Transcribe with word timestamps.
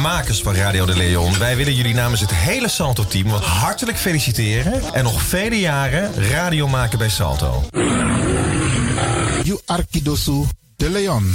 makers 0.00 0.42
van 0.42 0.54
Radio 0.54 0.86
de 0.86 0.96
Leon. 0.96 1.38
Wij 1.38 1.56
willen 1.56 1.74
jullie 1.74 1.94
namens 1.94 2.20
het 2.20 2.34
hele 2.34 2.68
Salto-team 2.68 3.28
hartelijk 3.28 3.98
feliciteren. 3.98 4.82
En 4.92 5.04
nog 5.04 5.22
vele 5.22 5.58
jaren 5.58 6.14
radio 6.14 6.68
maken 6.68 6.98
bij 6.98 7.08
Salto. 7.08 7.64
You 9.42 9.60
Arkidosu 9.66 10.44
de 10.76 10.90
Leon. 10.90 11.34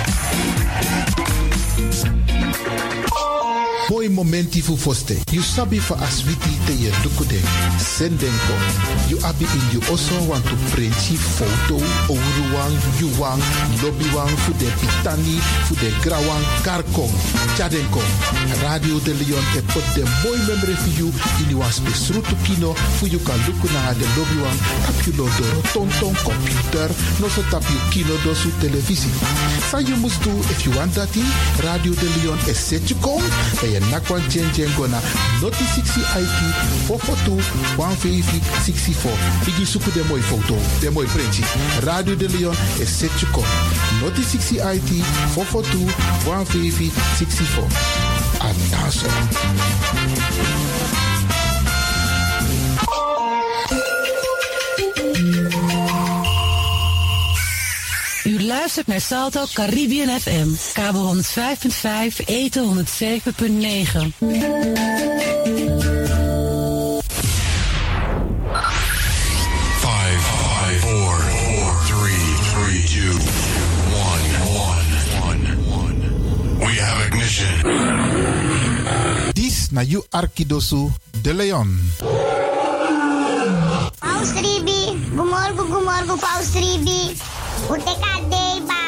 Boy 3.91 4.07
momenti 4.07 4.61
fu 4.61 4.77
foste. 4.77 5.19
You 5.31 5.41
sabi 5.41 5.77
for 5.77 5.97
aswiti 5.99 6.57
te 6.65 6.71
ye 6.71 6.91
dukude. 7.03 7.41
Sendenko. 7.77 8.55
You 9.09 9.19
abi 9.27 9.43
in 9.43 9.67
you 9.73 9.81
also 9.89 10.15
want 10.31 10.45
to 10.47 10.55
print 10.71 10.95
photo. 10.95 11.75
Ouruwang, 12.07 12.71
yuwang, 13.01 13.41
lobbywang 13.83 14.31
fu 14.47 14.53
de 14.53 14.71
pitani, 14.79 15.35
fu 15.67 15.75
de 15.75 15.91
grawang, 15.99 16.45
karkong. 16.63 17.11
Chadenko. 17.57 17.99
Radio 18.63 18.97
de 18.99 19.11
Leon 19.11 19.43
e 19.57 19.61
put 19.73 19.83
de 19.93 20.07
boy 20.23 20.39
memory 20.47 20.75
for 20.79 20.95
you 20.95 21.11
in 21.43 21.49
you 21.49 21.59
was 21.59 21.81
besrutu 21.81 22.35
kino 22.47 22.73
fu 22.95 23.07
you 23.07 23.19
kan 23.19 23.39
luku 23.43 23.67
na 23.73 23.91
de 23.91 24.07
lobbywang. 24.15 24.59
Tap 24.87 25.05
you 25.05 25.13
lo 25.19 25.27
do 25.35 25.61
tonton 25.73 26.15
computer. 26.23 26.87
No 27.19 27.27
so 27.27 27.43
tap 27.51 27.67
you 27.67 27.79
kino 27.91 28.15
do 28.23 28.33
su 28.33 28.49
televisie. 28.61 29.11
So 29.69 29.79
you 29.79 29.97
must 29.97 30.23
do 30.23 30.31
if 30.47 30.65
you 30.65 30.71
want 30.79 30.93
that 30.95 31.11
Radio 31.59 31.91
de 31.91 32.07
Leon 32.23 32.39
is 32.47 32.57
set 32.57 32.89
you 32.89 32.95
kom. 33.01 33.21
En 33.61 33.69
je 33.69 33.80
nakwan 33.89 34.21
chen 34.29 34.51
chen 34.53 34.69
gona 34.77 34.99
noti 35.41 35.63
60 35.63 36.01
IT 36.21 36.39
442 36.87 37.41
150 37.77 38.41
64. 38.65 39.17
Igi 39.47 39.65
suku 39.65 39.91
de 39.91 40.03
mooi 40.07 40.21
foto, 40.21 40.55
de 40.79 40.91
printje. 40.91 41.43
Radio 41.83 42.15
de 42.15 42.27
Leon 42.29 42.55
is 42.79 42.97
set 42.97 43.21
you 43.21 43.31
kom. 43.31 43.45
Noti 44.01 44.23
60 44.23 44.59
IT 44.75 44.89
442 45.33 45.93
150 46.25 46.91
64. 47.17 47.67
Anaso. 48.39 49.07
Luistert 58.51 58.87
naar 58.87 59.01
Salto 59.01 59.45
Caribbean 59.53 60.19
FM, 60.19 60.47
kabel 60.73 61.15
105.5, 61.15 62.25
eten 62.25 62.85
107.9. 62.85 64.23
Five, 69.79 70.19
five, 70.19 70.79
four, 70.79 71.15
four, 71.19 71.81
three, 71.85 72.25
three, 72.51 72.83
two, 72.83 73.15
one, 74.09 74.25
one, 74.67 74.89
one, 75.27 75.43
one. 75.81 75.99
We 76.59 76.73
have 76.79 77.05
ignition. 77.05 77.55
Dis 79.33 79.69
na 79.71 79.81
you 79.81 80.03
Arkidosu 80.09 80.91
de 81.21 81.33
Leon. 81.33 81.79
Paus 83.99 84.31
Ribi, 84.33 85.09
gumorgo 85.15 85.65
gumorgo 85.65 86.15
Paus 86.17 86.53
Ribi. 86.53 87.30
Uteka 87.69 88.13
deba. 88.29 88.81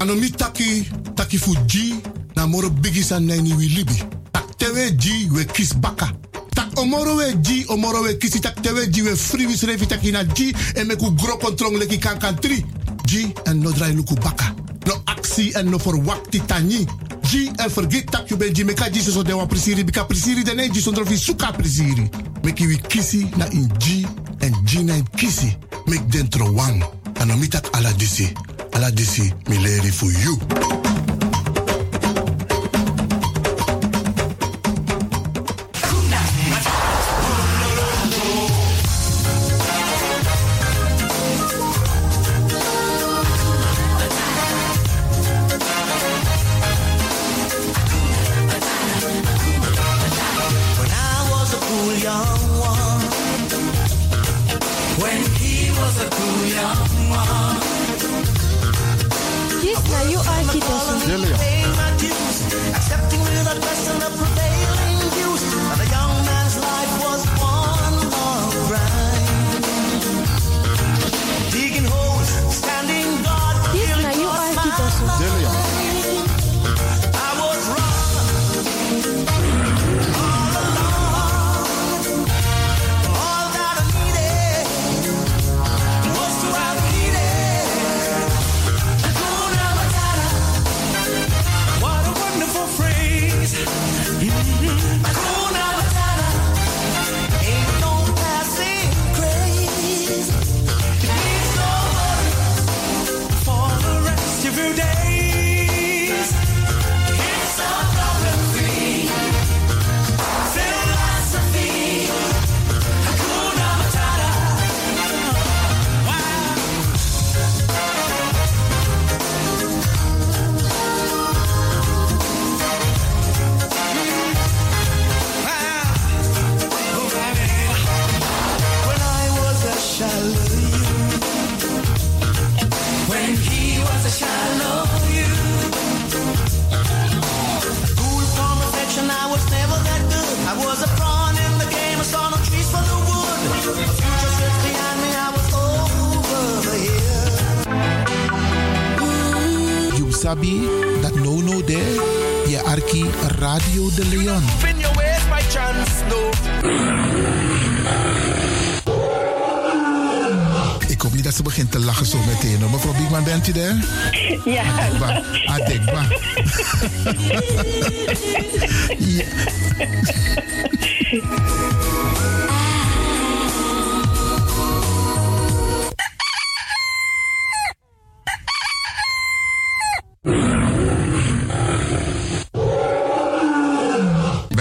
Anomi 0.00 0.30
taki, 0.30 0.88
taki 1.14 1.38
fu 1.38 1.54
G, 1.66 2.00
na 2.36 2.46
moro 2.46 2.70
bigi 2.70 3.02
san 3.02 3.26
nani 3.26 3.52
wi 3.54 3.68
libi. 3.68 4.02
Tak 4.32 4.56
tewe 4.56 4.90
G, 4.96 5.28
we 5.32 5.44
kis 5.44 5.74
baka. 5.74 6.12
Tak 6.54 6.78
omoro 6.78 7.16
we 7.16 7.34
G, 7.40 7.64
omoro 7.68 8.02
we 8.02 8.14
kisi, 8.18 8.40
tak 8.40 8.60
tewe 8.62 8.86
G, 8.90 9.02
we 9.02 9.16
free 9.16 9.46
wis 9.46 9.62
revi 9.64 9.86
taki 9.86 10.12
na 10.12 10.24
G, 10.24 10.54
en 10.76 10.86
meku 10.86 11.10
gro 11.16 11.36
kontrong 11.38 11.78
leki 11.78 11.98
kankan 11.98 12.36
3. 12.36 12.64
G, 13.06 13.32
en 13.46 13.62
no 13.62 13.72
drai 13.72 13.92
luku 13.92 14.14
baka. 14.14 14.54
No 14.86 14.94
actie 15.06 15.52
en 15.56 15.70
no 15.70 15.78
verwakti 15.78 16.40
tani. 16.46 16.86
G, 17.28 17.50
en 17.56 17.70
vergeet 17.70 18.10
tak 18.10 18.28
you 18.28 18.38
ben 18.38 18.54
G, 18.54 18.64
meka 18.64 18.88
G 18.90 19.00
so 19.00 19.22
de 19.22 19.34
wan 19.36 19.46
prisiri, 19.46 19.84
bika 19.84 20.04
prisiri 20.04 20.44
dene 20.44 20.68
G, 20.70 20.80
sondro 20.80 21.04
fi 21.04 21.16
suka 21.16 21.52
prisiri. 21.52 22.08
Meki 22.42 22.66
wi 22.66 22.78
kisi 22.88 23.28
na 23.36 23.44
in 23.52 23.68
G, 23.78 24.06
en 24.40 24.54
G 24.64 24.82
na 24.82 24.94
in 24.94 25.04
kisi. 25.16 25.52
Mek 25.86 26.08
dentro 26.08 26.50
wang. 26.52 26.82
Anomi 27.20 27.48
tak 27.48 27.68
ala 27.76 27.92
disi. 27.92 28.32
Ala 28.72 28.90
disi, 28.90 29.32
mi 29.48 29.58
leri 29.58 29.92
for 29.92 30.10
you. 30.10 31.17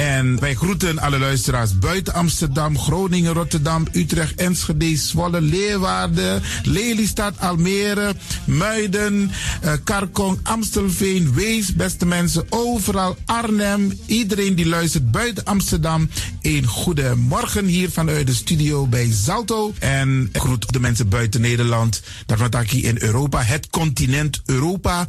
En 0.00 0.40
wij 0.40 0.54
groeten 0.54 0.98
alle 0.98 1.18
luisteraars 1.18 1.78
buiten 1.78 2.14
Amsterdam, 2.14 2.78
Groningen, 2.78 3.32
Rotterdam, 3.32 3.86
Utrecht, 3.92 4.34
Enschede, 4.34 4.96
Zwolle, 4.96 5.40
Leeuwarden, 5.40 6.42
Lelystad, 6.62 7.34
Almere, 7.38 8.14
Muiden, 8.44 9.30
eh, 9.60 9.72
Karkong, 9.84 10.38
Amstelveen, 10.42 11.34
Wees, 11.34 11.74
beste 11.74 12.06
mensen, 12.06 12.46
overal, 12.48 13.16
Arnhem, 13.24 13.98
iedereen 14.06 14.54
die 14.54 14.66
luistert 14.66 15.10
buiten 15.10 15.44
Amsterdam. 15.44 16.08
Een 16.42 16.66
goede 16.66 17.14
morgen 17.16 17.64
hier 17.64 17.90
vanuit 17.90 18.26
de 18.26 18.34
studio 18.34 18.86
bij 18.86 19.12
Zalto. 19.12 19.72
En 19.78 20.28
groet 20.32 20.72
de 20.72 20.80
mensen 20.80 21.08
buiten 21.08 21.40
Nederland, 21.40 22.02
dat 22.26 22.38
wat 22.38 22.72
in 22.72 22.96
Europa, 23.00 23.42
het 23.42 23.70
continent 23.70 24.40
Europa. 24.44 25.08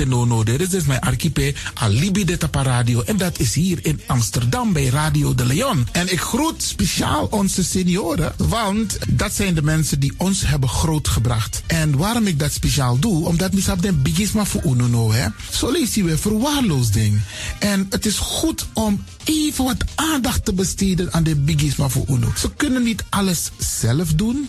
et 0.00 0.08
Nono. 0.08 0.44
Dit 0.44 0.72
is 0.72 0.84
mijn 0.84 1.00
archipel 1.00 1.52
Alibi 1.74 2.24
de 2.24 2.38
Radio. 2.50 3.02
En 3.02 3.16
dat 3.16 3.38
is 3.38 3.54
hier 3.54 3.78
in 3.82 4.00
Amsterdam 4.06 4.72
bij 4.72 4.86
Radio 4.86 5.34
de 5.34 5.46
Leon. 5.46 5.86
En 5.92 6.12
ik 6.12 6.20
groet 6.20 6.62
speciaal 6.62 7.26
onze 7.30 7.64
senioren, 7.64 8.32
want 8.36 8.98
dat 9.08 9.32
zijn 9.32 9.54
de 9.54 9.62
mensen 9.62 10.00
die 10.00 10.12
ons 10.16 10.46
hebben 10.46 10.68
grootgebracht. 10.68 11.62
En 11.66 11.96
waarom 11.96 12.26
ik 12.26 12.38
dat 12.38 12.52
speciaal 12.52 12.98
doe, 12.98 13.26
omdat 13.26 13.52
misap 13.52 13.82
den 13.82 14.02
bigisma 14.02 14.44
voor 14.44 14.62
uno 14.64 15.12
hè. 15.12 15.26
Zo 15.50 15.70
lezen 15.70 16.04
we 16.04 16.18
verwaarloosding. 16.18 17.20
En 17.58 17.86
het 17.90 18.06
is 18.06 18.18
goed 18.18 18.66
om 18.72 19.04
even 19.24 19.64
wat 19.64 19.84
aandacht 19.94 20.44
te 20.44 20.52
besteden 20.52 21.12
aan 21.12 21.22
de 21.22 21.36
bigisma 21.36 21.88
voor 21.88 22.04
uno. 22.08 22.32
Ze 22.36 22.50
kunnen 22.56 22.82
niet 22.82 23.04
alles 23.08 23.50
zelf 23.58 24.14
doen. 24.14 24.48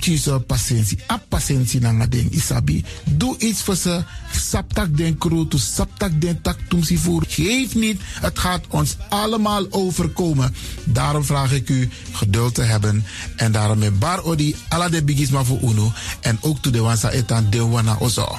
kiezen 0.00 0.44
patiëntie. 0.46 0.98
A 1.12 1.20
patiëntie 1.28 1.80
na 1.80 2.06
ding 2.06 2.30
isabi. 2.32 2.84
Doe 3.04 3.38
iets 3.38 3.62
voor 3.62 3.76
ze. 3.76 4.02
Saptak 4.32 4.96
den 4.96 5.18
kroto, 5.18 5.58
saptak 5.58 6.20
den 6.20 6.42
tak 6.42 6.58
tumsi 6.68 6.98
voer. 6.98 7.24
Geef 7.28 7.74
niet, 7.74 8.00
het 8.20 8.38
gaat 8.38 8.64
ons 8.68 8.96
allemaal 9.08 9.66
overkomen. 9.70 10.54
Daarom 10.84 11.24
vraag 11.24 11.52
ik 11.52 11.68
u 11.68 11.88
geduld 12.12 12.54
te 12.54 12.62
hebben. 12.62 13.04
En 13.36 13.52
daarom 13.52 13.78
met 13.78 13.98
bar 13.98 14.22
odi 14.22 14.56
ala 14.68 14.88
de 14.88 15.04
bigisma 15.04 15.44
voor 15.44 15.60
uno. 15.62 15.92
En 16.20 16.38
ook 16.40 16.58
to 16.62 16.70
de 16.70 16.80
wansa 16.80 17.10
etan 17.10 17.50
de 17.50 17.66
wana 17.66 17.96
ozo. 17.98 18.38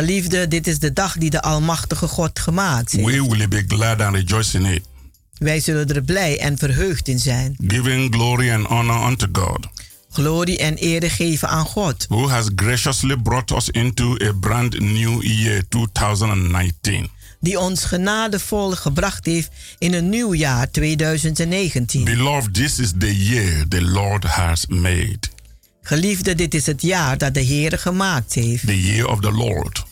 Geliefde, 0.00 0.48
dit 0.48 0.66
is 0.66 0.78
de 0.78 0.92
dag 0.92 1.16
die 1.16 1.30
de 1.30 1.42
Almachtige 1.42 2.06
God 2.08 2.38
gemaakt 2.38 2.92
heeft. 2.92 3.04
We 3.06 3.26
will 3.36 3.48
be 3.48 3.64
glad 3.68 4.00
and 4.00 4.14
rejoice 4.14 4.58
in 4.58 4.64
it, 4.64 4.82
Wij 5.38 5.60
zullen 5.60 5.88
er 5.94 6.02
blij 6.02 6.38
en 6.38 6.58
verheugd 6.58 7.08
in 7.08 7.18
zijn. 7.18 7.56
giving 7.66 8.14
glory 8.14 8.52
and 8.52 8.66
honor 8.66 9.06
unto 9.06 9.26
God, 9.32 9.66
Glorie 10.10 10.58
en 10.58 10.74
ere 10.74 11.10
geven 11.10 11.48
aan 11.48 11.64
God, 11.64 12.06
who 12.08 12.28
has 12.28 12.46
graciously 12.56 13.16
brought 13.22 13.50
us 13.50 13.68
into 13.70 14.16
a 14.22 14.32
brand 14.40 14.80
new 14.80 15.22
year 15.22 15.62
2019. 15.68 17.08
die 17.40 17.58
ons 17.58 17.84
genadevol 17.84 18.70
gebracht 18.70 19.26
heeft 19.26 19.50
in 19.78 19.92
een 19.92 20.08
nieuw 20.08 20.34
jaar 20.34 20.70
2019. 20.70 22.04
Beloved, 22.04 22.54
this 22.54 22.78
is 22.78 22.92
the 22.98 23.16
year 23.24 23.68
the 23.68 23.82
Lord 23.82 24.24
has 24.24 24.66
made, 24.66 25.18
Geliefde, 25.82 26.34
dit 26.34 26.54
is 26.54 26.66
het 26.66 26.82
jaar 26.82 27.18
dat 27.18 27.34
de 27.34 27.44
Heere 27.44 27.78
gemaakt 27.78 28.34
heeft. 28.34 28.66
the 28.66 28.82
year 28.82 29.08
of 29.08 29.20
the 29.20 29.32
Lord, 29.32 29.84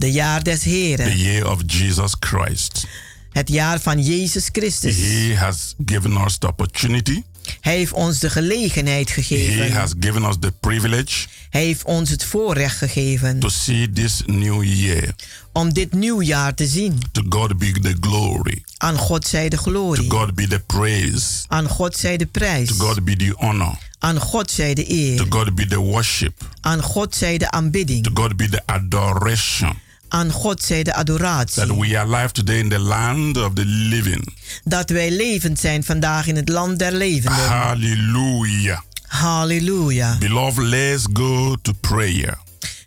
De 0.00 0.12
jaar 0.12 0.42
des 0.42 0.60
the 0.60 0.68
Heren. 0.68 1.16
year 1.18 1.50
of 1.50 1.60
Jesus 1.66 2.14
Christ. 2.20 2.86
Het 3.32 3.48
jaar 3.48 3.80
van 3.80 4.02
Jezus 4.02 4.48
Christus. 4.52 4.96
He 4.96 5.34
has 5.36 5.74
given 5.86 6.16
us 6.24 6.38
the 6.38 6.46
opportunity. 6.48 7.22
Hij 7.60 7.76
heeft 7.76 7.92
ons 7.92 8.18
de 8.18 8.30
gelegenheid 8.30 9.14
He 9.14 9.22
gegeven. 9.22 9.72
has 9.72 9.92
given 10.00 10.24
us 10.24 10.34
the 10.40 10.52
privilege 10.60 11.26
Hij 11.50 11.64
heeft 11.64 11.84
ons 11.84 12.10
het 12.10 12.24
voorrecht 12.24 12.76
gegeven 12.76 13.38
to 13.38 13.48
see 13.48 13.90
this 13.92 14.22
new 14.26 14.62
year. 14.64 15.14
om 15.52 15.72
dit 15.72 15.92
nieuwjaar 15.92 16.54
te 16.54 16.66
zien. 16.66 16.98
To 17.12 17.22
God 17.28 17.58
be 17.58 17.70
the 17.72 17.96
glory. 18.00 18.62
Aan 18.76 18.96
God 18.96 19.26
zij 19.26 19.48
de 19.48 19.56
To 19.56 19.62
glorie. 19.62 20.10
God 20.10 20.34
be 20.34 20.46
the 20.46 20.60
praise. 20.66 21.44
Aan 21.48 21.68
God 21.68 21.96
zij 21.96 22.16
de 22.16 22.26
prijs. 22.26 22.68
To 22.68 22.74
God 22.86 23.04
be 23.04 23.16
the 23.16 23.32
honor. 23.36 23.78
Aan 23.98 24.18
God 24.20 24.50
zij 24.50 24.74
de 24.74 24.84
To 24.86 24.92
eer. 24.94 25.26
God 25.28 25.54
be 25.54 25.66
the 25.66 25.78
worship. 25.78 26.42
Aan 26.60 26.82
God 26.82 27.14
zij 27.14 27.38
de 27.38 27.50
aanbidding. 27.50 28.04
To 28.04 28.10
God 28.22 28.36
be 28.36 28.48
the 28.48 28.62
adoration. 28.66 29.78
Aan 30.12 30.30
God 30.30 30.62
zij 30.62 30.82
de 30.82 30.90
That 30.90 30.98
adoratie. 31.00 31.74
we 31.78 31.98
are 31.98 32.14
alive 32.14 32.32
today 32.32 32.58
in 32.58 32.68
the 32.68 32.78
land 32.78 33.36
of 33.36 33.52
the 33.54 33.64
living. 33.64 34.34
Dat 34.64 34.90
wij 34.90 35.10
levend 35.10 35.58
zijn 35.58 35.84
vandaag 35.84 36.26
in 36.26 36.36
het 36.36 36.48
land 36.48 36.78
der 36.78 36.92
levenden. 36.92 37.44
Hallelujah. 37.48 38.80
Halleluja. 39.06 40.16
Beloved, 40.18 40.64
let's 40.64 41.04
go 41.12 41.56
to 41.62 41.72
prayer. 41.80 42.38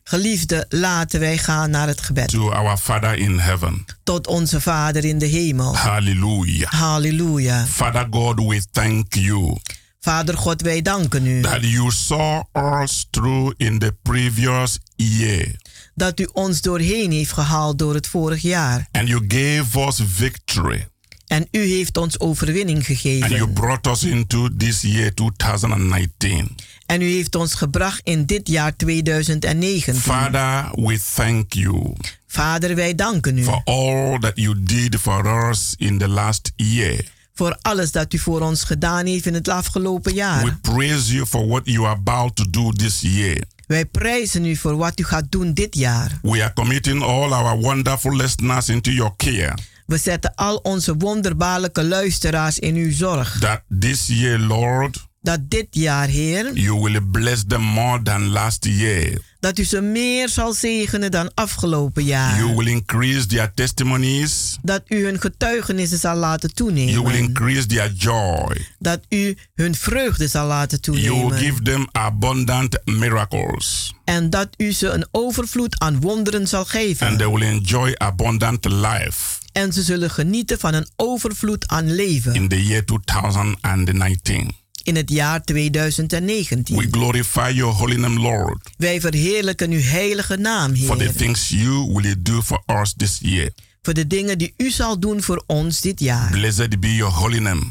Geliefde, 0.04 0.66
laten 0.70 1.20
wij 1.20 1.38
gaan 1.38 1.70
naar 1.70 1.88
het 1.88 2.02
gebed. 2.02 2.30
To 2.30 2.52
our 2.52 2.78
Father 2.78 3.18
in 3.18 3.40
heaven. 3.40 3.86
Tot 4.04 4.28
onze 4.28 4.62
Vader 4.62 5.06
in 5.06 5.18
de 5.18 5.26
hemel. 5.26 5.76
Hallelujah. 5.78 6.72
Halleluja. 6.72 7.66
Father 7.66 8.08
God, 8.12 8.40
we 8.40 8.62
thank 8.72 9.14
you 9.14 9.58
Vader 10.04 10.38
God, 10.38 10.62
wij 10.62 10.82
danken 10.82 11.26
u 11.26 11.42
that 11.42 11.62
you 11.62 11.92
saw 11.92 12.44
us 12.82 13.08
through 13.10 13.54
in 13.58 13.80
the 13.80 13.96
previous 14.02 14.80
year 14.96 15.56
dat 15.96 16.20
u 16.20 16.30
ons 16.34 16.62
doorheen 16.62 17.12
heeft 17.12 17.32
gehaald 17.32 17.80
door 17.80 17.94
het 17.94 18.08
vorig 18.08 18.42
jaar. 18.42 18.88
and 18.92 19.08
you 19.08 19.26
gave 19.28 19.80
us 19.88 20.00
victory 20.06 20.88
En 21.28 21.48
u 21.52 21.60
heeft 21.66 21.98
ons 21.98 22.20
overwinning 22.20 22.78
and 22.78 22.88
you 22.88 22.98
gegeven. 23.00 23.54
brought 23.54 23.88
us 23.88 24.04
into 24.04 24.50
this 24.58 24.82
year 24.82 25.14
2019. 25.14 26.56
En 26.86 27.02
u 27.02 27.06
heeft 27.14 27.36
ons 27.36 27.54
gebracht 27.54 28.02
in 28.04 28.26
dit 28.26 28.48
jaar 28.48 28.76
2019. 28.76 29.96
Father, 29.96 30.70
we 30.76 31.00
thank 31.16 31.54
you 31.54 31.94
Vader, 32.28 32.76
wij 32.76 32.96
danken 32.96 33.38
u 33.38 33.44
for 33.44 33.62
all 33.64 34.20
that 34.20 34.32
you 34.36 34.64
did 34.64 34.96
for 34.96 35.50
us 35.50 35.74
in 35.78 35.98
the 35.98 36.08
last 36.08 36.52
year. 36.56 37.06
voor 37.34 37.58
alles 37.62 37.92
dat 37.92 38.14
u 38.14 38.18
voor 38.20 38.42
ons 38.42 38.64
gedaan 38.64 39.06
heeft 39.06 39.26
in 39.26 39.34
het 39.34 39.48
afgelopen 39.48 40.12
We 40.12 40.18
jaar. 40.18 40.58
praise 40.62 41.14
you 41.14 41.26
for 41.26 41.48
what 41.48 41.62
you 41.66 41.86
are 41.86 41.96
about 41.96 42.36
to 42.36 42.50
do 42.50 42.72
this 42.72 43.00
year. 43.02 43.38
Wij 43.74 43.86
prijzen 43.86 44.46
u 44.46 44.56
voor 44.56 44.78
wat 44.78 45.00
u 45.00 45.04
gaat 45.04 45.32
doen 45.32 45.54
dit 45.54 45.76
jaar. 45.76 46.20
We 46.22 46.44
are 46.44 46.54
committing 46.54 47.04
all 47.04 47.32
our 47.32 47.58
wonderful 47.60 48.16
listeners 48.16 48.70
into 48.70 48.92
your 48.92 49.14
care. 49.18 49.58
We 49.86 49.98
zetten 49.98 50.36
al 50.36 50.56
onze 50.56 50.96
wonderbaarlijke 50.98 51.84
luisteraars 51.84 52.60
in 52.60 52.76
uw 52.76 52.92
zorg. 52.92 53.40
That 53.40 53.62
this 53.80 54.08
year, 54.08 54.40
Lord, 54.40 55.08
Dat 55.24 55.40
dit 55.50 55.68
jaar, 55.72 56.08
Heer, 56.08 56.54
you 56.54 56.82
will 56.82 57.02
bless 57.12 57.44
them 57.48 57.62
more 57.62 58.02
than 58.02 58.28
last 58.30 58.66
year. 58.66 59.22
dat 59.40 59.58
u 59.58 59.64
ze 59.64 59.82
meer 59.82 60.30
zal 60.30 60.54
zegenen 60.54 61.12
dan 61.12 61.32
afgelopen 61.34 62.04
jaar. 62.04 62.38
You 62.38 62.56
will 62.56 62.68
increase 62.68 63.26
their 63.26 63.52
testimonies. 63.54 64.58
Dat 64.62 64.82
u 64.88 65.04
hun 65.06 65.20
getuigenissen 65.22 65.98
zal 65.98 66.16
laten 66.16 66.50
You 66.54 66.70
will 66.74 66.86
toenemen. 66.86 67.14
increase 67.16 67.66
their 67.68 67.92
joy. 67.92 68.66
Dat 68.80 69.00
u 69.10 69.38
hun 69.56 69.76
vreugde 69.76 70.28
zal 70.28 70.48
laten 70.48 70.78
You 70.82 70.98
will 70.98 71.10
toenemen. 71.12 71.38
give 71.38 71.62
them 71.62 71.88
abundant 71.92 72.80
miracles. 72.86 73.94
En 74.06 74.30
dat 74.30 74.50
u 74.58 74.72
ze 74.72 74.88
een 74.90 75.08
overvloed 75.12 75.80
aan 75.80 76.02
wonderen 76.02 76.48
zal 76.48 76.60
And 76.60 76.70
geven. 76.70 77.18
they 77.18 77.30
will 77.30 77.42
enjoy 77.48 77.94
abundant 77.98 78.66
life 78.66 79.40
En 79.52 79.74
ze 79.74 79.82
zullen 79.84 80.10
genieten 80.10 80.60
van 80.60 80.74
een 80.74 80.88
overvloed 80.96 81.68
aan 81.68 81.92
leven 81.96 82.34
in 82.36 82.48
the 82.48 82.66
year 82.66 82.86
2019. 82.86 84.62
In 84.84 84.96
het 84.96 85.10
jaar 85.10 85.44
2019. 85.44 86.78
We 86.78 86.88
glorify 86.92 87.52
your 87.54 87.74
holy 87.74 87.96
name, 87.96 88.20
Lord, 88.20 88.70
Wij 88.78 89.02
verheerlijken 89.02 89.72
uw 89.72 89.82
heilige 89.82 90.36
naam, 90.38 90.76
for 90.76 90.98
the 90.98 91.04
Heer. 91.04 91.16
things 91.16 91.50
you 91.50 91.94
will 91.94 92.16
do 92.20 92.42
for 92.42 92.64
us 92.82 92.94
this 92.98 93.18
year. 93.22 93.50
Voor 93.82 93.94
de 93.94 94.08
dingen 94.08 94.38
die 94.38 94.54
u 94.58 94.70
zal 94.70 95.00
doen 95.00 95.22
voor 95.22 95.44
ons 95.48 95.82
dit 95.82 96.00
jaar. 96.00 96.32
Blessed 96.32 96.80
be 96.80 96.96
your 96.96 97.14
holy 97.14 97.38
name, 97.40 97.62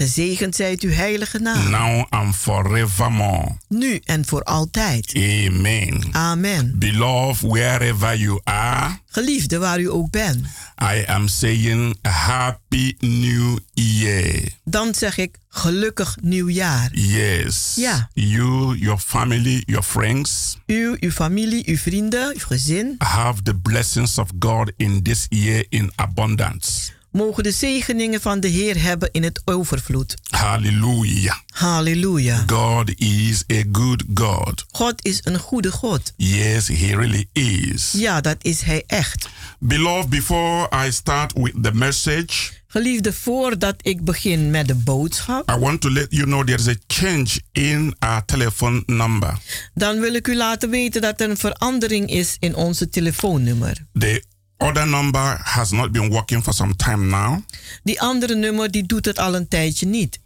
Gezegend 0.00 0.56
zijt 0.56 0.82
uw 0.82 0.90
heilige 0.90 1.38
naam. 1.38 1.70
now 1.70 2.04
and 2.08 2.36
forevermore. 2.36 3.56
Nu 3.68 4.00
en 4.04 4.24
voor 4.26 4.42
altijd. 4.42 5.12
Amen. 5.16 6.08
Amen. 6.12 6.78
Beloved, 6.78 7.50
wherever 7.50 8.16
you 8.18 8.40
are, 8.44 8.98
Geliefde 9.06 9.58
waar 9.58 9.80
u 9.80 9.90
ook 9.90 10.10
bent. 10.10 10.46
I 10.82 11.04
am 11.06 11.28
saying 11.28 11.96
happy 12.02 12.94
new 12.98 13.58
year. 13.72 14.42
Dan 14.64 14.94
zeg 14.94 15.16
ik 15.18 15.36
gelukkig 15.48 16.16
nieuwjaar. 16.22 16.88
Yes. 16.92 17.72
Ja. 17.76 18.10
You, 18.14 18.76
your 18.78 18.98
family, 18.98 19.62
your 19.66 19.82
friends 19.84 20.58
U, 20.66 20.96
uw 21.00 21.10
familie, 21.10 21.62
uw 21.66 21.76
vrienden, 21.76 22.32
uw 22.34 22.46
gezin 22.46 22.94
have 22.98 23.42
the 23.42 23.54
blessings 23.54 24.18
of 24.18 24.28
God 24.38 24.72
in 24.76 25.02
this 25.02 25.26
year 25.28 25.64
in 25.68 25.92
abundance. 25.94 26.90
Mogen 27.12 27.42
de 27.42 27.50
zegeningen 27.50 28.20
van 28.20 28.40
de 28.40 28.48
Heer 28.48 28.82
hebben 28.82 29.08
in 29.12 29.22
het 29.22 29.42
overvloed. 29.44 30.14
Hallelujah. 30.30 31.36
Halleluja. 31.54 32.44
God 32.46 33.00
is 33.00 33.44
a 33.52 33.62
good 33.72 34.04
God. 34.14 34.64
God 34.70 35.04
is 35.04 35.20
een 35.22 35.38
goede 35.38 35.70
God. 35.70 36.12
Yes, 36.16 36.68
He 36.68 36.96
really 36.96 37.28
is. 37.32 37.92
Ja, 37.96 38.20
dat 38.20 38.36
is 38.40 38.60
Hij 38.60 38.82
echt. 38.86 39.28
Beloved, 39.58 40.08
before 40.08 40.68
I 40.86 40.92
start 40.92 41.32
with 41.32 41.62
the 41.62 41.72
message, 41.72 42.58
Geliefde, 42.72 43.12
voordat 43.12 43.74
ik 43.82 44.04
begin 44.04 44.50
met 44.50 44.68
de 44.68 44.74
boodschap, 44.74 45.50
I 45.50 45.54
want 45.58 45.80
to 45.80 45.90
let 45.90 46.06
you 46.10 46.24
know 46.24 46.44
there 46.46 46.58
is 46.58 46.68
a 46.68 46.74
change 46.86 47.40
in 47.52 47.94
our 47.98 48.24
telephone 48.24 48.82
number. 48.86 49.38
dan 49.74 50.00
wil 50.00 50.14
ik 50.14 50.28
u 50.28 50.36
laten 50.36 50.70
weten 50.70 51.00
dat 51.00 51.20
er 51.20 51.30
een 51.30 51.36
verandering 51.36 52.10
is 52.10 52.36
in 52.38 52.54
onze 52.54 52.88
telefoonnummer. 52.88 53.86
The 53.92 54.22
other 54.60 54.86
number 54.86 55.40
has 55.42 55.70
not 55.70 55.92
been 55.92 56.10
working 56.10 56.42
for 56.42 56.52
some 56.54 56.76
time 56.76 57.06
now. 57.06 57.38
Die 57.82 58.00
andere 58.00 58.34
nummer 58.34 58.70
die 58.70 58.86
doet 58.86 59.04
het 59.04 59.18
al 59.18 59.34
een 59.34 59.48
tijdje 59.48 59.86
niet. 59.86 60.20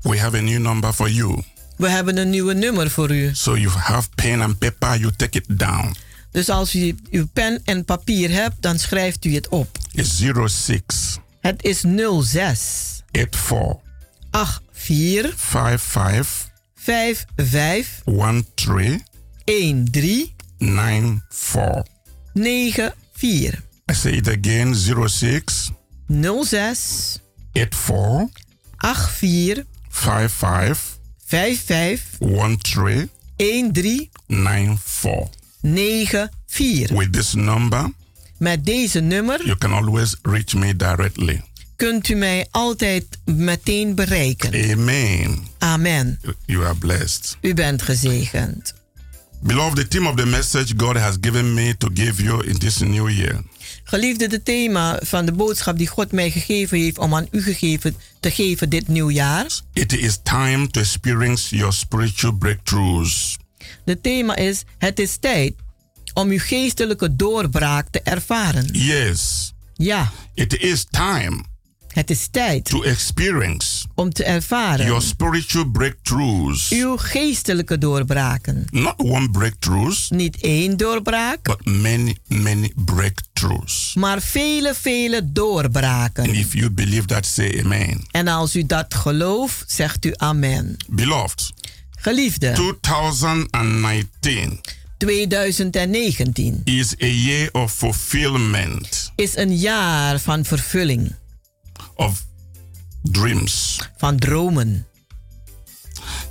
We 0.00 0.18
have 0.18 0.36
a 0.36 0.40
new 0.40 0.60
number 0.60 0.92
for 0.92 1.10
you. 1.10 1.42
We 1.76 1.88
hebben 1.88 2.16
een 2.16 2.30
nieuwe 2.30 2.54
nummer 2.54 2.90
voor 2.90 3.10
u. 3.10 3.34
So 3.34 3.56
you 3.56 3.68
have 3.68 4.08
pen 4.14 4.40
and 4.40 4.58
paper, 4.58 4.98
you 4.98 5.12
take 5.16 5.38
it 5.38 5.58
down. 5.58 5.94
Dus 6.30 6.48
als 6.48 6.74
u 6.74 6.96
uw 7.10 7.26
pen 7.32 7.60
en 7.64 7.84
papier 7.84 8.30
hebt, 8.30 8.62
dan 8.62 8.78
schrijft 8.78 9.24
u 9.24 9.34
het 9.34 9.48
op. 9.48 9.78
It's 9.92 10.22
06 10.46 11.18
Het 11.40 11.62
is 11.62 11.84
06 12.22 13.02
84 13.12 14.62
84 14.72 15.34
55 15.36 16.48
55 16.74 18.02
13 19.44 19.84
13 19.90 20.32
94. 20.58 21.93
94. 22.34 23.62
I 23.86 23.94
say 23.94 24.12
it 24.12 24.28
again 24.28 24.74
06 24.74 25.70
06 26.44 27.18
84 27.52 28.28
84 28.82 29.64
55 29.90 30.98
55 31.26 32.00
13 32.20 33.08
13 33.38 34.10
94. 34.28 35.28
94. 35.62 36.96
With 36.96 37.12
this 37.12 37.34
number, 37.34 37.90
Met 38.38 38.64
deze 38.64 39.00
nummer 39.00 39.44
you 39.44 39.56
can 39.58 39.72
always 39.72 40.16
reach 40.22 40.54
me 40.54 40.76
directly. 40.76 41.42
kunt 41.76 42.08
u 42.08 42.14
mij 42.14 42.46
altijd 42.50 43.04
meteen 43.24 43.94
bereiken. 43.94 44.54
Amen. 44.70 45.38
Amen. 45.58 46.20
You 46.46 46.64
are 46.64 46.74
blessed. 46.74 47.36
U 47.40 47.54
bent 47.54 47.82
gezegend. 47.82 48.74
Beloved, 49.46 49.76
the 49.76 49.88
theme 49.88 50.08
of 50.08 50.16
the 50.16 50.26
message 50.26 50.74
God 50.76 50.96
has 50.96 51.16
given 51.20 51.54
me 51.54 51.76
to 51.76 51.90
give 51.94 52.22
you 52.22 52.42
in 52.42 52.58
this 52.58 52.80
new 52.80 53.08
year 53.10 53.42
Geliefde, 53.84 54.28
de 54.28 54.42
thema 54.42 54.98
van 55.02 55.24
de 55.26 55.32
boodschap 55.32 55.78
die 55.78 55.86
God 55.86 56.12
mij 56.12 56.30
gegeven 56.30 56.78
heeft 56.78 56.98
om 56.98 57.14
aan 57.14 57.26
u 57.30 57.42
gegeven, 57.42 57.96
te 58.20 58.30
geven 58.30 58.68
dit 58.68 58.88
nieuwjaar. 58.88 59.46
it 59.72 59.92
is 59.92 60.18
time 60.22 60.66
to 60.70 60.80
experience 60.80 61.56
your 61.56 61.72
spiritual 61.72 62.32
breakthroughs. 62.32 63.36
De 63.84 64.00
thema 64.00 64.36
is: 64.36 64.62
Het 64.78 64.98
is 64.98 65.16
tijd 65.16 65.54
om 66.14 66.28
uw 66.28 66.38
geestelijke 66.38 67.16
doorbraak 67.16 67.88
te 67.90 68.00
ervaren. 68.00 68.68
Yes, 68.72 69.52
Ja, 69.74 70.12
it 70.34 70.60
is 70.60 70.86
time 70.90 71.44
het 71.94 72.10
is 72.10 72.28
tijd 72.30 72.64
to 72.64 72.82
experience 72.82 73.84
om 73.94 74.12
te 74.12 74.24
ervaren 74.24 74.86
your 74.86 75.02
spiritual 75.02 75.64
breakthroughs. 75.64 76.70
uw 76.70 76.96
geestelijke 76.96 77.78
doorbraken. 77.78 78.66
Not 78.70 78.94
one 78.96 79.30
breakthroughs, 79.30 80.08
Niet 80.10 80.36
één 80.40 80.76
doorbraak, 80.76 81.42
but 81.42 81.64
many, 81.64 82.16
many 82.26 82.72
breakthroughs. 82.74 83.94
maar 83.94 84.22
vele, 84.22 84.74
vele 84.74 85.16
And 85.16 85.34
doorbraken. 85.34 86.34
if 86.34 86.52
you 86.54 86.70
believe 86.70 87.06
that, 87.06 87.26
say 87.26 87.60
amen. 87.64 88.04
En 88.10 88.28
als 88.28 88.56
u 88.56 88.66
dat 88.66 88.94
gelooft, 88.94 89.64
zegt 89.66 90.04
u 90.04 90.12
amen. 90.16 90.76
Beloved, 90.88 91.52
Geliefde, 91.96 92.52
2019 92.52 94.60
2019 94.98 96.60
is 96.64 96.94
a 97.02 97.06
year 97.06 97.48
of 97.52 97.72
fulfillment 97.72 99.12
is 99.16 99.36
een 99.36 99.56
jaar 99.56 100.20
van 100.20 100.44
vervulling, 100.44 101.14
of 101.94 102.24
dreams. 103.02 103.80
van 103.96 104.16
dromen. 104.18 104.86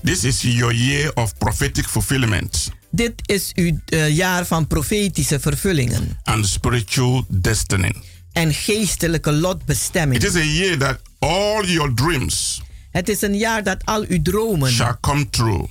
This 0.03 0.23
is 0.23 0.41
your 0.41 0.73
year 0.73 1.11
of 1.13 1.37
prophetic 1.37 1.85
fulfillment 1.87 2.69
Dit 2.91 3.13
is 3.25 3.51
uw 3.55 3.79
eh, 3.85 4.09
jaar 4.15 4.45
van 4.45 4.67
profetische 4.67 5.39
vervullingen 5.39 6.19
and 6.23 6.47
spiritual 6.47 7.25
destiny. 7.27 7.91
en 8.31 8.53
geestelijke 8.53 9.29
It 9.31 9.35
lotbestemming. 9.39 10.23
is 10.23 10.35
a 10.35 10.43
year 10.45 10.77
that 10.77 10.99
all 11.19 11.65
your 11.65 11.93
dreams 11.93 12.61
Het 12.91 13.09
is 13.09 13.21
een 13.21 13.37
jaar 13.37 13.63
dat 13.63 13.85
al 13.85 14.05
uw 14.07 14.21
dromen 14.21 14.71
shall 14.71 14.95
come 15.01 15.29
true. 15.29 15.67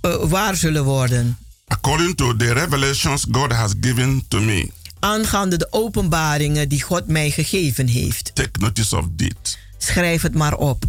eh, 0.00 0.14
waar 0.24 0.56
zullen 0.56 0.84
worden. 0.84 1.36
According 1.66 2.16
to 2.16 2.36
the 2.36 2.52
revelations 2.52 3.26
God 3.30 3.52
has 3.52 3.72
given 3.80 4.24
to 4.28 4.40
me, 4.40 4.70
Aangaande 5.02 5.56
de 5.56 5.66
openbaringen 5.70 6.68
die 6.68 6.82
God 6.82 7.06
mij 7.06 7.30
gegeven 7.30 7.86
heeft. 7.86 8.30
take 8.34 8.58
notice 8.60 8.96
of 8.96 9.04
this. 9.16 9.58
Schrijf 9.78 10.22
het 10.22 10.34
maar 10.34 10.56
op. 10.56 10.84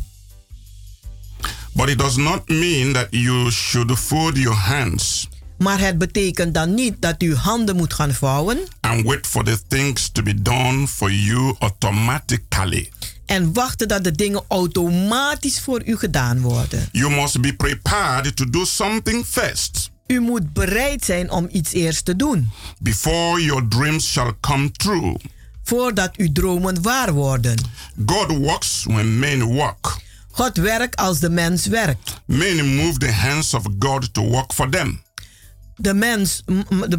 But 1.71 1.89
it 1.89 1.97
does 1.97 2.15
not 2.15 2.47
mean 2.49 2.93
that 2.93 3.07
you 3.09 3.51
should 3.51 3.99
fold 3.99 4.37
your 4.37 4.57
hands 4.57 5.27
Maar 5.57 5.79
het 5.79 5.97
betekent 5.97 6.53
dan 6.53 6.73
niet 6.73 6.95
dat 6.99 7.23
u 7.23 7.35
handen 7.35 7.75
moet 7.75 7.93
gaan 7.93 8.13
vouwen 8.13 8.59
and 8.81 9.05
wait 9.05 9.27
for 9.27 9.43
the 9.43 9.59
things 9.67 10.09
to 10.11 10.23
be 10.23 10.41
done 10.41 10.87
for 10.87 11.11
you 11.11 11.55
automatically. 11.59 12.91
en 13.25 13.53
wachten 13.53 13.87
dat 13.87 14.03
de 14.03 14.11
dingen 14.11 14.43
automatisch 14.47 15.59
voor 15.59 15.81
u 15.85 15.97
gedaan 15.97 16.41
worden. 16.41 16.89
You 16.91 17.11
must 17.15 17.41
be 17.41 17.53
prepared 17.53 18.35
to 18.35 18.49
do 18.49 18.65
something 18.65 19.25
first 19.25 19.91
U 20.07 20.19
moet 20.19 20.53
bereid 20.53 21.05
zijn 21.05 21.31
om 21.31 21.47
iets 21.51 21.73
eerst 21.73 22.05
te 22.05 22.15
doen 22.15 22.51
before 22.79 23.43
your 23.43 23.67
dreams 23.67 24.11
shall 24.11 24.33
come 24.39 24.71
true. 24.71 25.15
voordat 25.63 26.15
uw 26.17 26.31
dromen 26.31 26.81
waar 26.81 27.13
worden. 27.13 27.57
God 28.05 28.37
works 28.37 28.83
when 28.87 29.19
men 29.19 29.43
work. 29.43 29.97
God 30.31 30.57
werkt 30.57 30.95
als 30.95 31.19
de 31.19 31.29
mens 31.29 31.65
werkt. 31.65 32.21
Men 32.25 32.75
move 32.75 32.97
the 32.97 33.11
hands 33.11 33.53
of 33.53 33.63
God 33.79 34.13
to 34.13 34.21
work 34.21 34.53
for 34.53 34.69
them. 34.69 35.01
De 35.75 35.93
mens 35.93 36.43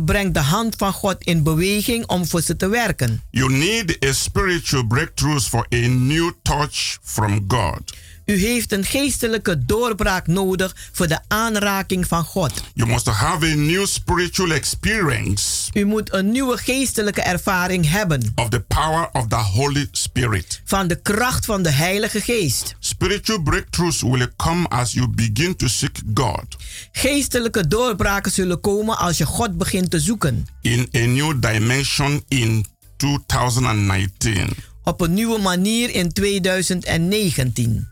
brengt 0.05 0.35
de 0.35 0.41
hand 0.41 0.77
van 0.77 0.93
God 0.93 1.17
in 1.25 1.43
beweging 1.43 2.07
om 2.07 2.27
voor 2.27 2.41
ze 2.43 2.57
te 2.57 2.69
werken. 2.69 3.23
You 3.31 3.53
need 3.53 4.05
a 4.05 4.13
spiritual 4.13 4.87
breakthroughs 4.87 5.49
for 5.49 5.67
a 5.75 5.87
new 5.87 6.33
touch 6.43 6.99
from 7.03 7.45
God. 7.49 7.95
U 8.27 8.37
heeft 8.39 8.73
een 8.73 8.85
geestelijke 8.85 9.65
doorbraak 9.65 10.27
nodig 10.27 10.77
voor 10.93 11.07
de 11.07 11.19
aanraking 11.29 12.07
van 12.07 12.25
God. 12.25 12.53
You 12.75 12.91
must 12.91 13.07
have 13.07 13.47
a 13.47 13.55
new 13.55 13.87
spiritual 13.87 14.51
experience 14.51 15.71
U 15.73 15.85
moet 15.85 16.13
een 16.13 16.31
nieuwe 16.31 16.57
geestelijke 16.57 17.23
ervaring 17.23 17.91
hebben 17.91 18.33
of 18.35 18.49
the 18.49 18.61
power 18.61 19.09
of 19.13 19.27
the 19.29 19.37
Holy 19.37 19.89
Spirit. 19.91 20.61
van 20.65 20.89
de 20.89 21.01
kracht 21.03 21.45
van 21.45 21.63
de 21.63 21.71
Heilige 21.71 22.21
Geest. 22.21 22.75
Spiritual 22.79 23.43
breakthroughs 23.43 24.03
will 24.03 24.29
come 24.37 24.69
as 24.69 24.93
you 24.93 25.09
begin 25.09 25.57
to 25.57 25.67
seek 25.67 25.99
God 26.15 26.57
Geestelijke 26.93 27.69
doorbraken 27.69 28.33
zullen 28.33 28.61
komen 28.61 28.99
als 28.99 29.19
je 29.19 29.27
God 29.27 29.59
begint 29.59 29.91
te 29.91 30.01
zoeken. 30.01 30.47
in 30.61 30.89
a 30.97 30.99
new 30.99 31.41
dimension 31.41 32.25
in 32.29 32.67
2019. 32.97 34.49
Op 34.85 35.01
een 35.01 35.15
nieuwe 35.15 35.39
manier 35.39 35.95
in 35.95 36.13
2019. 36.13 37.89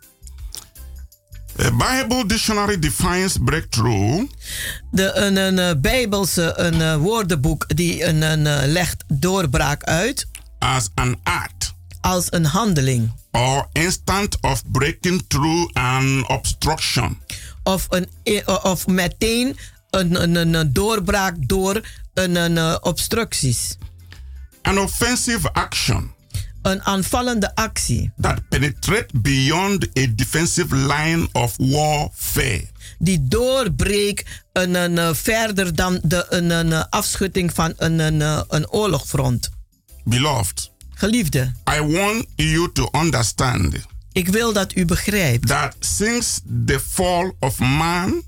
A 1.64 1.70
Bible 1.70 2.26
dictionary 2.26 2.78
defines 2.78 3.36
breakthrough 3.38 4.24
De, 4.90 5.12
een, 5.14 5.36
een 5.36 5.58
eh, 5.58 5.70
Bijbelse 5.80 6.52
een, 6.56 6.80
eh, 6.80 6.96
woordenboek 6.96 7.64
die 7.76 8.04
een, 8.04 8.22
een, 8.22 8.46
eh, 8.46 8.66
legt 8.66 9.04
doorbraak 9.08 9.82
uit 9.82 10.26
as 10.58 10.88
an 10.94 11.16
act 11.22 11.72
als 12.00 12.26
een 12.30 12.44
handeling. 12.44 13.12
or 13.32 13.68
instant 13.72 14.36
of 14.40 14.62
breaking 14.70 15.22
through 15.28 15.70
an 15.72 16.28
obstruction. 16.28 17.18
Of, 17.62 17.86
een, 17.88 18.08
eh, 18.22 18.58
of 18.62 18.86
meteen 18.86 19.56
een, 19.90 20.22
een, 20.22 20.34
een, 20.34 20.54
een 20.54 20.72
doorbraak 20.72 21.34
door 21.38 21.80
een, 22.14 22.36
een 22.36 22.58
eh, 22.58 22.76
obstructies. 22.80 23.76
An 24.62 24.78
offensive 24.78 25.52
action 25.52 26.12
Een 26.62 26.82
aanvallende 26.82 27.54
actie 27.54 28.12
that 28.20 28.48
penetrates 28.48 29.20
beyond 29.20 29.98
a 29.98 30.06
defensive 30.14 30.76
line 30.76 31.28
of 31.32 31.54
warfare. 31.56 32.64
die 32.98 33.28
doorbreekt 33.28 34.28
een, 34.52 34.74
een, 34.74 34.98
eh, 34.98 35.14
verder 35.14 35.74
dan 35.74 36.00
de, 36.02 36.26
een, 36.28 36.50
een 36.50 36.72
eh, 36.72 36.84
afschutting 36.90 37.52
van 37.54 37.72
een, 37.76 37.98
een, 37.98 38.22
eh, 38.22 38.40
een 38.48 38.70
oorlogfront. 38.70 39.50
Beloved, 40.04 40.70
Geliefde, 40.94 41.52
I 41.76 41.80
want 41.80 42.26
you 42.36 42.72
to 42.72 42.88
understand 42.92 43.74
ik 44.12 44.28
wil 44.28 44.52
dat 44.52 44.76
u 44.76 44.84
begrijpt 44.84 45.46
that 45.46 45.76
since 45.80 46.40
the 46.66 46.80
fall 46.80 47.32
of 47.38 47.58
man 47.58 48.22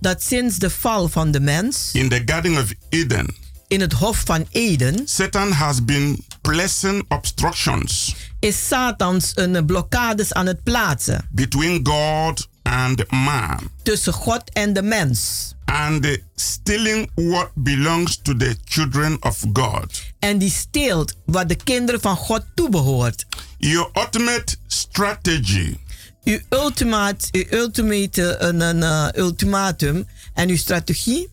dat 0.00 0.22
sinds 0.22 0.58
de 0.58 0.70
val 0.70 1.08
van 1.08 1.30
de 1.30 1.40
mens 1.40 1.90
in 1.92 2.08
the 2.08 2.22
Garden 2.24 2.56
of 2.58 2.72
Eden, 2.88 3.34
in 3.68 3.80
het 3.80 3.92
Hof 3.92 4.22
van 4.24 4.46
Eden 4.50 5.02
Satan 5.04 5.52
has 5.52 5.84
been 5.84 6.24
placing 6.44 7.04
obstructions 7.08 8.14
is 8.40 8.66
Satans 8.68 9.32
een 9.34 9.66
blokkades 9.66 10.32
aan 10.32 10.46
het 10.46 10.62
plaatsen 10.62 11.28
between 11.30 11.86
God 11.86 12.48
and 12.62 13.10
man 13.10 13.70
tussen 13.82 14.12
God 14.12 14.42
en 14.52 14.72
de 14.72 14.82
mens. 14.82 15.52
and 15.64 16.18
stealing 16.34 17.10
what 17.14 17.50
belongs 17.54 18.16
to 18.22 18.36
the 18.36 18.56
children 18.64 19.16
of 19.20 19.44
God. 19.52 20.02
En 20.18 20.38
die 20.38 20.50
steelt 20.50 21.14
wat 21.26 21.48
de 21.48 21.56
kinderen 21.56 22.00
van 22.00 22.16
God 22.16 22.44
toebehoort. 22.54 23.26
Your 23.58 23.90
ultimate 23.92 24.56
strategy 24.66 25.76
Uw, 26.24 26.38
ultimaat, 26.48 27.28
uw 27.32 27.44
ultimate, 27.50 28.36
een, 28.38 28.60
een, 28.60 28.82
eh, 28.82 29.08
ultimatum 29.14 30.06
en 30.34 30.48
uw 30.48 30.56
strategie 30.56 31.28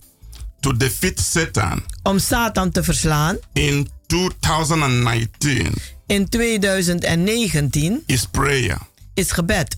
to 0.60 0.78
defeat 0.78 1.20
Satan 1.20 1.84
om 2.04 2.20
Satan 2.20 2.72
te 2.72 2.84
verslaan 2.84 3.38
in 3.54 3.90
2019 4.12 5.74
in 6.08 6.30
2019 6.30 8.04
is 8.06 8.26
prayer. 8.26 8.78
is 9.14 9.32
gebed. 9.32 9.78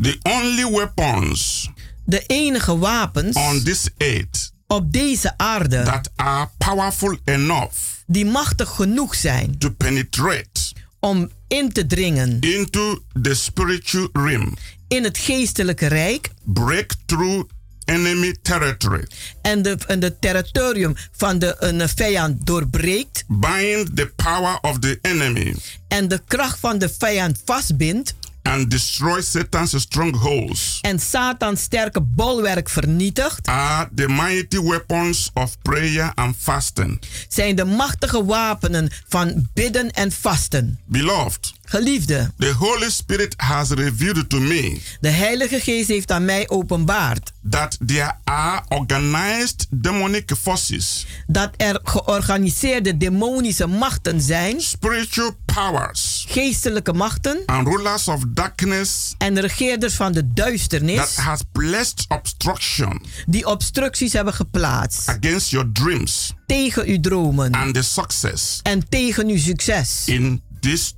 The 0.00 0.18
only 0.22 0.70
weapons 0.70 1.70
De 2.04 2.24
enige 2.26 2.78
wapens 2.78 3.36
on 3.36 3.62
this 3.62 3.88
earth 3.96 4.52
op 4.66 4.92
deze 4.92 5.38
aarde 5.38 5.82
that 5.82 6.10
are 6.16 6.48
powerful 6.58 7.18
enough 7.24 7.74
die 8.06 8.26
machtig 8.26 8.68
genoeg 8.68 9.14
zijn 9.14 9.58
to 9.58 9.70
penetrate 9.70 10.72
om 11.00 11.30
in 11.48 11.72
te 11.72 11.86
dringen 11.86 12.40
into 12.40 12.98
the 13.22 13.34
spiritual 13.34 14.08
realm, 14.12 14.56
in 14.88 15.04
het 15.04 15.18
geestelijke 15.18 15.86
rijk 15.86 16.30
break 16.44 16.94
through 17.06 17.48
enemy 17.92 18.36
territory, 18.42 19.06
en 19.42 19.62
de, 19.62 19.76
en 19.86 20.00
de 20.00 20.18
territorium 20.18 20.94
van 21.12 21.38
de 21.38 21.56
een 21.58 21.88
vijand 21.88 22.46
doorbreekt. 22.46 23.24
Bind 23.28 23.96
the 23.96 24.12
power 24.16 24.58
of 24.60 24.78
the 24.78 24.98
enemy, 25.02 25.54
en 25.88 26.08
de 26.08 26.20
kracht 26.26 26.58
van 26.58 26.78
de 26.78 26.88
vijand 26.98 27.42
vastbindt. 27.44 28.14
And 28.42 28.70
destroy 28.70 29.22
Satan's 29.22 29.80
strongholds. 29.80 30.78
En 30.80 30.98
Satans 30.98 31.62
sterke 31.62 32.00
bolwerk 32.00 32.68
vernietigt, 32.68 33.46
are 33.46 33.88
the 33.94 34.08
mighty 34.08 34.60
weapons 34.60 35.30
of 35.34 35.58
prayer 35.62 36.12
and 36.14 36.36
fasting. 36.38 37.00
zijn 37.28 37.56
de 37.56 37.64
machtige 37.64 38.24
wapenen 38.24 38.90
van 39.08 39.48
bidden 39.54 39.90
en 39.90 40.12
vasten. 40.12 40.80
Beloved, 40.86 41.52
Geliefde, 41.72 42.30
the 42.38 42.52
Holy 42.58 42.90
Spirit 42.90 43.34
has 43.36 43.70
revealed 43.70 44.30
to 44.30 44.38
me 44.38 44.80
de 45.00 45.08
Heilige 45.08 45.60
Geest 45.60 45.88
heeft 45.88 46.10
aan 46.10 46.24
mij 46.24 46.48
openbaard 46.48 47.32
that 47.50 47.78
there 47.86 48.12
are 48.24 48.62
organized 48.68 49.66
demonic 49.70 50.32
forces, 50.40 51.06
dat 51.26 51.50
er 51.56 51.80
georganiseerde 51.84 52.96
demonische 52.96 53.66
machten 53.66 54.20
zijn, 54.20 54.60
spiritual 54.60 55.36
powers, 55.44 56.24
geestelijke 56.28 56.92
machten 56.92 57.42
and 57.46 57.66
rulers 57.66 58.08
of 58.08 58.20
darkness 58.28 59.14
en 59.18 59.40
regeerders 59.40 59.94
van 59.94 60.12
de 60.12 60.20
that 60.20 60.36
duisternis 60.36 61.16
has 61.16 61.40
placed 61.52 62.04
obstruction 62.08 63.02
die 63.26 63.46
obstructies 63.46 64.12
hebben 64.12 64.34
geplaatst 64.34 65.08
against 65.08 65.50
your 65.50 65.72
dreams 65.72 66.32
tegen 66.46 66.86
uw 66.86 67.00
dromen 67.00 67.52
and 67.52 67.74
the 67.74 67.82
success 67.82 68.60
en 68.62 68.88
tegen 68.88 69.28
uw 69.28 69.38
succes. 69.38 70.02
in 70.06 70.42
this 70.60 70.94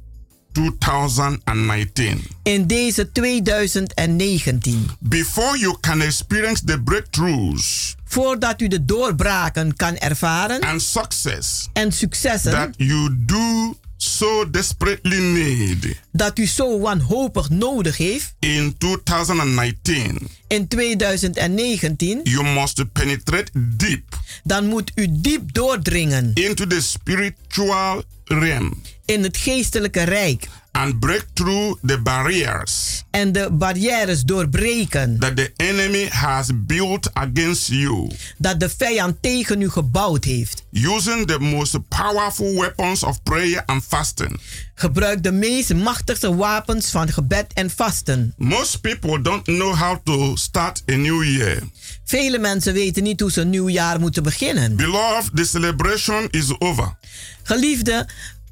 2019. 0.54 2.22
in 2.42 2.66
deze 2.66 3.12
2019. 3.12 4.90
Before 4.98 5.58
you 5.58 5.76
can 5.80 6.00
experience 6.00 6.64
the 6.64 6.80
breakthroughs 6.80 7.94
Voordat 8.04 8.60
u 8.60 8.68
de 8.68 8.84
doorbraken 8.84 9.76
kan 9.76 9.96
ervaren 9.96 10.60
and 10.60 10.82
success 10.82 11.68
en 11.72 11.92
successen 11.92 12.52
that 12.52 12.74
you 12.76 13.16
do 13.18 13.74
so 14.04 14.50
desperately 14.50 15.18
need. 15.18 16.00
Dat 16.12 16.38
u 16.38 16.46
zo 16.46 16.78
wanhopig 16.78 17.50
nodig 17.50 17.96
heeft. 17.96 18.34
In 18.38 18.74
2019, 18.78 20.28
in 20.46 20.68
2019, 20.68 22.20
you 22.22 22.44
must 22.44 22.92
penetrate 22.92 23.50
deep 23.76 24.22
dan 24.44 24.66
moet 24.66 24.92
u 24.94 25.06
diep 25.10 25.52
doordringen. 25.52 26.30
into 26.34 26.66
the 26.66 26.82
spiritual 26.82 28.02
realm. 28.24 28.82
In 29.04 29.22
het 29.22 29.36
geestelijke 29.36 30.02
rijk 30.02 30.48
and 30.74 30.98
break 30.98 31.24
through 31.32 31.78
the 31.86 32.00
barriers 32.02 33.04
en 33.10 33.32
de 33.32 33.48
barrières 33.52 34.22
doorbreken 34.24 35.18
that 35.18 35.36
the 35.36 35.52
enemy 35.56 36.08
has 36.10 36.50
built 36.66 37.10
against 37.12 37.68
you 37.68 38.10
dat 38.38 38.60
de 38.60 38.68
vijand 38.68 39.22
tegen 39.22 39.60
u 39.60 39.70
gebouwd 39.70 40.24
heeft. 40.24 40.64
using 40.70 41.26
the 41.26 41.38
most 41.38 41.78
powerful 41.88 42.54
weapons 42.54 43.02
of 43.02 43.22
prayer 43.22 43.62
and 43.66 43.84
fasting. 43.84 44.40
Gebruik 44.74 45.22
de 45.22 45.32
meest 45.32 45.74
machtigste 45.74 46.34
wapens 46.36 46.90
van 46.90 47.08
gebed 47.08 47.52
en 47.52 47.70
vasten. 47.70 48.34
Most 48.36 48.80
people 48.80 49.22
don't 49.22 49.44
know 49.44 49.74
how 49.74 49.96
to 50.04 50.36
start 50.36 50.82
a 50.90 50.94
new 50.96 51.24
year. 51.24 51.62
Vele 52.04 52.38
mensen 52.38 52.72
weten 52.72 53.02
niet 53.02 53.20
hoe 53.20 53.30
ze 53.30 53.40
een 53.40 53.50
nieuw 53.50 53.68
jaar 53.68 54.00
moeten 54.00 54.22
beginnen. 54.22 54.76
Beloved, 54.76 55.36
the 55.36 55.44
celebration 55.44 56.28
is 56.30 56.60
over. 56.60 56.96
Geliefde, 57.42 58.08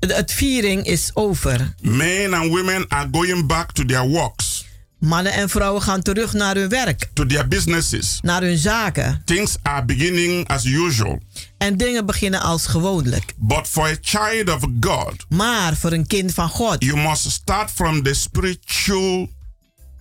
het 0.09 0.17
het 0.17 0.33
viering 0.33 0.87
is 0.87 1.11
over. 1.15 1.75
Men 1.81 2.35
and 2.35 2.49
women 2.51 2.85
are 2.89 3.09
going 3.13 3.47
back 3.47 3.73
to 3.73 3.85
their 3.85 4.09
works, 4.09 4.65
Mannen 4.99 5.33
en 5.33 5.49
vrouwen 5.49 5.83
gaan 5.83 6.03
terug 6.03 6.33
naar 6.33 6.55
hun 6.57 6.69
werk, 6.69 7.09
to 7.13 7.27
their 7.27 7.49
businesses. 7.49 8.19
naar 8.23 8.43
hun 8.43 8.59
zaken. 8.59 9.23
Things 9.25 9.57
are 9.63 9.85
beginning 9.85 10.49
as 10.49 10.65
usual. 10.65 11.19
En 11.59 11.77
dingen 11.77 12.07
beginnen 12.07 12.41
als 12.41 12.67
gewoonlijk. 12.67 13.33
But 13.37 13.67
for 13.69 13.85
a 13.89 13.97
child 14.01 14.49
of 14.55 14.61
God, 14.81 15.25
Maar 15.29 15.77
voor 15.77 15.93
een 15.93 16.07
kind 16.07 16.35
van 16.35 16.49
God, 16.49 16.77
you 16.85 16.97
must 17.09 17.31
start 17.31 17.71
from 17.71 18.03
the 18.03 18.15
spiritual 18.15 19.29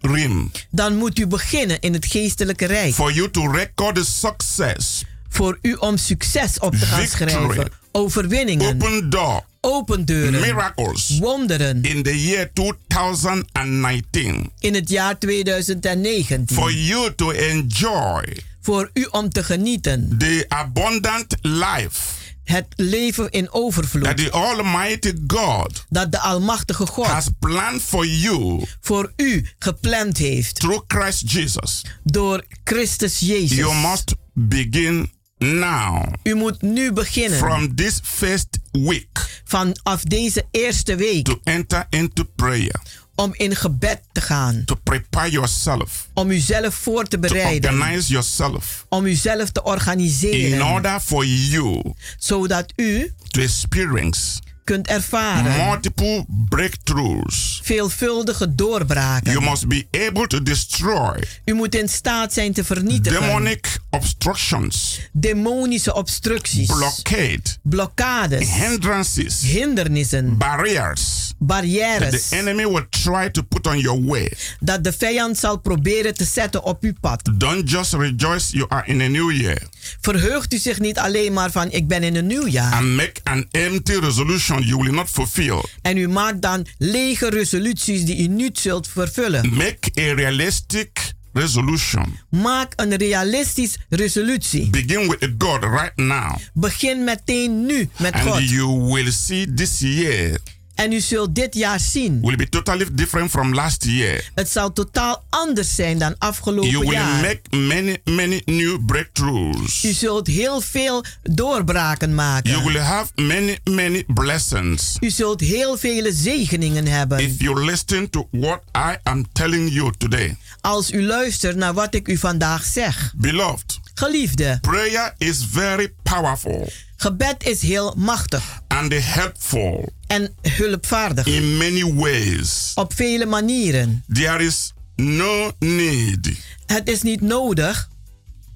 realm 0.02 0.52
dan 0.72 0.96
moet 0.96 1.20
u 1.20 1.28
beginnen 1.28 1.80
in 1.80 1.94
het 1.94 2.06
geestelijke 2.06 2.66
rijk. 2.66 2.94
for 2.94 3.12
you 3.12 3.32
to 3.32 3.48
record 3.52 3.96
the 3.96 4.06
success, 4.06 5.04
Voor 5.30 5.60
u 5.62 5.74
om 5.74 5.98
succes 5.98 6.60
op 6.60 6.76
te 6.76 6.86
gaan 6.86 7.00
Victory. 7.08 7.30
schrijven. 7.30 7.72
Overwinningen, 7.92 8.68
open 8.68 9.10
door, 9.10 9.44
open 9.62 10.06
deuren, 10.06 10.39
miracles 10.41 11.17
wonderen 11.19 11.84
in 11.84 12.04
the 12.04 12.24
year 12.24 12.50
2019 12.54 14.52
in 14.60 14.74
het 14.74 14.89
jaar 14.89 15.17
2019. 15.19 16.47
for 16.56 16.71
you 16.74 17.15
to 17.15 17.30
enjoy 17.32 18.24
Voor 18.62 18.89
u 18.93 19.08
om 19.12 19.30
te 19.30 19.43
genieten. 19.43 20.15
the 20.17 20.45
abundant 20.47 21.36
life 21.41 22.19
Het 22.43 22.65
leven 22.76 23.30
in 23.32 23.43
that 23.43 23.54
overvloed. 23.54 24.17
the 24.17 24.32
Almighty 24.32 25.13
God 25.28 25.86
Dat 25.89 26.12
de 26.12 26.19
Almachtige 26.19 26.86
God 26.88 27.06
has 27.06 27.28
planned 27.39 27.82
for 27.82 28.06
you 28.08 28.65
voor 28.82 29.13
u 29.15 29.45
gepland 29.60 30.17
heeft. 30.17 30.56
through 30.56 30.82
Christ 30.88 31.32
Jesus. 31.32 31.86
Door 32.04 32.43
Christus 32.63 33.19
Jezus. 33.19 33.58
You 33.58 33.76
must 33.76 34.13
begin 34.34 35.12
now 35.45 36.04
U 36.23 36.36
moet 36.36 36.62
nu 36.62 36.91
beginnen. 36.93 37.38
from 37.38 37.75
this 37.75 37.99
first 38.04 38.47
week 38.71 39.41
Vanaf 39.43 40.04
deze 40.04 40.45
eerste 40.51 40.95
week. 40.95 41.25
to 41.25 41.39
enter 41.43 41.86
into 41.89 42.23
prayer, 42.36 42.82
Om 43.15 43.34
in 43.38 43.56
gebed 43.56 44.01
te 44.12 44.21
gaan. 44.21 44.63
to 44.65 44.75
prepare 44.84 45.32
yourself, 45.32 46.08
Om 46.13 46.32
uzelf 46.32 46.73
voor 46.75 47.04
te 47.04 47.10
to 47.19 47.19
bereiden. 47.19 47.71
organize 47.73 48.12
yourself 48.12 48.86
Om 48.89 49.06
uzelf 49.06 49.49
te 49.49 49.60
in 49.63 49.71
organiseren. 49.71 50.62
order 50.73 50.99
for 50.99 51.25
you 51.25 51.93
Zodat 52.17 52.73
u 52.75 53.13
to 53.27 53.41
experience 53.41 54.39
kunt 54.71 54.88
ervaren. 54.88 55.65
multiple 55.65 56.25
breakthroughs. 56.27 57.60
Veelvuldige 57.63 58.55
doorbraken. 58.55 59.31
You 59.31 59.43
must 59.43 59.67
be 59.67 59.86
able 60.07 60.27
to 60.27 60.43
destroy 60.43 61.23
U 61.45 61.53
moet 61.53 61.75
in 61.75 61.89
staat 61.89 62.34
zijn 62.34 62.53
te 62.53 62.63
vernietigen. 62.63 63.21
demonic 63.21 63.79
obstructions, 63.89 64.99
Demonische 65.12 65.93
obstructies. 65.93 66.65
blockade, 66.67 67.41
blokkades. 67.62 68.49
hindrances, 68.49 69.41
hindernissen. 69.41 70.38
barriers 70.38 71.27
that 71.27 71.47
barrières. 71.47 72.27
the 72.29 72.36
enemy 72.36 72.65
will 72.65 72.86
try 72.89 73.29
to 73.31 73.41
put 73.43 73.67
on 73.67 73.79
your 73.79 74.05
way. 74.05 74.31
dat 74.60 74.84
de 74.84 74.93
vijand 74.93 75.38
zal 75.38 75.57
proberen 75.57 76.13
te 76.15 76.23
zetten 76.25 76.63
op 76.63 76.84
uw 76.84 76.93
pad. 77.01 77.29
Don't 77.34 77.69
just 77.69 77.93
rejoice 77.93 78.51
you 78.57 78.65
are 78.69 78.84
in 78.86 79.01
a 79.01 79.07
new 79.07 79.31
year 79.31 79.57
Verheugt 80.01 80.53
u 80.53 80.57
zich 80.57 80.79
niet 80.79 80.97
alleen 80.97 81.34
maar 81.34 81.51
van 81.51 81.71
ik 81.71 81.88
ben 81.88 82.03
in 82.03 82.15
een 82.15 82.27
nieuw 82.27 82.47
jaar. 82.47 82.73
and 82.73 82.95
make 82.95 83.13
an 83.23 83.45
empty 83.51 83.93
resolution 83.93 84.61
you 84.63 84.78
will 84.84 84.93
not 84.93 85.10
fulfill. 85.10 85.63
En 85.82 85.97
u 85.97 86.08
maakt 86.08 86.41
dan 86.41 86.65
lege 86.78 87.30
resoluties 87.30 88.04
die 88.06 88.17
u 88.24 88.28
niet 88.28 88.60
zult 88.60 88.88
vervullen. 88.88 89.50
Make 89.56 89.91
a 90.00 90.13
realistic 90.13 91.13
resolution. 91.34 92.17
Maak 92.30 92.74
een 92.76 92.95
realistisch 92.95 93.78
resolutie. 93.89 94.69
Begin 94.69 95.08
with 95.10 95.30
God 95.38 95.63
right 95.63 95.95
now. 95.95 96.36
Begin 96.54 97.04
meteen 97.04 97.65
nu 97.65 97.89
met 97.97 98.13
And 98.13 98.24
God. 98.24 98.50
you 98.50 98.67
will 98.93 99.12
see 99.12 99.54
this 99.54 99.80
year 99.80 100.38
En 100.75 100.91
u 100.91 100.99
zult 100.99 101.36
dit 101.36 101.53
jaar 101.55 101.79
zien. 101.79 102.21
will 102.21 102.36
be 102.36 102.49
totally 102.49 102.86
different 102.91 103.29
from 103.29 103.53
last 103.53 103.84
year. 103.86 104.29
Het 104.36 104.49
zal 104.49 104.73
totaal 104.73 105.23
anders 105.29 105.75
zijn 105.75 105.97
dan 105.97 106.10
You 106.10 106.15
afgelopen 106.19 106.79
will 106.79 106.91
jaar. 106.91 107.21
make 107.21 107.41
many, 107.57 107.97
many 108.03 108.41
new 108.45 108.86
breakthroughs. 108.86 109.84
U 109.84 109.91
zult 109.91 110.27
heel 110.27 110.62
veel 110.62 111.03
doorbraken 111.23 112.15
maken. 112.15 112.51
You 112.51 112.63
will 112.63 112.79
have 112.81 113.12
many, 113.15 113.60
many 113.63 114.03
blessings. 114.07 114.97
U 114.99 115.10
zult 115.10 115.39
heel 115.39 115.77
vele 115.77 116.13
zegeningen 116.13 116.88
hebben. 116.88 117.19
If 117.19 117.31
you 117.41 117.63
listen 117.65 118.10
to 118.10 118.27
what 118.31 118.62
I 118.75 118.95
am 119.03 119.25
telling 119.31 119.73
you 119.73 119.91
today, 119.97 120.38
Als 120.62 120.91
u 120.91 121.03
luistert 121.05 121.55
naar 121.55 121.73
wat 121.73 121.93
ik 121.95 122.07
u 122.07 122.17
vandaag 122.17 122.63
zeg. 122.63 123.13
beloved, 123.15 123.79
Geliefde, 123.93 124.57
prayer 124.62 125.13
is 125.17 125.45
very 125.51 125.93
powerful 126.03 126.71
gebed 127.02 127.44
is 127.44 127.62
heel 127.62 127.94
machtig. 127.98 128.62
And 128.68 128.94
helpful 128.94 129.94
en 130.08 130.36
hulpvaardig. 130.42 131.26
in 131.26 131.58
many 131.58 131.94
ways. 131.94 132.72
Op 132.76 132.94
vele 132.94 133.26
manieren. 133.26 134.04
There 134.14 134.44
is 134.44 134.74
no 134.96 135.52
need, 135.60 136.30
Het 136.66 136.90
is 136.90 137.02
niet 137.02 137.22
nodig. 137.22 137.90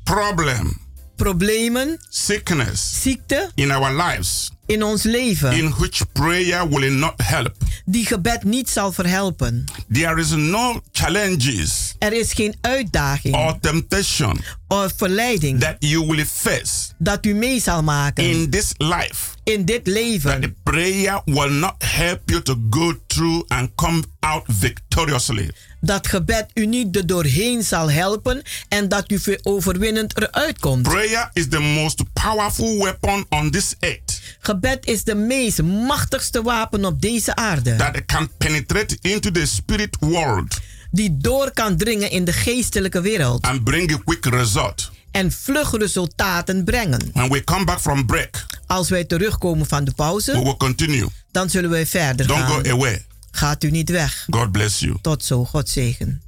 Problem, 0.03 0.77
problemen, 1.15 1.99
sickness. 2.09 3.01
Ziekte. 3.01 3.51
In 3.55 3.71
our 3.71 4.03
lives 4.03 4.51
in 4.65 4.83
ons 4.83 5.03
leven 5.03 5.51
in 5.51 5.73
which 5.77 6.01
prayer 6.13 6.69
will 6.69 6.91
not 6.91 7.13
help. 7.23 7.55
die 7.85 8.05
gebed 8.05 8.43
niet 8.43 8.69
zal 8.69 8.91
verhelpen. 8.91 9.63
There 9.91 10.19
is 10.19 10.29
no 10.29 10.81
challenges 10.91 11.95
Er 11.99 12.13
is 12.13 12.33
geen 12.33 12.55
uitdaging 12.61 13.35
or 13.35 13.59
temptation 13.59 14.39
of 14.67 14.93
verleiding 14.97 15.59
that 15.59 15.75
you 15.79 16.05
will 16.07 16.25
face 16.25 16.93
dat 16.97 17.25
u 17.25 17.33
mee 17.33 17.59
zal 17.61 17.83
maken 17.83 18.23
in 18.29 18.49
this 18.49 18.73
life 18.77 19.33
in 19.43 19.65
dit 19.65 19.85
that 19.85 19.93
leven. 19.93 20.41
the 20.41 20.53
prayer 20.63 21.21
will 21.25 21.51
not 21.51 21.75
help 21.83 22.21
you 22.25 22.41
to 22.41 22.55
go 22.69 22.93
through 23.07 23.43
and 23.47 23.69
come 23.75 24.03
out 24.19 24.43
victoriously. 24.47 25.49
Dat 25.81 26.07
gebed 26.07 26.45
u 26.53 26.65
niet 26.65 26.95
er 26.95 27.07
doorheen 27.07 27.63
zal 27.63 27.91
helpen 27.91 28.41
en 28.67 28.89
dat 28.89 29.11
u 29.11 29.19
ver- 29.19 29.39
overwinnend 29.43 30.17
eruit 30.17 30.59
komt. 30.59 30.81
Prayer 30.83 31.29
is 31.33 31.47
the 31.49 31.59
most 31.59 32.03
powerful 32.13 32.77
weapon 32.83 33.25
on 33.29 33.51
this 33.51 33.75
earth 33.79 34.21
Gebed 34.61 34.85
is 34.85 35.03
de 35.03 35.15
meest 35.15 35.61
machtigste 35.61 36.41
wapen 36.41 36.85
op 36.85 37.01
deze 37.01 37.35
aarde. 37.35 37.75
that 37.75 38.05
can 38.05 38.29
penetrate 38.37 38.97
into 39.01 39.31
the 39.31 39.45
spirit 39.45 39.97
world 39.99 40.57
Die 40.91 41.17
door 41.17 41.51
kan 41.51 41.77
dringen 41.77 42.09
in 42.11 42.25
de 42.25 42.33
geestelijke 42.33 43.01
wereld. 43.01 43.41
and 43.45 43.63
bring 43.63 43.93
a 43.93 43.97
quick 44.05 44.25
result. 44.25 44.91
En 45.11 45.31
vlug 45.31 45.71
resultaten 45.77 46.63
brengen. 46.63 47.09
When 47.13 47.29
we 47.29 47.43
come 47.43 47.65
back 47.65 47.79
from 47.79 48.05
break, 48.05 48.45
Als 48.67 48.89
wij 48.89 49.03
terugkomen 49.05 49.65
van 49.65 49.83
de 49.83 49.89
we 49.89 49.95
pauze, 49.95 50.31
will 50.43 50.57
continue. 50.57 51.05
dan 51.31 51.49
zullen 51.49 51.69
wij 51.69 51.85
verder 51.85 52.27
Don't 52.27 52.39
gaan. 52.41 52.65
go 52.65 52.71
away. 52.71 53.05
Gaat 53.31 53.63
u 53.63 53.71
niet 53.71 53.89
weg. 53.89 54.25
God 54.29 54.51
bless 54.51 54.79
you. 54.79 54.95
Tot 55.01 55.23
zo, 55.25 55.45
God 55.45 55.69
zegen. 55.69 56.21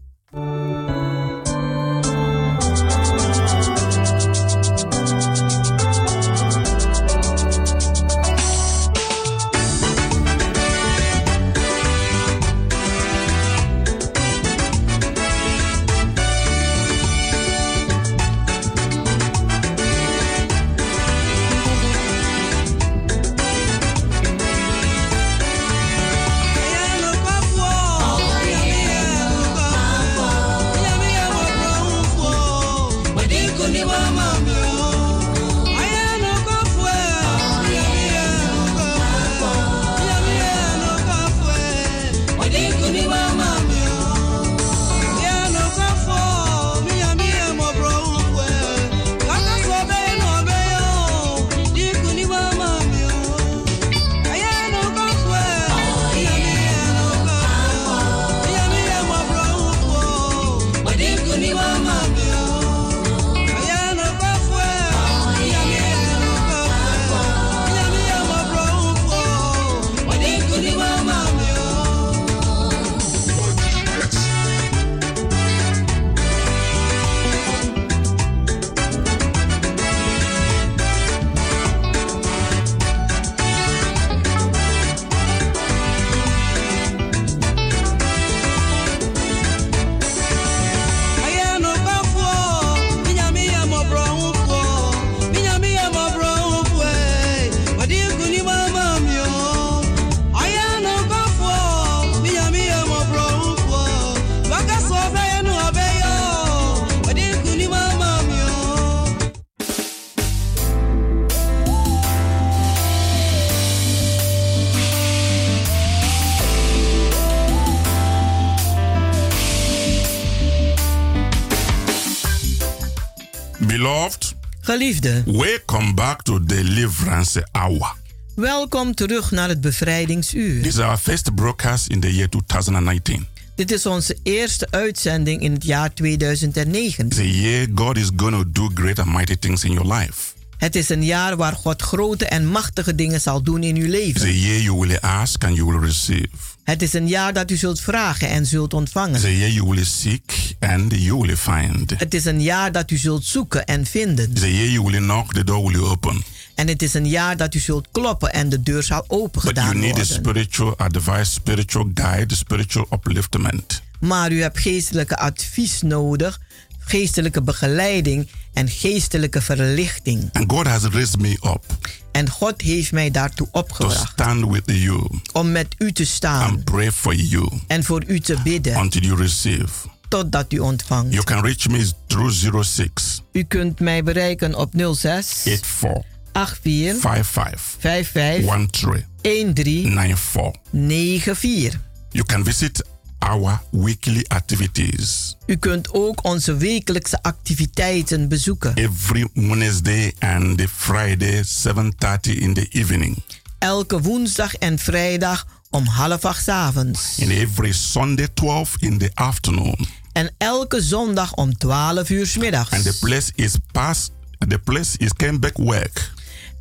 Geliefde, 124.78 125.24
welcome 125.26 125.94
back 125.94 126.22
to 126.22 126.44
Deliverance 126.44 127.48
Hour. 127.52 127.96
welkom 128.36 128.94
terug 128.94 129.32
naar 129.32 129.50
het 129.50 129.62
bevrijdingsuur. 129.62 130.62
This 130.62 130.74
is 130.74 130.80
our 130.80 130.98
first 130.98 131.36
broadcast 131.36 131.88
in 131.88 132.00
the 132.00 132.16
year 132.16 132.30
2019. 132.30 133.28
Dit 133.56 133.72
is 133.72 133.86
onze 133.86 134.18
eerste 134.24 134.68
uitzending 134.70 135.42
in 135.42 135.52
het 135.52 135.64
jaar 135.64 135.94
2009. 135.94 137.06
It's 137.06 137.20
a 137.20 137.24
year 137.24 137.68
God 137.76 137.98
is 137.98 138.10
going 138.16 138.36
to 138.36 138.52
do 138.52 138.70
great 138.74 139.00
and 139.00 139.14
mighty 139.14 139.38
things 139.38 139.64
in 139.64 139.72
your 139.72 139.94
life. 139.94 140.37
Het 140.58 140.76
is 140.76 140.90
een 140.90 141.06
jaar 141.06 141.36
waar 141.36 141.54
God 141.54 141.82
grote 141.82 142.26
en 142.26 142.48
machtige 142.48 142.96
dingen 142.96 143.22
zal 143.22 143.42
doen 143.44 143.64
in 143.64 143.76
uw 143.76 143.90
leven. 143.90 144.40
year 144.40 144.62
you 144.62 144.80
will 144.80 144.98
ask 144.98 145.44
and 145.44 145.56
you 145.56 145.68
will 145.72 145.80
receive. 145.88 146.28
Het 146.64 146.82
is 146.82 146.94
een 146.94 147.08
jaar 147.08 147.34
dat 147.34 147.52
u 147.52 147.56
zult 147.56 147.82
vragen 147.82 148.30
en 148.30 148.46
zult 148.46 148.74
ontvangen. 148.74 149.22
year 149.22 149.50
you 149.52 149.70
will 149.70 149.84
seek 149.84 150.56
and 150.60 150.94
you 150.96 151.20
will 151.22 151.36
find. 151.36 151.94
Het 152.00 152.14
is 152.14 152.26
een 152.26 152.42
jaar 152.42 152.72
dat 152.72 152.92
u 152.92 152.98
zult 152.98 153.24
zoeken 153.26 153.66
en 153.66 153.86
vinden. 153.86 154.32
A 154.38 154.48
year 154.48 154.70
you 154.70 154.84
will 154.92 154.98
knock, 155.00 155.34
the 155.34 155.44
door 155.44 155.72
will 155.72 155.82
open. 155.82 156.24
En 156.56 156.68
het 156.68 156.82
is 156.82 156.94
een 156.94 157.08
jaar 157.08 157.38
dat 157.38 157.54
u 157.54 157.60
zult 157.60 157.88
kloppen 157.92 158.34
en 158.34 158.50
de 158.50 158.64
deur 158.64 158.84
zal 158.84 159.04
open 159.08 159.42
But 159.42 159.56
you 159.56 159.56
gedaan 159.56 159.80
need 159.80 159.92
a 159.92 159.96
worden. 159.96 160.06
spiritual 160.06 160.78
advice, 160.78 161.32
spiritual 161.32 161.90
guide, 161.94 162.36
spiritual 162.36 162.88
upliftment. 162.92 163.82
Maar 164.00 164.32
u 164.32 164.42
hebt 164.42 164.60
geestelijke 164.60 165.18
advies 165.18 165.82
nodig, 165.82 166.40
geestelijke 166.80 167.42
begeleiding 167.42 168.28
en 168.58 168.70
geestelijke 168.70 169.42
verlichting. 169.42 170.30
And 170.34 170.52
God 170.52 170.68
has 170.68 170.84
raised 170.84 171.20
me 171.20 171.38
up 171.44 171.66
En 172.12 172.30
God 172.30 172.62
heeft 172.62 172.92
mij 172.92 173.12
daartoe 173.12 173.48
to 173.52 173.60
opgebracht 173.60 174.12
stand 174.12 174.52
with 174.52 174.64
you 174.66 175.10
om 175.34 175.52
met 175.52 175.76
u 175.78 175.92
te 175.92 176.06
staan 176.06 176.50
and 176.50 176.64
pray 176.64 176.92
for 176.92 177.16
you 177.16 177.50
en 177.68 177.84
voor 177.84 178.04
u 178.08 178.20
te 178.20 178.38
bidden 178.44 178.78
until 178.78 179.02
you 179.02 179.18
receive. 179.18 179.70
totdat 180.08 180.54
u 180.54 180.60
ontvangt. 180.60 181.14
You 181.14 181.24
can 181.24 181.42
reach 181.42 181.68
me 181.68 181.90
through 182.08 182.64
06 182.64 183.22
U 183.32 183.44
kunt 183.44 183.80
mij 183.80 184.04
bereiken 184.04 184.56
op 184.56 184.74
06 184.94 185.28
84 185.28 186.04
84 186.34 187.02
55 187.02 187.76
55 187.80 189.06
13 189.22 189.54
13 189.54 189.92
94. 189.92 190.52
94. 190.72 191.80
You 192.10 192.26
can 192.26 192.44
visit 192.44 192.84
our 193.20 193.62
weekly 193.72 194.26
activities 194.28 195.36
U 195.46 195.56
kunt 195.56 195.94
ook 195.94 196.24
onze 196.26 196.58
wekelijkse 196.58 197.22
activiteiten 197.22 198.28
bezoeken. 198.28 198.76
every 198.76 199.28
Wednesday 199.34 200.14
and 200.20 200.62
Friday 200.76 201.44
7:30 201.44 202.38
in 202.38 202.54
the 202.54 202.68
evening 202.70 203.24
Elke 203.60 204.02
woensdag 204.02 204.54
en 204.56 204.80
vrijdag 204.80 205.46
om 205.70 205.86
half 205.86 206.26
acht 206.26 206.44
's 206.44 206.48
avonds. 206.48 207.20
and 207.22 207.30
every 207.30 207.72
Sunday 207.74 208.28
12 208.34 208.76
in 208.80 208.98
the 208.98 209.12
afternoon. 209.14 209.88
En 210.14 210.32
elke 210.38 210.82
zondag 210.82 211.34
om 211.34 211.58
12 211.58 212.10
uur 212.10 212.26
's 212.28 212.34
And 212.34 212.34
the 212.34 212.40
middags. 212.40 213.00
place 213.00 213.32
is 213.36 213.52
past 213.72 214.12
the 214.48 214.60
place 214.60 214.98
is 214.98 215.14
Kenbeckwerk 215.14 216.12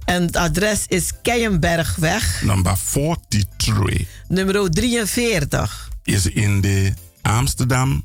En 0.04 0.22
het 0.22 0.36
adres 0.36 0.84
is 0.88 1.10
Keienbergweg, 1.22 2.42
number 2.42 2.76
43 2.76 4.06
nummer 4.28 4.70
43. 4.70 5.88
Is 6.06 6.26
in 6.26 6.60
the 6.60 6.92
Amsterdam 7.22 8.04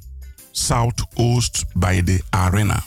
Southoost 0.52 1.66
by 1.74 2.02
the 2.04 2.22
arena. 2.30 2.84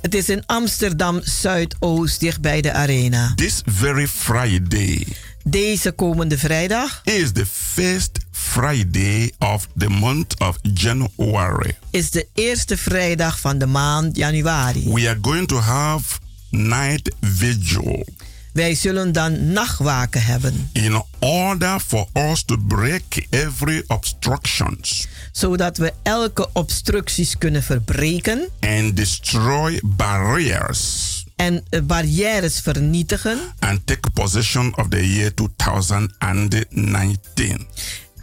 Het 0.00 0.14
is 0.14 0.28
in 0.28 0.42
Amsterdam 0.46 1.20
Zuidoost, 1.22 2.20
dicht 2.20 2.40
bij 2.40 2.60
de 2.60 2.72
arena. 2.72 3.32
This 3.34 3.62
very 3.64 4.08
Friday 4.08 5.06
Deze 5.44 5.92
komende 5.92 6.38
vrijdag 6.38 7.00
is 7.04 7.32
the 7.32 7.46
first 7.46 8.18
Friday 8.30 9.32
of 9.38 9.68
the 9.76 9.88
month 9.88 10.40
of 10.40 10.58
January. 10.74 11.78
is 11.90 12.10
de 12.10 12.26
eerste 12.34 12.76
vrijdag 12.76 13.40
van 13.40 13.58
de 13.58 13.66
maand 13.66 14.16
januari. 14.16 14.84
We 14.92 15.08
are 15.08 15.18
going 15.20 15.48
to 15.48 15.56
have 15.56 16.18
night 16.50 17.14
vigil 17.20 18.06
Wij 18.52 18.74
zullen 18.74 19.12
dan 19.12 19.52
nachtwaken 19.52 20.22
hebben, 20.22 20.70
in 20.72 21.02
order 21.18 21.80
for 21.80 22.06
us 22.14 22.42
to 22.42 22.56
break 22.56 23.26
every 23.30 23.84
obstructions 23.86 25.06
zodat 25.32 25.76
we 25.76 25.92
elke 26.02 26.48
obstructies 26.52 27.38
kunnen 27.38 27.62
verbreken 27.62 28.48
and 28.60 28.96
destroy 28.96 29.80
barriers 29.84 31.24
en 31.36 31.64
eh, 31.68 31.80
barrières 31.82 32.60
vernietigen 32.60 33.38
and 33.58 33.86
take 33.86 34.10
possession 34.10 34.76
of 34.76 34.88
the 34.88 35.12
year 35.12 35.34
2019. 35.34 37.66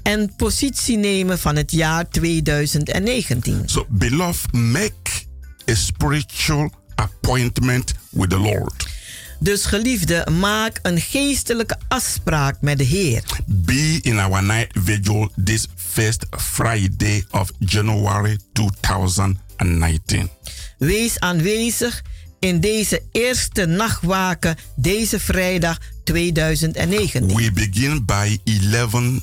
en 0.03 0.33
positie 0.35 0.97
nemen 0.97 1.39
van 1.39 1.55
het 1.55 1.71
jaar 1.71 2.09
2019. 2.09 3.61
So, 3.65 3.85
beloved, 3.89 4.53
make 4.53 5.27
a 5.69 5.75
spiritual 5.75 6.71
appointment 6.95 7.93
with 8.09 8.29
the 8.29 8.39
Lord. 8.39 8.87
Dus 9.39 9.65
geliefde, 9.65 10.27
maak 10.31 10.79
een 10.81 11.01
geestelijke 11.01 11.77
afspraak 11.87 12.61
met 12.61 12.77
de 12.77 12.83
Heer. 12.83 13.23
Be 13.45 13.99
in 14.01 14.19
our 14.19 14.43
night 14.43 14.71
vigil 14.83 15.31
this 15.43 15.67
first 15.75 16.25
Friday 16.29 17.25
of 17.31 17.51
January 17.59 18.39
2019. 18.53 20.29
Wees 20.77 21.19
aanwezig 21.19 22.01
in 22.39 22.59
deze 22.59 23.01
eerste 23.11 23.65
nachtwaken 23.65 24.57
deze 24.75 25.19
vrijdag 25.19 25.77
2019. 26.03 27.35
We 27.35 27.51
begin 27.51 28.05
by 28.05 28.37
11 28.71 29.21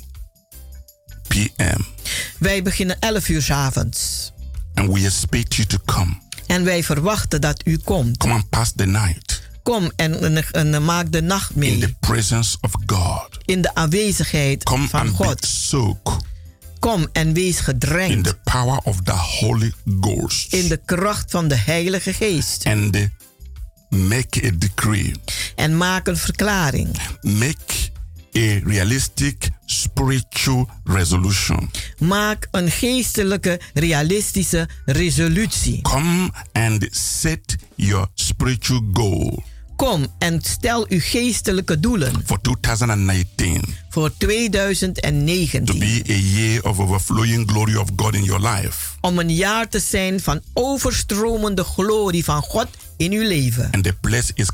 p.m. 1.27 1.81
Wij 2.39 2.63
beginnen 2.63 2.99
11 2.99 3.29
uur 3.29 3.41
's 3.41 3.49
avonds. 3.49 4.31
and 4.73 4.93
we 4.93 5.05
expect 5.05 5.55
you 5.55 5.67
to 5.67 5.77
come. 5.85 6.17
En 6.47 6.63
wij 6.63 6.83
verwachten 6.83 7.41
dat 7.41 7.61
u 7.65 7.77
komt. 7.77 8.17
Come 8.17 8.33
and 8.33 8.49
pass 8.49 8.71
the 8.75 8.85
night 8.85 9.46
Kom 9.67 9.91
en, 9.95 10.35
en, 10.35 10.51
en 10.51 10.83
maak 10.85 11.11
de 11.11 11.21
nacht 11.21 11.51
in 11.51 11.59
mee. 11.59 11.77
the 11.77 11.93
presence 11.99 12.57
of 12.61 12.71
God. 12.85 13.27
In 13.45 13.61
de 13.61 13.75
aanwezigheid 13.75 14.63
Come 14.63 14.87
van 14.87 15.07
God. 15.07 15.47
Kom 16.79 17.07
en 17.11 17.33
wees 17.33 17.57
in 17.57 17.63
gedrenkt 17.63 18.23
the 18.23 18.37
power 18.43 18.79
of 18.83 19.01
the 19.03 19.11
Holy 19.11 19.73
Ghost. 20.01 20.53
in 20.53 20.67
de 20.67 20.79
kracht 20.85 21.31
van 21.31 21.47
de 21.47 21.55
Heilige 21.55 22.13
Geest. 22.13 22.65
and 22.65 22.95
uh, 22.95 23.01
make 23.89 24.45
a 24.45 24.51
decree. 24.57 25.13
En 25.55 25.77
maak 25.77 26.07
een 26.07 26.17
verklaring. 26.17 26.89
Make 27.21 27.73
a 28.37 28.59
realistic 28.63 29.49
spiritual 29.65 30.69
resolution. 30.83 31.71
Maak 31.97 32.47
een 32.51 32.71
geestelijke, 32.71 33.59
realistische 33.73 34.69
resolutie. 34.85 35.81
Come 35.81 36.31
and 36.51 36.87
set 36.91 37.55
your 37.75 38.07
spiritual 38.13 38.81
goal 38.93 39.43
Kom 39.77 40.07
en 40.17 40.41
stel 40.41 40.85
uw 40.89 40.99
geestelijke 40.99 41.79
doelen 41.79 42.13
for 42.25 42.41
2019 42.41 43.75
voor 43.89 44.09
to 44.09 44.15
2019. 44.17 45.79
be 45.79 46.03
a 46.09 46.17
year 46.17 46.63
of 46.63 46.79
overflowing 46.79 47.51
glory 47.51 47.75
of 47.75 47.89
God 47.95 48.15
in 48.15 48.23
your 48.23 48.49
life. 48.49 48.77
Om 49.01 49.19
een 49.19 49.35
jaar 49.35 49.69
te 49.69 49.79
zijn 49.79 50.19
van 50.19 50.41
overstromende 50.53 51.63
glorie 51.63 52.23
van 52.23 52.41
God 52.41 52.67
in 52.97 53.11
uw 53.11 53.27
leven. 53.27 53.69
And 53.71 53.83
the 53.83 53.93
place 54.01 54.31
is 54.33 54.49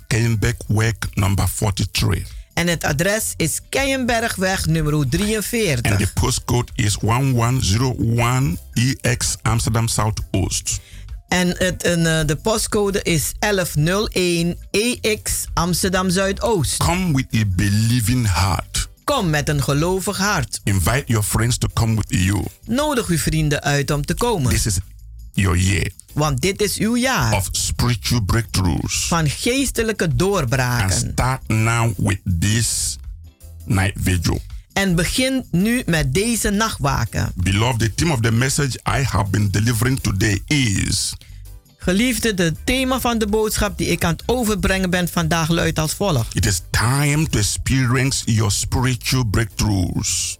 Work 0.67 1.07
number 1.13 1.47
43. 1.47 2.31
En 2.53 2.67
het 2.67 2.83
adres 2.83 3.33
is 3.38 3.59
Keienbergweg 3.69 4.65
nummer 4.65 4.93
And 4.93 5.12
the 5.12 5.17
43. 5.17 6.13
postcode 6.13 6.71
is 6.75 6.97
1101 6.97 8.57
EX 8.73 9.36
Amsterdam 9.41 9.88
Southoost. 9.88 10.79
En 11.33 11.47
het, 11.57 11.83
en, 11.83 12.19
eh, 12.19 12.25
de 12.27 12.35
postcode 12.35 13.01
is 13.01 13.31
1101 13.39 14.57
EX 14.71 15.45
Amsterdam 15.53 16.09
Zuidoost. 16.09 16.77
Come 16.77 17.13
with 17.13 17.25
a 17.35 17.45
believing 17.55 18.33
heart. 18.33 18.89
Kom 19.03 19.29
met 19.29 19.49
een 19.49 19.63
gelovig 19.63 20.17
hart. 20.17 20.59
Invite 20.63 21.03
your 21.05 21.23
friends 21.23 21.57
to 21.57 21.67
come 21.73 21.95
with 21.95 22.05
you. 22.07 22.45
Nodig 22.65 23.07
uw 23.07 23.17
vrienden 23.17 23.61
uit 23.63 23.91
om 23.91 24.05
te 24.05 24.13
komen. 24.13 24.49
This 24.51 24.65
is 24.65 24.77
your 25.33 25.57
year 25.57 25.89
Want 26.13 26.41
dit 26.41 26.61
is 26.61 26.77
uw 26.77 26.95
jaar 26.97 27.33
of 27.33 27.47
spiritual 27.51 28.21
breakthroughs. 28.21 29.07
van 29.07 29.29
geestelijke 29.29 30.03
And 30.03 30.19
doorbraken. 30.19 31.11
start 31.11 31.47
now 31.47 31.91
with 31.97 32.19
this 32.39 32.97
night 33.65 33.93
vigil. 33.95 34.41
En 34.73 34.95
begin 34.95 35.45
nu 35.51 35.83
met 35.86 36.13
deze 36.13 36.49
nachtwaken. 36.49 37.31
Beloved, 37.36 37.79
the 37.79 37.93
theme 37.95 38.13
of 38.13 38.19
the 38.19 38.31
message 38.31 38.79
I 38.99 39.03
have 39.03 39.29
been 39.29 39.51
delivering 39.51 39.99
today 39.99 40.41
is 40.47 41.13
Geliefde, 41.77 42.43
het 42.43 42.55
thema 42.63 42.99
van 42.99 43.17
de 43.17 43.27
boodschap 43.27 43.77
die 43.77 43.88
ik 43.88 44.03
aan 44.03 44.12
het 44.12 44.23
overbrengen 44.25 44.89
ben 44.89 45.07
vandaag 45.07 45.49
luidt 45.49 45.79
als 45.79 45.93
volgt. 45.93 46.36
It 46.36 46.45
is 46.45 46.62
time 46.69 47.29
to 47.29 47.39
experience 47.39 48.31
your 48.31 48.51
spiritual 48.51 49.23
breakthroughs. 49.23 50.38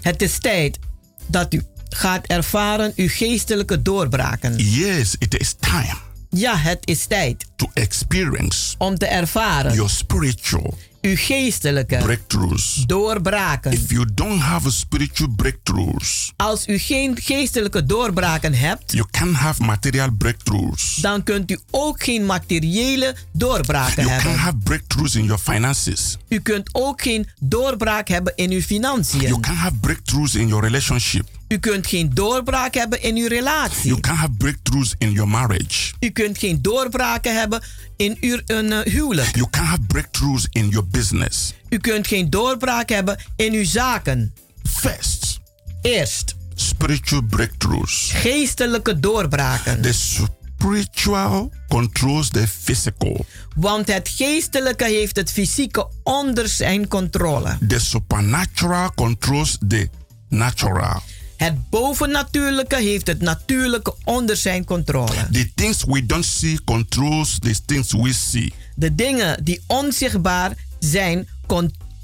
Het 0.00 0.22
is 0.22 0.38
tijd 0.38 0.78
dat 1.26 1.54
u 1.54 1.62
gaat 1.88 2.26
ervaren 2.26 2.92
uw 2.96 3.08
geestelijke 3.08 3.82
doorbraken. 3.82 4.56
Yes, 4.56 5.14
it 5.18 5.40
is 5.40 5.54
time 5.60 6.08
Ja, 6.30 6.56
het 6.56 6.78
is 6.84 7.06
tijd 7.06 7.46
to 7.56 7.70
experience 7.74 8.74
om 8.78 8.98
te 8.98 9.06
ervaren 9.06 9.74
your 9.74 9.90
spiritual 9.90 10.78
uw 11.00 11.16
geestelijke 11.16 11.96
breakthroughs. 11.96 12.74
doorbraken. 12.86 13.72
If 13.72 13.90
you 13.90 14.06
don't 14.14 14.40
have 14.40 14.70
spiritual 14.70 15.28
breakthroughs, 15.36 16.32
Als 16.36 16.66
u 16.66 16.78
geen 16.78 17.18
geestelijke 17.22 17.84
doorbraken 17.86 18.54
hebt, 18.54 18.92
you 18.92 19.04
can 19.10 19.34
have 19.34 19.62
material 19.62 20.10
breakthroughs. 20.10 20.94
dan 20.94 21.22
kunt 21.22 21.50
u 21.50 21.58
ook 21.70 22.02
geen 22.02 22.26
materiële 22.26 23.14
doorbraken 23.32 24.02
You 24.02 24.06
can 24.06 24.14
hebben. 24.20 24.38
have 24.40 24.56
breakthroughs 24.56 25.14
in 25.14 25.24
your 25.24 25.40
finances. 25.40 26.16
U 26.28 26.40
kunt 26.40 26.68
ook 26.72 27.02
geen 27.02 27.28
doorbraak 27.40 28.08
hebben 28.08 28.32
in 28.36 28.44
uw 28.50 28.50
You 28.50 28.62
financiën. 28.62 29.40
can 29.40 29.54
have 29.54 29.74
breakthroughs 29.80 30.34
in 30.34 30.46
your 30.48 30.64
relationship. 30.64 31.26
U 31.52 31.58
kunt 31.58 31.86
geen 31.86 32.10
doorbraak 32.14 32.74
hebben 32.74 33.02
in 33.02 33.16
uw 33.16 33.28
relatie. 33.28 33.88
You 33.88 34.00
can 34.00 34.14
have 34.14 34.30
breakthroughs 34.38 34.94
in 34.98 35.12
your 35.12 35.28
marriage. 35.30 35.92
U 36.00 36.10
kunt 36.10 36.38
geen 36.38 36.62
doorbraken 36.62 37.34
hebben 37.38 37.62
in 37.96 38.16
uw 38.20 38.40
een, 38.46 38.72
eh, 38.72 38.92
huwelijk. 38.92 39.34
You 39.36 39.50
can 39.50 39.64
have 39.64 39.80
breakthroughs 39.86 40.46
in 40.50 40.68
your 40.68 40.86
business. 40.88 41.52
U 41.68 41.78
kunt 41.78 42.06
geen 42.06 42.30
doorbraak 42.30 42.88
hebben 42.88 43.18
in 43.36 43.52
uw 43.52 43.64
zaken. 43.64 44.34
First, 44.62 45.38
Eerst, 45.82 46.34
spiritual 46.54 47.22
breakthroughs. 47.22 48.10
geestelijke 48.14 49.00
doorbraken. 49.00 49.80
The 49.82 49.92
spiritual 49.92 51.52
controls 51.68 52.28
the 52.28 52.48
physical. 52.48 53.26
Want 53.56 53.86
het 53.92 54.08
geestelijke 54.08 54.84
heeft 54.84 55.16
het 55.16 55.30
fysieke 55.32 55.88
onder 56.02 56.48
zijn 56.48 56.88
controle. 56.88 57.58
The 57.68 57.78
supernatural 57.78 58.92
controls 58.94 59.58
the 59.68 59.88
natural. 60.28 61.02
Het 61.40 61.70
bovennatuurlijke 61.70 62.76
heeft 62.76 63.06
het 63.06 63.20
natuurlijke 63.20 63.94
onder 64.04 64.36
zijn 64.36 64.64
controle. 64.64 65.28
The 65.32 65.50
things 65.54 65.84
we 65.84 66.06
don't 66.06 66.24
see 66.24 66.58
controls 66.64 67.38
the 67.38 67.54
things 67.66 67.92
we 67.92 68.12
see. 68.12 68.52
De 68.74 68.94
dingen 68.94 69.44
die 69.44 69.60
onzichtbaar 69.66 70.52
zijn, 70.78 71.28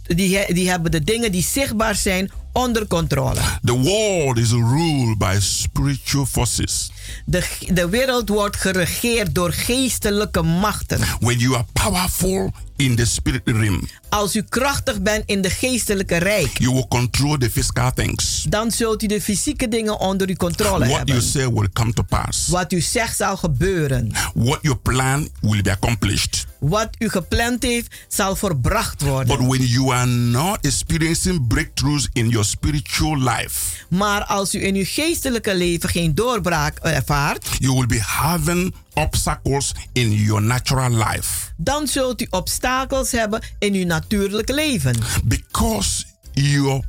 die, 0.02 0.52
die 0.54 0.68
hebben 0.70 0.90
de 0.90 1.04
dingen 1.04 1.32
die 1.32 1.42
zichtbaar 1.42 1.94
zijn 1.94 2.30
onder 2.56 2.86
controle. 2.86 3.40
The 3.64 3.72
world 3.80 4.38
is 4.38 4.50
ruled 4.50 5.18
by 5.18 5.36
spiritual 5.40 6.26
forces. 6.26 6.90
De, 7.24 7.42
de 7.72 7.88
wereld 7.88 8.28
wordt 8.28 8.56
geregeerd 8.56 9.34
door 9.34 9.52
geestelijke 9.52 10.42
machten. 10.42 11.00
When 11.20 11.38
you 11.38 11.54
are 11.54 11.64
powerful 11.72 12.52
in 12.76 12.96
the 12.96 13.04
spirit 13.06 13.42
realm, 13.44 13.88
Als 14.08 14.36
u 14.36 14.42
krachtig 14.48 15.00
bent 15.02 15.22
in 15.26 15.40
de 15.40 15.50
geestelijke 15.50 16.16
rijk, 16.16 16.58
you 16.58 16.72
will 16.72 16.86
control 16.88 17.36
the 17.38 17.50
physical 17.50 17.92
things. 17.94 18.42
dan 18.48 18.70
zult 18.70 19.02
u 19.02 19.06
de 19.06 19.20
fysieke 19.20 19.68
dingen 19.68 19.98
onder 20.00 20.28
uw 20.28 20.34
controle 20.34 20.78
What 20.78 20.88
you 20.88 20.96
hebben. 20.98 21.22
say 21.22 21.48
will 21.52 21.68
come 21.72 21.92
to 21.92 22.02
pass. 22.02 22.48
Wat 22.48 22.72
u 22.72 22.80
zegt 22.80 23.16
zal 23.16 23.36
gebeuren. 23.36 24.12
What 24.34 24.58
you 24.62 24.76
plan 24.76 25.28
will 25.40 25.62
be 25.62 25.70
accomplished. 25.70 26.46
Wat 26.68 26.88
u 26.98 27.08
gepland 27.08 27.62
heeft, 27.62 27.94
zal 28.08 28.36
verbracht 28.36 28.98
But 28.98 29.08
worden. 29.08 29.46
when 29.48 29.66
you 29.66 29.92
are 29.94 30.06
not 30.06 30.58
experiencing 30.60 31.46
breakthroughs 31.46 32.08
in 32.12 32.28
your 32.28 32.44
spiritual 32.46 33.18
life, 33.18 33.84
Maar 33.88 34.24
als 34.24 34.54
u 34.54 34.64
in 34.64 34.74
uw 34.74 34.84
geestelijke 34.86 35.54
leven 35.56 35.88
geen 35.88 36.14
doorbraak 36.14 36.78
ervaart, 36.78 37.48
you 37.58 37.74
will 37.74 37.86
be 37.86 38.00
having 38.00 38.74
obstacles 38.94 39.72
in 39.92 40.12
your 40.12 40.42
natural 40.42 40.90
life 40.90 41.52
dan 41.56 41.86
zult 41.88 42.20
u 42.22 42.26
obstakels 42.30 43.10
hebben 43.12 43.42
in 43.58 43.74
uw 43.74 43.84
natuurlijke 43.86 44.54
leven. 44.54 44.96
because 45.24 46.04
your 46.32 46.84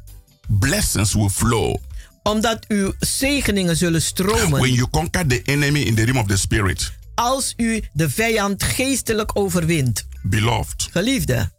blessings 0.48 1.14
will 1.14 1.30
flow 1.30 1.76
Omdat 2.24 2.66
uw 2.68 2.94
zegeningen 3.00 3.78
zullen 3.78 4.02
stromen. 4.02 4.60
when 4.60 4.74
you 4.74 4.88
conquer 4.90 5.28
the 5.28 5.42
enemy 5.46 5.80
in 5.80 5.96
the 5.96 6.04
realm 6.04 6.18
of 6.18 6.28
the 6.28 6.38
spirit. 6.38 6.92
Als 7.18 7.54
u 7.58 7.84
de 7.94 8.10
vijand 8.10 8.64
geestelijk 8.64 9.32
overwint. 9.34 10.06
Beloved, 10.24 10.88
Geliefde, 10.92 11.50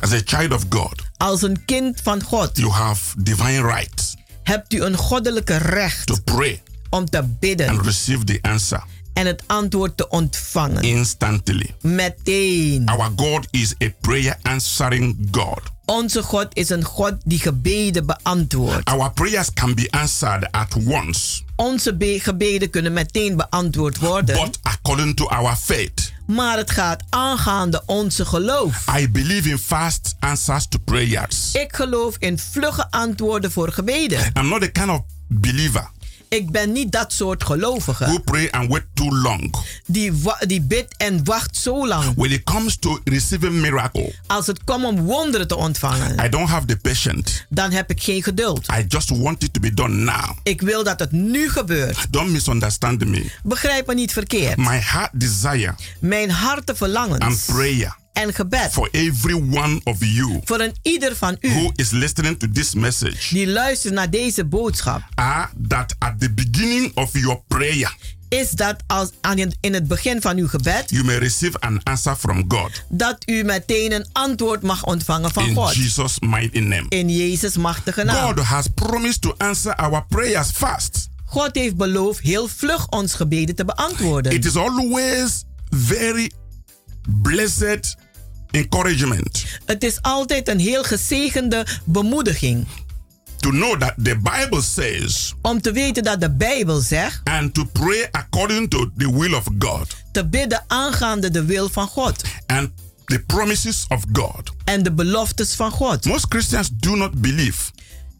as 0.00 0.12
a 0.12 0.20
child 0.24 0.52
of 0.52 0.64
God, 0.68 1.02
als 1.16 1.42
een 1.42 1.64
kind 1.64 2.00
van 2.02 2.22
God 2.22 2.50
you 2.54 2.70
have 2.70 3.22
divine 3.22 3.62
rights 3.62 4.14
hebt 4.42 4.72
u 4.72 4.82
een 4.82 4.96
goddelijke 4.96 5.56
recht 5.56 6.06
to 6.06 6.16
pray 6.24 6.62
om 6.90 7.04
te 7.10 7.22
bidden 7.40 7.68
and 7.68 7.84
receive 7.84 8.24
the 8.24 8.38
answer. 8.42 8.84
en 9.12 9.26
het 9.26 9.42
antwoord 9.46 9.96
te 9.96 10.08
ontvangen. 10.08 10.82
instantly. 10.82 11.74
Meteen. 11.80 12.86
Our 12.88 13.10
God 13.16 13.46
is 13.50 13.74
a 13.84 13.88
prayer 14.00 14.36
answering 14.42 15.28
God. 15.30 15.60
Onze 15.84 16.22
God 16.22 16.46
is 16.52 16.68
een 16.68 16.84
God 16.84 17.14
die 17.24 17.38
gebeden 17.38 18.06
beantwoordt. 18.06 18.84
Our 18.90 19.12
prayers 19.12 19.52
can 19.52 19.74
be 19.74 19.90
answered 19.90 20.52
at 20.52 20.74
once, 20.86 21.42
Onze 21.56 21.96
be- 21.96 22.18
gebeden 22.22 22.70
kunnen 22.70 22.92
meteen 22.92 23.36
beantwoord 23.36 23.98
worden. 23.98 24.36
but 24.36 24.58
according 24.62 25.16
to 25.16 25.28
our 25.28 25.56
faith. 25.56 26.12
Maar 26.26 26.56
het 26.56 26.70
gaat 26.70 27.02
aangaande 27.08 27.82
onze 27.86 28.24
geloof. 28.24 28.84
I 28.98 29.10
believe 29.10 29.48
in 29.48 29.58
fast 29.58 30.14
answers 30.18 30.66
to 30.68 30.78
prayers. 30.78 31.52
Ik 31.54 31.74
geloof 31.74 32.16
in 32.18 32.38
vlugge 32.38 32.90
antwoorden 32.90 33.52
voor 33.52 33.72
gebeden. 33.72 34.30
I'm 34.38 34.48
not 34.48 34.60
the 34.60 34.70
kind 34.70 34.88
of 34.88 35.00
believer 35.28 35.90
Ik 36.28 36.50
ben 36.50 36.72
niet 36.72 36.92
dat 36.92 37.12
soort 37.12 37.44
gelovige 37.44 38.04
who 38.04 38.18
pray 38.18 38.48
and 38.50 38.68
wait 38.68 38.84
too 38.94 39.10
long. 39.10 39.54
die, 39.86 40.12
die 40.46 40.60
bidt 40.60 40.94
en 40.96 41.24
wacht 41.24 41.56
zo 41.56 41.86
lang. 41.86 42.14
When 42.14 42.30
it 42.30 42.44
comes 42.44 42.76
to 42.76 43.00
receiving 43.04 43.52
miracle, 43.52 44.14
Als 44.26 44.46
het 44.46 44.64
komt 44.64 44.84
om 44.84 45.00
wonderen 45.00 45.48
te 45.48 45.56
ontvangen, 45.56 46.24
I 46.24 46.28
don't 46.28 46.48
have 46.48 46.66
the 46.66 46.76
patience. 46.76 47.44
dan 47.48 47.70
heb 47.70 47.90
ik 47.90 48.02
geen 48.02 48.22
geduld. 48.22 48.66
I 48.78 48.84
just 48.88 49.10
want 49.18 49.42
it 49.42 49.52
to 49.52 49.60
be 49.60 49.74
done 49.74 49.94
now. 49.94 50.30
Ik 50.42 50.60
wil 50.60 50.84
dat 50.84 51.00
het 51.00 51.12
nu 51.12 51.50
gebeurt. 51.50 52.06
Don't 52.10 52.30
misunderstand 52.30 53.06
me. 53.06 53.30
Begrijp 53.42 53.86
me 53.86 53.94
niet 53.94 54.12
verkeerd. 54.12 54.56
My 54.56 54.78
heart 54.80 55.10
desire 55.12 55.74
Mijn 56.00 56.30
harte 56.30 56.64
and 56.66 56.78
verlangens 56.78 57.44
prayer 57.44 57.96
en 58.16 58.34
gebed 58.34 58.72
for 58.72 58.88
every 58.90 59.34
one 59.34 59.80
of 59.84 59.96
you 60.04 60.40
voor 60.44 60.60
een 60.60 60.74
ieder 60.82 61.16
van 61.16 61.36
u 61.40 61.48
who 61.50 61.72
is 61.74 61.90
listening 61.90 62.38
to 62.38 62.46
this 62.52 62.74
message 62.74 63.34
die 63.34 63.46
luistert 63.46 63.94
naar 63.94 64.10
deze 64.10 64.44
boodschap, 64.44 65.02
are 65.14 65.48
that 65.68 65.94
at 65.98 66.20
the 66.20 66.32
beginning 66.32 66.96
of 66.96 67.12
your 67.12 67.40
prayer, 67.48 67.96
is 68.28 68.50
dat 68.50 68.82
als 68.86 69.10
in 69.60 69.74
het 69.74 69.88
begin 69.88 70.20
van 70.20 70.36
uw 70.36 70.48
gebed, 70.48 70.90
you 70.90 71.04
may 71.04 71.16
receive 71.18 71.60
an 71.60 71.82
answer 71.82 72.16
from 72.16 72.44
God. 72.48 72.84
dat 72.88 73.22
u 73.26 73.42
meteen 73.42 73.92
een 73.92 74.06
antwoord 74.12 74.62
mag 74.62 74.84
ontvangen 74.84 75.30
van 75.30 75.46
In 75.46 75.54
God. 75.54 75.74
Jesus' 75.74 76.20
mighty 76.20 76.58
name. 76.58 76.86
In 76.88 77.08
Jezus 77.08 77.56
machtige 77.56 78.04
naam. 78.04 78.34
God 78.34 78.44
has 78.44 78.66
promised 78.74 79.22
to 79.22 79.34
answer 79.38 79.74
our 79.74 80.04
prayers 80.08 80.50
fast. 80.50 81.08
God 81.24 81.54
heeft 81.54 81.76
beloofd 81.76 82.20
heel 82.20 82.48
vlug 82.48 82.88
ons 82.88 83.14
gebeden 83.14 83.54
te 83.54 83.64
beantwoorden. 83.64 84.32
It 84.32 84.44
is 84.44 84.56
always 84.56 85.44
very 85.70 86.30
blessed 87.22 87.96
encouragement 88.56 89.44
Het 89.64 89.82
is 89.84 90.02
altijd 90.02 90.48
een 90.48 90.58
heel 90.58 90.82
gezegende 90.84 91.66
bemoediging 91.84 92.66
to 93.36 93.50
know 93.50 93.80
that 93.80 93.94
the 94.02 94.16
Bible 94.16 94.62
says 94.62 95.34
om 95.42 95.60
te 95.60 95.72
weten 95.72 96.02
dat 96.04 96.20
de 96.20 96.30
Bijbel 96.30 96.80
zegt 96.80 97.20
and 97.24 97.54
to 97.54 97.64
pray 97.64 98.08
according 98.10 98.70
to 98.70 98.90
the 98.96 99.18
will 99.18 99.34
of 99.34 99.44
God 99.58 99.96
te 100.12 100.26
bidden 100.28 100.64
aangaande 100.66 101.30
de 101.30 101.44
wil 101.44 101.68
van 101.68 101.86
God 101.86 102.22
and 102.46 102.70
the 103.04 103.18
promises 103.26 103.84
of 103.88 104.02
God. 104.12 104.50
en 104.64 104.82
de 104.82 104.92
beloftes 104.92 105.54
van 105.54 105.70
God. 105.70 106.04
Most 106.04 106.26
Christians 106.28 106.68
do 106.72 106.94
not 106.96 107.20
believe 107.20 107.70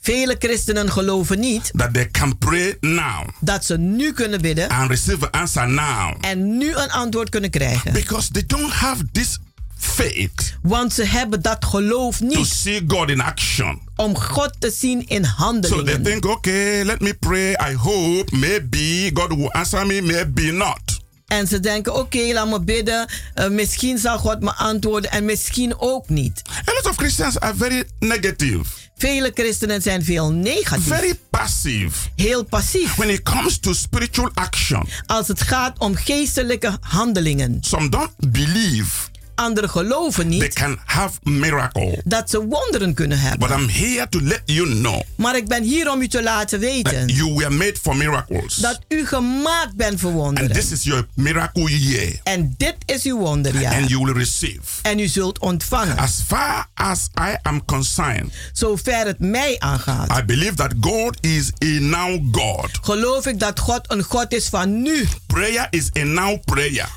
Vele 0.01 0.37
christenen 0.39 0.91
geloven 0.93 1.41
niet 1.41 1.70
that 1.76 1.93
they 1.95 2.11
can 2.11 2.39
pray 2.39 2.76
now 2.80 3.28
dat 3.41 3.64
ze 3.64 3.78
nu 3.78 4.12
kunnen 4.12 4.41
bidden 4.41 4.68
and 4.68 4.91
receive 4.91 5.30
an 5.30 5.41
answer 5.41 5.68
now 5.68 6.14
en 6.20 6.57
nu 6.59 6.74
een 6.74 6.91
antwoord 6.91 7.28
kunnen 7.28 7.51
krijgen. 7.51 7.93
because 7.93 8.30
they 8.32 8.45
don't 8.47 8.72
have 8.72 9.05
this 9.12 9.39
faith 9.79 10.57
Want 10.62 10.93
ze 10.93 11.05
hebben 11.05 11.43
dat 11.43 11.64
geloof 11.64 12.16
to 12.18 12.24
niet 12.24 12.47
see 12.47 12.85
God 12.87 13.11
in 13.11 13.20
action. 13.20 13.81
om 13.97 14.18
God 14.18 14.51
te 14.59 14.70
zien 14.70 15.07
in 15.07 15.24
So 15.24 15.31
they 15.31 15.45
handelingen. 15.47 16.03
think, 16.03 16.24
okay, 16.27 16.85
let 16.85 17.01
me 17.01 17.14
pray. 17.14 17.51
I 17.53 17.74
hope 17.74 18.37
maybe 18.37 19.11
God 19.14 19.29
will 19.37 19.51
answer 19.51 19.87
me, 19.87 20.03
maybe 20.03 20.53
not. 20.53 21.05
En 21.27 21.47
ze 21.47 21.61
denken, 21.61 21.95
oké, 21.95 22.33
laat 22.33 22.49
me 22.49 22.61
bidden. 22.61 23.09
Eh, 23.35 23.49
misschien 23.49 23.99
zal 23.99 24.18
God 24.18 24.41
me 24.41 24.55
antwoorden 24.55 25.11
en 25.11 25.24
misschien 25.24 25.79
ook 25.81 26.09
niet. 26.09 26.43
A 26.68 26.72
lot 26.72 26.87
of 26.87 26.97
Christians 26.97 27.41
are 27.41 27.55
very 27.57 27.85
negative, 27.99 28.64
Vele 28.99 29.31
christenen 29.35 29.83
zijn 29.83 30.05
veel 30.05 30.33
negatief. 30.33 30.87
very 30.87 31.18
passive 31.31 32.09
Heel 32.16 32.45
passief. 32.45 32.95
when 32.95 33.11
it 33.11 33.22
comes 33.22 33.59
to 33.59 33.72
spiritual 33.72 34.31
action. 34.35 34.89
Als 35.07 35.29
het 35.29 35.41
gaat 35.43 35.79
om 35.79 35.95
geestelijke 35.95 36.77
handelingen. 36.81 37.59
Some 37.61 37.89
don't 37.89 38.12
believe 38.31 38.91
Anderen 39.37 39.70
geloven 39.70 40.28
they 40.28 40.39
niet 40.39 40.53
can 40.55 40.78
have 40.84 41.18
miracle. 41.22 42.01
dat 42.05 42.30
ze 42.30 42.45
wonderen 42.47 42.95
kunnen 42.95 43.18
But 43.18 43.28
hebben. 43.28 43.61
I'm 43.61 43.68
here 43.68 44.09
to 44.09 44.20
let 44.22 44.43
you 44.45 44.68
know 44.74 45.01
Maar 45.16 45.37
ik 45.37 45.49
ben 45.49 45.62
hier 45.62 45.91
om 45.91 46.01
u 46.01 46.09
te 46.09 46.22
laten 46.22 46.61
that 46.61 46.70
weten 46.70 47.07
you 47.09 47.34
were 47.34 47.51
made 47.51 47.74
for 47.82 47.97
miracles. 47.97 48.55
dat 48.55 48.78
u 48.89 49.07
gemaakt 49.07 49.74
bent 49.76 50.01
voor 50.01 50.11
And 50.11 50.18
wonderen. 50.18 50.53
this 50.53 50.70
is 50.72 50.82
your 50.82 51.07
miracle 51.14 51.78
year. 51.78 52.12
En 52.22 52.55
dit 52.57 52.74
is 52.84 53.03
uw 53.05 53.18
wonderjaar. 53.18 53.74
And 53.74 53.91
you 53.91 54.05
will 54.05 54.12
receive. 54.14 54.61
En 54.82 54.99
u 54.99 55.07
zult 55.07 55.39
ontvangen. 55.39 55.97
As 55.99 56.22
far 56.26 56.66
as 56.74 57.09
I 57.20 57.37
am 57.43 57.64
concerned, 57.64 58.32
Zover 58.53 59.07
het 59.07 59.18
mij 59.18 59.57
aangaat. 59.59 60.18
I 60.18 60.24
believe 60.24 60.55
that 60.55 60.72
God 60.80 61.16
is 61.20 61.51
a 61.64 61.80
now 61.80 62.20
God. 62.32 62.68
Geloof 62.82 63.26
ik 63.26 63.39
dat 63.39 63.59
God 63.61 63.80
een 63.87 64.03
God 64.03 64.32
is 64.32 64.49
van 64.49 64.82
nu. 64.82 65.09
Prayer 65.26 65.66
is 65.70 65.89
a 65.99 66.03
now 66.05 66.39
prayer. 66.45 66.89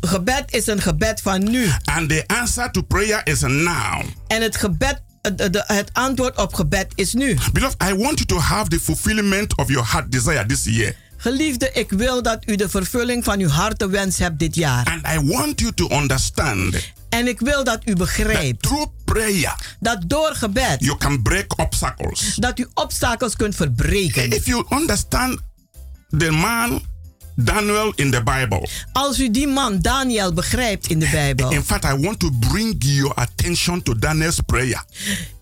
Gebed 0.00 0.44
is 0.46 0.66
een 0.66 0.82
gebed 0.82 1.20
van 1.20 1.50
nu. 1.50 1.68
And 1.84 2.08
the 2.08 2.24
answer 2.26 2.70
to 2.70 2.82
prayer 2.82 3.20
is 3.24 3.40
now. 3.40 4.02
En 4.26 4.42
het 4.42 4.56
gebed, 4.56 5.02
het, 5.20 5.90
antwoord 5.92 6.36
op 6.36 6.54
gebed 6.54 6.86
is 6.94 7.12
nu. 7.12 7.36
Beloved, 7.52 7.82
I 7.82 7.94
want 7.94 8.18
you 8.18 8.24
to 8.26 8.38
have 8.38 8.68
the 8.68 8.80
fulfillment 8.80 9.56
of 9.56 9.68
your 9.68 9.90
heart 9.90 10.12
desire 10.12 10.46
this 10.46 10.64
year. 10.64 10.94
Geliefde, 11.16 11.70
ik 11.72 11.90
wil 11.90 12.22
dat 12.22 12.38
u 12.46 12.56
de 12.56 12.68
vervulling 12.68 13.24
van 13.24 13.40
uw 13.40 13.48
hartenwens 13.48 14.18
hebt 14.18 14.38
dit 14.38 14.54
jaar. 14.54 14.84
And 14.84 15.22
I 15.22 15.32
want 15.32 15.60
you 15.60 15.72
to 15.72 15.88
understand 15.90 16.92
En 17.08 17.28
ik 17.28 17.40
wil 17.40 17.64
dat 17.64 17.80
u 17.84 17.94
begrijpt 17.94 18.62
through 18.62 18.86
prayer, 19.04 19.76
dat 19.80 20.02
door 20.06 20.34
gebed, 20.34 20.76
you 20.78 20.96
can 20.98 21.22
break 21.22 21.58
obstacles. 21.58 22.34
dat 22.34 22.58
u 22.58 22.68
obstakels 22.74 23.36
kunt 23.36 23.54
verbreken. 23.54 24.30
If 24.30 24.46
you 24.46 24.64
understand 24.68 25.38
the 26.18 26.30
man 26.30 26.82
Daniel 27.36 27.92
in 27.96 28.10
the 28.10 28.22
Bible, 28.22 28.68
Als 28.92 29.20
u 29.20 29.30
die 29.30 29.46
man 29.46 29.78
Daniel 29.80 30.32
begrijpt 30.32 30.86
in 30.86 30.98
de 30.98 31.08
Bijbel. 31.10 31.50
in 31.52 31.64
fact, 31.64 31.84
I 31.84 31.96
want 32.00 32.18
to 32.20 32.30
bring 32.30 32.74
your 32.78 33.14
attention 33.14 33.82
to 33.82 33.98
Daniel's 33.98 34.40
prayer 34.46 34.84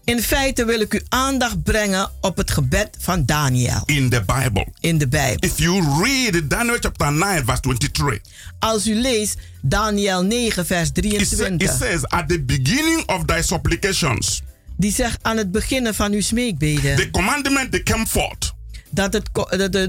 In 0.04 0.22
feite 0.22 0.64
wil 0.64 0.80
ik 0.80 0.92
uw 0.94 1.00
aandacht 1.08 1.62
brengen 1.62 2.10
op 2.20 2.36
het 2.36 2.50
gebed 2.50 2.88
van 3.00 3.24
Daniel 3.26 3.82
in 3.86 4.08
the 4.08 4.22
Bible. 4.26 4.66
in 4.80 4.98
de 4.98 5.08
Bijbel. 5.08 5.48
If 5.50 5.58
you 5.58 5.80
read 6.02 6.50
Daniel 6.50 6.76
chapter 6.80 7.12
9, 7.12 7.44
verse 7.44 7.60
23, 7.60 8.18
Als 8.58 8.86
u 8.86 8.94
leest 8.94 9.36
Daniel 9.60 10.22
9, 10.22 10.66
vers 10.66 10.88
it, 10.88 10.96
sa- 10.96 11.02
it 11.02 11.28
23. 11.28 11.76
says, 11.78 12.06
At 12.08 12.28
the 12.28 12.40
beginning 12.42 13.02
of 13.08 13.24
thy 13.24 13.42
supplications, 13.42 14.42
Die 14.76 14.92
zegt 14.92 15.18
aan 15.22 15.36
het 15.36 15.50
beginnen 15.50 15.94
van 15.94 16.12
uw 16.12 16.20
smeekbeden. 16.20 16.96
the 16.96 17.10
commandment 17.10 17.72
that 17.72 17.82
came 17.82 18.06
forth, 18.06 18.51
dat 18.92 19.12
het 19.12 19.30
de, 19.34 19.68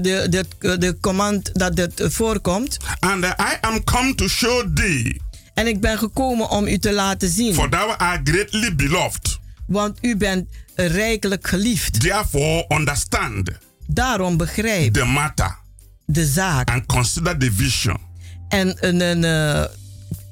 de, 0.60 0.78
de, 0.78 0.96
command 1.00 1.50
dat 1.52 1.76
het 1.78 2.02
voorkomt. 2.04 2.76
and 3.00 3.24
I 3.24 3.56
am 3.60 3.84
come 3.84 4.14
to 4.14 4.28
show 4.28 4.66
thee, 4.74 5.20
En 5.54 5.66
ik 5.66 5.80
ben 5.80 5.98
gekomen 5.98 6.48
om 6.50 6.66
u 6.66 6.78
te 6.78 6.92
laten 6.92 7.28
zien. 7.28 7.54
for 7.54 7.68
thou 7.70 7.96
art 7.96 8.28
greatly 8.28 8.74
beloved. 8.74 9.38
Want 9.66 9.98
u 10.00 10.16
bent 10.16 10.48
rijkelijk 10.74 11.46
geliefd. 11.48 12.00
Therefore, 12.00 12.64
understand 12.68 13.50
Daarom 13.86 14.36
begrijp 14.36 14.92
the 14.94 15.04
matter 15.04 15.56
de 16.06 16.26
zaak. 16.26 16.70
and 16.70 16.86
consider 16.86 17.38
the 17.38 17.52
vision. 17.52 17.96
En 18.48 18.76
een, 18.80 19.00
een, 19.00 19.24
eh, 19.24 19.64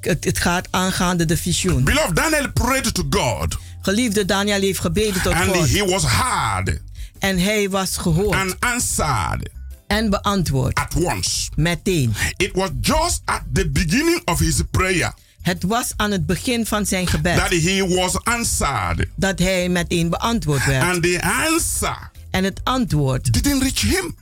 het, 0.01 0.23
het 0.25 0.37
gaat 0.39 0.67
aangaande 0.71 1.25
de 1.25 1.37
visioen. 1.37 1.83
Beloved, 1.83 2.15
Daniel 2.15 2.51
prayed 2.51 2.93
to 2.93 3.03
God, 3.09 3.57
Geliefde 3.81 4.25
Daniel 4.25 4.59
heeft 4.61 4.79
gebeden 4.79 5.21
tot 5.21 5.33
and 5.33 5.45
God. 5.55 5.69
he 5.69 5.85
was 5.85 6.03
heard 6.05 6.81
En 7.23 7.39
hij 7.39 7.69
was 7.69 7.97
gehoord 7.97 8.35
and 8.35 8.55
answered 8.59 9.49
en 9.87 10.09
beantwoord. 10.09 10.75
at 10.79 10.95
once. 10.95 11.49
Meteen. 11.55 12.13
It 12.37 12.51
was 12.53 12.69
just 12.81 13.21
at 13.25 13.41
the 13.53 13.69
beginning 13.69 14.21
of 14.25 14.39
his 14.39 14.61
prayer 14.71 15.13
Het 15.41 15.63
was 15.63 15.93
aan 15.95 16.11
het 16.11 16.25
begin 16.25 16.65
van 16.65 16.85
zijn 16.85 17.07
gebed 17.07 17.35
that 17.37 17.49
he 17.49 17.87
was 17.95 18.23
answered, 18.23 19.07
dat 19.15 19.39
hij 19.39 19.69
meteen 19.69 20.09
beantwoord 20.09 20.65
werd. 20.65 20.83
and 20.83 21.03
the 21.03 21.21
answer 21.51 22.11
En 22.31 22.43
het 22.43 22.61
antwoord, 22.63 23.33
didn't 23.33 23.61
reach 23.61 23.81
him, 23.81 24.15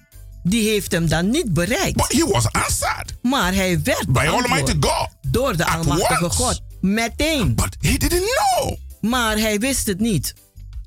die 0.43 0.69
heeft 0.69 0.91
hem 0.91 1.07
dan 1.09 1.29
niet 1.29 1.53
bereikt. 1.53 1.95
but 1.97 2.11
he 2.11 2.25
was 2.27 2.51
answered 2.51 3.13
Maar 3.21 3.53
hij 3.53 3.81
werd 3.83 4.07
by 4.07 4.25
Almighty 4.27 4.75
God. 4.79 5.07
door 5.27 5.57
de 5.57 5.65
Almachtige. 5.65 6.29
God. 6.29 6.61
Meteen. 6.81 7.55
But 7.55 7.75
he 7.79 7.97
didn't 7.97 8.23
know. 8.55 8.75
Maar 9.11 9.37
hij 9.37 9.59
wist 9.59 9.87
het 9.87 9.99
niet. 9.99 10.33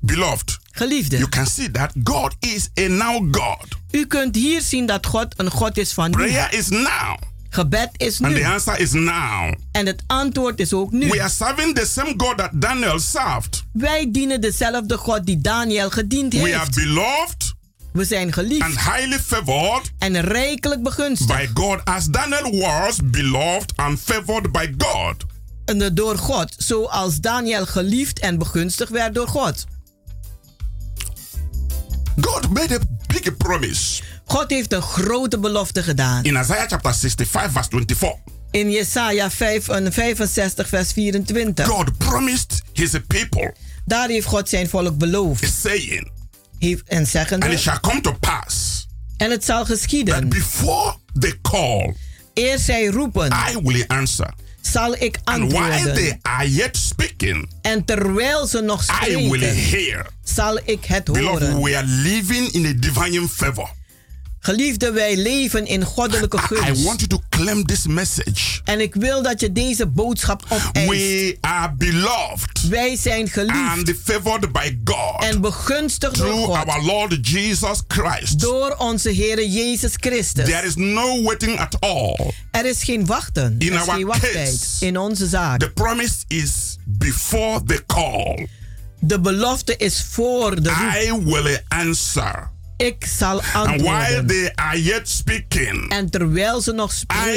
Beloved, 0.01 0.57
Geliefde, 0.77 1.17
you 1.17 1.29
can 1.29 1.45
see 1.47 1.71
that 1.71 1.91
God 2.03 2.35
is 2.39 2.69
a 2.79 2.87
now 2.87 3.27
God. 3.31 3.65
u 3.91 4.05
kunt 4.05 4.35
hier 4.35 4.61
zien 4.61 4.85
dat 4.85 5.05
God 5.05 5.33
een 5.37 5.51
God 5.51 5.77
is 5.77 5.91
van 5.93 6.05
nu. 6.09 6.15
Prayer 6.17 6.53
is 6.53 6.67
now, 6.69 7.17
Gebed 7.49 7.89
is 7.97 8.21
and 8.21 8.33
nu. 8.33 8.39
the 8.39 8.47
answer 8.47 8.79
is 8.79 8.91
now. 8.91 9.53
En 9.71 9.85
het 9.85 10.03
antwoord 10.07 10.59
is 10.59 10.73
ook 10.73 10.91
nu. 10.91 11.07
We 11.09 11.19
are 11.21 11.29
serving 11.29 11.75
the 11.75 11.85
same 11.85 12.13
God 12.17 12.37
that 12.37 12.49
Daniel 12.53 12.99
served. 12.99 13.63
Wij 13.73 14.11
dienen 14.11 14.41
dezelfde 14.41 14.97
God 14.97 15.25
die 15.25 15.41
Daniel 15.41 15.89
gediend 15.89 16.33
We 16.33 16.39
are 16.39 16.49
heeft. 16.59 16.75
beloved 16.75 17.53
We 17.93 18.05
zijn 18.05 18.33
geliefd 18.33 18.61
and 18.63 18.79
highly 18.79 19.19
favored 19.19 19.91
en 19.99 20.21
rijkelijk 20.21 20.83
begunstigd. 20.83 21.53
by 21.53 21.61
God 21.61 21.85
as 21.85 22.05
Daniel 22.05 22.59
was 22.59 22.95
beloved 23.03 23.73
and 23.75 23.99
favored 23.99 24.51
by 24.51 24.73
God. 24.77 25.15
En, 25.65 25.95
door 25.95 26.17
God, 26.17 26.55
zoals 26.57 27.19
Daniel 27.19 27.65
geliefd 27.65 28.19
en 28.19 28.37
begunstigd 28.37 28.91
werd 28.91 29.13
door 29.15 29.27
God. 29.27 29.65
God 32.21 32.49
made 32.49 32.75
a 32.75 32.79
big 33.07 33.37
promise 33.37 34.01
God 34.25 34.49
heeft 34.49 34.73
een 34.73 34.81
grote 34.81 35.39
belofte 35.39 35.83
gedaan. 35.83 36.23
in 36.23 36.35
Isaiah 36.35 36.67
chapter 36.67 36.93
65 36.93 37.51
verse 37.51 37.69
24. 37.69 38.19
In 38.51 38.71
Jesaja 38.71 39.31
5, 39.31 39.67
en 39.67 39.93
65 39.93 40.67
vers 40.67 40.91
24. 40.91 41.65
God 41.67 41.97
promised 41.97 42.61
his 42.73 42.91
people 43.07 43.53
Daar 43.85 44.07
heeft 44.09 44.27
God 44.27 44.49
zijn 44.49 44.69
volk 44.69 44.97
beloofd. 44.97 45.61
saying 45.61 46.11
Heeft, 46.59 46.83
en 46.87 47.05
and 47.31 47.45
it 47.45 47.59
shall 47.59 47.79
come 47.79 48.01
to 48.01 48.13
pass 48.19 48.87
En 49.17 49.31
het 49.31 49.45
zal 49.45 49.65
geschieden. 49.65 50.29
before 50.29 50.95
they 51.19 51.39
call 51.41 51.95
Eerst 52.33 52.65
zij 52.65 52.85
roepen, 52.85 53.31
I 53.31 53.57
will 53.61 53.83
answer 53.87 54.33
zal 54.71 54.95
ik 54.99 55.17
and 55.23 55.51
while 55.51 55.63
antwoorden. 55.71 55.93
they 55.93 56.17
are 56.21 56.51
yet 56.51 56.77
speaking 56.77 57.49
En 57.61 57.85
terwijl 57.85 58.47
ze 58.47 58.61
nog 58.61 58.83
I 59.07 59.15
will 59.15 59.25
spreken, 59.25 59.55
hear. 59.55 60.05
zal 60.23 60.59
ik 60.63 60.85
het 60.85 61.03
Beloved, 61.03 61.47
horen. 61.47 61.63
we 61.63 61.77
are 61.77 61.87
living 61.87 62.51
in 62.51 62.65
a 62.65 62.73
divine 62.75 63.27
favor. 63.27 63.69
Geliefde, 64.45 64.91
wij 64.91 65.17
leven 65.17 65.65
in 65.65 65.83
goddelijke 65.83 66.37
I 66.37 66.39
gunst. 66.39 66.83
want 66.83 66.99
you 66.99 67.07
to 67.07 67.21
claim 67.29 67.65
this 67.65 67.87
message. 67.87 68.61
En 68.63 68.79
ik 68.79 68.95
wil 68.95 69.23
dat 69.23 69.39
je 69.39 69.51
deze 69.51 69.87
boodschap 69.87 70.43
opeist. 70.49 70.89
We 70.89 71.37
are 71.41 71.73
beloved 71.77 72.67
Wij 72.69 72.95
zijn 72.95 73.29
geliefd 73.29 73.77
and 73.77 73.93
favored 74.03 74.51
by 74.51 74.77
God 74.83 75.23
en 75.23 75.41
begunstigd 75.41 76.17
door 76.17 76.27
through 76.27 76.45
God. 76.45 76.67
our 76.67 76.83
Lord 76.83 77.27
Jesus 77.27 77.81
Christ. 77.87 78.39
Door 78.39 78.75
onze 78.77 79.09
Heer 79.09 79.47
Jezus 79.47 79.93
Christus. 79.95 80.45
There 80.45 80.65
is 80.65 80.75
no 80.75 81.21
waiting 81.21 81.59
at 81.59 81.79
all. 81.79 82.33
Er 82.51 82.65
is 82.65 82.83
geen 82.83 83.05
wachten. 83.05 83.55
In 83.59 83.73
er 83.73 83.81
is 83.81 83.93
geen 83.93 84.05
wachttijd 84.05 84.33
case, 84.33 84.85
in 84.85 84.97
onze 84.97 85.27
zaak. 85.27 85.59
The 85.59 85.71
promise 85.71 86.15
is 86.27 86.77
before 86.83 87.63
the 87.63 87.83
call. 87.87 88.47
De 88.99 89.19
belofte 89.19 89.77
is 89.77 90.05
voor 90.09 90.61
de 90.61 90.69
roep. 90.69 91.23
I 91.23 91.31
will 91.31 91.59
answer. 91.67 92.53
Ik 92.77 93.05
zal 93.05 93.41
And 93.41 93.81
while 93.81 93.91
antwoorden. 93.91 94.27
they 94.27 94.51
are 94.55 94.81
yet 94.83 95.09
speaking, 95.09 95.89
En 95.91 96.09
terwijl 96.09 96.61
ze 96.61 96.71
nog 96.71 96.91
I 96.91 96.95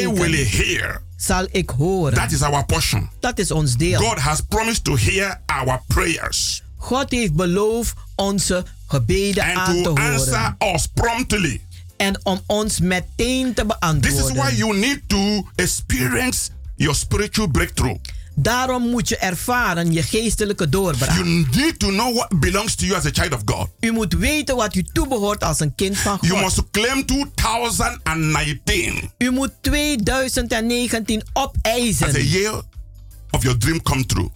will 0.08 0.14
spreken, 0.14 0.46
hear. 0.66 1.02
zal 1.16 1.46
ik 1.50 1.70
horen. 1.70 2.14
That 2.14 2.32
is 2.32 2.42
our 2.42 2.64
portion. 2.64 3.10
Dat 3.20 3.38
is 3.38 3.50
ons 3.50 3.76
deel. 3.76 4.00
God 4.00 4.18
has 4.18 4.40
promised 4.48 4.84
to 4.84 4.96
hear 4.96 5.40
our 5.46 5.82
prayers 5.86 6.62
God 6.76 7.10
heeft 7.10 7.32
beloofd 7.34 7.94
onze 8.14 8.64
gebeden 8.86 9.44
and 9.44 9.54
aan 9.56 9.74
te 9.74 9.80
to 9.82 9.88
horen. 9.88 10.12
answer 10.12 10.54
us 10.74 10.86
promptly. 10.94 11.60
En 11.96 12.20
om 12.22 12.40
ons 12.46 12.80
meteen 12.80 13.54
te 13.54 13.64
This 14.00 14.12
is 14.12 14.20
why 14.20 14.32
beantwoorden. 14.34 14.56
you 14.56 14.76
need 14.76 15.00
to 15.06 15.48
experience 15.54 16.50
your 16.76 16.94
spiritual 16.94 17.48
breakthrough. 17.48 17.96
Daarom 18.42 18.90
moet 18.90 19.08
je 19.08 19.16
ervaren 19.16 19.92
je 19.92 20.02
geestelijke 20.02 20.68
doorbraak. 20.68 21.16
You 21.16 21.28
need 21.28 21.78
to 21.78 21.88
know 21.88 22.16
what 22.16 22.40
belongs 22.40 22.74
to 22.74 22.86
you 22.86 22.98
as 22.98 23.06
a 23.06 23.10
child 23.12 23.34
of 23.34 23.40
God. 23.44 23.68
U 23.80 23.92
moet 23.92 24.12
weten 24.12 24.56
wat 24.56 24.74
u 24.74 24.82
toebehoort 24.82 25.44
als 25.44 25.60
een 25.60 25.74
kind 25.74 25.98
van 25.98 26.18
You 26.20 26.32
God. 26.32 26.42
must 26.42 26.62
claim 26.70 27.06
2019 27.06 29.10
U 29.18 29.30
moet 29.30 29.50
2019 29.60 31.20
as 31.20 31.26
a 31.34 31.40
opeisen 31.42 32.26
year 32.26 32.62
of 33.30 33.42
your 33.42 33.58
dream 33.58 33.82
come 33.82 34.06
true. 34.06 34.28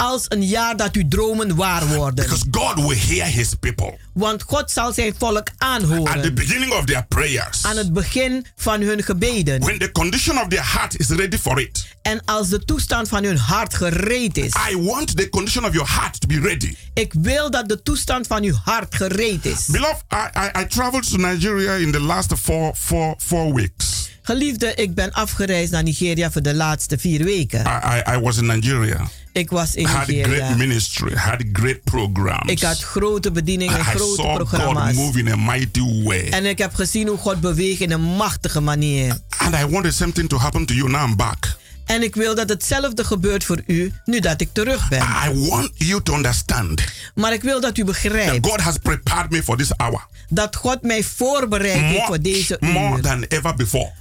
Als 0.00 0.24
een 0.28 0.44
jaar 0.46 0.76
dat 0.76 0.94
uw 0.94 1.08
dromen 1.08 1.56
waar 1.56 1.86
worden. 1.86 2.24
Because 2.24 2.44
God 2.50 2.74
will 2.74 2.98
hear 2.98 3.26
his 3.26 3.54
people 3.54 3.98
Want 4.12 4.42
God 4.42 4.70
zal 4.70 4.92
zijn 4.92 5.14
volk 5.18 5.36
at 5.38 5.46
the 5.46 5.52
aanhoren 5.58 6.34
beginning 6.34 6.72
of 6.72 6.84
their 6.84 7.06
prayers. 7.08 7.64
aan 7.64 7.76
het 7.76 7.92
begin 7.92 8.46
van 8.56 8.80
hun 8.80 9.02
gebeden. 9.02 9.60
When 9.60 9.78
the 9.78 9.92
condition 9.92 10.38
of 10.40 10.48
their 10.48 10.72
heart 10.72 10.98
is 10.98 11.08
ready 11.08 11.38
for 11.38 11.60
it. 11.60 11.86
En 12.02 12.24
als 12.24 12.48
de 12.48 12.64
toestand 12.64 13.08
van 13.08 13.24
hun 13.24 13.36
hart 13.36 13.74
gereed 13.74 14.36
is. 14.36 14.52
I 14.70 14.76
want 14.76 15.16
the 15.16 15.28
condition 15.28 15.64
of 15.64 15.72
your 15.72 15.90
heart 15.90 16.20
to 16.20 16.26
be 16.26 16.40
ready. 16.40 16.76
Ik 16.94 17.12
wil 17.12 17.50
dat 17.50 17.68
de 17.68 17.82
toestand 17.82 18.26
van 18.26 18.42
uw 18.42 18.54
hart 18.64 18.94
gereed 18.94 19.44
is. 19.46 19.66
Beloved, 19.66 20.02
I, 20.12 20.38
I, 20.38 20.60
I 20.62 20.66
traveled 20.66 21.10
to 21.10 21.16
Nigeria 21.16 21.74
in 21.74 21.92
the 21.92 22.00
last 22.00 22.32
four, 22.34 22.74
four, 22.74 23.14
four 23.18 23.54
weeks. 23.54 23.99
Geliefde, 24.30 24.74
ik 24.74 24.94
ben 24.94 25.12
afgereisd 25.12 25.72
naar 25.72 25.82
Nigeria 25.82 26.30
voor 26.30 26.42
de 26.42 26.54
laatste 26.54 26.98
vier 26.98 27.24
weken. 27.24 27.60
I, 27.60 28.10
I, 28.10 28.16
I 28.16 28.20
was 28.20 28.36
in 28.36 28.46
Nigeria. 28.46 29.08
Ik 29.32 29.50
was 29.50 29.74
in 29.74 29.84
had 29.84 29.96
a 29.96 30.04
great 30.04 30.26
Nigeria. 30.26 30.54
ministry, 30.56 31.14
had 31.14 31.44
great 31.52 31.84
programs. 31.84 32.50
Ik 32.50 32.62
had 32.62 32.78
grote 32.82 33.30
bedieningen 33.30 33.74
en 33.74 33.80
I 33.80 33.84
grote 33.84 34.22
saw 34.22 34.34
programma's. 34.34 34.94
God 34.96 35.04
move 35.04 35.18
in 35.18 35.28
a 35.28 35.36
mighty 35.36 36.04
way. 36.04 36.28
En 36.28 36.46
ik 36.46 36.58
heb 36.58 36.74
gezien 36.74 37.08
hoe 37.08 37.18
God 37.18 37.40
beweegt 37.40 37.80
in 37.80 37.90
een 37.90 38.00
machtige 38.00 38.60
manier. 38.60 39.18
And 39.36 39.54
I 39.54 39.66
wanted 39.66 39.94
something 39.94 40.28
to 40.28 40.38
happen 40.38 40.66
to 40.66 40.74
you. 40.74 40.90
Now 40.90 41.08
I'm 41.08 41.16
back. 41.16 41.56
En 41.84 42.02
ik 42.02 42.14
wil 42.14 42.34
dat 42.34 42.48
hetzelfde 42.48 43.04
gebeurt 43.04 43.44
voor 43.44 43.62
u 43.66 43.92
nu 44.04 44.20
dat 44.20 44.40
ik 44.40 44.48
terug 44.52 44.88
ben. 44.88 45.02
I 45.02 45.48
want 45.48 45.70
you 45.74 46.02
to 46.02 46.14
understand 46.14 46.84
Maar 47.14 47.32
ik 47.32 47.42
wil 47.42 47.60
dat 47.60 47.78
u 47.78 47.84
begrijpt 47.84 48.46
God 48.46 48.60
has 48.60 48.76
prepared 48.78 49.30
me 49.30 49.42
for 49.42 49.56
this 49.56 49.72
hour 49.76 50.06
dat 50.28 50.56
God 50.56 50.82
mij 50.82 51.02
voorbereid 51.02 51.80
heeft 51.80 52.06
voor 52.06 52.20
deze 52.20 52.56
more, 52.60 52.78
more 52.78 52.96
uur. 52.96 53.02
than 53.02 53.22
ever 53.22 53.54
before. 53.54 53.92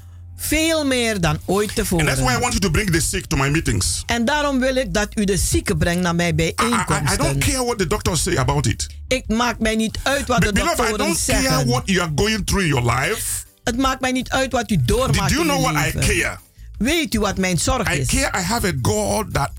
Veel 0.42 0.86
meer 0.86 1.22
dan 1.22 1.40
ooit 1.46 1.68
And 1.68 1.76
that's 1.78 1.90
why 1.90 2.04
I 2.04 2.06
tevoren. 2.06 2.40
want 2.40 2.54
you 2.54 2.60
to 2.60 2.70
bring 2.70 2.92
the 2.92 3.00
sick 3.02 3.26
to 3.26 3.38
my 3.38 3.50
meetings. 3.50 4.04
En 4.06 4.26
daarom 4.26 4.60
wil 4.60 4.76
ik 4.76 4.94
dat 4.94 5.08
u 5.18 5.24
de 5.24 5.38
zieken 5.38 5.78
brengt 5.78 6.02
naar 6.02 6.16
mijn 6.16 6.40
I, 6.40 6.42
I, 6.42 6.52
I 6.52 6.54
don't 6.56 6.86
bijeenkomsten. 6.88 7.40
care 7.40 7.64
what 7.66 7.78
the 7.78 7.88
doctors 7.88 8.24
say 8.24 8.38
about 8.38 8.66
it. 8.66 8.88
Ik 9.08 9.28
maak 9.28 9.60
mij 9.60 9.76
niet 9.76 10.00
uit 10.04 10.28
wat 10.28 10.42
de 10.42 10.52
Beloved, 10.54 10.74
I 10.74 10.78
doktoren 10.78 10.98
don't 10.98 11.26
care 11.26 11.42
zeggen. 11.42 11.68
what 11.68 11.82
you 11.86 12.00
are 12.02 12.12
going 12.16 12.46
through 12.46 12.66
in 12.66 12.74
your 12.74 12.92
life. 13.00 13.46
Het 13.64 13.78
maakt 13.78 14.02
mij 14.02 14.12
niet 14.12 14.30
uit 14.30 14.52
wat 14.52 14.72
u 14.72 14.78
doormaakt 14.86 15.30
Did 15.30 15.38
you 15.38 15.42
in 15.42 15.48
know 15.48 15.58
uw 15.58 15.74
what 15.74 15.82
I 15.82 15.98
leven. 15.98 16.00
care? 16.22 16.38
Weet 16.78 17.14
u 17.14 17.20
wat 17.20 17.38
mijn 17.38 17.58
zorg 17.60 17.94
I 17.96 18.00
is? 18.00 18.08
care 18.08 18.40
I 18.40 18.42
have 18.44 18.68
a 18.68 18.74
God 18.82 19.34
that 19.34 19.52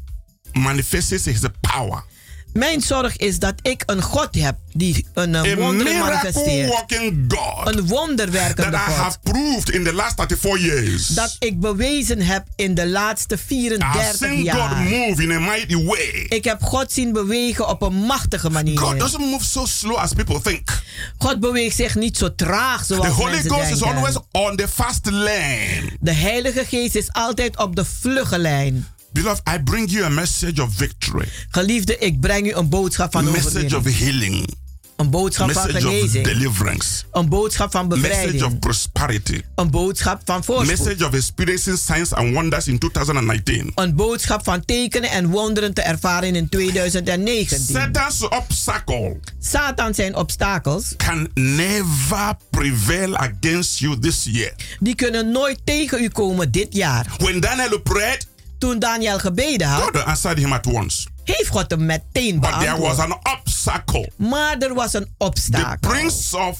manifests 0.52 1.24
his 1.24 1.40
power. 1.60 2.02
Mijn 2.52 2.80
zorg 2.80 3.16
is 3.16 3.38
dat 3.38 3.54
ik 3.62 3.82
een 3.86 4.02
God 4.02 4.34
heb 4.34 4.56
die 4.72 5.06
een 5.14 5.34
eh, 5.34 5.54
wonder 5.54 5.98
manifesteert. 5.98 6.72
God 6.72 7.74
Een 7.76 7.86
wonderwerkende 7.86 8.70
that 8.70 8.80
I 8.88 8.92
God. 8.92 8.96
have 8.96 9.18
proved 9.22 9.70
in 9.70 9.84
the 9.84 9.92
last 9.92 10.14
34 10.16 10.58
years. 10.60 11.06
Dat 11.06 11.36
ik 11.38 11.60
bewezen 11.60 12.20
heb 12.20 12.44
in 12.56 12.74
de 12.74 12.88
laatste 12.88 13.34
I 13.34 13.38
have 13.38 13.46
34 13.46 14.14
seen 14.16 14.36
God 14.36 14.44
jaar. 14.44 14.76
move 14.82 15.22
in 15.22 15.30
a 15.30 15.38
mighty 15.38 15.84
way. 15.84 16.26
Ik 16.28 16.44
heb 16.44 16.62
God 16.62 16.92
zien 16.92 17.12
bewegen 17.12 17.68
op 17.68 17.82
een 17.82 17.94
machtige 17.94 18.42
God 18.46 18.52
manier. 18.52 18.98
doesn't 18.98 19.20
move 19.30 19.44
so 19.44 19.66
slow 19.66 19.96
as 19.96 20.12
people 20.12 20.40
think. 20.40 20.82
God 21.18 21.40
beweegt 21.40 21.76
zich 21.76 21.94
niet 21.94 22.16
zo 22.16 22.34
traag 22.34 22.86
The 22.86 22.94
zoals 22.94 23.14
Holy 23.14 23.30
mensen 23.30 23.50
Ghost 23.50 23.70
is 23.70 23.78
denken. 23.78 23.96
always 23.96 24.16
on 24.32 24.56
the 24.56 24.68
fast 24.68 25.06
lane. 25.10 25.82
De 26.00 26.12
Heilige 26.12 26.64
Geest 26.64 26.94
is 26.94 27.12
altijd 27.12 27.56
op 27.58 27.76
de 27.76 27.84
vlugge 27.84 28.38
lijn. 28.38 28.86
Beloved, 29.12 29.42
I 29.54 29.58
bring 29.62 29.88
you 29.90 30.04
a 30.04 30.08
message 30.08 30.62
of 30.62 30.68
victory, 30.76 31.28
Geliefde, 31.50 31.98
ik 31.98 32.20
breng 32.20 32.46
u 32.46 32.52
een 32.54 32.68
boodschap 32.68 33.12
van 33.12 33.24
message 33.30 33.66
of 33.66 33.74
overwinning. 33.74 33.98
healing, 34.20 34.54
Een 34.96 35.10
boodschap 35.10 35.50
van 35.52 35.62
message 35.66 35.86
of 35.88 35.92
genezing. 35.94 36.24
deliverance, 36.24 37.02
Een 37.12 37.28
boodschap 37.28 37.70
van 37.70 37.86
message 37.86 38.06
of 38.12 38.16
bevrijding. 38.18 38.58
prosperity, 38.58 39.40
Een 39.54 39.70
boodschap 39.70 40.20
van 40.24 40.44
voorspoed. 40.44 40.78
message 40.78 41.06
of 41.06 41.12
experiencing 41.14 41.78
signs 41.78 42.12
and 42.12 42.32
wonders 42.34 42.66
in 42.68 42.78
2019. 42.78 43.72
Een 43.74 43.94
boodschap 43.94 44.44
van 44.44 44.64
tekenen 44.64 45.10
en 45.10 45.26
wonderen 45.28 45.74
te 45.74 45.82
ervaren 45.82 46.34
in 46.34 46.48
2019. 46.48 47.58
Satan's 47.58 48.22
obstacle 48.28 49.20
Satan 49.40 49.94
zijn 49.94 50.16
obstakels, 50.16 50.94
can 50.96 51.28
never 51.34 52.34
prevail 52.50 53.16
against 53.16 53.78
you 53.78 53.98
this 53.98 54.24
year. 54.24 54.52
die 54.80 54.94
kunnen 54.94 55.30
nooit 55.30 55.60
tegen 55.64 56.02
u 56.02 56.08
komen 56.08 56.50
dit 56.52 56.74
jaar. 56.74 57.06
When 57.18 57.40
Daniel 57.40 57.80
prayed, 57.80 58.26
Toen 58.60 58.78
Daniel 58.78 59.18
gebeden 59.18 59.66
had, 59.68 59.82
God 59.82 60.04
answered 60.04 60.38
him 60.38 60.52
at 60.52 60.66
once. 60.66 61.06
heeft 61.24 61.48
God 61.48 61.70
hem 61.70 61.86
meteen 61.86 62.40
But 62.40 62.50
there 62.60 62.78
was 62.80 62.96
beantwoord. 62.96 63.24
an 63.26 63.32
obstacle. 63.38 64.10
Maar 64.16 64.58
er 64.58 64.74
was 64.74 64.92
een 64.92 65.04
The 65.04 65.24
obstakel. 65.24 65.90
prince 65.90 66.36
of 66.38 66.58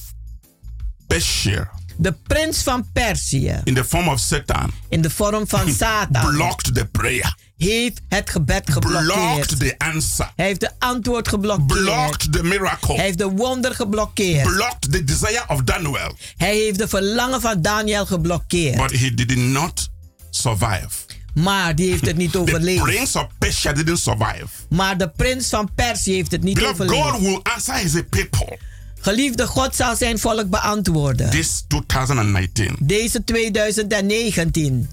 Persia, 1.07 1.71
De 1.97 2.13
prins 2.13 2.63
van 2.63 2.87
Perzië, 2.93 3.61
in 3.65 3.75
the 3.75 3.85
form 3.85 4.09
of 4.09 4.21
Satan, 4.21 4.71
in 4.89 5.01
de 5.03 5.11
vorm 5.11 5.49
van 5.49 5.73
Satan, 5.73 6.31
blocked 6.35 6.75
the 6.75 6.85
prayer, 6.85 7.37
heeft 7.57 8.01
het 8.09 8.31
gebed 8.31 8.71
geblokkeerd. 8.71 9.07
blocked 9.47 9.59
the 9.59 9.75
answer, 9.79 10.33
Hij 10.37 10.47
heeft 10.47 10.61
de 10.61 10.71
antwoord 10.79 11.29
geblokkeerd. 11.29 11.81
blocked 11.83 12.33
the 12.33 12.43
miracle, 12.43 12.95
Hij 12.95 13.05
heeft 13.05 13.19
de 13.19 13.29
wonder 13.29 13.75
geblokkeerd. 13.75 14.47
blocked 14.55 14.93
the 14.93 15.05
desire 15.05 15.45
of 15.49 15.63
Daniel. 15.63 16.17
Hij 16.37 16.57
heeft 16.57 16.79
de 16.79 16.89
verlangen 16.89 17.41
van 17.41 17.63
Daniel 17.63 18.07
geblokkeerd. 18.07 18.77
But 18.77 18.91
he 19.01 19.15
did 19.15 19.37
not 19.37 19.89
survive. 20.31 20.89
Maar 21.35 21.75
die 21.75 21.91
heeft 21.91 22.07
het 22.07 22.17
niet 22.17 22.33
The 22.33 22.39
overleefd. 22.39 22.83
prince 22.83 23.19
of 23.19 23.27
Persia 23.39 23.73
didn't 23.73 23.99
survive. 23.99 24.47
Maar 24.69 24.99
de 24.99 25.09
prins 25.11 25.49
van 25.49 25.71
Perzië 25.75 26.13
heeft 26.15 26.31
het 26.31 26.43
niet 26.43 26.55
Beloved, 26.55 26.91
God 26.91 26.99
overleefd. 26.99 27.25
will 27.25 27.41
answer 27.55 27.75
his 27.75 27.93
people 28.09 28.59
Geliefde 29.03 29.47
God 29.47 29.77
zal 29.77 29.97
zijn 29.97 30.19
volk 30.19 30.51
beantwoorden. 30.51 31.31
this 31.31 31.65
2019. 31.69 32.77
Deze 32.79 33.25
2019. 33.25 34.89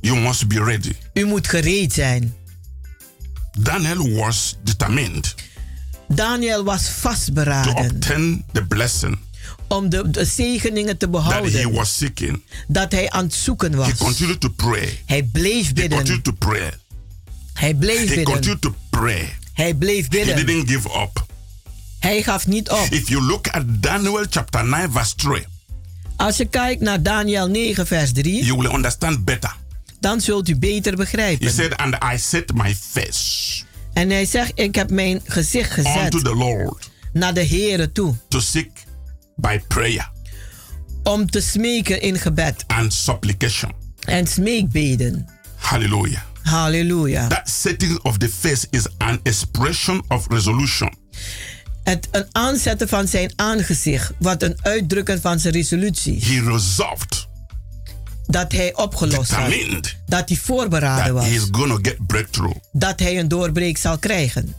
You 0.00 0.18
must 0.20 0.48
be 0.48 0.64
ready. 0.64 0.92
U 1.14 1.24
moet 1.24 1.48
gereed 1.48 1.92
zijn. 1.92 2.34
Daniel 3.58 4.10
was 4.10 4.56
determined 4.64 5.34
Daniel 6.08 6.64
was 6.64 6.84
to 6.84 6.90
vastberaden 7.00 7.76
obtain 7.76 8.44
the 8.52 8.64
blessing 8.64 9.18
om 9.72 9.88
de, 9.88 10.10
de 10.10 10.24
zegeningen 10.24 10.96
te 10.96 11.10
that 11.10 11.22
he 11.22 11.28
behouden. 11.28 11.72
was 11.72 11.96
seeking. 11.96 12.42
Dat 12.68 12.92
hij 12.92 13.10
aan 13.10 13.24
het 13.24 13.34
zoeken 13.34 13.70
He 13.72 13.78
was. 13.78 13.94
continued 13.96 14.40
to 14.40 14.48
pray. 14.48 15.02
Hij 15.06 15.22
bleef 15.22 15.66
He 15.66 15.72
bidden. 15.72 15.96
continued 15.96 16.24
to 16.24 16.32
pray. 16.32 16.72
Hij 17.52 17.74
bleef 17.74 17.98
He 17.98 18.04
bidden. 18.06 18.24
continued 18.24 18.60
to 18.60 18.74
pray. 18.90 19.36
Hij 19.52 19.74
bleef 19.74 20.02
He 20.02 20.08
bidden. 20.08 20.46
didn't 20.46 20.68
give 20.70 20.88
up. 21.00 21.26
Hij 21.98 22.22
gaf 22.22 22.46
niet 22.46 22.70
op. 22.70 22.86
If 22.90 23.08
you 23.08 23.22
look 23.22 23.48
at 23.48 23.62
Daniel 23.68 24.24
chapter 24.30 24.64
9, 24.64 24.92
verse 24.92 25.14
3, 25.14 25.46
Als 26.16 26.36
je 26.36 26.44
kijkt 26.44 26.80
naar 26.80 27.02
Daniel 27.02 27.46
9, 27.48 27.86
vers 27.86 28.12
3, 28.12 28.44
you 28.44 28.58
will 28.58 28.70
understand 28.74 29.24
better. 29.24 29.56
dan 30.00 30.20
zult 30.20 30.48
u 30.48 30.56
beter 30.56 30.90
He 30.92 30.96
begrijpen. 30.98 31.50
said, 31.52 31.76
And 31.76 31.94
I 32.14 32.18
set 32.18 32.52
my 32.54 32.76
face 32.90 33.62
En 33.92 34.10
hij 34.10 34.24
zegt, 34.24 34.52
ik 34.54 34.74
heb 34.74 34.90
mijn 34.90 35.20
gezicht 35.24 35.76
unto 35.78 35.90
gezet 35.90 36.10
the 36.10 36.34
Lord 36.34 36.90
naar 37.12 37.34
de 37.34 37.46
Here 37.46 37.92
toe. 37.92 38.14
to 38.28 38.40
seek 38.40 38.70
by 39.36 39.58
prayer 39.68 40.10
Om 41.02 41.30
te 41.30 41.40
smeken 41.40 42.00
in 42.02 42.18
gebed 42.18 42.64
and 42.66 42.92
supplication. 42.92 43.72
en 44.04 44.26
smeekbeden. 44.26 45.26
Hallelujah. 45.56 46.20
Halleluja. 46.42 47.26
That 47.28 47.48
setting 47.50 47.98
of 48.02 48.16
the 48.18 48.28
face 48.28 48.66
is 48.70 48.86
an 48.98 49.20
expression 49.22 50.02
of 50.08 50.26
resolution. 50.28 50.94
Het 51.84 52.08
een 52.10 52.26
aanzetten 52.32 52.88
van 52.88 53.08
zijn 53.08 53.32
aangezicht, 53.36 54.12
wat 54.18 54.42
een 54.42 54.56
uitdrukken 54.62 55.20
van 55.20 55.38
zijn 55.40 55.54
resolutie. 55.54 56.24
He 56.24 56.50
resolved, 56.50 57.28
Dat 58.26 58.52
hij 58.52 58.74
opgelost 58.76 59.30
had. 59.30 59.52
Dat 60.06 60.28
hij 60.28 60.38
voorberaden 60.38 61.14
that 61.14 61.24
he 61.24 61.30
is 61.30 61.48
was. 61.50 61.78
get 61.82 62.06
breakthrough. 62.06 62.56
Dat 62.72 63.00
hij 63.00 63.18
een 63.18 63.28
doorbreek 63.28 63.76
zal 63.78 63.98
krijgen. 63.98 64.54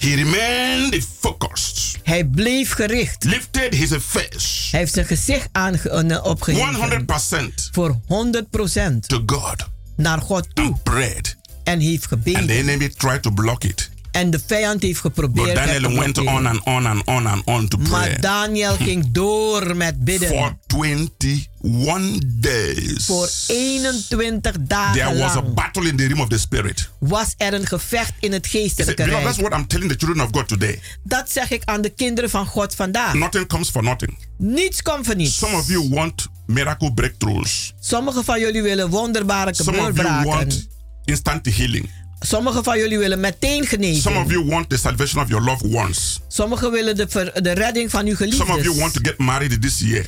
He 0.00 0.14
remained 0.14 1.06
focused, 1.20 1.96
Hij 2.02 2.24
bleef 2.24 2.72
gericht. 2.72 3.24
lifted 3.24 3.74
his 3.74 3.92
face 4.00 4.68
Hij 4.70 4.80
heeft 4.80 4.92
zijn 4.94 5.06
gezicht 5.06 5.48
aange- 5.52 5.90
eh, 5.90 6.24
opgeheven. 6.24 6.74
100% 6.74 7.68
Voor 7.72 8.00
100% 8.06 9.08
to 9.08 9.22
God 9.26 9.68
naar 9.96 10.20
God 10.20 10.48
toe. 10.54 10.64
and 10.64 10.82
prayed. 10.82 11.36
En 11.64 11.80
heeft 11.80 12.12
And 12.12 12.24
the 12.24 12.30
gebeden. 12.30 12.56
enemy 12.56 12.88
tried 12.88 13.22
to 13.22 13.30
block 13.30 13.64
it. 13.64 13.90
En 14.12 14.30
de 14.30 14.40
vijand 14.46 14.82
heeft 14.82 15.02
But 15.02 15.12
geprobeerd 15.12 15.48
te 15.48 15.54
Daniel 15.54 15.98
went 15.98 16.18
on 16.18 16.46
and 16.46 16.64
on 16.64 16.86
and 16.86 17.06
on 17.06 17.26
and 17.26 17.44
on 17.44 17.68
to 17.68 17.78
pray. 17.78 17.90
Maar 17.90 18.20
Daniel 18.20 18.74
ging 18.76 19.08
door 19.12 19.76
met 19.76 20.04
bidden. 20.04 20.28
For 20.28 20.56
21 20.66 22.18
days. 22.24 23.04
Voor 23.04 23.28
21 23.46 24.52
There 24.52 24.66
dagen 24.66 25.18
was 25.18 25.36
a 25.36 25.42
battle 25.42 25.88
in 25.88 25.96
the 25.96 26.06
realm 26.06 26.20
of 26.20 26.28
the 26.28 26.38
spirit. 26.38 26.90
was 26.98 27.34
er 27.36 27.54
een 27.54 27.66
gevecht 27.66 28.12
in 28.20 28.32
het 28.32 28.46
geestelijke 28.46 29.04
beloved, 29.04 29.24
that's 29.24 29.36
rijk. 29.36 29.48
what 29.48 29.60
I'm 29.60 29.66
telling 29.66 29.90
the 29.90 29.96
children 29.98 30.26
of 30.26 30.30
God 30.32 30.48
today. 30.48 30.80
Dat 31.02 31.30
zeg 31.30 31.50
ik 31.50 31.62
aan 31.64 31.80
de 31.80 31.90
kinderen 31.90 32.30
van 32.30 32.46
God 32.46 32.74
vandaag. 32.74 33.14
Nothing 33.14 33.46
comes 33.46 33.68
for 33.70 33.82
nothing. 33.82 34.18
Niets 34.38 34.82
komt 34.82 35.06
voor 35.06 35.16
niets. 35.16 35.38
Some 35.38 35.56
of 35.56 35.68
you 35.68 35.88
want 35.88 36.26
miracle 36.46 36.92
breakthroughs. 36.94 37.74
Sommigen 37.80 38.24
van 38.24 38.40
jullie 38.40 38.62
willen 38.62 38.88
wonderbare 38.88 39.54
Some 39.54 39.88
of 39.88 39.96
you 39.96 40.24
want 40.24 40.68
instant 41.04 41.46
healing. 41.56 41.90
Sommigen 42.20 42.64
van 42.64 42.78
jullie 42.78 42.98
willen 42.98 43.20
meteen 43.20 43.64
Some 44.00 44.18
of 44.18 44.30
you 44.30 44.44
want 44.44 44.68
the 44.68 44.76
salvation 44.76 45.22
of 45.22 45.28
your 45.28 45.44
loved 45.44 45.74
ones. 45.74 46.20
Sommigen 46.28 46.70
willen 46.70 46.96
de, 46.96 47.06
ver- 47.08 47.42
de 47.42 47.52
redding 47.52 47.90
van 47.90 48.06
uw 48.06 48.14
Some 48.16 48.52
of 48.52 48.62
you 48.64 48.78
want 48.78 48.92
to 48.92 49.00
get 49.02 49.18
married 49.18 49.62
this 49.62 49.78
year. 49.78 50.06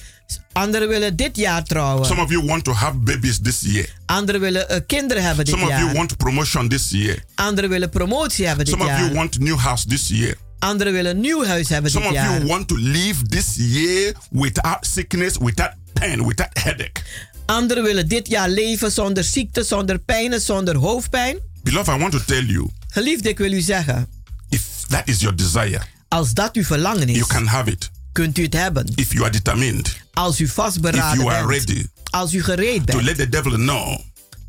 Anderen 0.52 0.88
willen 0.88 1.16
dit 1.16 1.36
jaar 1.36 1.64
trouwen. 1.64 2.06
Some 2.06 2.20
of 2.22 2.30
you 2.30 2.44
want 2.46 2.64
to 2.64 2.72
have 2.72 2.96
babies 2.98 3.38
this 3.42 3.60
year. 3.60 3.88
Anderen 4.06 4.40
willen 4.40 4.68
eh, 4.68 4.80
kinderen 4.86 5.22
hebben 5.22 5.44
dit 5.44 5.54
Some 5.54 5.66
of 5.66 5.72
you 5.72 5.84
jaar. 5.84 5.94
want 5.94 6.16
promotion 6.16 6.68
this 6.68 6.90
year. 6.90 7.24
Anderen 7.34 7.70
willen 7.70 7.90
promotie 7.90 8.46
hebben 8.46 8.64
dit 8.64 8.74
Some 8.74 8.86
of 8.90 8.96
you 8.96 9.04
jaar. 9.04 9.14
want 9.14 9.38
new 9.38 9.58
house 9.58 9.86
this 9.88 10.08
year. 10.08 10.34
Anderen 10.58 10.92
willen 10.92 11.10
een 11.10 11.20
nieuw 11.20 11.44
huis 11.44 11.68
hebben 11.68 11.90
Some 11.90 12.04
dit 12.04 12.12
of 12.14 12.18
jaar. 12.22 12.34
you 12.36 12.46
want 12.46 12.68
to 12.68 12.76
live 12.76 13.22
this 13.28 13.54
year 13.56 14.12
without 14.30 14.78
sickness, 14.86 15.36
without 15.38 15.72
pain, 15.92 16.26
without 16.26 16.50
headache. 16.62 17.00
Anderen 17.46 17.82
willen 17.82 18.08
dit 18.08 18.28
jaar 18.28 18.48
leven 18.48 18.92
zonder 18.92 19.24
ziekte, 19.24 19.62
zonder 19.64 19.98
pijn 19.98 20.40
zonder 20.40 20.76
hoofdpijn. 20.76 21.38
Beloved, 21.62 21.94
I 21.94 21.98
want 22.00 22.12
to 22.12 22.24
tell 22.24 22.44
you, 22.44 22.68
Geliefde, 22.88 23.28
ik 23.28 23.38
wil 23.38 23.52
u 23.52 23.60
zeggen, 23.60 24.06
if 24.48 24.62
that 24.88 25.08
is 25.08 25.20
your 25.20 25.36
desire, 25.36 25.80
als 26.08 26.32
dat 26.34 26.56
uw 26.56 26.64
verlangen 26.64 27.06
you 27.06 27.18
is, 27.20 27.26
can 27.26 27.46
have 27.46 27.70
it. 27.70 27.90
kunt 28.12 28.38
u 28.38 28.42
het 28.42 28.52
hebben. 28.54 28.92
If 28.94 29.12
you 29.12 29.22
are 29.24 29.32
determined, 29.32 30.00
Als 30.12 30.40
u 30.40 30.44
if 30.44 30.52
vastberaden 30.52 31.18
you 31.20 31.32
are 31.34 31.46
bent, 31.46 31.68
ready 31.68 31.86
als 32.10 32.32
u 32.34 32.42
gereed 32.42 32.86
to 32.86 32.92
bent, 32.92 33.02
let 33.02 33.16
the 33.16 33.28
devil 33.28 33.52
know 33.52 34.00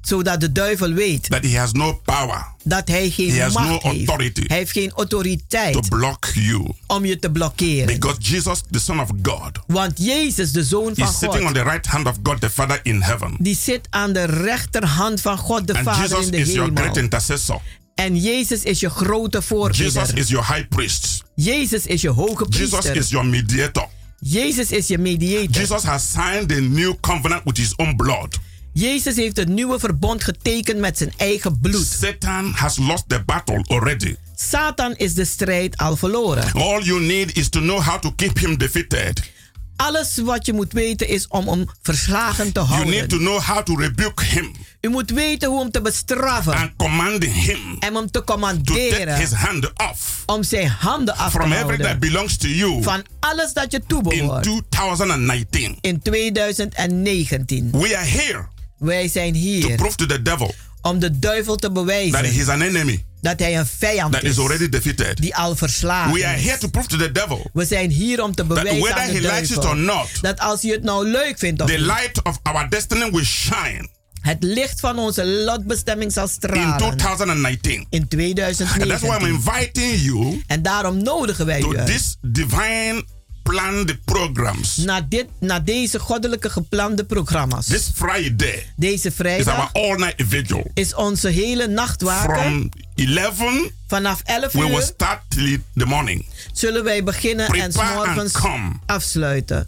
zodat 0.08 0.39
de 0.39 0.51
duivel 0.51 0.93
weet 0.93 1.30
that 1.30 1.43
he 1.43 1.58
has 1.60 1.72
no 1.72 1.93
power 2.06 2.51
dat 2.64 2.88
hij 2.88 3.04
He 3.04 3.10
geen 3.12 3.39
has 3.41 3.54
macht 3.54 3.68
no 3.68 3.72
heeft. 3.91 4.10
authority 4.10 4.43
Hij 4.47 4.58
heeft 4.58 4.72
geen 4.72 4.89
to 4.89 4.95
autoriteit 4.95 5.89
block 5.89 6.26
you. 6.34 6.72
om 6.88 7.06
je 7.06 7.20
te 7.20 7.30
blokkeren. 7.32 7.86
Because 7.86 8.18
Jesus, 8.22 8.62
the 8.72 8.80
Son 8.80 8.99
of 8.99 9.10
God, 9.22 9.51
Want 9.68 9.91
Jezus, 10.06 10.51
de 10.51 10.64
Zoon 10.64 10.95
van 10.95 11.08
is 11.08 11.18
sitting 11.18 11.41
on 11.41 11.45
God, 11.47 11.56
the 11.56 11.64
right 11.64 11.86
hand 11.86 12.08
of 12.08 12.16
God 12.24 12.41
the 12.41 12.49
Father 12.49 12.80
in 12.84 13.01
heaven. 13.01 13.36
die 13.39 13.56
zit 13.56 13.88
aan 13.89 14.14
de 14.14 14.24
rechterhand 14.24 15.22
van 15.22 15.38
God 15.38 15.68
de 15.68 15.74
And 15.74 15.84
Vader 15.84 16.01
Jesus 16.01 16.26
in 16.26 16.32
de 16.32 16.38
is 16.38 16.47
your 16.51 16.64
hemel. 16.68 16.82
great 16.84 16.97
intercessor. 16.97 17.60
En 17.95 18.18
Jezus 18.18 18.64
is 18.64 18.80
je 18.80 18.89
grote 18.89 19.38
Jesus 19.38 19.45
voorbidder. 19.47 20.18
is 20.18 20.30
your 20.30 20.45
high 20.54 20.68
priest. 20.68 21.24
Jezus 21.36 21.86
is 21.86 22.01
je 22.01 22.10
hoge 22.10 22.45
Jesus 22.49 22.70
priester. 22.70 22.95
is 22.95 23.10
your 23.10 23.26
mediator. 23.28 23.88
Jezus 24.20 24.72
is 24.72 24.88
je 24.88 24.97
mediator. 24.97 25.51
Jesus 25.62 25.84
has 25.84 26.12
signed 26.12 26.51
a 26.51 26.60
new 26.60 26.93
covenant 27.01 27.41
with 27.43 27.58
his 27.58 27.74
own 27.78 27.95
blood. 27.95 28.38
Jezus 28.74 29.15
heeft 29.15 29.38
het 29.38 29.49
nieuwe 29.49 29.80
verbond 29.80 30.24
getekend 30.24 30.80
met 30.80 30.97
zijn 30.97 31.13
eigen 31.17 31.59
bloed. 31.59 31.88
Satan 31.99 32.51
has 32.55 32.78
lost 32.78 33.03
the 33.07 33.24
battle 33.26 33.65
already. 33.67 34.15
Satan 34.36 34.95
is 34.95 35.13
de 35.13 35.26
strijd 35.26 35.78
al 35.78 35.95
verloren. 35.95 36.51
All 36.53 36.82
you 36.82 37.01
need 37.01 37.38
is 37.38 37.49
to 37.49 37.59
know 37.59 37.82
how 37.82 37.99
to 37.99 38.11
keep 38.11 38.39
him 38.39 38.57
defeated. 38.57 39.32
Alles 39.76 40.17
wat 40.17 40.45
je 40.45 40.53
moet 40.53 40.74
weten 40.74 41.07
is 41.07 41.28
om 41.28 41.47
hem 41.47 41.65
verslagen 41.82 42.51
te 42.51 42.59
You 42.59 42.86
need 42.86 43.09
to 43.09 43.17
houden. 43.17 43.19
know 43.19 43.39
how 43.39 43.63
to 43.63 43.76
rebuke 43.76 44.26
him 44.26 44.51
U 44.82 44.89
moet 44.89 45.09
weten 45.09 45.49
hoe 45.49 45.59
hem 45.59 45.71
te 45.71 45.82
bestraffen 45.82 46.53
and 46.53 46.71
command 46.78 47.24
him 47.24 47.78
en 47.80 47.95
hem 47.95 48.05
te 48.05 48.11
to 48.11 48.21
take 48.21 48.32
commanderen 48.32 49.15
his 49.15 49.32
hand 49.32 49.71
off 49.91 50.24
om 50.26 50.43
zijn 50.43 50.67
handen 50.67 51.15
af 51.17 51.32
te 51.32 51.38
from 51.39 51.49
that 51.49 51.59
houden 51.59 51.99
belongs 51.99 52.38
to 52.38 52.47
you 52.47 52.84
van 52.84 53.03
alles 53.19 53.53
dat 53.53 53.71
je 53.71 53.78
in 53.78 53.84
toebehoort 53.88 54.43
2019. 54.43 55.78
in 55.82 56.01
2019. 56.01 57.71
We 57.71 57.97
are 57.97 58.05
here 58.05 58.51
Wij 58.84 59.07
zijn 59.07 59.34
to 59.34 59.39
hier 59.39 59.75
prove 59.75 59.95
to 59.95 60.05
the 60.05 60.21
devil 60.21 60.55
om 60.81 60.99
de 60.99 61.19
duivel 61.19 61.55
te 61.55 61.61
that 61.61 61.73
bewijzen 61.73 62.23
he's 62.23 62.47
an 62.47 62.61
enemy 62.61 63.05
dat 63.21 63.39
hij 63.39 63.57
een 63.57 63.65
vijand 63.65 64.13
that 64.13 64.23
is 64.23 64.29
is 64.29 64.38
already 64.38 64.69
defeated. 64.69 65.17
die 65.17 65.36
al 65.36 65.55
verslagen 65.55 66.13
We 66.13 66.25
are 66.25 66.38
here 66.38 66.53
is. 66.53 66.59
to 66.59 66.67
prove 66.67 66.88
to 66.88 66.97
the 66.97 67.11
devil 67.11 67.49
We 67.53 67.65
zijn 67.65 67.89
hier 67.89 68.23
om 68.23 68.36
te 68.36 68.45
that 68.45 68.47
bewijzen 68.47 68.79
whether 68.81 69.01
aan 69.01 69.07
he 69.07 69.13
de 69.13 69.21
likes 69.21 69.49
it 69.51 69.57
or 69.57 69.61
duivel 69.63 69.75
not, 69.77 70.07
dat 70.21 70.39
als 70.39 70.61
hij 70.61 70.71
het 70.71 70.84
nou 70.84 71.07
leuk 71.07 71.38
vindt 71.38 71.61
of 71.61 71.67
the 71.67 71.73
niet, 71.77 71.86
light 71.86 72.23
of 72.23 72.39
our 72.43 72.69
destiny 72.69 73.11
will 73.11 73.23
shine 73.25 73.89
het 74.21 74.43
licht 74.43 74.79
van 74.79 74.99
onze 74.99 75.25
lotbestemming 75.25 76.11
zal 76.11 76.23
in 76.23 76.29
stralen 76.29 76.77
2019. 76.77 77.86
in 77.89 77.99
And 77.99 78.09
that's 78.09 79.01
why 79.01 79.15
I'm 79.15 79.19
2019. 79.19 79.34
inviting 79.34 80.01
you 80.01 80.41
En 80.47 80.61
daarom 80.61 81.03
nodigen 81.03 81.45
wij 81.45 81.59
to 81.59 81.73
u 81.73 81.84
this 81.86 82.17
divine 82.21 83.03
planned 83.44 84.04
programs. 84.06 84.78
naar, 84.78 85.10
dit, 85.10 85.26
naar 85.39 85.64
deze 85.64 86.00
goddelijke 86.00 86.50
geplande 86.50 87.04
programma's. 87.04 87.66
This 87.66 87.89
Friday 87.96 88.66
Deze 88.76 89.08
is 89.08 89.14
vrijdag 89.16 89.58
our 89.58 89.70
all-night 89.89 90.24
vigil. 90.28 90.72
is 90.74 90.96
onze 90.96 91.30
hele 91.30 91.68
nachtwaken. 91.68 92.36
From 92.36 92.70
11, 93.16 93.44
Vanaf 93.88 94.22
11 94.24 94.52
we 94.52 94.60
will 94.60 94.70
uur 94.72 94.82
start 94.82 95.20
till 95.28 95.60
the 95.76 95.86
morning. 95.86 96.26
zullen 96.54 96.84
wij 96.84 97.04
beginnen 97.04 97.46
en 97.46 97.52
Prepare 97.52 97.82
and 97.82 97.91
s'morgens 97.91 98.32
come. 98.34 98.72
afsluiten. 98.86 99.68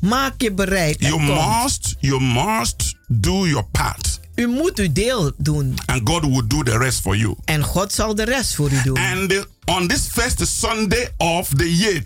Maak 0.00 0.34
je 0.42 0.52
bereid 0.52 0.98
en 0.98 1.06
You 1.08 1.20
must, 1.22 1.94
you 2.00 2.20
must 2.22 2.94
do 3.08 3.46
your 3.46 3.64
part. 3.64 4.20
U 4.34 4.46
moet 4.46 4.78
uw 4.78 4.92
deel 4.92 5.32
doen 5.36 5.74
And 5.86 6.00
God 6.08 6.22
will 6.22 6.42
do 6.46 6.62
the 6.62 6.78
rest 6.78 7.00
for 7.00 7.16
you. 7.16 7.34
en 7.44 7.62
God 7.62 7.92
zal 7.92 8.14
de 8.14 8.24
rest 8.24 8.54
voor 8.54 8.70
u 8.70 8.82
doen. 8.82 8.96
And 8.98 9.46
on 9.64 9.88
this 9.88 10.06
first 10.12 10.46
Sunday 10.60 11.08
of 11.16 11.48
the 11.56 11.76
year, 11.76 12.02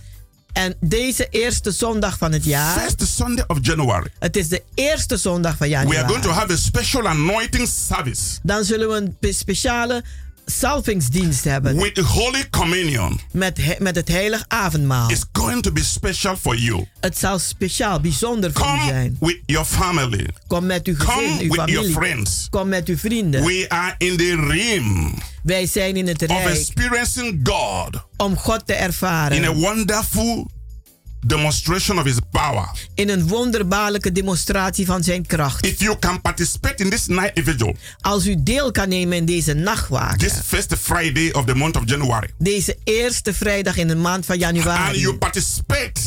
En 0.52 0.74
deze 0.80 1.26
eerste 1.30 1.70
zondag 1.70 2.18
van 2.18 2.32
het 2.32 2.44
jaar, 2.44 2.78
first 2.80 3.06
Sunday 3.16 3.44
of 3.46 3.58
January, 3.60 4.06
het 4.18 4.36
is 4.36 4.48
de 4.48 4.62
eerste 4.74 5.16
zondag 5.16 5.56
van 5.56 5.68
we 5.68 5.76
are 5.76 5.86
going 5.86 6.06
to 6.08 6.12
januari. 6.12 6.38
have 6.40 6.52
a 6.52 6.56
special 6.56 7.08
anointing 7.08 7.68
service. 7.88 8.22
Dan 8.42 8.64
zullen 8.64 8.88
we 8.88 8.94
een 8.94 9.16
pe- 9.20 9.32
speciale 9.32 10.04
salvingsdienst 10.50 11.44
hebben 11.44 11.76
with 11.76 11.94
the 11.94 12.02
Holy 12.02 12.48
Communion. 12.50 13.20
met, 13.32 13.58
met 13.78 13.96
het 13.96 14.08
heilig 14.08 14.44
avondmaal. 14.48 15.10
It's 15.10 15.24
going 15.32 15.62
to 15.62 15.72
be 15.72 15.84
special 15.84 16.36
for 16.36 16.56
you. 16.56 16.86
Het 17.00 17.18
zal 17.18 17.38
speciaal, 17.38 18.00
bijzonder 18.00 18.52
voor 18.52 18.66
u 18.66 18.68
Come 18.68 18.84
zijn. 18.88 19.16
with 19.20 19.38
your 19.46 19.66
family. 19.66 20.28
Kom 20.46 20.66
met 20.66 20.86
uw 20.86 20.94
gezin, 20.98 21.14
Come 21.14 21.30
uw 21.32 21.38
with 21.38 21.54
your 21.54 21.66
familie. 21.68 21.92
friends. 21.92 22.46
Kom 22.50 22.68
met 22.68 22.88
uw 22.88 22.96
vrienden. 22.96 23.44
We 23.44 23.64
are 23.68 23.94
in 23.98 24.16
the 24.16 24.46
realm 24.48 25.14
Wij 25.42 25.66
zijn 25.66 25.96
in 25.96 26.06
het 26.06 26.22
of 26.22 26.28
rijk 26.28 26.48
experiencing 26.48 27.40
God 27.42 28.04
om 28.16 28.36
God 28.36 28.66
te 28.66 28.72
in 28.72 28.78
a 28.80 28.82
ervaren. 28.84 29.54
wonderful 29.54 30.50
demonstration 31.26 31.98
of 31.98 32.04
His 32.04 32.16
power. 32.30 32.68
In 32.94 33.08
een 33.08 33.28
wonderbaarlijke 33.28 34.12
demonstratie 34.12 34.86
van 34.86 35.02
zijn 35.02 35.26
kracht. 35.26 35.66
If 35.66 35.80
you 35.80 35.98
can 35.98 36.20
participate 36.20 36.82
in 36.84 36.90
this 36.90 37.06
night 37.06 37.30
vigil, 37.44 37.76
Als 38.00 38.26
u 38.26 38.34
deel 38.38 38.70
kan 38.70 38.88
nemen 38.88 39.16
in 39.16 39.24
deze 39.24 39.52
this 39.54 39.62
nachtwaken. 39.62 40.30
first 40.30 40.74
Friday 40.80 41.32
of 41.32 41.44
the 41.44 41.54
month 41.54 41.76
of 41.76 41.82
January, 41.84 42.30
Deze 42.38 42.76
eerste 42.84 43.34
vrijdag 43.34 43.76
in 43.76 43.88
de 43.88 43.96
maand 43.96 44.26
van 44.26 44.34
and 44.34 44.42
you 44.56 44.64
januari. 44.64 45.16
participate 45.18 46.00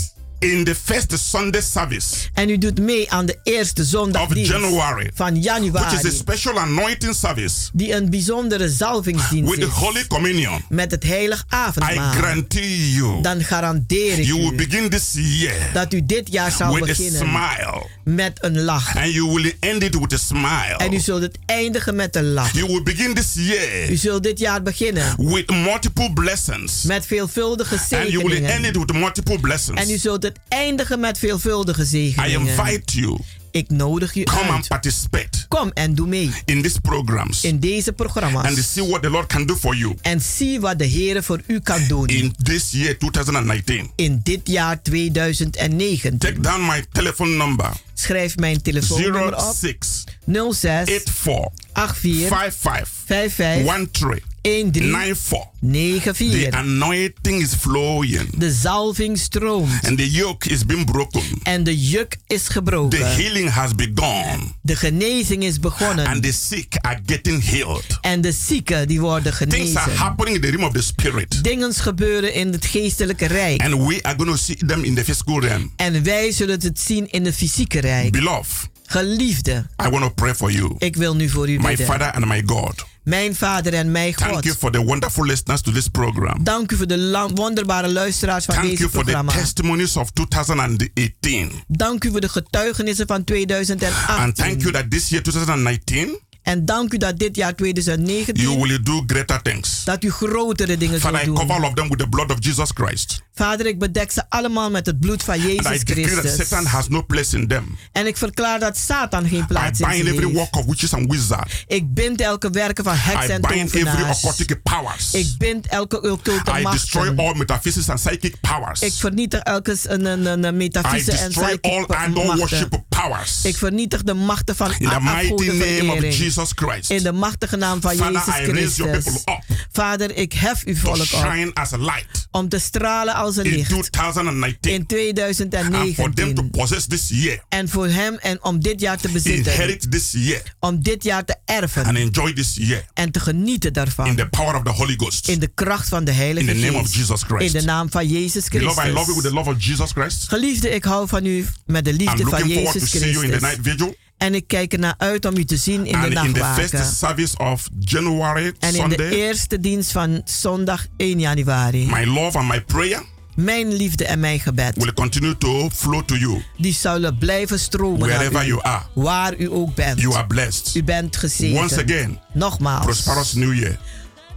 in 0.43 0.63
the 0.63 0.75
first 0.75 1.13
Sunday 1.29 1.61
service 1.61 2.05
En 2.33 2.49
u 2.49 2.57
doet 2.57 2.79
mee 2.79 3.11
aan 3.11 3.25
de 3.25 3.39
eerste 3.43 3.83
zondag 3.83 4.21
of 4.21 4.35
January, 4.35 5.11
van 5.13 5.27
which 5.41 5.43
is 5.45 5.49
a 5.49 5.53
januari. 5.59 6.11
special 6.11 6.59
anointing 6.59 7.15
service 7.15 7.55
Die 7.73 7.93
een 7.93 8.09
bijzondere 8.09 8.69
zalvingsdienst 8.69 9.49
with 9.55 9.59
the. 9.59 9.65
Holy 9.69 10.07
Communion, 10.07 10.61
Met 10.69 10.91
het 10.91 11.03
heilig 11.03 11.39
I 11.41 11.45
avondmaal. 11.55 12.11
guarantee 12.13 12.91
you, 12.93 13.21
Dan 13.21 13.43
garandeer 13.43 14.19
ik 14.19 14.25
you 14.25 14.39
will 14.39 14.51
u 14.51 14.55
begin 14.55 14.89
this 14.89 15.11
year 15.13 15.69
dat 15.73 15.93
u 15.93 16.05
dit 16.05 16.31
jaar 16.31 16.51
zal 16.51 16.73
with 16.73 16.83
a 16.83 16.85
beginnen 16.85 17.19
smile, 17.19 17.87
met 18.03 18.37
een 18.43 18.61
lach. 18.61 18.95
and 18.95 19.13
you 19.13 19.33
will 19.33 19.53
end 19.59 19.83
it 19.83 19.99
with 19.99 20.13
a 20.13 20.17
smile. 20.17 20.75
En 20.77 20.93
u 20.93 20.99
zult 20.99 21.21
het 21.21 21.37
eindigen 21.45 21.95
met 21.95 22.15
een 22.15 22.33
lach. 22.33 22.51
You 22.53 22.67
will 22.67 22.83
begin 22.83 23.13
this 23.13 23.35
U 23.35 23.41
year 23.41 23.97
zult 23.97 24.23
dit 24.23 24.39
jaar 24.39 24.61
beginnen 24.63 25.15
with 25.17 25.49
multiple 25.49 26.13
blessings, 26.13 26.81
met 26.83 27.05
veelvuldige 27.05 27.75
and 27.75 27.89
you 27.89 28.23
will 28.23 28.35
end 28.35 28.45
zegeningen. 28.45 28.69
it 28.69 28.77
with 28.77 28.93
multiple 28.93 29.33
En 29.33 29.39
u 29.39 29.41
blessings. 29.41 30.01
zult 30.01 30.23
het 30.23 30.32
eindigen 30.47 30.99
met 30.99 31.17
veelvuldige 31.17 31.81
I 31.81 31.85
zegeningen. 31.85 32.47
invite 32.47 32.99
you, 32.99 33.19
Ik 33.51 33.69
nodig 33.69 34.15
u 34.15 34.23
come 34.23 34.41
and 34.41 34.51
uit. 34.51 34.67
participate 34.67 35.47
Kom 35.47 35.71
en 35.73 35.95
doe 35.95 36.07
mee 36.07 36.31
in 36.45 36.61
these 36.61 36.81
programs 36.81 37.43
in 37.43 37.59
deze 37.59 37.87
and 37.87 37.95
programma's. 37.95 38.71
see 38.73 38.87
what 38.87 39.01
the 39.01 39.09
Lord 39.09 39.27
can 39.27 39.45
do 39.45 39.55
for 39.55 39.75
you 39.75 39.95
En 40.01 40.21
zie 40.21 40.59
wat 40.59 40.77
de 40.79 40.85
Heer 40.85 41.23
voor 41.23 41.41
u 41.47 41.59
kan 41.59 41.87
doen 41.87 42.07
in 42.07 42.35
this 42.43 42.71
year 42.71 42.97
2019. 42.97 43.91
in 43.95 44.19
dit 44.23 44.39
jaar 44.47 44.81
2019. 44.81 46.17
Take 46.17 46.39
down 46.39 46.65
my 46.65 46.85
telephone 46.91 47.35
number 47.35 47.69
Schrijf 47.93 48.37
mijn 48.37 48.61
telefoonnummer 48.61 49.35
op 49.35 49.55
06 49.59 50.03
06 50.23 50.59
84 50.59 51.97
84 51.97 52.27
55 52.27 52.89
55 53.05 53.63
13 53.65 53.89
13 53.91 54.32
94. 54.43 55.37
94. 55.61 56.49
The 56.51 56.57
anointing 56.57 57.41
is 57.41 57.53
flowing 57.53 58.29
De 58.37 58.51
zalving 58.51 59.17
stroomt 59.17 59.87
and 59.87 59.97
the 59.97 60.09
yoke 60.11 60.49
is 60.49 60.65
being 60.65 60.85
broken. 60.85 61.21
en 61.43 61.63
de 61.63 61.77
juk 61.89 62.17
is 62.27 62.43
The 62.43 62.51
gebroken. 62.51 63.15
healing 63.15 63.49
has 63.49 63.75
begun 63.75 64.53
De 64.61 64.75
genezing 64.75 65.43
is 65.43 65.59
begonnen. 65.59 66.05
and 66.07 66.23
the 66.23 66.31
sick 66.31 66.75
are 66.81 66.99
getting 67.05 67.43
healed. 67.49 67.97
En 68.01 68.21
de 68.21 68.31
zieken 68.31 68.87
die 68.87 68.99
worden 68.99 69.33
Things 69.37 69.75
are 69.75 69.79
genezen. 69.83 69.97
happening 70.03 70.35
in 70.35 70.41
the 70.41 70.49
realm 70.49 70.63
of 70.63 70.73
the 70.73 70.81
spirit. 70.81 71.43
Dingen 71.43 71.73
gebeuren 71.73 72.33
in 72.33 72.51
het 72.51 72.65
geestelijke 72.65 73.25
rijk. 73.25 73.61
And 73.61 73.87
we 73.87 73.99
are 74.01 74.15
going 74.17 74.29
to 74.31 74.37
see 74.37 74.55
them 74.55 74.83
in 74.83 74.95
the 74.95 75.03
physical 75.03 75.39
realm. 75.39 75.71
En 75.75 76.03
wij 76.03 76.31
zullen 76.31 76.59
het 76.61 76.79
zien 76.79 77.11
in 77.11 77.25
het 77.25 77.35
fysieke 77.35 77.79
rijk. 77.79 78.11
Beloved, 78.11 78.71
Geliefde, 78.85 79.65
I 79.85 79.89
want 79.89 80.01
to 80.03 80.09
pray 80.09 80.35
for 80.35 80.51
you. 80.51 80.75
ik 80.77 80.95
wil 80.95 81.15
nu 81.15 81.29
voor 81.29 81.49
u 81.49 81.57
My 81.59 81.67
bidden. 81.67 81.85
Father 81.85 82.11
and 82.11 82.25
my 82.25 82.43
God. 82.45 82.85
Mijn 83.03 83.35
Vader 83.35 83.73
en 83.73 83.91
mijn 83.91 84.13
Thank 84.13 84.31
you 84.31 84.47
God. 84.47 84.57
for 84.57 84.71
the 84.71 84.83
wonderful 84.83 85.25
listeners 85.25 85.61
to 85.61 85.71
this 85.71 85.87
program. 85.87 86.43
Dank 86.43 86.71
u 86.71 86.75
voor 86.77 86.87
de 86.87 87.29
wonderbare 87.33 87.87
luisteraars 87.91 88.45
van 88.45 88.53
Thank 88.55 88.67
deze 88.69 88.79
you 88.81 88.89
for 88.91 88.99
the 88.99 89.05
programma. 89.11 89.31
testimonies 89.31 89.95
of 89.97 90.09
2018. 90.11 91.51
Dank 91.67 92.03
u 92.03 92.11
voor 92.11 92.21
de 92.21 92.29
getuigenissen 92.29 93.07
van 93.07 93.15
And 93.15 93.27
thank 93.27 93.37
2018. 93.37 94.59
you 94.59 94.71
that 94.71 94.91
this 94.91 95.09
year 95.09 95.23
2019 95.23 96.19
En 96.43 96.65
dank 96.65 96.93
u 96.93 96.97
dat 96.97 97.19
dit 97.19 97.35
jaar 97.35 97.53
you 97.55 97.73
2019 97.73 98.61
will 98.61 98.79
do 98.83 99.03
greater 99.07 99.41
things. 99.41 99.83
dat 99.83 100.03
u 100.03 100.11
grotere 100.11 100.77
dingen 100.77 100.99
Father, 100.99 101.21
I 101.21 101.23
zult 101.25 101.37
cover 101.37 101.53
all 101.55 101.61
doen. 101.61 101.69
of 101.69 101.75
them 101.75 101.89
with 101.89 101.97
the 101.99 102.07
blood 102.09 102.31
of 102.31 102.37
Jesus 102.39 102.69
Christ. 102.73 103.21
Vader, 103.35 103.65
ik 103.65 103.79
bedek 103.79 104.11
ze 104.11 104.23
allemaal 104.29 104.69
met 104.71 104.85
het 104.85 104.99
bloed 104.99 105.23
van 105.23 105.33
And 105.33 105.43
I 105.43 105.47
Jezus 105.47 105.83
declare 105.83 106.11
that 106.11 106.19
Christus. 106.19 106.47
Satan 106.47 106.65
has 106.65 106.87
no 106.87 107.03
place 107.05 107.37
in 107.37 107.47
them. 107.47 107.77
En 107.91 108.07
ik 108.07 108.17
verklaar 108.17 108.59
dat 108.59 108.77
Satan 108.77 109.27
geen 109.27 109.41
I 109.41 109.45
plaats 109.45 109.79
in 109.79 109.87
bind 109.89 110.07
every 110.07 110.33
work 110.33 110.55
of 110.55 110.65
witches 110.65 110.93
and 110.93 111.11
wizards. 111.11 111.63
Ik 111.67 111.93
bind 111.93 112.21
elke 112.21 112.49
werken 112.49 112.83
van 112.83 112.95
heks 112.95 113.25
I 113.25 113.29
en 113.29 113.41
bind 113.41 113.73
every 113.73 113.83
tovenaars. 113.83 114.23
occultic 114.23 114.61
powers. 114.63 115.13
Ik 115.13 115.27
bind 115.37 115.67
elke 115.67 116.01
occulte 116.11 116.51
I 116.59 116.63
destroy 116.71 117.05
machten. 117.05 117.25
all 117.25 117.33
metaphysics 117.37 117.89
and 117.89 117.99
psychic 117.99 118.35
powers. 118.41 118.81
Ik 118.81 118.93
vernietig 118.93 119.39
elke 119.39 119.77
een, 119.83 120.05
een, 120.05 120.25
een, 120.25 120.43
I 120.45 120.51
metafysische 120.57 121.11
en 121.19 121.25
destroy 121.27 121.57
all 121.61 121.85
psychic 121.85 122.07
idol 122.07 122.23
machten. 122.23 122.37
worship 122.39 122.81
powers. 122.89 123.45
Ik 123.45 123.55
vernietig 123.57 124.03
de 124.03 124.13
machten 124.13 124.55
van 124.55 124.71
In 124.77 124.89
the 124.89 124.99
mighty 124.99 125.03
name 125.03 125.11
of 125.11 125.17
afgodenverering. 125.19 126.13
Jesus 126.33 126.51
Christ. 126.55 126.89
In 126.89 127.03
de 127.03 127.11
machtige 127.11 127.55
naam 127.55 127.81
van 127.81 127.95
Father, 127.95 128.55
Jezus 128.55 128.75
Christus. 128.75 129.23
Vader, 129.71 130.15
ik 130.17 130.33
hef 130.33 130.63
uw 130.65 130.75
volk 130.75 130.95
op 130.95 131.53
as 131.53 131.73
a 131.73 131.77
light 131.77 132.27
om 132.31 132.49
te 132.49 132.59
stralen 132.59 133.13
als 133.13 133.35
een 133.37 133.45
in 133.45 133.51
licht 133.51 133.67
2019. 133.91 134.71
in 134.71 134.79
And 134.79 134.89
for 134.89 136.13
them 136.13 136.35
to 136.35 136.43
2019. 136.43 136.49
possess 136.49 136.87
this 136.87 137.09
year, 137.09 137.43
En 137.49 137.69
voor 137.69 137.87
hem 137.87 138.15
en 138.15 138.43
om 138.43 138.59
dit 138.59 138.79
jaar 138.79 138.97
te 138.97 139.09
bezitten. 139.09 139.89
this 139.89 140.11
year, 140.11 140.41
Om 140.59 140.81
dit 140.83 141.03
jaar 141.03 141.25
te 141.25 141.35
erven. 141.45 141.85
and 141.85 141.97
enjoy 141.97 142.33
this 142.33 142.55
year 142.55 142.85
En 142.93 143.11
te 143.11 143.19
genieten 143.19 143.67
in 143.67 143.73
daarvan. 143.73 144.15
the 144.15 144.27
power 144.27 144.55
of 144.55 144.63
the 144.63 144.69
Holy 144.69 144.93
Ghost. 144.97 145.27
In 145.27 145.39
de 145.39 145.47
kracht 145.47 145.87
van 145.89 146.03
de 146.03 146.11
Heilige 146.11 146.51
In 146.51 146.59
the 146.59 146.65
name 146.65 146.77
of 146.77 146.81
Geest. 146.85 146.95
Jesus 146.95 147.23
Christ. 147.23 147.53
In 147.53 147.59
de 147.59 147.65
naam 147.65 147.91
van 147.91 148.07
Jezus 148.07 148.47
Beloved, 148.47 148.85
I 148.85 148.87
love 148.91 148.93
you 148.93 148.95
with 148.95 149.05
Christus. 149.05 149.23
the 149.23 149.33
love 149.33 149.49
of 149.49 149.63
Jesus 149.63 149.91
Christ. 149.91 150.29
Geliefde, 150.29 150.69
ik 150.69 150.83
hou 150.83 151.07
van 151.07 151.25
u 151.25 151.45
met 151.65 151.83
de 151.85 151.91
I'm 151.91 151.97
liefde 151.97 152.23
van 152.23 152.47
Jezus 152.47 152.95
in 152.95 153.13
Christus. 153.13 153.95
En 154.23 154.35
ik 154.35 154.47
kijk 154.47 154.73
ernaar 154.73 154.93
uit 154.97 155.25
om 155.25 155.37
u 155.37 155.45
te 155.45 155.57
zien 155.57 155.85
in 155.85 155.91
de 155.91 155.97
and 155.97 156.05
in 156.05 156.33
the 156.33 156.39
nachtwaken. 156.39 156.69
first 156.69 156.97
service 156.97 157.37
of 157.37 157.67
January 157.79 158.45
En 158.59 158.67
in 158.67 158.71
de 158.73 158.77
Sunday. 158.79 159.09
eerste 159.09 159.59
dienst 159.59 159.91
van 159.91 160.21
zondag 160.25 160.85
1 160.97 161.19
januari. 161.19 161.85
My 161.85 162.05
love 162.05 162.37
and 162.37 162.47
my 162.47 162.61
prayer 162.61 163.03
Mijn 163.35 163.73
liefde 163.73 164.05
en 164.05 164.19
mijn 164.19 164.39
gebed. 164.39 164.75
will 164.75 164.93
continue 164.93 165.37
to 165.37 165.69
flow 165.69 166.01
to 166.05 166.15
you 166.15 166.43
Die 166.57 166.73
zullen 166.73 167.17
blijven 167.17 167.59
stromen 167.59 167.99
naar 167.99 168.09
wherever 168.17 168.43
u. 168.43 168.47
you 168.47 168.61
are. 168.61 168.83
Waar 168.93 169.35
u 169.37 169.51
ook 169.51 169.75
bent. 169.75 169.99
You 170.01 170.15
are 170.15 170.27
blessed. 170.27 170.75
U 170.75 170.83
bent 170.83 171.17
gezegend. 171.17 171.59
Once 171.59 171.83
again, 171.83 172.19
Nogmaals. 172.33 172.83
prosperous 172.85 173.33
new 173.33 173.53
year. 173.59 173.77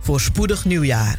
Voorspoedig 0.01 0.65
nieuwjaar. 0.65 1.19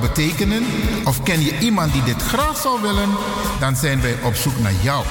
Betekenen? 0.00 0.66
Of 1.04 1.22
ken 1.22 1.44
je 1.44 1.58
iemand 1.58 1.92
die 1.92 2.02
dit 2.02 2.22
graag 2.22 2.56
zou 2.56 2.82
willen? 2.82 3.08
Dan 3.60 3.76
zijn 3.76 4.00
wij 4.00 4.16
op 4.22 4.34
zoek 4.34 4.58
naar 4.58 4.72
jou. 4.82 5.04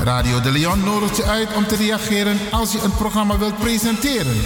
Radio 0.00 0.40
de 0.40 0.50
Leon 0.50 0.84
nodigt 0.84 1.16
je 1.16 1.24
uit 1.24 1.54
om 1.54 1.66
te 1.66 1.76
reageren 1.76 2.38
als 2.50 2.72
je 2.72 2.82
een 2.82 2.94
programma 2.94 3.38
wilt 3.38 3.58
presenteren. 3.58 4.40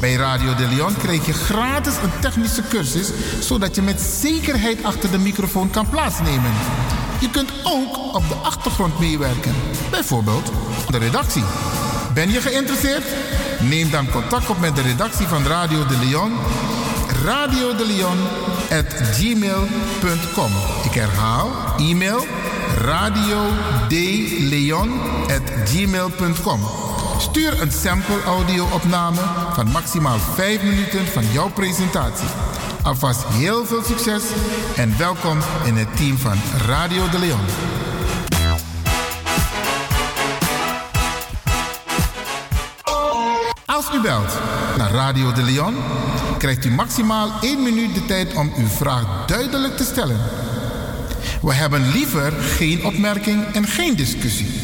Bij 0.00 0.14
Radio 0.14 0.54
de 0.54 0.68
Leon 0.68 0.96
krijg 0.96 1.26
je 1.26 1.32
gratis 1.32 1.94
een 2.02 2.20
technische 2.20 2.62
cursus, 2.68 3.10
zodat 3.40 3.74
je 3.74 3.82
met 3.82 4.00
zekerheid 4.00 4.84
achter 4.84 5.10
de 5.10 5.18
microfoon 5.18 5.70
kan 5.70 5.88
plaatsnemen. 5.88 6.52
Je 7.20 7.30
kunt 7.30 7.52
ook 7.62 8.14
op 8.14 8.28
de 8.28 8.34
achtergrond 8.34 8.98
meewerken, 8.98 9.54
bijvoorbeeld 9.90 10.50
de 10.90 10.98
redactie. 10.98 11.44
Ben 12.14 12.30
je 12.30 12.40
geïnteresseerd? 12.40 13.04
Neem 13.60 13.90
dan 13.90 14.10
contact 14.10 14.48
op 14.48 14.60
met 14.60 14.76
de 14.76 14.82
redactie 14.82 15.26
van 15.26 15.46
Radio 15.46 15.86
de 15.86 15.98
Leon. 15.98 16.32
Radio 17.24 17.76
de 17.76 17.86
Leon 17.86 18.18
at 18.72 18.94
gmail.com. 19.16 20.50
Ik 20.84 20.94
herhaal, 20.94 21.50
e-mail 21.78 22.26
radio 22.78 23.38
at 25.26 25.52
gmail.com. 25.64 26.60
Stuur 27.18 27.62
een 27.62 27.72
sample 27.72 28.22
audio-opname 28.26 29.20
van 29.52 29.70
maximaal 29.70 30.18
5 30.18 30.62
minuten 30.62 31.06
van 31.06 31.24
jouw 31.32 31.50
presentatie. 31.50 32.28
Alvast 32.82 33.24
heel 33.26 33.64
veel 33.64 33.82
succes 33.82 34.22
en 34.76 34.98
welkom 34.98 35.38
in 35.64 35.76
het 35.76 35.96
team 35.96 36.18
van 36.18 36.38
Radio 36.66 37.08
de 37.08 37.18
Leon. 37.18 37.91
U 43.94 44.00
belt 44.00 44.38
naar 44.76 44.90
Radio 44.90 45.32
de 45.32 45.42
Leon, 45.42 45.74
krijgt 46.38 46.64
u 46.64 46.70
maximaal 46.70 47.30
1 47.40 47.62
minuut 47.62 47.94
de 47.94 48.04
tijd 48.04 48.34
om 48.34 48.52
uw 48.56 48.66
vraag 48.66 49.26
duidelijk 49.26 49.76
te 49.76 49.84
stellen. 49.84 50.20
We 51.42 51.54
hebben 51.54 51.90
liever 51.90 52.32
geen 52.32 52.84
opmerking 52.84 53.44
en 53.52 53.66
geen 53.66 53.96
discussie. 53.96 54.61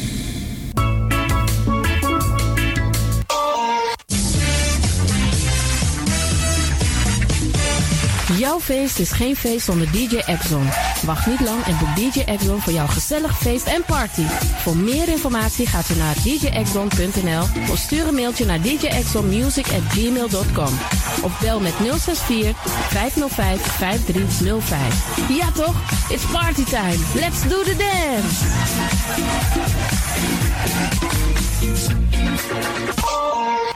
Jouw 8.58 8.76
feest 8.76 8.98
is 8.98 9.10
geen 9.10 9.36
feest 9.36 9.64
zonder 9.64 9.92
DJ 9.92 10.16
Exxon. 10.16 10.68
Wacht 11.04 11.26
niet 11.26 11.40
lang 11.40 11.64
en 11.64 11.78
boek 11.78 11.96
DJ 11.96 12.20
Exxon 12.20 12.60
voor 12.60 12.72
jouw 12.72 12.86
gezellig 12.86 13.38
feest 13.38 13.66
en 13.66 13.84
party. 13.86 14.22
Voor 14.62 14.76
meer 14.76 15.08
informatie 15.08 15.66
gaat 15.66 15.90
u 15.90 15.96
naar 15.96 16.14
djexxon.nl 16.22 17.42
of 17.70 17.78
stuur 17.78 18.06
een 18.06 18.14
mailtje 18.14 18.44
naar 18.44 18.60
djexxonmusic@gmail.com 18.60 20.78
of 21.22 21.40
bel 21.40 21.60
met 21.60 21.72
064 21.72 22.56
505 22.88 23.60
5305. 23.60 25.28
Ja 25.28 25.50
toch? 25.50 25.74
It's 26.08 26.24
party 26.32 26.64
time. 26.64 26.96
Let's 27.14 27.42
do 27.42 27.62
the 27.62 27.76
dance. 27.76 28.44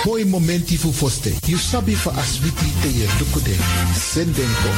Mooi 0.04 0.24
momenti 0.24 0.76
fu 0.76 0.90
foste. 0.90 1.30
You 1.46 1.58
sabi 1.58 1.94
fa 1.94 2.10
aswiti 2.10 2.66
te 2.80 2.88
ye 2.88 3.06
dukude. 3.18 3.54
Sendenko. 3.94 4.70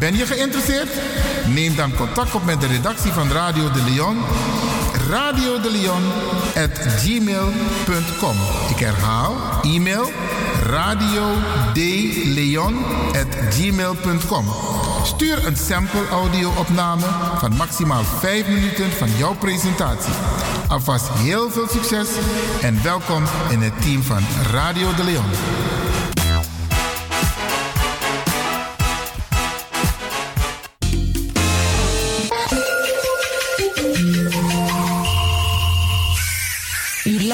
Ben 0.00 0.16
je 0.16 0.26
geïnteresseerd? 0.26 0.88
Neem 1.46 1.76
dan 1.76 1.94
contact 1.94 2.34
op 2.34 2.44
met 2.44 2.60
de 2.60 2.66
redactie 2.66 3.12
van 3.12 3.30
Radio 3.30 3.70
de 3.70 3.82
Leon. 3.82 4.18
Radio 5.08 5.60
de 5.60 5.70
Leon 5.70 6.02
at 6.64 6.78
gmail.com. 6.78 8.36
Ik 8.70 8.78
herhaal, 8.78 9.36
e-mail 9.62 10.12
radio 10.66 11.22
at 13.12 13.54
gmail.com. 13.54 14.46
Stuur 15.04 15.46
een 15.46 15.56
sample 15.56 16.08
audio-opname 16.10 17.06
van 17.38 17.56
maximaal 17.56 18.02
5 18.04 18.48
minuten 18.48 18.92
van 18.92 19.08
jouw 19.16 19.34
presentatie. 19.34 20.12
Alvast 20.68 21.08
heel 21.12 21.50
veel 21.50 21.68
succes 21.68 22.08
en 22.62 22.82
welkom 22.82 23.22
in 23.50 23.60
het 23.60 23.82
team 23.82 24.02
van 24.02 24.22
Radio 24.50 24.94
de 24.94 25.04
Leon. 25.04 25.79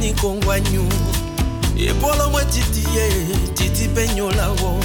ni 0.00 0.12
kongwanyu. 0.14 0.84
Ebolo 1.88 2.30
mwe 2.30 2.44
titi 2.44 2.84
ye 2.96 3.08
titi 3.54 3.88
penyolawo 3.88 4.80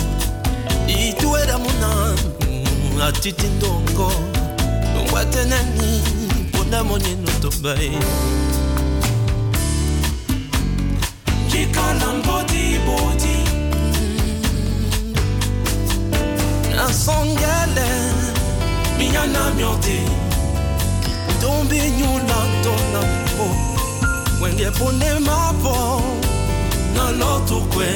muna 1.57 2.15
mm, 2.49 3.01
atiti 3.01 3.47
ndongo. 3.47 4.11
Nasongele 16.75 17.87
mm. 17.89 18.33
minyana 18.97 19.49
nyula 21.91 22.37
tona 22.63 23.01
mpo. 23.01 23.74
Wenge 24.41 24.71
pone 24.71 25.19
mapo 25.19 26.01
Na 26.95 27.11
lotu 27.11 27.61
kwe 27.61 27.87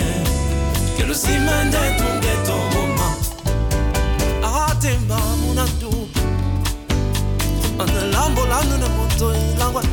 Kelo 0.97 1.13
simende 1.15 1.77
tunge 1.97 2.33
toma 2.45 3.15
Atemba 4.69 5.17
munatu 5.17 6.07
Ane 7.79 8.11
lambo 8.11 8.45
lanu 8.45 8.77
na 8.77 8.87
moto 8.89 9.33
ilangwa 9.55 9.83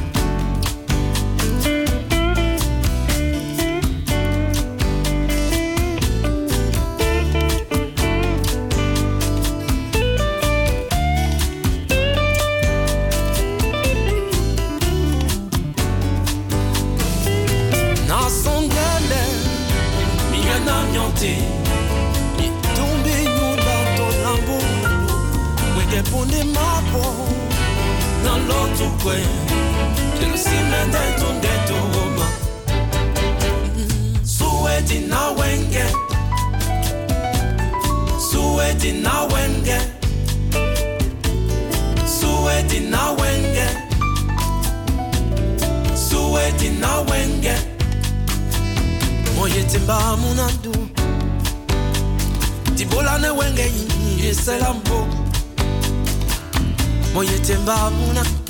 kwe. 29.07 29.19
Jelusinda 30.21 30.87
ndetundetuuma 30.87 32.27
suweti 34.25 34.99
nawenge 34.99 35.85
suweti 38.31 38.93
nawenge 38.93 39.79
suweti 42.21 42.81
nawenge 42.81 43.67
munadu 50.17 50.73
wenge 53.33 53.65
munadu 57.97 58.46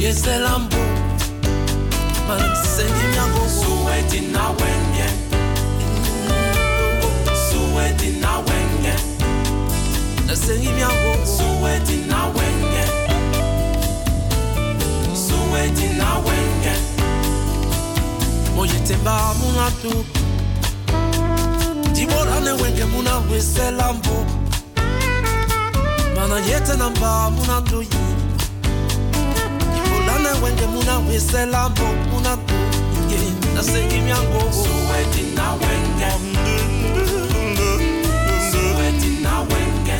Este 0.00 0.38
lambu 0.38 0.76
Malisengi 2.28 3.06
nyango 3.14 3.48
Suweti 3.48 4.20
na 4.20 4.48
wenye 4.48 5.08
Suweti 7.50 8.06
na 8.20 8.38
wenye 8.38 8.94
Nasengi 10.26 10.66
nyango 10.68 11.26
Suweti 11.36 11.96
na 12.08 12.24
wenye 12.26 12.84
Suweti 15.28 15.84
na 15.98 16.14
wenye 16.18 16.72
Moyetemba 18.56 19.34
muna 19.34 19.70
tu. 19.70 20.04
Dibora 21.92 22.40
ne 22.40 22.50
wenye 22.62 22.84
muna 22.84 23.18
wese 23.32 23.70
lambu 23.70 24.26
Mana 26.16 26.38
yete 26.46 26.76
namba 26.76 27.30
muna 27.30 27.62
tu 27.62 27.84
yi 30.38 30.50
Dibora 30.50 30.60
ne 30.60 30.62
wenge 30.62 30.66
muna 30.66 30.98
wesela 30.98 31.68
mbo 31.68 31.84
muna 32.12 32.36
tu 32.36 32.54
Ye 33.10 33.18
na 33.54 33.62
sengi 33.62 34.00
myango 34.00 34.40
Suweti 34.52 35.22
na 35.34 35.52
wenge. 35.52 36.10
Suweti 38.50 39.10
na 39.22 39.40
wenge. 39.40 39.98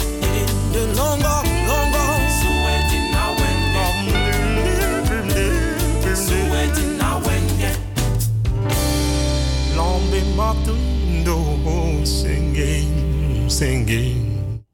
De 0.73 0.81
longo 0.97 1.43
longo. 1.67 2.05
Suweti 2.39 2.99
na 3.13 3.25
wenge. 3.39 3.87
Suweti 6.17 6.85
na 6.99 7.17
wenge. 7.17 7.71
Lambe 9.77 10.21
matundo 10.37 11.37
singing, 12.05 13.51
singing. 13.51 14.18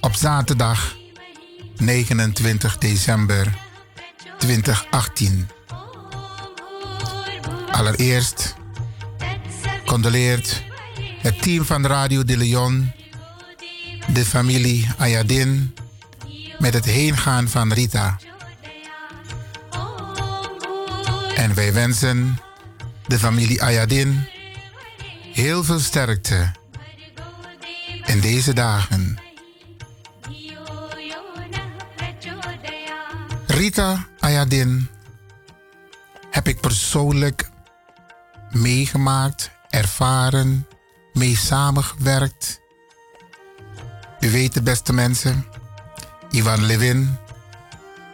Op 0.00 0.14
zaterdag 0.14 0.96
29 1.76 2.78
december 2.78 3.58
2018. 4.38 5.48
Allereerst 7.70 8.54
condoleert 9.86 10.62
het 11.18 11.42
team 11.42 11.64
van 11.64 11.86
Radio 11.86 12.24
de 12.24 12.36
Leon, 12.36 12.92
de 14.12 14.24
familie 14.24 14.88
Ayadin, 14.98 15.74
met 16.58 16.74
het 16.74 16.84
heengaan 16.84 17.48
van 17.48 17.72
Rita. 17.72 18.18
En 21.34 21.54
wij 21.54 21.72
wensen 21.72 22.38
de 23.06 23.18
familie 23.18 23.62
Ayadin 23.62 24.28
heel 25.32 25.64
veel 25.64 25.78
sterkte 25.78 26.58
in 28.10 28.20
deze 28.20 28.52
dagen. 28.52 29.18
Rita 33.46 34.06
Ayadin 34.18 34.88
heb 36.30 36.48
ik 36.48 36.60
persoonlijk 36.60 37.50
meegemaakt, 38.50 39.50
ervaren, 39.68 40.66
mee 41.12 41.36
samengewerkt. 41.36 42.60
U 44.20 44.30
weet 44.30 44.54
de 44.54 44.62
beste 44.62 44.92
mensen, 44.92 45.46
Ivan 46.30 46.64
Levin 46.64 47.16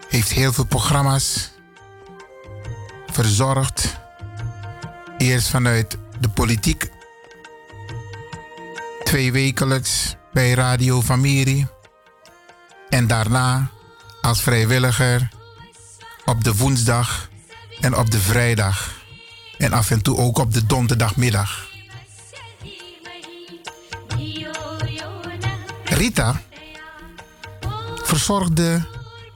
heeft 0.09 0.32
heel 0.32 0.52
veel 0.52 0.66
programma's 0.66 1.51
verzorgd. 3.06 3.97
Eerst 5.18 5.48
vanuit 5.48 5.98
de 6.20 6.28
politiek, 6.28 6.90
twee 9.16 9.32
wekelijks 9.32 10.14
bij 10.32 10.52
Radio 10.52 11.02
Familie 11.02 11.66
en 12.88 13.06
daarna 13.06 13.70
als 14.20 14.43
vrijwilliger 14.43 15.28
op 16.24 16.44
de 16.44 16.56
woensdag 16.56 17.28
en 17.80 17.97
op 17.97 18.10
de 18.10 18.20
vrijdag 18.20 18.94
en 19.59 19.72
af 19.72 19.90
en 19.90 20.02
toe 20.02 20.16
ook 20.16 20.38
op 20.38 20.52
de 20.52 20.66
donderdagmiddag. 20.66 21.68
Rita 25.84 26.43
verzorgde 28.02 28.86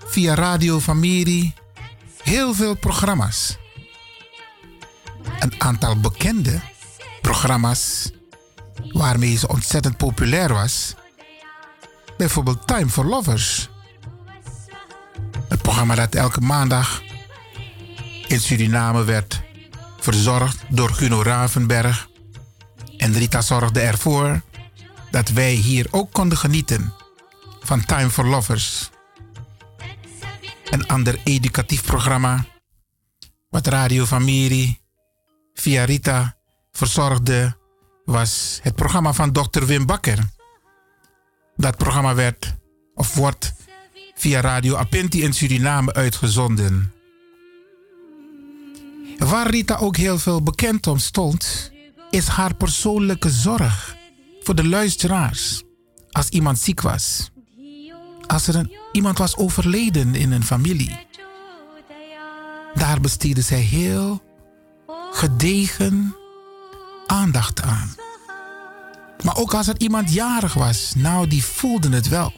via 0.05 0.35
Radio 0.35 0.81
Familie 0.81 1.55
heel 2.23 2.55
veel 2.55 2.75
programma's. 2.75 3.59
Een 5.39 5.61
aantal 5.61 6.01
bekende 6.01 6.61
programma's 7.21 8.11
waarmee 8.89 9.37
ze 9.37 9.49
ontzettend 9.49 9.97
populair 9.97 10.53
was. 10.53 10.95
Bijvoorbeeld 12.17 12.67
Time 12.67 12.89
for 12.89 13.05
Lovers. 13.05 13.69
Het 15.49 15.63
programma 15.63 15.95
dat 15.95 16.15
elke 16.15 16.41
maandag 16.41 17.03
in 18.27 18.41
Suriname 18.41 19.05
werd 19.05 19.43
verzorgd 19.99 20.65
door 20.69 20.91
Guno 20.91 21.23
Ravenberg. 21.23 22.09
En 22.97 23.13
Rita 23.13 23.41
zorgde 23.41 23.81
ervoor 23.81 24.41
dat 25.11 25.29
wij 25.29 25.53
hier 25.53 25.87
ook 25.91 26.13
konden 26.13 26.39
genieten 26.39 26.93
van 27.61 27.85
Time 27.85 28.11
for 28.11 28.27
Lovers. 28.27 28.91
Een 30.71 30.87
ander 30.87 31.21
educatief 31.25 31.85
programma 31.85 32.45
wat 33.49 33.67
Radio 33.67 34.05
Familie 34.05 34.81
via 35.55 35.85
Rita 35.85 36.37
verzorgde 36.73 37.57
was 38.11 38.61
het 38.63 38.75
programma 38.75 39.13
van 39.13 39.33
Dr. 39.33 39.65
Wim 39.65 39.87
Bakker. 39.87 40.19
Dat 41.57 41.77
programma 41.77 42.15
werd 42.15 42.55
of 42.95 43.15
wordt 43.15 43.53
via 44.15 44.41
Radio 44.41 44.77
Apinti 44.77 45.23
in 45.23 45.33
Suriname 45.33 45.93
uitgezonden. 45.93 46.93
Waar 49.19 49.51
Rita 49.51 49.77
ook 49.77 49.97
heel 49.97 50.19
veel 50.19 50.43
bekend 50.43 50.87
om 50.87 50.99
stond, 50.99 51.73
is 52.11 52.27
haar 52.27 52.55
persoonlijke 52.55 53.31
zorg 53.31 53.97
voor 54.41 54.55
de 54.55 54.67
luisteraars 54.67 55.63
als 56.11 56.29
iemand 56.29 56.59
ziek 56.59 56.81
was. 56.81 57.31
Als 58.27 58.47
er 58.47 58.71
iemand 58.93 59.19
was 59.19 59.37
overleden 59.37 60.15
in 60.15 60.33
een 60.33 60.45
familie. 60.45 61.07
Daar 62.75 63.01
besteedde 63.01 63.43
zij 63.43 63.61
heel 63.61 64.23
gedegen 65.13 66.15
aandacht 67.11 67.63
aan. 67.63 67.95
Maar 69.23 69.37
ook 69.37 69.55
als 69.55 69.69
er 69.69 69.79
iemand 69.79 70.13
jarig 70.13 70.55
was, 70.55 70.93
nou 70.97 71.27
die 71.27 71.45
voelde 71.45 71.89
het 71.89 72.09
wel. 72.09 72.33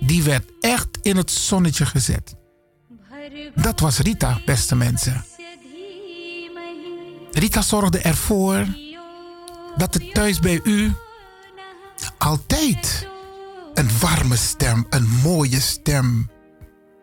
Die 0.00 0.22
werd 0.22 0.50
echt 0.60 0.88
in 1.02 1.16
het 1.16 1.30
zonnetje 1.30 1.86
gezet. 1.86 2.34
Dat 3.54 3.80
was 3.80 3.98
Rita, 3.98 4.40
beste 4.44 4.76
mensen. 4.76 5.24
Rita 7.30 7.62
zorgde 7.62 7.98
ervoor 7.98 8.66
dat 9.76 9.94
het 9.94 10.14
thuis 10.14 10.38
bij 10.38 10.60
u 10.64 10.92
altijd 12.18 13.08
een 13.74 13.90
warme 14.00 14.36
stem, 14.36 14.86
een 14.90 15.08
mooie 15.22 15.60
stem, 15.60 16.30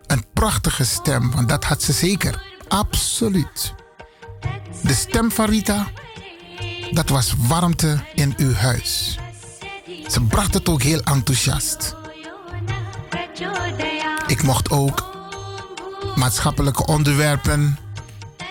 een 0.05 0.25
prachtige 0.33 0.85
stem, 0.85 1.31
want 1.31 1.49
dat 1.49 1.63
had 1.63 1.83
ze 1.83 1.91
zeker. 1.91 2.43
Absoluut. 2.67 3.73
De 4.83 4.93
stem 4.93 5.31
van 5.31 5.45
Rita, 5.45 5.87
dat 6.91 7.09
was 7.09 7.33
warmte 7.37 8.03
in 8.15 8.33
uw 8.37 8.53
huis. 8.53 9.17
Ze 10.07 10.21
bracht 10.21 10.53
het 10.53 10.69
ook 10.69 10.81
heel 10.81 10.99
enthousiast. 10.99 11.95
Ik 14.27 14.43
mocht 14.43 14.69
ook 14.69 15.09
maatschappelijke 16.15 16.85
onderwerpen 16.85 17.77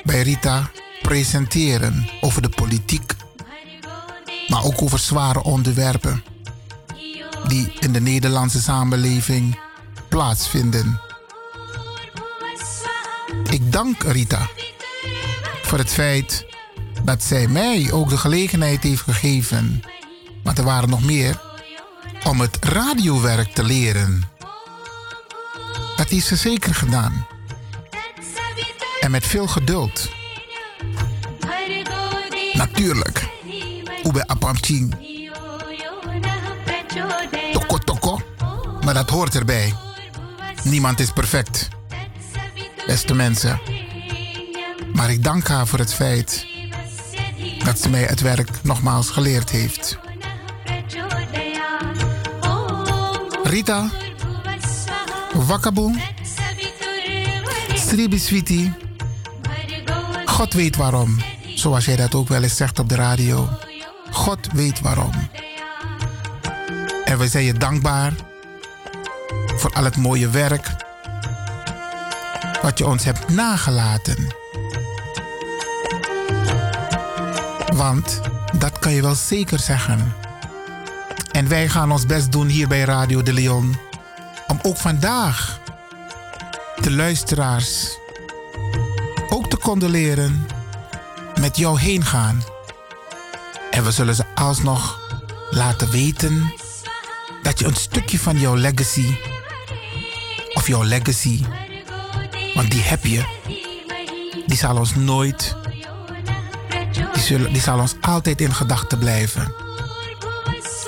bij 0.05 0.23
Rita 0.23 0.71
presenteren 1.03 2.11
over 2.21 2.43
de 2.43 2.49
politiek, 2.49 3.13
maar 4.49 4.65
ook 4.65 4.83
over 4.83 4.99
zware 4.99 5.43
onderwerpen 5.43 6.25
die 7.49 7.73
in 7.79 7.93
de 7.93 8.01
Nederlandse 8.01 8.61
samenleving 8.61 9.59
plaatsvinden. 10.09 11.01
Ik 13.51 13.73
dank 13.73 14.03
Rita 14.03 14.49
voor 15.63 15.79
het 15.79 15.93
feit 15.93 16.50
dat 17.05 17.23
zij 17.23 17.49
mij 17.49 17.93
ook 17.93 18.09
de 18.09 18.19
gelegenheid 18.19 18.83
heeft 18.83 19.03
gegeven, 19.03 19.83
want 20.43 20.59
er 20.59 20.65
waren 20.65 20.89
nog 20.89 21.03
meer, 21.03 21.41
om 22.25 22.41
het 22.41 22.59
radiowerk 22.61 23.55
te 23.55 23.65
leren. 23.65 24.23
Dat 25.97 26.09
heeft 26.09 26.27
ze 26.27 26.37
zeker 26.37 26.75
gedaan. 26.75 27.27
En 29.01 29.11
met 29.11 29.27
veel 29.27 29.47
geduld. 29.47 30.09
Natuurlijk. 32.53 33.29
Ube 34.05 34.27
apamching. 34.27 34.97
Toko 37.53 37.79
toko. 37.79 38.21
Maar 38.85 38.95
dat 38.95 39.11
hoort 39.11 39.35
erbij. 39.35 39.75
Niemand 40.65 41.01
is 41.01 41.11
perfect. 41.11 41.69
Beste 42.87 43.15
mensen. 43.15 43.61
Maar 44.93 45.11
ik 45.11 45.25
dank 45.25 45.49
haar 45.49 45.67
voor 45.67 45.79
het 45.79 45.95
feit 45.95 46.50
dat 47.65 47.79
ze 47.81 47.89
mij 47.89 48.03
het 48.03 48.21
werk 48.21 48.51
nogmaals 48.63 49.11
geleerd 49.11 49.51
heeft. 49.51 49.99
Rita, 53.43 53.91
Wakaboe, 55.35 55.95
Sribi 57.75 58.19
Sweetie, 58.19 58.73
God 60.25 60.53
weet 60.53 60.77
waarom. 60.77 61.17
Zoals 61.55 61.85
jij 61.85 61.97
dat 61.97 62.15
ook 62.15 62.29
wel 62.29 62.43
eens 62.43 62.57
zegt 62.57 62.79
op 62.79 62.89
de 62.89 62.95
radio. 62.95 63.49
God 64.11 64.39
weet 64.53 64.81
waarom. 64.81 65.13
En 67.05 67.19
we 67.19 67.29
zijn 67.29 67.45
je 67.45 67.53
dankbaar 67.53 68.13
voor 69.57 69.73
al 69.73 69.85
het 69.85 69.97
mooie 69.97 70.31
werk 70.31 70.71
wat 72.63 72.79
je 72.79 72.87
ons 72.87 73.05
hebt 73.05 73.29
nagelaten. 73.29 74.40
Want 77.75 78.21
dat 78.59 78.79
kan 78.79 78.93
je 78.93 79.03
wel 79.03 79.15
zeker 79.15 79.59
zeggen. 79.59 80.15
En 81.33 81.49
wij 81.49 81.69
gaan 81.69 81.93
ons 81.93 82.07
best 82.07 82.33
doen 82.33 82.47
hier 82.47 82.69
bij 82.69 82.81
Radio 82.81 83.23
de 83.23 83.33
Leon. 83.33 83.77
Om 84.47 84.59
ook 84.63 84.77
vandaag 84.77 85.61
de 86.81 86.91
luisteraars 86.91 87.99
ook 89.29 89.51
te 89.51 89.59
condoleren 89.59 90.47
met 91.41 91.57
jou 91.57 91.81
heen 91.81 92.05
gaan. 92.05 92.43
En 93.71 93.85
we 93.85 93.91
zullen 93.91 94.15
ze 94.15 94.25
alsnog 94.35 95.01
laten 95.51 95.91
weten 95.91 96.53
dat 97.43 97.59
je 97.59 97.67
een 97.67 97.77
stukje 97.77 98.19
van 98.19 98.39
jouw 98.39 98.57
legacy, 98.57 99.15
of 100.55 100.67
jouw 100.67 100.85
legacy, 100.85 101.45
want 102.55 102.71
die 102.71 102.83
heb 102.83 103.05
je, 103.05 103.25
die 104.47 104.57
zal 104.57 104.77
ons 104.77 104.95
nooit, 104.95 105.57
die 107.27 107.61
zal 107.61 107.79
ons 107.81 107.95
altijd 108.01 108.41
in 108.41 108.55
gedachten 108.55 108.99
blijven. 108.99 109.53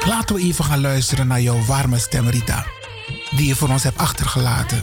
Laten 0.04 0.34
we 0.34 0.42
even 0.42 0.64
gaan 0.64 0.80
luisteren 0.80 1.26
naar 1.26 1.40
jouw 1.40 1.64
warme 1.64 1.98
stem, 1.98 2.28
Rita. 2.28 2.64
Die 3.30 3.46
je 3.46 3.54
voor 3.56 3.68
ons 3.68 3.82
hebt 3.82 3.98
achtergelaten. 3.98 4.82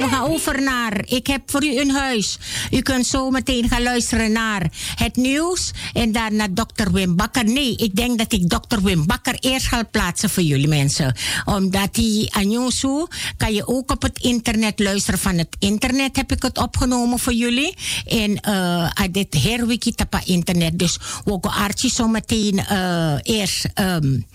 We 0.00 0.08
gaan 0.08 0.30
over 0.30 0.62
naar 0.62 1.02
Ik 1.06 1.26
heb 1.26 1.42
voor 1.46 1.64
u 1.64 1.80
een 1.80 1.90
huis. 1.90 2.38
U 2.70 2.80
kunt 2.80 3.06
zo 3.06 3.30
meteen 3.30 3.68
gaan 3.68 3.82
luisteren 3.82 4.32
naar 4.32 4.68
het 4.94 5.16
nieuws. 5.16 5.70
En 5.92 6.10
naar 6.10 6.54
dokter 6.54 6.92
Wim 6.92 7.16
Bakker. 7.16 7.44
Nee, 7.44 7.76
ik 7.76 7.96
denk 7.96 8.18
dat 8.18 8.32
ik 8.32 8.48
dokter 8.48 8.82
Wim 8.82 9.06
Bakker 9.06 9.34
eerst 9.40 9.66
ga 9.66 9.82
plaatsen 9.82 10.30
voor 10.30 10.42
jullie 10.42 10.68
mensen. 10.68 11.16
Omdat 11.44 11.94
die 11.94 12.34
Anjonsu 12.34 13.06
kan 13.36 13.52
je 13.52 13.66
ook 13.66 13.90
op 13.90 14.02
het 14.02 14.18
internet 14.18 14.78
luisteren. 14.78 15.20
Van 15.20 15.38
het 15.38 15.56
internet 15.58 16.16
heb 16.16 16.32
ik 16.32 16.42
het 16.42 16.58
opgenomen 16.58 17.18
voor 17.18 17.34
jullie. 17.34 17.74
En 18.06 18.40
uh, 18.48 18.90
dit 19.10 19.42
herwiki 19.42 19.92
tapa 19.92 20.20
internet. 20.24 20.78
Dus 20.78 20.98
we 21.24 21.38
gaan 21.40 21.52
Archie 21.52 21.90
zo 21.90 22.08
meteen 22.08 22.54
uh, 22.72 23.14
eerst 23.22 23.68
um, 23.74 24.26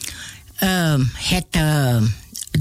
um, 0.64 1.12
het... 1.14 1.56
Uh, 1.56 2.02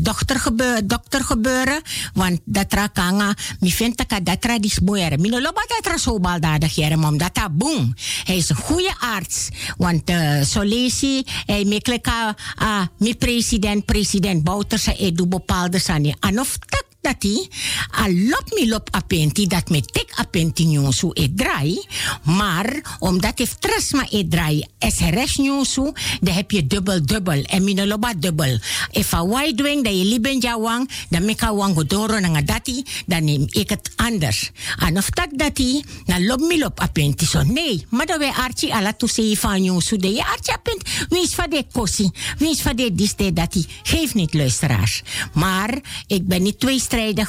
dochter 0.03 0.41
gebeuren, 0.41 0.87
dokter 0.87 1.25
gebeuren. 1.25 1.83
Want 2.12 2.41
dat 2.45 2.73
rakanga, 2.73 3.35
mi 3.61 3.73
vindt 3.73 4.09
dat 4.09 4.27
dat 4.27 4.41
tradis 4.41 4.79
boeren. 4.79 5.21
Mi 5.21 5.29
no 5.29 5.41
loba 5.41 5.65
dat 5.66 5.93
ra 5.93 5.99
zo 5.99 6.21
baldadig 6.21 6.75
jaren, 6.75 7.05
omdat 7.05 7.35
dat 7.35 7.57
boom. 7.57 7.95
Hij 8.25 8.37
is 8.37 8.49
een 8.49 8.57
goede 8.57 8.95
arts. 8.99 9.49
Want 9.77 10.11
uh, 10.11 10.41
zo 10.41 10.61
lees 10.62 11.01
hij, 11.01 11.65
mekleka, 11.65 12.37
uh, 12.62 12.81
mi 12.99 13.15
president, 13.15 13.85
president 13.85 14.45
Bouterse 14.45 14.97
edu 14.97 15.27
bepaalde 15.27 15.79
sani. 15.79 16.15
Anof 16.21 16.59
tak 16.59 16.94
dat 17.05 17.22
hij 17.22 17.48
alop 17.90 18.44
mi 18.55 18.68
lop 18.68 18.89
apenti 18.90 19.47
dat 19.47 19.68
me 19.68 19.81
tek 19.81 20.12
apenti 20.14 20.64
nyonsu 20.64 21.10
e 21.12 21.28
draai. 21.35 21.85
Maar 22.22 22.97
omdat 22.98 23.39
hij 23.39 23.48
trasma 23.59 24.06
e 24.10 24.28
draai 24.28 24.64
SRS 24.78 25.36
nyonsu, 25.36 25.93
dan 26.20 26.35
heb 26.35 26.51
je 26.51 26.66
dubbel 26.66 27.06
dubbel. 27.06 27.43
En 27.43 27.64
mi 27.64 27.74
no 27.74 27.86
loba 27.86 28.12
dubbel. 28.16 28.59
If 28.90 29.12
a 29.14 29.26
wide 29.26 29.62
wing 29.62 29.85
dat 29.85 29.93
je 29.98 30.05
liben 30.05 30.39
jawang, 30.39 30.90
dan 31.09 31.24
meka 31.24 31.55
wang 31.55 31.74
godoro 31.74 32.18
na 32.18 32.43
dati, 32.43 32.82
dan 33.06 33.24
neem 33.24 33.47
ik 33.48 33.68
het 33.68 33.90
anders. 33.97 34.51
En 34.78 34.97
of 34.97 35.10
dat 35.10 35.28
dati, 35.31 35.85
na 36.05 36.20
lop 36.20 36.40
mi 36.40 36.59
lop 36.59 36.81
apenti 36.81 37.26
so. 37.26 37.43
Nee, 37.43 37.86
maar 37.89 38.06
dat 38.06 38.18
wij 38.18 38.32
archi 38.32 38.70
ala 38.70 38.93
tu 38.93 39.09
sei 39.09 39.36
van 39.36 39.62
nyonsu 39.62 39.97
de 39.97 40.09
je 40.09 40.24
archi 40.24 40.52
apent. 40.52 40.82
Wie 41.09 41.22
is 41.22 41.35
van 41.35 41.51
de 41.51 41.64
kosi? 41.72 42.10
Wie 42.39 42.51
is 42.51 42.60
van 42.60 42.76
de 42.76 42.94
diste 42.94 43.32
dati? 43.32 43.66
Geef 43.82 44.14
niet 44.14 44.35
luisteraars. 44.35 45.02
Maar 45.32 45.78
ik 46.06 46.26
ben 46.26 46.43
niet 46.43 46.60
twee 46.60 46.81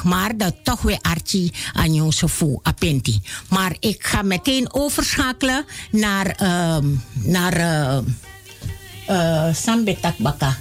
maar 0.03 0.37
dat 0.37 0.55
toch 0.63 0.81
weer 0.81 0.99
Archie 1.01 1.53
aan 1.73 1.93
Josefu 1.93 2.59
Apenti. 2.61 3.21
Maar 3.49 3.75
ik 3.79 4.05
ga 4.05 4.21
meteen 4.21 4.73
overschakelen 4.73 5.65
naar, 5.91 6.37
uh, 6.41 6.77
naar 7.13 7.57
uh, 7.57 7.97
uh, 9.09 9.53
Sambetak 9.53 10.17
Baka. 10.17 10.57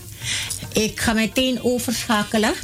Ik 0.73 1.01
ga 1.01 1.13
meteen 1.13 1.63
overschakelen 1.63 2.55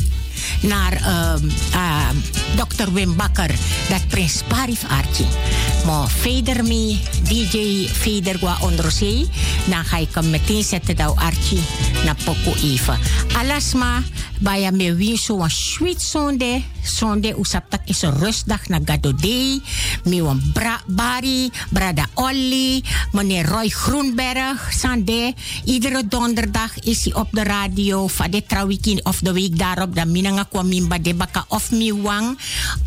naar 0.61 0.93
uh, 0.93 1.35
uh, 1.75 2.09
Dr. 2.57 2.93
Wim 2.93 3.17
Bakker, 3.17 3.55
dat 3.89 4.09
Prins 4.09 4.43
Parif 4.49 4.85
Archie. 4.89 5.27
Maar 5.87 6.09
verder 6.09 6.65
DJ 7.23 7.89
verder 7.89 8.39
qua 8.39 8.57
onderzee, 8.61 9.29
dan 9.69 9.85
ga 9.85 9.97
ik 9.97 10.09
hem 10.15 10.31
meteen 10.31 10.65
zetten 10.65 10.97
dat 10.97 11.17
Archie 11.17 11.63
naar 12.05 12.17
Poco 12.25 12.55
even. 12.63 12.99
Alasma, 13.37 14.03
bij 14.41 14.71
me 14.73 14.95
win 14.95 15.17
zo 15.17 15.41
een 15.41 15.51
sweet 15.51 16.03
zonde, 16.03 16.63
zonde 16.83 17.35
usaptak 17.39 17.81
is 17.85 18.03
een 18.03 18.19
rustdag 18.19 18.69
na 18.69 18.79
Gadodee, 18.85 19.63
me 20.05 20.17
een 20.17 20.51
bra 20.53 20.81
Bari, 20.87 21.51
Brada 21.71 22.07
Olly, 22.15 22.83
meneer 23.13 23.47
Roy 23.47 23.69
Groenberg, 23.69 24.73
Sande. 24.73 25.35
Iedere 25.65 26.07
donderdag 26.09 26.79
is 26.79 27.05
hij 27.05 27.15
op 27.15 27.29
de 27.31 27.43
radio, 27.43 28.07
van 28.07 28.31
de 28.31 28.43
trouwweekend 28.47 29.05
of 29.05 29.19
de 29.19 29.33
week 29.33 29.59
daarop, 29.59 29.95
dan 29.95 30.11
minanga 30.21 30.45
kwam 30.45 30.69
mimba 30.69 31.01
de 31.01 31.17
baka 31.17 31.49
of 31.49 31.73
mi 31.73 31.89
wang, 31.93 32.37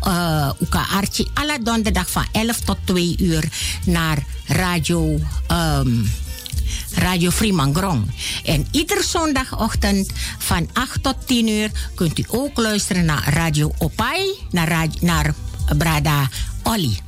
uh, 0.06 0.54
uka 0.62 0.82
archie, 0.94 1.26
alle 1.34 1.58
donderdag 1.58 2.06
van 2.06 2.26
11 2.32 2.60
tot 2.60 2.78
2 2.86 3.14
uur 3.18 3.42
naar 3.84 4.22
radio. 4.46 5.18
Um, 5.50 6.06
Radio 6.94 7.30
Fremangrom. 7.30 8.06
En 8.44 8.66
iedere 8.70 9.02
zondagochtend 9.02 10.10
van 10.38 10.68
8 10.72 11.02
tot 11.02 11.16
10 11.26 11.48
uur 11.48 11.70
kunt 11.94 12.18
u 12.18 12.24
ook 12.28 12.58
luisteren 12.58 13.04
naar 13.04 13.34
Radio 13.34 13.72
Opai, 13.78 14.34
naar, 14.50 14.86
naar 15.00 15.34
Brada 15.76 16.28
Olly. 16.62 17.03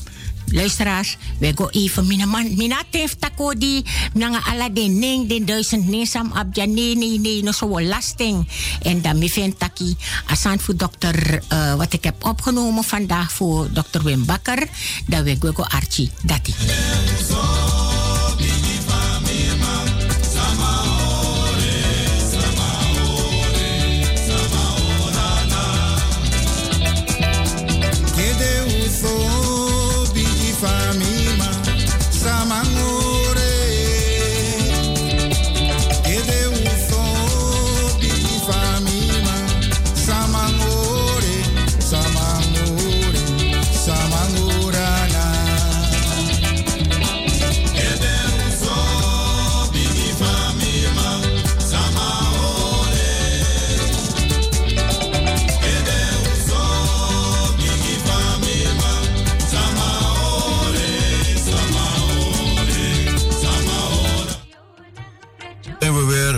Luisteraars, 0.53 1.17
we 1.41 1.53
go 1.53 1.69
even 1.73 2.07
mina 2.07 2.27
man 2.27 2.57
mina 2.57 2.79
tef 2.91 3.19
tako 3.19 3.55
di 3.55 3.83
nanga 4.15 4.39
ala 4.47 4.71
de 4.71 4.87
ning 4.87 5.27
de 5.27 5.45
duizend 5.45 5.89
nesam 5.89 6.31
abja 6.33 6.67
nee 6.67 6.95
nee 6.95 7.19
nee 7.19 7.43
no 7.43 7.53
zo 7.53 7.81
lasting 7.81 8.47
en 8.83 9.03
dan 9.03 9.19
mi 9.19 9.31
vind 9.31 9.59
taki 9.59 9.97
asan 10.27 10.61
voor 10.61 10.77
dokter 10.77 11.43
uh, 11.53 11.75
wat 11.75 11.93
ik 11.93 12.05
heb 12.05 12.25
opgenomen 12.25 12.85
vandaag 12.85 13.33
voor 13.33 13.73
dokter 13.73 14.03
Wim 14.03 14.25
Bakker 14.25 14.69
dat 15.07 15.23
we 15.23 15.37
go 15.41 15.63
Archie 15.63 16.11
dati. 16.23 16.55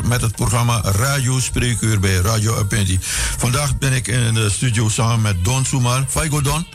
Met 0.08 0.20
het 0.22 0.36
programma 0.36 0.80
Radio 0.80 1.40
Spreekuur 1.40 2.00
bij 2.00 2.14
Radio 2.16 2.58
Apenti. 2.58 2.98
Vandaag 3.38 3.78
ben 3.78 3.92
ik 3.92 4.06
in 4.06 4.34
de 4.34 4.50
studio 4.50 4.88
samen 4.88 5.20
met 5.20 5.44
Don 5.44 5.64
Sumar. 5.64 6.04
Faigo 6.08 6.40
Don. 6.40 6.66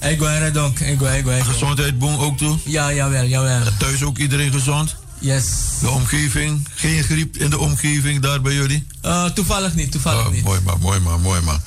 Ik 0.00 0.18
ben 0.18 0.52
Donk. 0.52 0.80
Ik 0.80 0.98
ben, 0.98 1.16
ik 1.16 1.24
ben. 1.24 1.44
Gezondheid 1.44 1.98
boem 1.98 2.18
ook 2.18 2.38
toe? 2.38 2.58
Ja, 2.64 2.92
jawel, 2.92 3.24
jawel. 3.24 3.60
Thuis 3.78 4.02
ook 4.02 4.18
iedereen 4.18 4.52
gezond? 4.52 4.96
Yes. 5.20 5.46
De 5.80 5.88
omgeving? 5.88 6.68
Geen 6.74 7.02
griep 7.02 7.36
in 7.36 7.50
de 7.50 7.58
omgeving 7.58 8.22
daar 8.22 8.40
bij 8.40 8.54
jullie? 8.54 8.86
Uh, 9.04 9.24
toevallig 9.24 9.74
niet, 9.74 9.90
toevallig 9.90 10.26
oh, 10.26 10.32
niet. 10.32 10.44
Mooi 10.44 10.60
maar, 10.60 10.78
mooi 10.78 11.00
maar, 11.00 11.20
mooi 11.20 11.40
maar. 11.40 11.60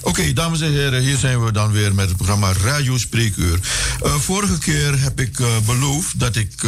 Oké, 0.00 0.08
okay, 0.08 0.32
dames 0.32 0.60
en 0.60 0.70
heren, 0.70 1.02
hier 1.02 1.16
zijn 1.16 1.44
we 1.44 1.52
dan 1.52 1.72
weer 1.72 1.94
met 1.94 2.08
het 2.08 2.16
programma 2.16 2.52
Radio 2.52 2.98
Spreekuur. 2.98 3.60
Uh, 4.04 4.14
vorige 4.14 4.58
keer 4.58 5.00
heb 5.00 5.20
ik 5.20 5.38
uh, 5.38 5.46
beloofd 5.66 6.18
dat 6.20 6.36
ik, 6.36 6.62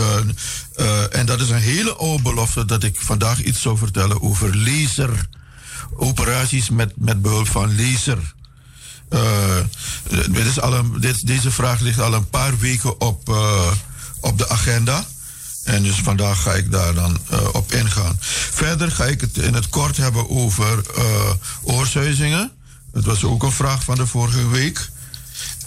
en 1.11 1.27
dat 1.27 1.41
is 1.41 1.51
een 1.51 1.61
hele 1.61 1.95
oude 1.95 2.23
belofte, 2.23 2.65
dat 2.65 2.83
ik 2.83 3.01
vandaag 3.01 3.43
iets 3.43 3.61
zou 3.61 3.79
vertellen 3.79 4.23
over 4.23 4.57
laser. 4.57 5.29
Operaties 5.97 6.71
met, 6.71 6.93
met 6.97 7.23
behulp 7.23 7.49
van 7.49 7.77
laser. 7.77 8.35
dit 10.31 10.47
is 10.47 10.61
al 10.61 10.75
een, 10.75 11.01
dit, 11.01 11.27
deze 11.27 11.51
vraag 11.51 11.81
ligt 11.81 12.01
al 12.01 12.15
een 12.15 12.29
paar 12.29 12.59
weken 12.59 13.01
op, 13.01 13.29
op 14.21 14.39
de 14.39 14.49
agenda. 14.49 15.07
En 15.69 15.83
dus 15.83 15.97
vandaag 15.97 16.43
ga 16.43 16.53
ik 16.53 16.71
daar 16.71 16.95
dan 16.95 17.19
uh, 17.33 17.39
op 17.53 17.73
ingaan. 17.73 18.17
Verder 18.51 18.91
ga 18.91 19.05
ik 19.05 19.21
het 19.21 19.39
in 19.39 19.55
het 19.55 19.69
kort 19.69 19.97
hebben 19.97 20.31
over 20.31 20.83
uh, 20.99 21.05
oorsuizingen. 21.63 22.51
Dat 22.93 23.05
was 23.05 23.25
ook 23.25 23.43
een 23.43 23.53
vraag 23.53 23.83
van 23.85 23.95
de 23.95 24.07
vorige 24.07 24.49
week. 24.49 24.89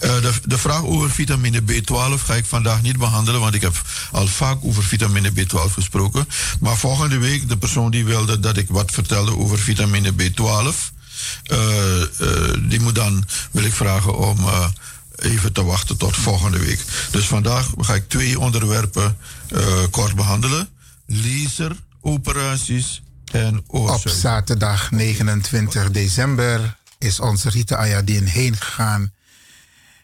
Uh, 0.03 0.21
de, 0.21 0.33
de 0.45 0.57
vraag 0.57 0.83
over 0.83 1.11
vitamine 1.11 1.61
B12 1.61 2.23
ga 2.25 2.33
ik 2.35 2.45
vandaag 2.45 2.81
niet 2.81 2.97
behandelen, 2.97 3.39
want 3.39 3.53
ik 3.53 3.61
heb 3.61 3.81
al 4.11 4.27
vaak 4.27 4.57
over 4.61 4.83
vitamine 4.83 5.31
B12 5.31 5.73
gesproken. 5.73 6.27
Maar 6.59 6.77
volgende 6.77 7.17
week, 7.17 7.49
de 7.49 7.57
persoon 7.57 7.91
die 7.91 8.05
wilde 8.05 8.39
dat 8.39 8.57
ik 8.57 8.69
wat 8.69 8.91
vertelde 8.91 9.37
over 9.37 9.59
vitamine 9.59 10.11
B12, 10.11 10.75
die 12.67 12.79
moet 12.79 12.95
dan, 12.95 13.25
wil 13.51 13.63
ik 13.63 13.73
vragen 13.73 14.17
om 14.17 14.37
even 15.21 15.53
te 15.53 15.63
wachten 15.63 15.97
tot 15.97 16.15
volgende 16.15 16.59
week. 16.59 16.79
Dus 17.11 17.27
vandaag 17.27 17.69
ga 17.77 17.93
ik 17.93 18.09
twee 18.09 18.39
onderwerpen 18.39 19.17
uh, 19.49 19.83
kort 19.89 20.15
behandelen. 20.15 20.69
Laser, 21.05 21.75
operaties 22.01 23.01
en 23.31 23.63
Op 23.67 24.09
zaterdag 24.09 24.91
29 24.91 25.91
december 25.91 26.77
is 26.97 27.19
onze 27.19 27.49
Rita 27.49 27.75
Ayadin 27.75 28.25
heen 28.25 28.55
gegaan. 28.55 29.13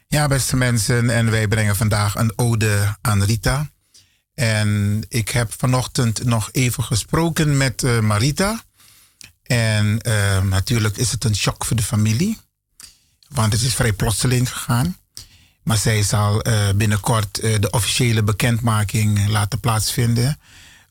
Ja, 0.07 0.27
beste 0.27 0.56
mensen, 0.56 1.10
en 1.10 1.31
wij 1.31 1.48
brengen 1.48 1.76
vandaag 1.76 2.15
een 2.15 2.34
ode 2.35 2.98
aan 3.02 3.23
Rita. 3.23 3.69
En 4.34 5.03
ik 5.10 5.30
heb 5.30 5.53
vanochtend 5.57 6.23
nog 6.23 6.49
even 6.52 6.84
gesproken 6.84 7.57
met 7.57 7.84
eh, 7.84 7.99
Marita. 7.99 8.64
En 9.44 10.02
eh, 10.02 10.44
natuurlijk 10.44 10.98
is 10.98 11.11
het 11.11 11.23
een 11.23 11.35
shock 11.35 11.65
voor 11.65 11.76
de 11.76 11.84
familie. 11.84 12.38
Want 13.27 13.53
het 13.53 13.61
is 13.61 13.76
vrij 13.76 13.94
plotseling 13.94 14.52
gegaan. 14.52 14.98
Maar 15.68 15.77
zij 15.77 16.03
zal 16.03 16.41
eh, 16.41 16.69
binnenkort 16.76 17.39
eh, 17.39 17.60
de 17.60 17.69
officiële 17.69 18.23
bekendmaking 18.23 19.27
laten 19.27 19.60
plaatsvinden 19.60 20.39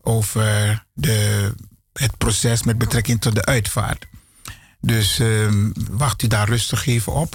over 0.03 0.85
de, 0.93 1.53
het 1.93 2.17
proces 2.19 2.63
met 2.63 2.79
betrekking 2.79 3.21
tot 3.21 3.35
de 3.35 3.45
uitvaart. 3.45 4.07
Dus 4.81 5.19
ehm, 5.19 5.71
wacht 5.91 6.23
u 6.23 6.27
daar 6.27 6.49
rustig 6.49 6.87
even 6.87 7.13
op. 7.13 7.35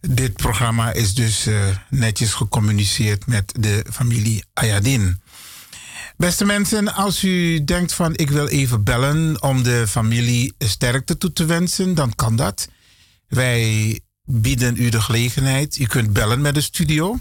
Dit 0.00 0.32
programma 0.32 0.92
is 0.92 1.14
dus 1.14 1.46
eh, 1.46 1.66
netjes 1.90 2.32
gecommuniceerd 2.32 3.26
met 3.26 3.52
de 3.58 3.84
familie 3.92 4.44
Ayadin. 4.52 5.20
Beste 6.16 6.44
mensen, 6.44 6.94
als 6.94 7.24
u 7.24 7.64
denkt 7.64 7.92
van 7.92 8.16
ik 8.16 8.30
wil 8.30 8.46
even 8.46 8.84
bellen 8.84 9.42
om 9.42 9.62
de 9.62 9.84
familie 9.88 10.54
sterkte 10.58 11.18
toe 11.18 11.32
te 11.32 11.44
wensen, 11.44 11.94
dan 11.94 12.14
kan 12.14 12.36
dat. 12.36 12.68
Wij 13.28 14.00
bieden 14.24 14.76
u 14.76 14.88
de 14.88 15.00
gelegenheid. 15.00 15.78
U 15.78 15.86
kunt 15.86 16.12
bellen 16.12 16.40
met 16.40 16.54
de 16.54 16.60
studio 16.60 17.18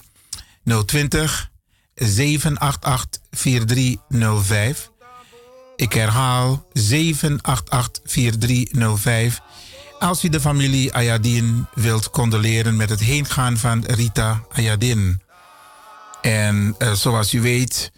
020 0.85 1.51
788 1.95 3.21
4305. 3.31 4.91
Ik 5.75 5.93
herhaal 5.93 6.67
788 6.73 8.01
4305. 8.05 9.39
Als 9.99 10.23
u 10.23 10.29
de 10.29 10.39
familie 10.39 10.93
Ayadin 10.93 11.65
wilt 11.73 12.09
condoleren 12.09 12.75
met 12.75 12.89
het 12.89 12.99
heengaan 12.99 13.57
van 13.57 13.83
Rita 13.85 14.43
Ayadin. 14.51 15.21
En 16.21 16.75
eh, 16.77 16.91
zoals 16.91 17.33
u 17.33 17.41
weet 17.41 17.91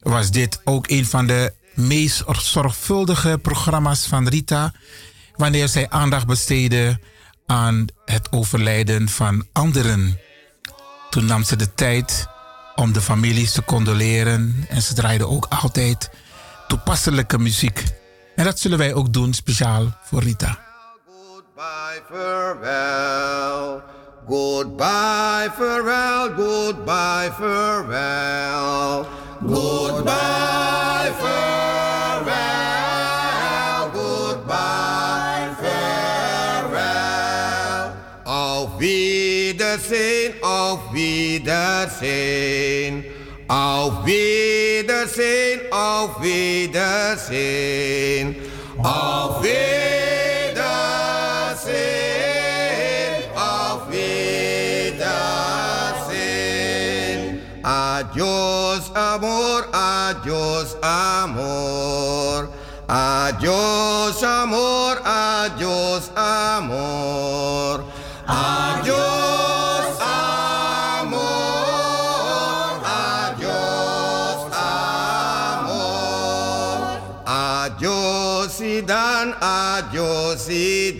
was 0.00 0.30
dit 0.30 0.60
ook 0.64 0.90
een 0.90 1.06
van 1.06 1.26
de 1.26 1.52
meest 1.74 2.24
zorgvuldige 2.38 3.38
programma's 3.42 4.06
van 4.06 4.28
Rita. 4.28 4.72
Wanneer 5.36 5.68
zij 5.68 5.90
aandacht 5.90 6.26
besteedde 6.26 7.00
aan 7.46 7.86
het 8.04 8.32
overlijden 8.32 9.08
van 9.08 9.46
anderen. 9.52 10.20
Toen 11.10 11.24
nam 11.24 11.42
ze 11.42 11.56
de 11.56 11.74
tijd 11.74 12.26
om 12.74 12.92
de 12.92 13.00
families 13.00 13.52
te 13.52 13.64
condoleren 13.64 14.66
en 14.68 14.82
ze 14.82 14.94
draaide 14.94 15.28
ook 15.28 15.46
altijd 15.48 16.10
toepasselijke 16.68 17.38
muziek. 17.38 17.84
En 18.36 18.44
dat 18.44 18.58
zullen 18.58 18.78
wij 18.78 18.94
ook 18.94 19.12
doen 19.12 19.34
speciaal 19.34 19.98
voor 20.02 20.22
Rita. 20.22 20.58
Goodbye, 24.28 25.50
goodbye, 26.36 27.32
farewell. 27.38 28.75
Wiedersehen. 41.66 43.04
Auf 43.48 44.04
Wiedersehen, 44.04 45.60
auf 45.70 46.20
Wiedersehen. 46.22 47.16
Auf 48.82 49.42
Wiedersehen, 49.42 50.64
auf 53.34 53.90
Wiedersehen. 53.90 55.00
Adios, 57.62 58.90
amor, 58.94 59.64
adios, 59.72 60.76
amor. 60.82 62.48
Adios, 62.88 64.22
amor, 64.22 64.65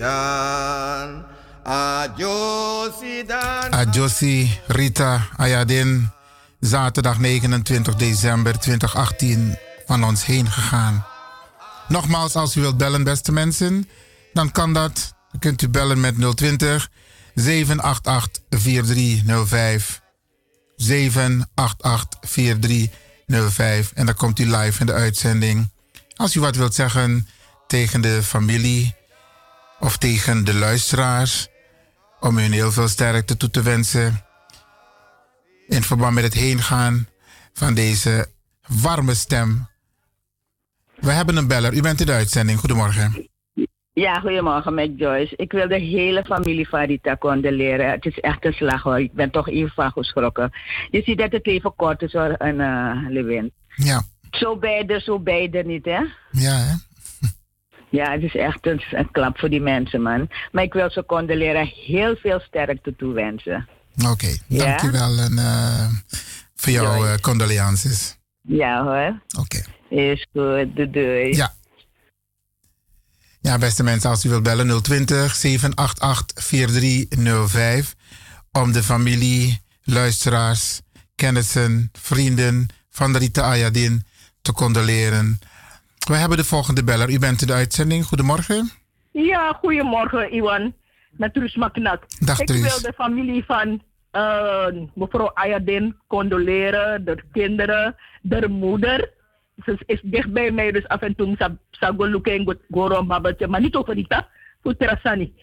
Sidan. 0.06 1.24
Adios, 1.62 2.92
Sidan. 3.00 3.70
Adjossi 3.70 4.60
Rita 4.66 5.28
Ayadin, 5.36 6.10
zaterdag 6.60 7.18
29 7.18 7.94
december 7.94 8.58
2018 8.58 9.58
van 9.86 10.04
ons 10.04 10.24
heen 10.24 10.50
gegaan. 10.50 11.04
Nogmaals, 11.88 12.34
als 12.34 12.56
u 12.56 12.60
wilt 12.60 12.76
bellen, 12.76 13.04
beste 13.04 13.32
mensen, 13.32 13.88
dan 14.32 14.50
kan 14.50 14.72
dat. 14.72 15.14
Dan 15.30 15.40
kunt 15.40 15.62
u 15.62 15.68
bellen 15.68 16.00
met 16.00 16.14
020 16.36 16.90
788 17.34 18.42
4305. 18.50 20.00
788 20.76 22.18
4305. 22.30 23.92
En 23.92 24.06
dan 24.06 24.14
komt 24.14 24.38
u 24.38 24.56
live 24.56 24.80
in 24.80 24.86
de 24.86 24.92
uitzending. 24.92 25.70
Als 26.16 26.34
u 26.34 26.40
wat 26.40 26.56
wilt 26.56 26.74
zeggen 26.74 27.28
tegen 27.66 28.00
de 28.00 28.22
familie 28.22 28.94
of 29.80 29.96
tegen 29.96 30.44
de 30.44 30.54
luisteraars, 30.54 31.48
om 32.20 32.38
hun 32.38 32.52
heel 32.52 32.72
veel 32.72 32.88
sterkte 32.88 33.36
toe 33.36 33.50
te 33.50 33.62
wensen. 33.62 34.24
In 35.66 35.82
verband 35.82 36.14
met 36.14 36.24
het 36.24 36.34
heengaan 36.34 37.08
van 37.52 37.74
deze 37.74 38.28
warme 38.82 39.14
stem. 39.14 39.68
We 40.96 41.12
hebben 41.12 41.36
een 41.36 41.48
beller. 41.48 41.74
U 41.74 41.80
bent 41.80 42.00
in 42.00 42.06
de 42.06 42.12
uitzending. 42.12 42.58
Goedemorgen. 42.58 43.28
Ja, 43.92 44.20
goedemorgen 44.20 44.74
met 44.74 44.90
Joyce. 44.96 45.36
Ik 45.36 45.52
wil 45.52 45.68
de 45.68 45.78
hele 45.78 46.24
familie 46.24 46.68
van 46.68 46.84
Rita 46.84 47.16
condoleren. 47.16 47.90
Het 47.90 48.04
is 48.04 48.20
echt 48.20 48.44
een 48.44 48.52
slag 48.52 48.82
hoor. 48.82 49.00
Ik 49.00 49.12
ben 49.12 49.30
toch 49.30 49.48
even 49.48 49.70
van 49.74 49.90
geschrokken. 49.90 50.50
Je 50.90 51.02
ziet 51.02 51.18
dat 51.18 51.32
het 51.32 51.46
even 51.46 51.74
kort 51.76 52.02
is 52.02 52.12
hoor, 52.12 52.34
een 52.38 52.60
uh, 52.60 53.08
Lewin. 53.08 53.52
Ja. 53.74 54.02
Zo 54.30 54.56
beide, 54.56 55.00
zo 55.00 55.18
beide 55.18 55.62
niet 55.62 55.84
hè? 55.84 56.00
Ja, 56.30 56.56
hè? 56.56 56.74
Ja, 57.90 58.12
het 58.12 58.22
is 58.22 58.36
echt 58.36 58.66
een, 58.66 58.82
een 58.90 59.10
klap 59.10 59.38
voor 59.38 59.48
die 59.48 59.60
mensen 59.60 60.02
man. 60.02 60.28
Maar 60.52 60.62
ik 60.62 60.72
wil 60.72 60.90
ze 60.90 61.04
condoleren 61.06 61.66
heel 61.66 62.16
veel 62.16 62.40
sterkte 62.40 62.96
toewensen. 62.96 63.68
Oké, 64.10 64.36
dank 64.48 64.82
u 64.82 64.90
wel 64.90 65.18
en, 65.18 65.38
eh, 65.38 65.88
voor 66.54 66.72
jouw 66.72 67.04
uh, 67.04 67.14
condolences. 67.14 68.18
Ja 68.42 68.84
hoor. 68.84 69.20
Oké. 69.38 69.62
Is 69.88 70.26
goed, 70.32 70.76
doei 70.76 70.90
doei. 70.90 71.36
Ja. 71.36 71.54
Ja, 73.40 73.58
beste 73.58 73.82
mensen, 73.82 74.10
als 74.10 74.24
u 74.24 74.28
wilt 74.28 74.42
bellen 74.42 74.82
020 74.82 75.34
788 75.34 76.44
4305 76.44 77.94
om 78.52 78.72
de 78.72 78.82
familie, 78.82 79.60
luisteraars, 79.82 80.80
kennissen, 81.14 81.90
vrienden 81.92 82.68
van 82.90 83.16
Rita 83.16 83.42
Ayadin 83.42 84.04
te 84.42 84.52
condoleren. 84.52 85.38
We 86.06 86.14
hebben 86.16 86.36
de 86.38 86.44
volgende 86.44 86.84
beller. 86.84 87.10
U 87.10 87.18
bent 87.18 87.40
in 87.40 87.46
de 87.46 87.52
uitzending. 87.52 88.04
Goedemorgen. 88.04 88.70
Ja, 89.12 89.52
goedemorgen, 89.52 90.32
Iwan. 90.34 90.74
Met 91.10 91.34
Truus 91.34 91.56
Maknak. 91.56 92.02
Dag, 92.18 92.40
Ik 92.40 92.48
wil 92.48 92.80
de 92.80 92.92
familie 92.96 93.44
van 93.44 93.82
eh, 94.10 94.66
mevrouw 94.94 95.30
Ayadin 95.34 95.96
condoleren, 96.06 97.04
de 97.04 97.16
kinderen, 97.32 97.96
de 98.22 98.48
moeder. 98.48 99.10
Ze 99.64 99.78
is 99.86 100.00
dicht 100.04 100.32
bij 100.32 100.50
mij, 100.50 100.72
dus 100.72 100.88
af 100.88 101.00
en 101.00 101.14
toe 101.16 101.34
sa- 101.38 101.56
sa 101.70 101.92
go 101.96 102.04
lukken 102.04 102.44
go- 102.44 102.60
go 102.70 102.86
rond 102.88 103.08
babbeltje, 103.08 103.46
maar 103.46 103.60
niet 103.60 103.74
over 103.74 103.94
Rita, 103.94 104.28
voor 104.62 104.76
Terasani. 104.76 105.34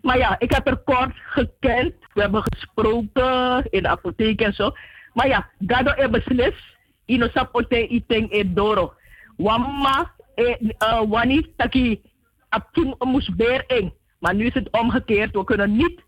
Maar 0.00 0.18
ja, 0.18 0.36
ik 0.38 0.52
heb 0.52 0.66
haar 0.66 0.76
kort 0.76 1.16
gekend. 1.26 1.94
We 2.14 2.20
hebben 2.20 2.42
gesproken 2.52 3.64
in 3.70 3.82
de 3.82 3.88
apotheek 3.88 4.40
en 4.40 4.52
zo. 4.54 4.70
Maar 5.12 5.28
ja, 5.28 5.48
gado 5.66 5.92
e 5.96 6.08
beslis. 6.08 6.76
Ino 7.04 7.28
sapote 7.34 7.86
iteng 7.88 8.32
e 8.32 8.52
doro. 8.52 8.94
Wamma 9.38 10.12
uh, 10.36 11.02
wani 11.08 11.52
taki 11.56 12.00
aptung 12.48 12.94
moest 12.98 13.36
beer 13.36 13.64
eng. 13.66 13.92
Maar 14.18 14.34
nu 14.34 14.46
is 14.46 14.54
het 14.54 14.70
omgekeerd. 14.70 15.32
We 15.32 15.44
kunnen 15.44 15.76
niet 15.76 16.00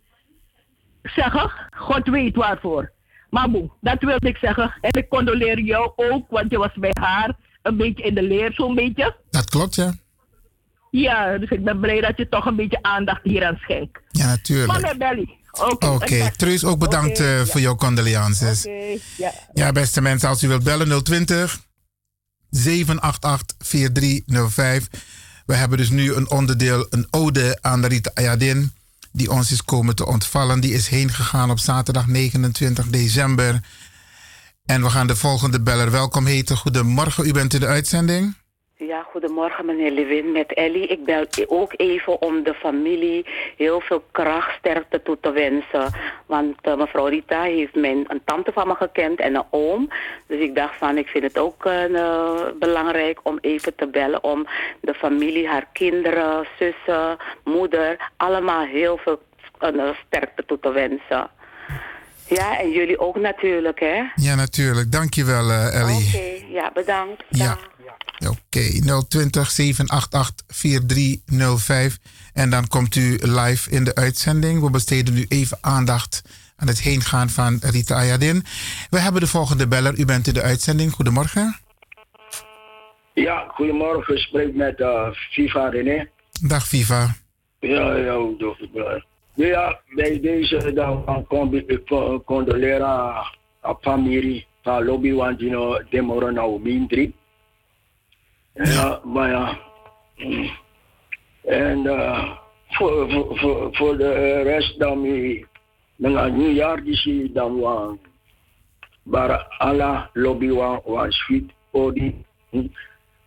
zeggen, 1.02 1.50
God 1.76 2.08
weet 2.08 2.36
waarvoor. 2.36 2.92
Maar 3.30 3.48
dat 3.80 4.00
wilde 4.00 4.28
ik 4.28 4.36
zeggen. 4.36 4.74
En 4.80 4.92
ik 4.92 5.08
condoleer 5.08 5.60
jou 5.60 5.92
ook, 5.96 6.30
want 6.30 6.50
je 6.50 6.58
was 6.58 6.74
bij 6.74 6.96
haar 7.00 7.36
een 7.62 7.76
beetje 7.76 8.04
in 8.04 8.14
de 8.14 8.22
leer, 8.22 8.52
zo'n 8.52 8.74
beetje. 8.74 9.16
Dat 9.30 9.50
klopt, 9.50 9.74
ja. 9.74 9.94
Ja, 10.90 11.38
dus 11.38 11.50
ik 11.50 11.64
ben 11.64 11.80
blij 11.80 12.00
dat 12.00 12.16
je 12.16 12.28
toch 12.28 12.46
een 12.46 12.56
beetje 12.56 12.82
aandacht 12.82 13.22
hieraan 13.22 13.56
schenkt. 13.56 14.00
Ja, 14.08 14.26
natuurlijk. 14.26 14.72
Maar 14.72 14.80
met 14.80 14.98
Belly. 14.98 15.38
Oké. 15.52 15.86
Oké, 15.86 16.30
Truus, 16.36 16.64
ook 16.64 16.78
bedankt 16.78 17.20
eh, 17.20 17.40
voor 17.40 17.60
jouw 17.60 17.74
condolences. 17.74 18.66
Oké, 18.66 18.98
ja. 19.16 19.32
Ja, 19.52 19.72
beste 19.72 20.00
mensen, 20.00 20.28
als 20.28 20.42
u 20.42 20.48
wilt 20.48 20.64
bellen 20.64 21.04
020 21.04 21.68
788 22.50 23.54
4305. 23.58 24.88
We 25.46 25.54
hebben 25.54 25.78
dus 25.78 25.90
nu 25.90 26.14
een 26.14 26.30
onderdeel, 26.30 26.86
een 26.90 27.06
ode 27.10 27.58
aan 27.60 27.86
Rita 27.86 28.10
Ayadin, 28.14 28.72
die 29.12 29.30
ons 29.30 29.52
is 29.52 29.64
komen 29.64 29.94
te 29.94 30.06
ontvallen. 30.06 30.60
Die 30.60 30.72
is 30.72 30.88
heen 30.88 31.12
gegaan 31.12 31.50
op 31.50 31.58
zaterdag 31.58 32.06
29 32.06 32.86
december. 32.86 33.60
En 34.64 34.82
we 34.82 34.90
gaan 34.90 35.06
de 35.06 35.16
volgende 35.16 35.60
beller 35.60 35.90
welkom 35.90 36.26
heten. 36.26 36.56
Goedemorgen, 36.56 37.26
u 37.26 37.32
bent 37.32 37.54
in 37.54 37.60
de 37.60 37.66
uitzending. 37.66 38.34
Ja, 38.86 39.02
goedemorgen 39.02 39.64
meneer 39.64 39.90
Lewin 39.90 40.32
met 40.32 40.54
Ellie. 40.54 40.86
Ik 40.86 41.04
bel 41.04 41.24
ook 41.46 41.72
even 41.76 42.22
om 42.22 42.42
de 42.42 42.54
familie 42.54 43.26
heel 43.56 43.80
veel 43.80 44.02
kracht, 44.10 44.58
sterkte 44.58 45.02
toe 45.02 45.18
te 45.20 45.30
wensen. 45.32 45.92
Want 46.26 46.56
eh, 46.60 46.76
mevrouw 46.76 47.06
Rita 47.06 47.42
heeft 47.42 47.74
mijn, 47.74 48.04
een 48.08 48.20
tante 48.24 48.52
van 48.52 48.66
me 48.66 48.74
gekend 48.74 49.20
en 49.20 49.34
een 49.34 49.44
oom. 49.50 49.88
Dus 50.26 50.40
ik 50.40 50.54
dacht 50.54 50.76
van, 50.76 50.98
ik 50.98 51.08
vind 51.08 51.24
het 51.24 51.38
ook 51.38 51.64
eh, 51.64 52.46
belangrijk 52.54 53.20
om 53.22 53.38
even 53.40 53.74
te 53.74 53.86
bellen 53.86 54.24
om 54.24 54.46
de 54.80 54.94
familie, 54.94 55.48
haar 55.48 55.66
kinderen, 55.72 56.46
zussen, 56.58 57.16
moeder, 57.44 58.10
allemaal 58.16 58.64
heel 58.64 58.96
veel 58.96 59.20
eh, 59.58 59.88
sterkte 60.06 60.44
toe 60.46 60.58
te 60.60 60.72
wensen. 60.72 61.30
Ja, 62.30 62.58
en 62.58 62.70
jullie 62.70 62.98
ook 62.98 63.16
natuurlijk, 63.16 63.80
hè? 63.80 64.02
Ja, 64.14 64.34
natuurlijk. 64.34 64.92
Dankjewel, 64.92 65.50
eh 65.50 65.80
Ellie. 65.80 66.06
Oké, 66.06 66.52
ja, 66.52 66.70
bedankt. 66.74 67.24
Ja. 67.28 67.58
Oké, 68.28 68.60
020 69.08 69.50
788 69.50 70.44
4305. 70.48 71.98
En 72.32 72.50
dan 72.50 72.68
komt 72.68 72.96
u 72.96 73.18
live 73.20 73.70
in 73.70 73.84
de 73.84 73.94
uitzending. 73.94 74.60
We 74.60 74.70
besteden 74.70 75.14
nu 75.14 75.24
even 75.28 75.58
aandacht 75.60 76.22
aan 76.56 76.66
het 76.66 76.80
heengaan 76.80 77.28
van 77.28 77.58
Rita 77.62 77.94
Ayadin. 77.94 78.44
We 78.90 78.98
hebben 78.98 79.20
de 79.20 79.26
volgende 79.26 79.68
beller. 79.68 79.98
U 79.98 80.04
bent 80.04 80.26
in 80.26 80.34
de 80.34 80.42
uitzending. 80.42 80.92
Goedemorgen. 80.92 81.56
Ja, 83.14 83.44
goedemorgen. 83.48 84.14
Ik 84.14 84.20
spreek 84.20 84.54
met 84.54 84.80
uh, 84.80 85.08
Viva 85.10 85.68
René. 85.68 86.08
Dag 86.42 86.66
Viva. 86.66 87.14
Ja, 87.60 87.96
ja, 87.96 88.16
Ja, 89.34 89.80
bij 89.94 90.20
deze 90.20 90.72
dan 90.72 91.26
ik 91.66 91.86
con- 91.86 92.24
condoleren 92.24 92.88
aan 93.60 93.76
familie 93.80 94.46
van 94.62 94.84
lobby, 94.84 95.12
want 95.12 95.38
die 95.38 95.50
nou 95.50 95.84
demoren 95.90 96.34
nou 96.34 96.60
mindri. 96.60 97.12
Ja, 98.54 99.00
maar 99.04 99.30
ja. 99.30 99.58
mm. 100.16 100.50
En 101.44 101.86
eh, 101.86 102.30
voor, 102.68 103.10
voor, 103.10 103.68
voor, 103.72 103.96
de 103.96 104.42
rest 104.42 104.78
dan 104.78 105.00
mi, 105.00 105.44
dan 105.96 106.16
een 106.16 106.36
nieuwjaar 106.36 106.82
die 106.82 106.96
zie 106.96 107.32
dan 107.32 107.60
wan. 107.60 107.98
Maar 109.02 109.46
alla 109.58 110.10
lobby 110.12 110.50
wan 110.50 110.80
wan 110.84 111.12
sweet 111.12 111.52
odi. 111.70 112.24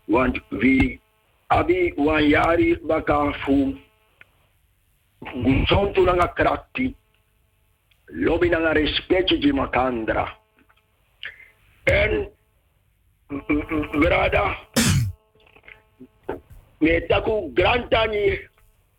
Want 0.05 0.39
wie 0.49 0.99
abi 1.47 1.93
wan 1.95 2.27
jari 2.27 2.77
baka 2.81 3.33
fu 3.33 3.77
zontu 5.65 6.05
nanga 6.05 6.33
krakti 6.33 6.95
lobby 8.05 8.49
nanga 8.49 8.73
respectje 8.73 9.37
di 9.37 9.51
makandra 9.51 10.37
en 11.83 12.29
brada 13.99 14.55
me 16.83 17.07
taku 17.07 17.51
grantani 17.53 18.39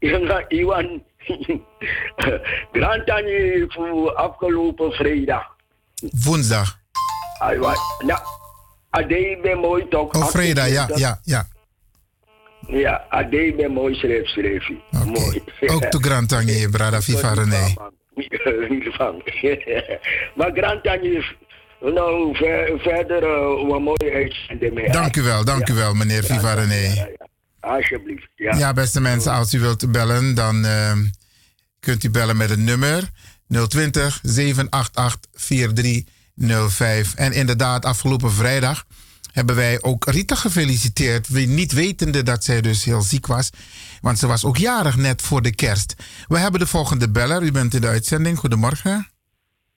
nga 0.05 0.39
iwan 0.51 1.01
grantani 2.77 3.65
fu 3.73 4.09
afgelopen 4.17 4.93
vrijdag 4.93 5.55
Woensdag. 6.25 6.79
Aywa, 7.41 7.75
na 8.05 8.21
adei 8.91 9.41
ben 9.43 9.59
mooi 9.59 9.89
toch 9.89 10.15
Oh, 10.15 10.29
vrijdag, 10.29 10.69
ja, 10.69 10.89
ja, 10.95 11.21
ja. 11.25 11.47
Ja 12.69 13.05
adei 13.09 13.55
ben 13.55 13.73
mooi 13.73 13.95
schreef 13.95 14.69
mooi 14.91 15.43
Ook 15.67 15.85
to 15.85 15.99
Grantangi, 15.99 16.69
Brada 16.69 17.03
Viva 17.07 17.33
René. 17.33 17.75
niet 18.69 18.95
van. 18.95 19.23
maar 20.37 20.51
Grantanje, 20.55 21.25
nou 21.81 22.37
ver, 22.37 22.81
verder 22.81 23.23
uh, 23.23 23.69
wat 23.69 23.81
mooi 23.81 24.13
uitzenden. 24.13 24.93
Dank 24.93 25.17
u 25.17 25.23
wel, 25.23 25.45
dank 25.45 25.69
u 25.69 25.75
wel, 25.75 25.95
meneer 25.95 26.25
Viva 26.25 26.55
René. 26.55 27.09
Alsjeblieft. 27.61 28.29
Ja. 28.35 28.57
Ja, 28.57 28.73
beste 28.73 29.01
mensen, 29.01 29.33
als 29.33 29.55
u 29.55 29.61
wilt 29.61 29.93
bellen, 29.93 30.35
dan 30.35 30.65
ehm, 30.65 30.99
kunt 31.81 32.05
u 32.05 32.11
bellen 32.11 32.37
met 32.37 32.51
het 32.51 32.59
nummer 32.59 33.11
020 33.69 34.21
788 34.23 35.31
4305. 35.33 37.15
En 37.15 37.33
inderdaad, 37.33 37.85
afgelopen 37.85 38.31
vrijdag 38.31 38.85
hebben 39.35 39.57
wij 39.57 39.79
ook 39.83 40.05
Rita 40.05 40.35
gefeliciteerd. 40.35 41.29
We 41.29 41.41
niet 41.41 41.73
wetende 41.73 42.23
dat 42.23 42.45
zij 42.45 42.61
dus 42.61 42.85
heel 42.85 43.03
ziek 43.03 43.27
was. 43.27 43.51
Want 44.01 44.19
ze 44.19 44.27
was 44.27 44.45
ook 44.45 44.57
jarig 44.57 44.97
net 44.97 45.23
voor 45.23 45.43
de 45.43 45.55
kerst. 45.55 45.95
We 46.29 46.39
hebben 46.39 46.61
de 46.61 46.67
volgende 46.67 47.11
beller. 47.11 47.43
U 47.43 47.53
bent 47.53 47.75
in 47.75 47.81
de 47.81 47.87
uitzending. 47.87 48.39
Goedemorgen. 48.39 49.09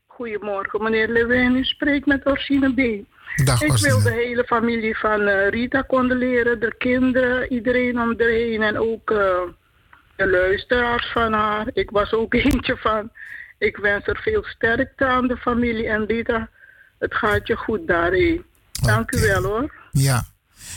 Goedemorgen, 0.07 0.83
meneer 0.83 1.09
Lewin. 1.09 1.55
U 1.55 1.63
spreekt 1.63 2.05
met 2.05 2.25
Orsine 2.25 2.73
B. 2.73 3.05
Dag, 3.45 3.61
ik 3.61 3.71
Orsine. 3.71 3.89
wil 3.89 4.01
de 4.01 4.11
hele 4.11 4.43
familie 4.43 4.97
van 4.97 5.21
eh, 5.21 5.49
Rita 5.49 5.83
condoleren, 5.87 6.59
de 6.59 6.75
kinderen, 6.77 7.53
iedereen 7.53 7.99
om 7.99 8.13
haar 8.17 8.27
heen 8.27 8.61
en 8.61 8.79
ook 8.79 9.11
eh, 9.11 9.17
de 10.15 10.29
luisteraars 10.29 11.11
van 11.11 11.33
haar. 11.33 11.67
Ik 11.73 11.89
was 11.89 12.13
ook 12.13 12.33
eentje 12.43 12.77
van. 12.77 13.11
Ik 13.57 13.77
wens 13.77 14.07
er 14.07 14.19
veel 14.21 14.43
sterkte 14.43 15.05
aan 15.05 15.27
de 15.27 15.37
familie 15.37 15.87
en 15.87 16.05
Rita. 16.05 16.49
Het 16.99 17.15
gaat 17.15 17.47
je 17.47 17.55
goed 17.55 17.87
daarheen. 17.87 18.45
Dank 18.81 19.11
u 19.11 19.19
wel 19.19 19.43
hoor. 19.43 19.73
Ja, 19.91 20.25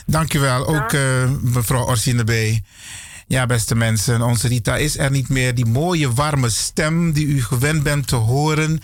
dankjewel. 0.06 0.66
Ook 0.66 0.92
eh, 0.92 1.30
mevrouw 1.40 1.84
Orsine 1.84 2.24
B. 2.24 2.60
Ja, 3.26 3.46
beste 3.46 3.74
mensen, 3.74 4.22
onze 4.22 4.48
Rita 4.48 4.76
is 4.76 4.98
er 4.98 5.10
niet 5.10 5.28
meer. 5.28 5.54
Die 5.54 5.66
mooie, 5.66 6.12
warme 6.12 6.50
stem 6.50 7.12
die 7.12 7.26
u 7.26 7.42
gewend 7.42 7.82
bent 7.82 8.06
te 8.06 8.16
horen, 8.16 8.80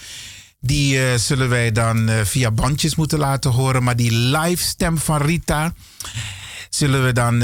die 0.60 0.98
eh, 0.98 1.18
zullen 1.18 1.48
wij 1.48 1.72
dan 1.72 2.09
eh, 2.09 2.24
via 2.24 2.51
bandjes 2.51 2.97
moeten 2.97 3.18
laten 3.18 3.51
horen. 3.51 3.82
Maar 3.82 3.97
die 3.97 4.12
live 4.12 4.62
stem 4.62 4.98
van 4.98 5.22
Rita 5.22 5.74
zullen 6.70 7.05
we 7.05 7.12
dan 7.12 7.43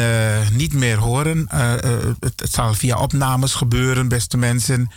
niet 0.53 0.73
meer 0.73 0.99
horen. 0.99 1.47
Het, 2.21 2.41
het 2.41 2.53
zal 2.53 2.75
via 2.75 2.99
opnames 2.99 3.55
gebeuren, 3.55 4.09
beste 4.09 4.37
mensen. 4.37 4.91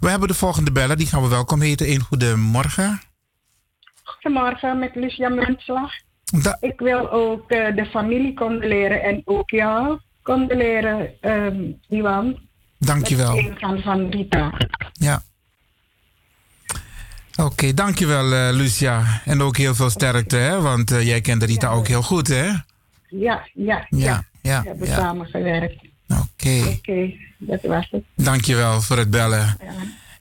We 0.00 0.10
hebben 0.10 0.28
de 0.28 0.34
volgende 0.34 0.72
beller, 0.72 0.96
die 0.96 1.06
gaan 1.06 1.22
we 1.22 1.28
welkom 1.28 1.60
heten. 1.60 1.90
Een 1.90 2.00
goedemorgen. 2.00 3.00
Goedemorgen 4.22 4.78
met 4.78 4.94
Lucia 4.94 5.28
Muntslag. 5.28 5.90
Da- 6.42 6.56
Ik 6.60 6.80
wil 6.80 7.10
ook 7.10 7.50
eh, 7.50 7.74
de 7.76 7.86
familie 7.86 8.34
condoleren 8.34 9.02
en 9.02 9.22
ook 9.24 9.50
jou 9.50 9.98
condoleren, 10.22 11.10
ehm 11.20 11.62
Iwan. 11.88 12.38
Dankjewel. 12.78 13.34
Met 13.36 13.44
ingaan 13.44 13.80
van 13.80 14.10
Rita. 14.10 14.52
Ja. 14.92 15.22
Oké, 17.36 17.74
dankjewel 17.74 18.32
uh, 18.32 18.48
Lucia. 18.52 19.20
En 19.24 19.40
ook 19.42 19.56
heel 19.56 19.74
veel 19.74 19.90
sterkte, 19.90 20.36
hè? 20.36 20.60
Want 20.60 20.90
eh, 20.90 21.06
jij 21.06 21.20
kent 21.20 21.42
Rita 21.42 21.68
ook 21.68 21.86
heel 21.88 22.02
goed, 22.02 22.28
hè? 22.28 22.44
Ja, 22.44 22.62
ja, 23.08 23.46
ja. 23.54 23.86
Ja, 23.90 24.24
ja, 24.42 24.62
We 24.62 24.68
hebben 24.68 24.88
ja. 24.88 24.94
samen 24.96 25.26
gewerkt. 25.26 25.84
Oké. 26.08 26.62
Oké, 26.76 27.12
dat 27.38 27.62
was 27.62 27.88
het. 27.90 28.02
Dankjewel 28.14 28.80
voor 28.80 28.96
het 28.96 29.10
bellen. 29.10 29.56
Ja, 29.60 29.72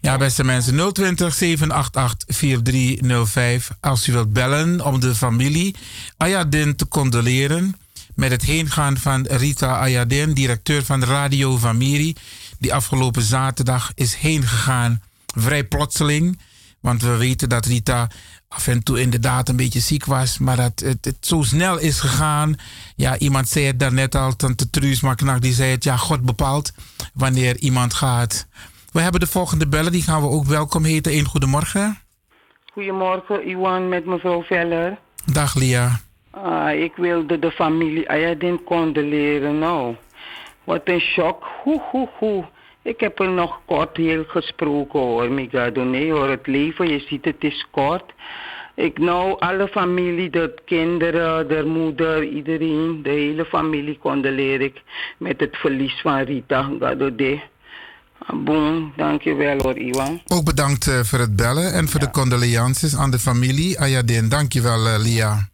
beste 0.01 0.43
mensen, 0.43 0.93
020 0.93 1.33
788 1.33 2.37
4305. 2.37 3.71
Als 3.79 4.07
u 4.07 4.11
wilt 4.11 4.33
bellen 4.33 4.85
om 4.85 4.99
de 4.99 5.15
familie 5.15 5.75
Ayadin 6.17 6.75
te 6.75 6.87
condoleren 6.87 7.75
met 8.15 8.31
het 8.31 8.41
heengaan 8.41 8.97
van 8.97 9.25
Rita 9.25 9.79
Ayadin, 9.79 10.33
directeur 10.33 10.85
van 10.85 11.03
Radio 11.03 11.57
Famiri, 11.57 12.15
die 12.59 12.73
afgelopen 12.73 13.21
zaterdag 13.21 13.91
is 13.95 14.15
heen 14.15 14.47
gegaan. 14.47 15.01
Vrij 15.35 15.63
plotseling, 15.63 16.39
want 16.79 17.01
we 17.01 17.17
weten 17.17 17.49
dat 17.49 17.65
Rita 17.65 18.07
af 18.47 18.67
en 18.67 18.83
toe 18.83 19.01
inderdaad 19.01 19.49
een 19.49 19.55
beetje 19.55 19.79
ziek 19.79 20.05
was, 20.05 20.37
maar 20.37 20.55
dat 20.55 20.79
het, 20.79 21.05
het 21.05 21.17
zo 21.19 21.41
snel 21.41 21.77
is 21.77 21.99
gegaan. 21.99 22.55
Ja, 22.95 23.17
iemand 23.17 23.49
zei 23.49 23.65
het 23.65 23.79
daarnet 23.79 24.15
al, 24.15 24.35
tante 24.35 24.69
Truus 24.69 25.01
Maknak, 25.01 25.41
die 25.41 25.53
zei 25.53 25.71
het, 25.71 25.83
ja, 25.83 25.97
God 25.97 26.21
bepaalt 26.21 26.71
wanneer 27.13 27.57
iemand 27.57 27.93
gaat. 27.93 28.45
We 28.91 29.01
hebben 29.01 29.19
de 29.19 29.27
volgende 29.27 29.67
bellen, 29.67 29.91
die 29.91 30.01
gaan 30.01 30.21
we 30.21 30.27
ook 30.27 30.45
welkom 30.45 30.83
heten. 30.83 31.13
Een 31.13 31.25
goedemorgen. 31.25 31.97
Goedemorgen, 32.73 33.47
Iwan 33.47 33.89
met 33.89 34.05
mevrouw 34.05 34.43
Veller. 34.43 34.97
Dag 35.25 35.55
Lia. 35.55 35.99
Ah, 36.31 36.79
ik 36.79 36.95
wilde 36.95 37.39
de 37.39 37.51
familie 37.51 38.09
Ayadin 38.09 38.63
condoleren. 38.63 39.59
Nou, 39.59 39.95
wat 40.63 40.81
een 40.83 40.99
shock. 40.99 41.47
Hoe, 41.63 41.81
hoe, 41.91 42.09
hoe. 42.17 42.45
Ik 42.81 42.99
heb 42.99 43.19
er 43.19 43.29
nog 43.29 43.59
kort 43.65 43.97
heel 43.97 44.23
gesproken 44.27 44.99
hoor, 44.99 45.31
Migado. 45.31 45.83
Nee 45.83 46.11
hoor, 46.11 46.29
het 46.29 46.47
leven, 46.47 46.87
je 46.87 46.99
ziet 46.99 47.25
het 47.25 47.43
is 47.43 47.67
kort. 47.71 48.13
Ik 48.75 48.97
nou, 48.97 49.39
alle 49.39 49.67
familie, 49.67 50.29
de 50.29 50.53
kinderen, 50.65 51.47
de 51.47 51.65
moeder, 51.65 52.23
iedereen, 52.23 53.03
de 53.03 53.09
hele 53.09 53.45
familie 53.45 53.97
condoleer 53.97 54.61
ik 54.61 54.81
met 55.17 55.39
het 55.39 55.57
verlies 55.57 56.01
van 56.01 56.19
Rita 56.19 56.69
Gado 56.79 57.15
de. 57.15 57.33
Ah, 57.33 57.50
Boom, 58.27 58.93
dankjewel 58.95 59.57
hoor, 59.57 59.77
Iwan. 59.77 60.21
Ook 60.27 60.45
bedankt 60.45 60.87
eh, 60.87 61.03
voor 61.03 61.19
het 61.19 61.35
bellen 61.35 61.73
en 61.73 61.89
voor 61.89 61.99
de 61.99 62.11
condolences 62.11 62.95
aan 62.95 63.11
de 63.11 63.19
familie 63.19 63.79
Ayadin. 63.79 64.29
Dankjewel 64.29 64.87
eh, 64.87 64.99
Lia. 64.99 65.49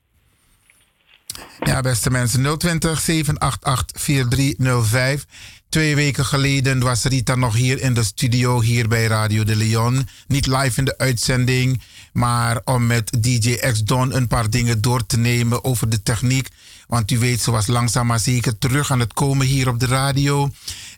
Ja, 1.60 1.82
beste 1.82 2.10
mensen, 2.10 2.58
020 2.58 3.00
788 3.00 4.02
4305. 4.02 5.26
Twee 5.70 5.96
weken 5.96 6.26
geleden 6.26 6.80
was 6.80 7.04
Rita 7.04 7.36
nog 7.36 7.56
hier 7.56 7.82
in 7.82 7.94
de 7.94 8.04
studio, 8.04 8.62
hier 8.62 8.88
bij 8.88 9.06
Radio 9.06 9.44
de 9.44 9.56
Leon. 9.56 10.08
Niet 10.28 10.48
live 10.48 10.80
in 10.80 10.86
de 10.86 10.98
uitzending, 10.98 11.82
maar 12.14 12.62
om 12.64 12.88
met 12.88 13.24
DJ 13.24 13.56
X 13.56 13.84
Don 13.84 14.16
een 14.16 14.28
paar 14.28 14.50
dingen 14.50 14.82
door 14.82 15.06
te 15.06 15.18
nemen 15.18 15.64
over 15.64 15.90
de 15.90 16.04
techniek. 16.04 16.48
Want 16.88 17.12
u 17.12 17.20
weet, 17.20 17.42
ze 17.42 17.52
was 17.52 17.68
langzaam 17.68 18.08
maar 18.08 18.20
zeker 18.20 18.58
terug 18.58 18.92
aan 18.92 19.00
het 19.00 19.14
komen 19.14 19.46
hier 19.46 19.70
op 19.70 19.80
de 19.80 19.86
radio. 19.86 20.50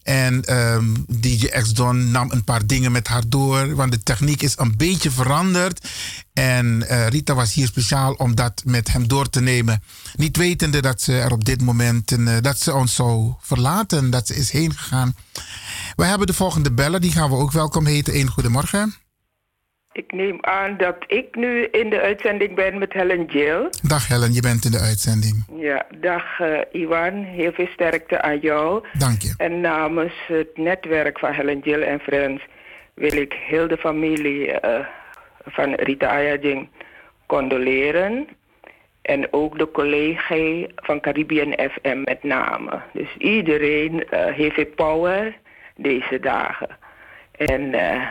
En 0.10 0.44
ehm, 0.45 0.86
DJ 1.07 1.48
X 1.48 1.73
nam 1.73 2.31
een 2.31 2.44
paar 2.44 2.65
dingen 2.65 2.91
met 2.91 3.07
haar 3.07 3.23
door, 3.27 3.76
want 3.76 3.91
de 3.91 4.03
techniek 4.03 4.41
is 4.41 4.53
een 4.57 4.77
beetje 4.77 5.11
veranderd. 5.11 5.88
En 6.34 6.90
eh, 6.90 7.07
Rita 7.07 7.34
was 7.34 7.53
hier 7.53 7.68
speciaal 7.68 8.14
om 8.14 8.36
dat 8.36 8.61
met 8.65 8.91
hem 8.91 9.07
door 9.07 9.30
te 9.30 9.41
nemen. 9.41 9.84
Niet 10.15 10.38
wetende 10.38 10.81
dat 10.81 11.02
ze 11.02 11.19
er 11.19 11.31
op 11.31 11.45
dit 11.45 11.61
moment 11.61 12.11
eh, 12.11 12.38
dat 12.41 12.60
ze 12.60 12.73
ons 12.73 12.95
zou 12.95 13.34
verlaten, 13.40 14.10
dat 14.10 14.27
ze 14.27 14.36
is 14.36 14.52
heen 14.52 14.73
gegaan. 14.73 15.15
We 15.95 16.06
hebben 16.06 16.27
de 16.27 16.34
volgende 16.34 16.72
bellen, 16.72 17.02
die 17.02 17.11
gaan 17.11 17.30
we 17.30 17.36
ook 17.36 17.52
welkom 17.52 17.86
heten. 17.86 18.19
Een 18.19 18.30
goedemorgen. 18.30 18.95
Ik 19.91 20.11
neem 20.11 20.38
aan 20.41 20.78
dat 20.78 20.95
ik 21.07 21.36
nu 21.36 21.64
in 21.64 21.90
de 21.90 22.02
uitzending 22.02 22.56
ben 22.56 22.78
met 22.78 22.94
Helen 22.94 23.26
Jill. 23.26 23.70
Dag 23.82 24.07
Helen, 24.07 24.34
je 24.34 24.41
bent 24.41 24.66
in 24.66 24.72
de 24.72 24.80
uitzending. 24.80 25.45
Ja, 25.57 25.86
dag 25.99 26.40
eh, 26.40 26.82
Iwan. 26.82 27.24
Heel 27.24 27.52
veel 27.52 27.68
sterkte 27.74 28.22
aan 28.22 28.40
jou. 28.40 28.88
Dank 28.98 29.22
je. 29.22 29.34
En 29.38 29.61
namens 29.61 30.14
het 30.28 30.57
netwerk 30.57 31.20
van 31.20 31.32
Helen 31.32 31.60
Jill 31.60 31.82
en 31.82 31.99
Friends 31.99 32.44
wil 32.94 33.14
ik 33.14 33.34
heel 33.34 33.68
de 33.68 33.78
familie 33.78 34.52
eh, 34.52 34.86
van 35.45 35.74
Rita 35.74 36.07
Ayading 36.07 36.70
condoleren. 37.26 38.28
En 39.02 39.34
ook 39.34 39.57
de 39.57 39.72
collega 39.72 40.68
van 40.76 40.99
Caribbean 40.99 41.53
FM 41.72 42.02
met 42.03 42.24
name. 42.24 42.82
Dus 42.94 43.16
iedereen 43.18 44.10
eh, 44.10 44.34
heeft 44.34 44.76
power 44.76 45.38
deze 45.76 46.20
dagen. 46.20 46.78
En 47.32 47.74
eh, 47.74 48.07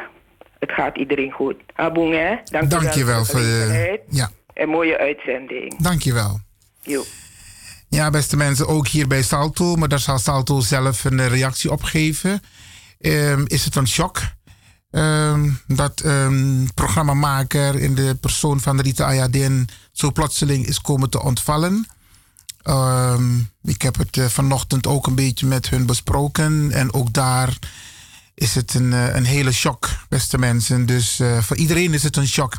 het 0.59 0.71
gaat 0.73 0.97
iedereen 0.99 1.31
goed. 1.31 1.57
Abong, 1.75 2.15
hè? 2.15 2.35
Dank, 2.45 2.71
Dank 2.71 2.93
je 2.93 3.05
wel 3.05 3.25
voor 3.25 3.41
de. 3.41 4.01
Ja, 4.11 4.31
En 4.55 4.69
mooie 4.69 4.99
uitzending. 4.99 5.77
dank 5.83 6.03
je 6.03 6.13
wel. 6.13 6.41
Jo. 6.83 7.05
Ja, 7.89 8.11
beste 8.11 8.37
mensen, 8.37 8.69
ook 8.69 8.89
hier 8.89 9.07
bij 9.07 9.23
Salto, 9.23 9.77
maar 9.77 9.89
daar 9.89 9.99
zal 9.99 10.19
Salto 10.19 10.61
zelf 10.61 11.05
een 11.05 11.21
eh, 11.21 11.27
reactie 11.27 11.71
op 11.71 11.83
geven. 11.83 12.43
Ehm, 13.01 13.45
is 13.47 13.65
het 13.65 13.75
een 13.77 13.89
shock 13.89 14.21
ehm, 14.91 15.51
dat 15.67 16.01
een 16.05 16.71
programmamaker 16.75 17.75
in 17.81 17.95
de 17.95 18.17
persoon 18.21 18.61
van 18.61 18.81
Rita 18.81 19.05
Ayadin 19.05 19.69
zo 19.93 20.11
plotseling 20.13 20.67
is 20.67 20.81
komen 20.81 21.11
te 21.11 21.23
ontvallen? 21.23 21.87
Ik 23.63 23.83
heb 23.83 23.97
het 23.99 24.17
eh, 24.17 24.25
vanochtend 24.25 24.87
ook 24.87 25.07
een 25.07 25.15
beetje 25.15 25.47
met 25.47 25.69
hun 25.69 25.87
besproken 25.87 26.71
en 26.73 26.93
ook 26.95 27.13
daar 27.13 27.59
is 28.39 28.55
het 28.55 28.74
een, 28.74 28.93
eh, 28.93 29.15
een 29.15 29.24
hele 29.24 29.52
shock, 29.52 29.89
beste 30.09 30.39
mensen. 30.39 30.86
Dus 30.86 31.20
eh, 31.20 31.43
voor 31.43 31.56
iedereen 31.56 31.94
is 31.94 32.02
het 32.02 32.16
een 32.16 32.28
shock 32.28 32.56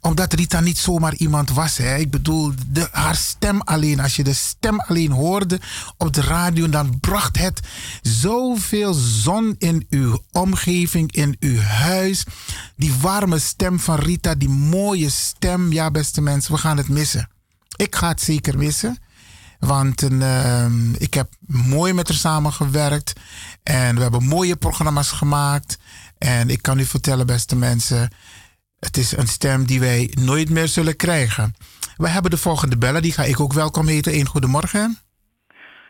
omdat 0.00 0.32
Rita 0.32 0.60
niet 0.60 0.78
zomaar 0.78 1.14
iemand 1.14 1.50
was. 1.50 1.76
Hè. 1.76 1.96
Ik 1.96 2.10
bedoel, 2.10 2.52
de, 2.66 2.88
haar 2.92 3.16
stem 3.16 3.60
alleen. 3.60 4.00
Als 4.00 4.16
je 4.16 4.24
de 4.24 4.32
stem 4.32 4.80
alleen 4.80 5.10
hoorde 5.10 5.60
op 5.96 6.12
de 6.12 6.20
radio, 6.20 6.68
dan 6.68 7.00
bracht 7.00 7.38
het 7.38 7.60
zoveel 8.02 8.94
zon 8.94 9.54
in 9.58 9.86
uw 9.90 10.22
omgeving, 10.32 11.12
in 11.12 11.36
uw 11.40 11.58
huis. 11.58 12.24
Die 12.76 12.94
warme 13.00 13.38
stem 13.38 13.80
van 13.80 13.98
Rita, 13.98 14.34
die 14.34 14.48
mooie 14.48 15.10
stem. 15.10 15.72
Ja, 15.72 15.90
beste 15.90 16.20
mensen, 16.20 16.52
we 16.52 16.58
gaan 16.58 16.76
het 16.76 16.88
missen. 16.88 17.28
Ik 17.76 17.96
ga 17.96 18.08
het 18.08 18.22
zeker 18.22 18.58
missen. 18.58 18.98
Want 19.58 20.02
ehm, 20.02 20.94
ik 20.98 21.14
heb 21.14 21.28
mooi 21.46 21.92
met 21.92 22.08
haar 22.08 22.16
samengewerkt. 22.16 23.20
En 23.62 23.96
we 23.96 24.02
hebben 24.02 24.24
mooie 24.24 24.56
programma's 24.56 25.10
gemaakt. 25.12 25.78
En 26.18 26.48
ik 26.48 26.62
kan 26.62 26.78
u 26.78 26.84
vertellen, 26.84 27.26
beste 27.26 27.56
mensen. 27.56 28.10
Het 28.80 28.96
is 28.96 29.16
een 29.16 29.26
stem 29.26 29.64
die 29.64 29.80
wij 29.80 30.10
nooit 30.20 30.50
meer 30.50 30.68
zullen 30.68 30.96
krijgen. 30.96 31.54
We 31.96 32.08
hebben 32.08 32.30
de 32.30 32.36
volgende 32.36 32.78
bellen, 32.78 33.02
die 33.02 33.12
ga 33.12 33.22
ik 33.22 33.40
ook 33.40 33.52
welkom 33.52 33.86
heten. 33.86 34.14
Een 34.14 34.26
goedemorgen. 34.26 34.98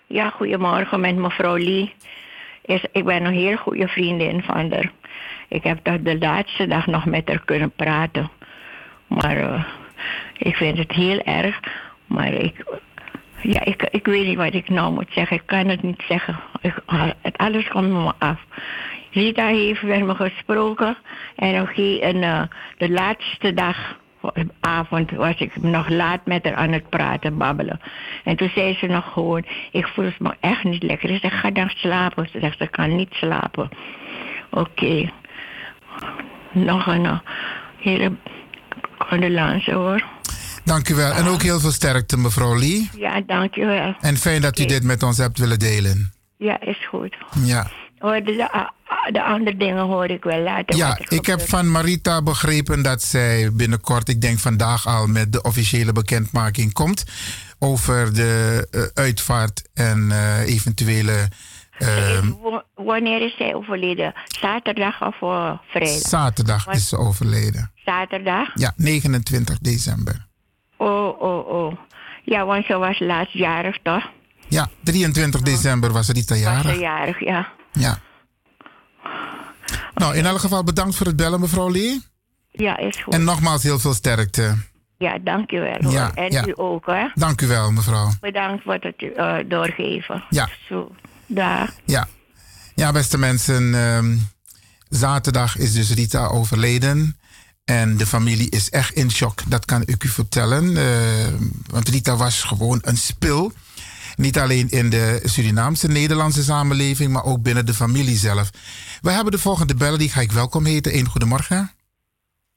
Ja, 0.06 0.30
goedemorgen 0.30 1.00
met 1.00 1.16
mevrouw 1.16 1.56
Lee. 1.56 1.94
Is, 2.62 2.84
ik 2.92 3.04
ben 3.04 3.24
een 3.24 3.34
heel 3.34 3.56
goede 3.56 3.88
vriendin 3.88 4.42
van 4.42 4.72
haar. 4.72 4.92
Ik 5.48 5.62
heb 5.62 5.78
tot 5.82 6.04
de 6.04 6.18
laatste 6.18 6.66
dag 6.66 6.86
nog 6.86 7.04
met 7.04 7.28
haar 7.28 7.44
kunnen 7.44 7.70
praten. 7.70 8.30
Maar 9.06 9.36
eh, 9.36 9.64
ik 10.38 10.56
vind 10.56 10.78
het 10.78 10.92
heel 10.92 11.20
erg. 11.20 11.60
Maar 12.06 12.32
ik, 12.32 12.64
ja, 13.52 13.64
ik, 13.64 13.82
ik 13.90 14.06
weet 14.06 14.26
niet 14.26 14.36
wat 14.36 14.54
ik 14.54 14.68
nou 14.68 14.92
moet 14.92 15.10
zeggen. 15.10 15.36
Ik 15.36 15.46
kan 15.46 15.68
het 15.68 15.82
niet 15.82 16.02
zeggen. 16.08 16.36
Ik, 16.60 16.74
het 17.22 17.36
alles 17.36 17.68
komt 17.68 17.88
me 17.88 18.12
af. 18.18 18.40
Rita 19.10 19.46
heeft 19.46 19.82
met 19.82 20.04
me 20.04 20.14
gesproken. 20.14 20.96
En 21.36 21.60
oké, 21.60 21.98
en, 21.98 22.22
eh, 22.22 22.42
de 22.78 22.90
laatste 22.90 23.54
dag, 23.54 23.98
avond, 24.60 25.10
was 25.10 25.34
ik 25.38 25.62
nog 25.62 25.88
laat 25.88 26.26
met 26.26 26.44
haar 26.44 26.54
aan 26.54 26.72
het 26.72 26.88
praten, 26.88 27.38
babbelen. 27.38 27.80
En 28.24 28.36
toen 28.36 28.50
zei 28.54 28.74
ze 28.74 28.86
nog 28.86 29.12
gewoon, 29.12 29.44
ik 29.70 29.86
voel 29.86 30.10
me 30.18 30.34
echt 30.40 30.64
niet 30.64 30.82
lekker. 30.82 31.10
Ik 31.10 31.20
zeg, 31.20 31.40
ga 31.40 31.50
dan 31.50 31.68
slapen. 31.68 32.28
Ze 32.28 32.40
zegt, 32.40 32.58
ze 32.58 32.66
kan 32.66 32.96
niet 32.96 33.12
slapen. 33.14 33.68
Oké. 34.50 35.10
Nog 36.50 36.86
een 36.86 37.04
eh, 37.04 37.18
hele 37.78 38.12
condolence 38.98 39.72
hoor. 39.72 40.15
Dank 40.66 40.88
u 40.88 40.94
wel. 40.94 41.12
En 41.12 41.26
ook 41.26 41.42
heel 41.42 41.60
veel 41.60 41.70
sterkte, 41.70 42.16
mevrouw 42.18 42.58
Lee. 42.58 42.90
Ja, 42.96 43.20
dankjewel. 43.20 43.94
En 44.00 44.16
fijn 44.16 44.40
dat 44.40 44.58
u 44.58 44.64
dit 44.64 44.82
met 44.82 45.02
ons 45.02 45.18
hebt 45.18 45.38
willen 45.38 45.58
delen. 45.58 46.12
Ja, 46.38 46.60
is 46.60 46.86
goed. 46.88 47.16
Ja. 47.44 47.70
Hoor, 47.98 48.14
de, 48.14 48.24
de, 48.24 48.70
de 49.12 49.22
andere 49.22 49.56
dingen 49.56 49.84
hoor 49.84 50.06
ik 50.10 50.24
wel 50.24 50.40
later. 50.40 50.76
Ja, 50.76 50.98
ik 51.08 51.26
heb 51.26 51.40
van 51.48 51.70
Marita 51.70 52.22
begrepen 52.22 52.82
dat 52.82 53.02
zij 53.02 53.52
binnenkort, 53.52 54.08
ik 54.08 54.20
denk 54.20 54.38
vandaag 54.38 54.86
al, 54.86 55.06
met 55.06 55.32
de 55.32 55.42
officiële 55.42 55.92
bekendmaking 55.92 56.72
komt 56.72 57.04
over 57.58 58.14
de 58.14 58.68
eh, 58.70 58.82
uitvaart 58.94 59.62
en 59.74 60.10
eh, 60.10 60.40
eventuele 60.54 61.28
ehm, 61.78 62.30
Wa- 62.42 62.64
Wanneer 62.74 63.22
is 63.22 63.36
zij 63.36 63.54
overleden? 63.54 64.14
Zaterdag 64.40 65.02
of 65.02 65.22
eh, 65.22 65.52
vrijdag? 65.70 66.08
zaterdag 66.08 66.66
is 66.66 66.88
ze 66.88 66.96
overleden. 66.98 67.70
Zaterdag? 67.84 68.48
Ja, 68.54 68.72
29 68.76 69.58
december. 69.58 70.25
Oh, 70.76 71.22
oh, 71.22 71.48
oh. 71.48 71.72
Ja, 72.24 72.44
want 72.44 72.64
ze 72.66 72.76
was 72.76 72.98
laatstjarig 72.98 73.78
toch? 73.82 74.10
Ja, 74.48 74.68
23 74.82 75.40
december 75.42 75.92
was 75.92 76.08
Rita 76.08 76.34
Was 76.34 76.42
ze 76.42 76.50
jarig. 76.50 76.80
jarig, 76.80 77.20
ja. 77.20 77.48
Ja. 77.72 77.98
Nou, 79.94 80.16
in 80.16 80.26
elk 80.26 80.38
geval 80.38 80.64
bedankt 80.64 80.96
voor 80.96 81.06
het 81.06 81.16
bellen, 81.16 81.40
mevrouw 81.40 81.70
Lee. 81.70 82.02
Ja, 82.50 82.76
is 82.78 83.02
goed. 83.02 83.14
En 83.14 83.24
nogmaals 83.24 83.62
heel 83.62 83.78
veel 83.78 83.94
sterkte. 83.94 84.56
Ja, 84.98 85.18
dankjewel 85.18 85.76
hoor. 85.80 85.92
Ja, 85.92 86.14
en 86.14 86.30
ja. 86.32 86.46
u 86.46 86.52
ook 86.56 86.86
hè. 86.86 87.08
Dank 87.14 87.40
u 87.40 87.46
wel, 87.46 87.72
mevrouw. 87.72 88.10
Bedankt 88.20 88.62
voor 88.62 88.78
het 88.80 89.12
eh, 89.16 89.36
doorgeven. 89.46 90.24
Ja. 90.30 90.48
Zo, 90.68 90.90
daar. 91.26 91.72
Ja, 91.84 92.08
ja 92.74 92.92
beste 92.92 93.18
mensen. 93.18 93.74
ehm, 93.74 94.16
zaterdag 94.88 95.56
is 95.56 95.72
dus 95.72 95.94
Rita 95.94 96.26
overleden. 96.26 97.18
En 97.66 97.96
de 97.96 98.06
familie 98.06 98.50
is 98.50 98.70
echt 98.70 98.92
in 98.94 99.10
shock, 99.10 99.42
dat 99.48 99.64
kan 99.64 99.82
ik 99.84 100.04
u 100.04 100.08
vertellen. 100.08 100.76
Eh, 100.76 101.32
want 101.70 101.88
Rita 101.88 102.16
was 102.16 102.42
gewoon 102.42 102.78
een 102.82 102.96
spil. 102.96 103.52
Niet 104.16 104.38
alleen 104.38 104.68
in 104.70 104.90
de 104.90 105.20
Surinaamse 105.24 105.88
Nederlandse 105.88 106.42
samenleving, 106.42 107.12
maar 107.12 107.24
ook 107.24 107.42
binnen 107.42 107.66
de 107.66 107.74
familie 107.74 108.16
zelf. 108.16 108.50
We 109.00 109.10
hebben 109.10 109.32
de 109.32 109.38
volgende 109.38 109.74
bellen, 109.74 109.98
die 109.98 110.08
ga 110.08 110.20
ik 110.20 110.32
welkom 110.32 110.64
heten. 110.64 110.96
Een 110.98 111.08
goedemorgen. 111.08 111.70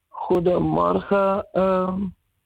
Goedemorgen, 0.09 1.47
ehm 1.53 1.93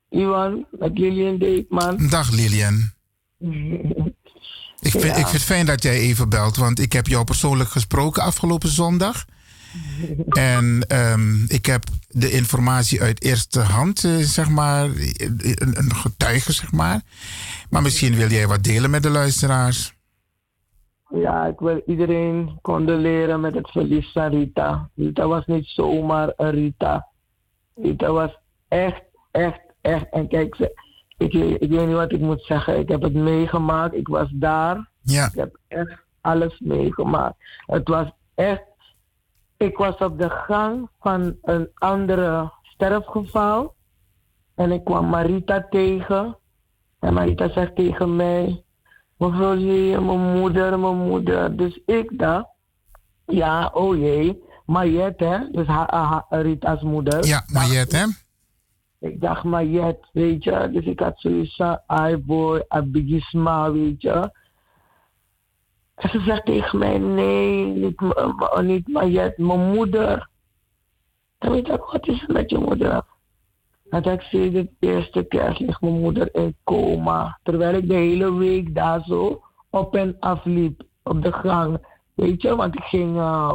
Iwan, 0.10 0.65
met 0.72 0.98
Lilian 0.98 1.38
Deekman. 1.38 2.07
Dag 2.07 2.31
Lilian. 2.31 2.91
Ik 4.80 4.91
vind, 4.91 5.03
Ja. 5.03 5.10
ik 5.10 5.15
vind 5.15 5.31
het 5.31 5.41
fijn 5.44 5.65
dat 5.65 5.84
jij 5.84 5.95
even 5.99 6.30
belt, 6.30 6.56
want 6.56 6.80
ik 6.80 6.94
heb 6.94 7.07
jou 7.07 7.23
persoonlijk 7.23 7.69
gesproken 7.69 8.23
afgelopen 8.23 8.69
zondag. 8.69 9.26
En 10.30 10.86
ehm, 10.88 11.44
ik 11.48 11.66
heb 11.66 11.84
de 12.08 12.32
informatie 12.32 13.02
uit 13.02 13.24
eerste 13.24 13.60
hand, 13.60 14.04
eh, 14.04 14.18
zeg 14.18 14.50
maar, 14.50 14.84
een, 14.84 15.95
getuige, 15.95 16.52
zeg 16.52 16.72
maar. 16.72 17.02
Maar 17.70 17.82
misschien 17.82 18.16
wil 18.16 18.30
jij 18.30 18.48
wat 18.48 18.64
delen 18.64 18.90
met 18.90 19.04
de 19.04 19.10
luisteraars. 19.10 19.94
Ja, 21.10 21.45
ik 21.45 21.60
wil 21.60 21.82
iedereen 21.86 22.60
condoleren 22.62 23.40
met 23.40 23.54
het 23.54 23.70
verlies 23.70 24.12
van 24.12 24.30
Rita. 24.30 24.90
Rita 24.95 25.28
was 25.28 25.45
niet 25.45 25.66
zomaar 25.68 26.34
een 26.38 26.52
Rita. 26.52 27.08
Rita 27.76 28.12
was 28.12 28.38
echt, 28.68 29.04
echt, 29.32 29.62
echt. 29.82 30.06
En 30.12 30.28
kijk, 30.28 30.56
ze, 30.56 30.82
ik, 31.18 31.34
ik 31.34 31.70
weet 31.70 31.88
niet 31.88 31.95
wat 31.95 32.12
ik 32.12 32.20
moet 32.20 32.44
zeggen. 32.44 32.80
Ik 32.80 32.90
heb 32.90 33.02
het 33.02 33.14
meegemaakt. 33.14 33.95
Ik 33.95 34.08
was 34.08 34.30
daar. 34.32 34.90
Ja. 35.02 35.26
Ik 35.26 35.36
heb 35.36 35.58
echt 35.68 36.04
alles 36.22 36.60
meegemaakt. 36.60 37.36
Het 37.66 37.88
was 37.88 38.08
echt. 38.36 38.64
Ik 39.58 39.78
was 39.78 39.98
op 39.98 40.20
de 40.20 40.30
gang 40.30 40.90
van 41.00 41.38
een 41.42 41.70
andere 41.74 42.52
sterfgeval. 42.62 43.74
En 44.56 44.72
ik 44.72 44.84
kwam 44.84 45.10
Marita 45.10 45.68
tegen. 45.70 46.38
En 47.00 47.14
Marita 47.14 47.50
zegt 47.50 47.76
tegen 47.76 48.16
mij: 48.16 48.64
Mevrouw 49.18 49.56
J, 49.56 49.98
mijn 49.98 50.40
moeder, 50.40 50.80
mijn 50.80 50.98
moeder. 50.98 51.58
Dus 51.58 51.82
ik 51.86 52.20
dacht, 52.20 52.48
ja, 53.26 53.72
oh 53.74 53.98
jee. 53.98 54.44
Mariet, 54.66 55.20
hè? 55.20 55.38
Dus 55.52 55.68
haar, 55.68 55.96
haar, 55.96 56.26
Rita's 56.30 56.82
moeder. 56.82 57.26
Ja, 57.26 57.44
Mariet, 57.48 57.92
hè? 57.92 58.06
Ik 59.00 59.22
dacht, 59.22 59.44
Mariet, 59.44 59.98
weet 60.12 60.44
je. 60.44 60.70
Dus 60.72 60.86
ik 60.86 61.00
had 61.00 61.20
zoiets 61.20 61.56
van, 61.56 61.82
ai 61.86 62.18
boy, 62.18 62.66
a 62.76 62.82
biggie 62.82 63.22
smile, 63.22 63.72
weet 63.72 64.02
je. 64.02 64.32
En 66.04 66.10
ze 66.10 66.20
zegt 66.20 66.46
tegen 66.46 66.80
mij, 66.80 66.98
nee, 66.98 67.66
niet, 67.66 68.02
niet 68.62 68.88
Mariet, 68.88 69.38
mijn 69.38 69.72
moeder. 69.74 70.30
Dan 71.38 71.52
weet 71.52 71.68
ik, 71.68 71.84
wat 71.92 72.08
is 72.08 72.24
er 72.28 72.34
met 72.34 72.50
je 72.50 72.58
moeder? 72.58 73.04
Dat 73.84 74.06
ik 74.06 74.22
zie 74.22 74.52
de 74.52 74.70
eerste 74.80 75.24
kerst 75.24 75.60
ligt 75.60 75.82
mijn 75.82 76.00
moeder 76.00 76.36
in 76.36 76.56
coma. 76.64 77.40
Terwijl 77.44 77.76
ik 77.76 77.88
de 77.88 77.96
hele 77.96 78.34
week 78.34 78.76
daar 78.76 79.02
zo 79.04 79.42
op 79.70 79.96
en 79.96 80.16
af 80.20 80.46
liep. 80.46 80.84
Op 81.04 81.24
de 81.24 81.32
gang. 81.32 81.88
Weet 82.14 82.42
je, 82.42 82.56
want 82.56 82.76
ik 82.76 82.84
ging 82.84 83.16
uh, 83.16 83.54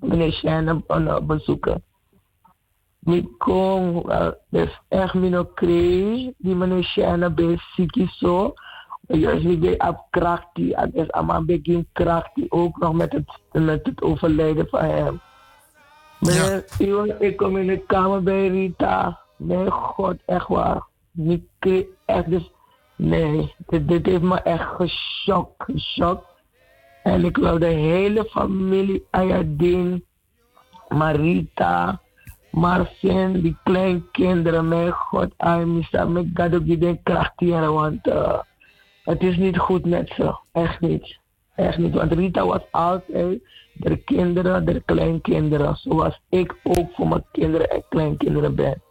meneer 0.00 0.32
Shannon 0.32 0.84
uh, 0.88 1.18
bezoeken. 1.20 1.82
Ik 3.04 3.28
kon, 3.38 4.02
uh, 4.06 4.28
dus 4.50 4.80
echt 4.88 5.14
mijn. 5.14 6.34
Die 6.38 6.54
meneer 6.54 6.84
Shannon 6.84 7.34
bij 7.34 7.58
ziek 7.74 7.96
is 7.96 8.18
zo. 8.18 8.54
Juist 9.06 9.44
niet 9.44 9.60
bij 9.60 9.78
afkracht. 9.78 10.46
Die, 10.52 10.76
is 10.92 11.12
allemaal 11.12 11.44
begin 11.44 11.88
kracht. 11.92 12.30
Die 12.34 12.52
ook 12.52 12.78
nog 12.78 12.92
met 12.92 13.12
het, 13.12 13.40
met 13.52 13.86
het 13.86 14.02
overlijden 14.02 14.68
van 14.68 14.84
hem. 14.84 15.20
Meneer, 16.20 16.64
Iwan, 16.78 17.12
ik 17.18 17.36
kom 17.36 17.56
in 17.56 17.66
de 17.66 17.78
kamer 17.86 18.22
bij 18.22 18.48
Rita. 18.48 19.20
Nee, 19.36 19.70
god, 19.70 20.16
echt 20.26 20.48
waar. 20.48 20.86
Ik 21.16 21.42
kreeg 21.58 21.84
echt, 22.04 22.30
dus, 22.30 22.52
nee, 22.96 23.54
dit, 23.66 23.88
dit 23.88 24.06
heeft 24.06 24.22
me 24.22 24.40
echt 24.40 24.68
geschokt, 24.74 25.62
geschokt. 25.62 26.26
En 27.02 27.24
ik 27.24 27.36
wil 27.36 27.58
de 27.58 27.66
hele 27.66 28.24
familie 28.24 29.06
Ayadin, 29.10 30.04
Marita, 30.88 32.00
Marcin, 32.50 33.40
die 33.40 33.56
kleinkinderen, 33.62 34.68
mijn 34.68 34.92
god, 34.92 35.32
Aimisa, 35.36 36.02
ik 36.02 36.30
ga 36.34 36.44
ook 36.44 36.64
die 36.64 37.00
kracht 37.02 37.32
hier, 37.36 37.72
want 37.72 38.06
uh, 38.06 38.38
het 39.04 39.22
is 39.22 39.36
niet 39.36 39.58
goed 39.58 39.84
met 39.84 40.12
ze. 40.16 40.36
Echt 40.52 40.80
niet. 40.80 41.18
Echt 41.54 41.78
niet, 41.78 41.94
want 41.94 42.12
Rita 42.12 42.46
was 42.46 42.62
altijd 42.70 43.40
de 43.72 43.96
kinderen, 43.96 44.64
de 44.64 44.82
kleinkinderen, 44.84 45.76
zoals 45.76 46.20
ik 46.28 46.56
ook 46.62 46.88
voor 46.92 47.08
mijn 47.08 47.24
kinderen 47.32 47.70
en 47.70 47.84
kleinkinderen 47.88 48.54
ben. 48.54 48.82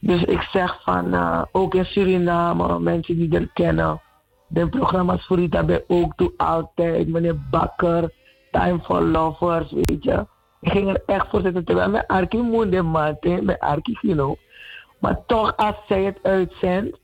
Dus 0.00 0.22
ik 0.22 0.40
zeg 0.40 0.82
van, 0.82 1.14
uh, 1.14 1.42
ook 1.52 1.74
in 1.74 1.84
Suriname, 1.84 2.80
mensen 2.80 3.16
die 3.16 3.38
er 3.38 3.50
kennen, 3.52 4.00
de 4.46 4.68
programma's 4.68 5.26
voor 5.26 5.36
Rita 5.36 5.64
ben 5.64 5.84
ook 5.86 6.12
toe 6.16 6.32
altijd, 6.36 7.08
meneer 7.08 7.40
Bakker, 7.50 8.12
Time 8.50 8.80
for 8.82 9.02
Lovers, 9.02 9.72
weet 9.72 10.04
je. 10.04 10.26
Ik 10.60 10.72
ging 10.72 10.88
er 10.88 11.02
echt 11.06 11.28
voor 11.28 11.40
zitten, 11.40 11.64
terwijl 11.64 11.90
mijn 11.90 12.06
Arkie 12.06 12.42
moeder 12.42 12.84
maat, 12.84 13.22
mijn 13.22 13.58
Arkie, 13.58 13.98
you 14.00 14.14
know. 14.14 14.36
Maar 14.98 15.26
toch, 15.26 15.56
als 15.56 15.76
zij 15.88 16.02
het 16.02 16.18
uitzendt, 16.22 16.98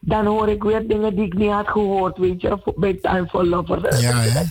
dan 0.00 0.26
hoor 0.26 0.48
ik 0.48 0.62
weer 0.62 0.88
dingen 0.88 1.14
die 1.14 1.26
ik 1.26 1.34
niet 1.34 1.50
had 1.50 1.68
gehoord, 1.68 2.18
weet 2.18 2.40
je, 2.40 2.72
bij 2.76 2.94
Time 2.94 3.26
for 3.28 3.44
Lovers. 3.44 4.00
Ja, 4.00 4.16
hè? 4.16 4.42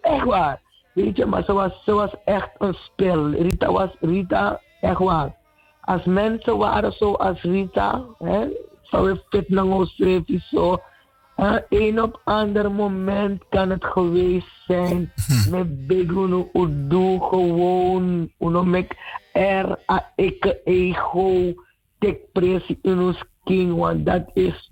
Echt 0.00 0.24
waar. 0.24 0.60
Weet 0.94 1.16
je, 1.16 1.26
maar 1.26 1.44
ze 1.44 1.52
was, 1.52 1.82
ze 1.84 1.92
was 1.92 2.14
echt 2.24 2.50
een 2.58 2.74
spel. 2.74 3.30
Rita 3.30 3.72
was 3.72 3.90
Rita, 4.00 4.60
echt 4.80 4.98
waar. 4.98 5.34
Als 5.80 6.04
mensen 6.04 6.58
waren 6.58 6.92
zoals 6.92 7.42
Rita, 7.42 8.04
hè, 8.18 8.46
zou 8.82 9.08
je 9.08 9.22
fit 9.28 9.48
nog 9.48 9.88
schrijven 9.88 10.42
zo. 10.50 10.78
Een 11.68 12.02
op 12.02 12.20
ander 12.24 12.72
moment 12.72 13.42
kan 13.48 13.70
het 13.70 13.84
geweest 13.84 14.64
zijn. 14.66 15.12
Met 15.50 15.86
big 15.86 16.08
uno 16.08 16.50
udo 16.52 17.18
gewoon. 17.18 18.30
Uno 18.38 18.64
mek 18.64 18.96
er 19.32 19.78
a 19.92 20.12
ego. 20.64 21.54
Tek 21.98 22.32
presi 22.32 22.78
king. 23.50 23.74
Want 23.74 24.06
dat 24.06 24.30
is 24.34 24.70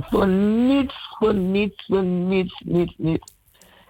voor 0.00 0.28
niets, 0.28 0.94
voor 1.18 1.34
niets, 1.34 1.84
voor 1.86 2.02
niets, 2.02 2.62
niets, 2.64 2.94
niets. 2.96 3.34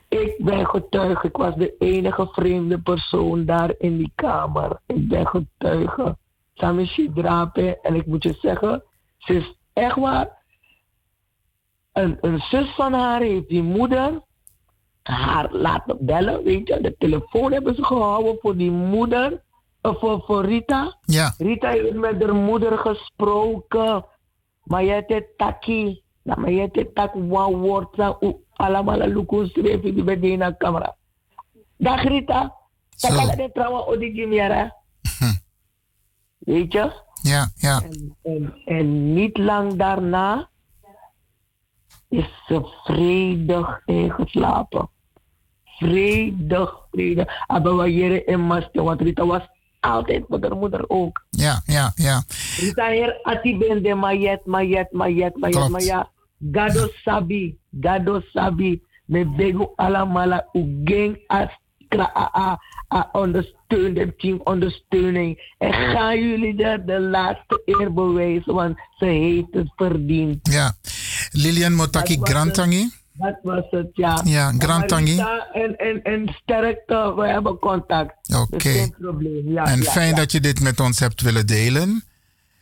Ik 0.08 0.34
ben 0.38 0.66
getuige. 0.66 1.26
Ik 1.26 1.36
was 1.36 1.54
de 1.54 1.74
enige 1.78 2.28
vreemde 2.32 2.78
persoon 2.78 3.44
daar 3.44 3.74
in 3.78 3.96
die 3.96 4.12
kamer. 4.14 4.80
Ik 4.86 5.08
ben 5.08 5.26
getuige. 5.26 6.16
Samishi 6.54 7.12
Drape. 7.14 7.78
En 7.82 7.94
ik 7.94 8.06
moet 8.06 8.22
je 8.22 8.38
zeggen, 8.40 8.82
ze 9.18 9.34
is 9.34 9.54
echt 9.72 9.96
waar. 9.96 10.38
Een, 11.92 12.18
een 12.20 12.38
zus 12.38 12.74
van 12.74 12.92
haar 12.92 13.20
heeft 13.20 13.48
die 13.48 13.62
moeder 13.62 14.22
haar 15.02 15.52
laten 15.52 15.96
bellen. 16.00 16.42
Weet 16.42 16.68
je, 16.68 16.80
de 16.80 16.94
telefoon 16.98 17.52
hebben 17.52 17.74
ze 17.74 17.84
gehouden 17.84 18.38
voor 18.40 18.56
die 18.56 18.70
moeder. 18.70 19.42
Of 19.82 19.98
voor, 19.98 20.22
voor 20.26 20.44
Rita. 20.44 20.98
Ja. 21.00 21.34
Rita 21.38 21.68
heeft 21.68 21.94
met 21.94 22.22
haar 22.22 22.34
moeder 22.34 22.78
gesproken. 22.78 24.04
Maar 24.70 24.84
je 24.84 24.90
hebt 24.90 25.24
taki. 25.36 26.02
Maar 26.22 26.50
je 26.50 26.60
hebt 26.72 26.94
tak 26.94 27.14
one 27.14 27.56
woord. 27.56 27.94
sa 27.94 28.16
u- 28.20 28.36
Allemaal 28.52 29.00
een 29.02 29.12
luku 29.16 29.46
schreef 29.46 29.80
die 29.80 30.04
bij 30.04 30.18
de 30.20 30.54
camera. 30.58 30.96
Dag 31.76 32.02
Rita. 32.02 32.54
Dat 33.00 33.14
kan 33.14 33.28
het 33.28 33.54
trouwens 33.54 33.86
ook 33.86 33.98
niet 33.98 34.28
meer. 34.28 34.74
Weet 36.38 36.72
je? 36.72 36.92
Ja, 37.22 37.50
ja. 37.54 37.80
En, 37.82 38.16
en, 38.22 38.54
en 38.64 39.12
niet 39.14 39.38
lang 39.38 39.72
daarna 39.74 40.48
is 42.08 42.42
ze 42.46 42.66
vredig 42.84 43.82
ingeslapen. 43.84 44.90
Vredig, 45.64 46.86
vredig. 46.90 47.44
Aber 47.46 47.76
we 47.76 47.88
hier 47.88 48.28
in 48.28 48.40
Master, 48.40 48.82
want 48.82 49.00
Rita 49.00 49.26
was 49.26 49.42
altijd 49.80 50.28
moeder 50.28 50.84
ook. 50.88 51.24
Ja, 51.30 51.62
ja, 51.64 51.92
ja. 51.94 52.22
Rita 52.56 52.90
hier 52.90 53.18
ati 53.22 53.58
bende 53.58 53.94
mayet, 53.94 54.46
mayet, 54.46 54.92
mayet, 54.92 55.36
mayet, 55.36 55.84
ja. 55.84 56.10
Gado 56.52 56.88
sabi, 57.04 57.58
gado 57.80 58.20
sabi. 58.32 58.82
Me 59.04 59.24
begu 59.26 59.66
alamala 59.76 60.46
u 60.52 60.80
ging 60.84 61.18
as 61.26 61.48
kra 61.88 62.10
a 62.14 62.30
a 62.34 62.58
a 62.94 63.08
ondersteun, 63.12 63.94
de 63.94 64.14
team 64.16 64.40
ondersteuning. 64.44 65.54
En 65.58 65.72
gaan 65.72 66.18
jullie 66.18 66.54
daar 66.54 66.86
de 66.86 67.00
laatste 67.00 67.62
eer 67.64 67.92
bewijzen, 67.92 68.54
want 68.54 68.78
ze 68.98 69.04
heeft 69.04 69.48
het 69.50 69.72
verdiend. 69.76 70.38
Ja. 70.52 70.76
Lilian 71.30 71.74
Motaki 71.74 72.18
Grantangi. 72.20 72.90
Dat 73.20 73.38
was 73.42 73.64
het, 73.70 73.88
ja. 73.92 74.20
Ja, 74.24 74.52
Grantangi. 74.58 75.16
Marita 75.16 75.48
En, 75.52 75.76
en, 75.76 76.02
en 76.02 76.28
sterkte, 76.42 77.12
we 77.16 77.26
hebben 77.26 77.58
contact. 77.58 78.34
Oké. 78.36 78.56
Dus 78.56 78.62
geen 78.62 78.94
probleem. 78.98 79.52
Ja, 79.52 79.64
en 79.64 79.82
ja, 79.82 79.90
fijn 79.90 80.08
ja. 80.08 80.14
dat 80.14 80.32
je 80.32 80.40
dit 80.40 80.60
met 80.60 80.80
ons 80.80 81.00
hebt 81.00 81.20
willen 81.20 81.46
delen. 81.46 82.04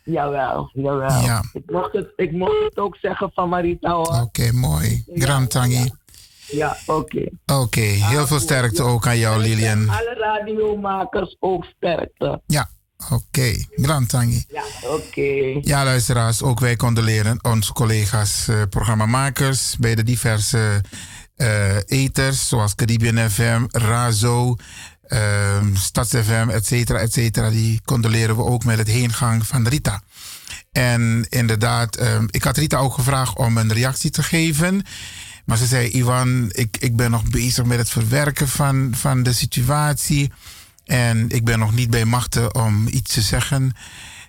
Jawel, 0.05 0.71
jawel. 0.73 1.23
Ja. 1.23 1.43
Ik, 1.53 1.71
mocht 1.71 1.93
het, 1.93 2.13
ik 2.17 2.33
mocht 2.33 2.65
het 2.65 2.79
ook 2.79 2.97
zeggen 2.97 3.31
van 3.35 3.49
Marita 3.49 3.93
hoor. 3.93 4.21
Oké, 4.23 4.53
mooi. 4.53 5.05
Grantangi. 5.15 5.91
Ja, 6.47 6.77
oké. 6.87 7.29
Oké, 7.47 7.81
heel 7.81 8.27
veel 8.27 8.39
sterkte 8.39 8.83
ook 8.83 9.07
aan 9.07 9.19
jou, 9.19 9.41
Lilian. 9.43 9.89
Alle 9.89 10.15
radiomakers 10.19 11.37
ook 11.41 11.65
sterkte. 11.65 12.41
Ja, 12.47 12.69
oké. 13.11 13.65
Grantangi. 13.71 14.45
Ja, 14.49 14.65
oké. 14.83 15.59
Ja, 15.61 15.85
luisteraars, 15.85 16.43
ook 16.43 16.61
wij 16.61 16.77
condoleren 16.77 17.45
onze 17.45 17.73
collega's, 17.73 18.49
eh, 18.49 18.63
programmamakers 18.71 19.77
bij 19.79 19.95
de 19.95 20.03
diverse 20.03 20.83
eh 21.37 21.77
eters, 21.87 22.49
zoals 22.49 22.75
Caribbean 22.75 23.31
FM, 23.31 23.65
Razo, 23.67 24.57
eh, 25.03 25.63
Stads 25.75 26.11
FM, 26.11 26.49
et 26.49 26.67
cetera, 26.67 26.99
et 26.99 27.13
cetera. 27.13 27.51
Die 27.51 27.81
condoleren 27.85 28.37
we 28.37 28.45
ook 28.45 28.65
met 28.65 28.79
het 28.79 28.89
heengang 28.89 29.47
van 29.47 29.69
Rita. 29.69 30.03
En 30.73 31.27
inderdaad, 31.29 31.97
eh, 31.97 32.23
ik 32.31 32.43
had 32.43 32.57
Rita 32.57 32.79
ook 32.79 32.95
gevraagd 32.95 33.37
om 33.37 33.57
een 33.57 33.73
reactie 33.73 34.11
te 34.11 34.23
geven. 34.23 34.83
Maar 35.45 35.57
ze 35.57 35.67
zei, 35.67 35.89
Ivan, 35.89 36.49
ik, 36.53 36.77
ik 36.81 36.97
ben 36.97 37.11
nog 37.11 37.23
bezig 37.23 37.65
met 37.65 37.79
het 37.79 37.91
verwerken 37.91 38.49
van, 38.49 38.93
van 38.97 39.23
de 39.23 39.33
situatie. 39.33 40.33
En 40.89 41.29
ik 41.29 41.45
ben 41.45 41.59
nog 41.59 41.75
niet 41.75 41.91
bij 41.91 42.05
machten 42.05 42.55
om 42.55 42.87
iets 42.87 43.15
te 43.15 43.21
zeggen. 43.21 43.73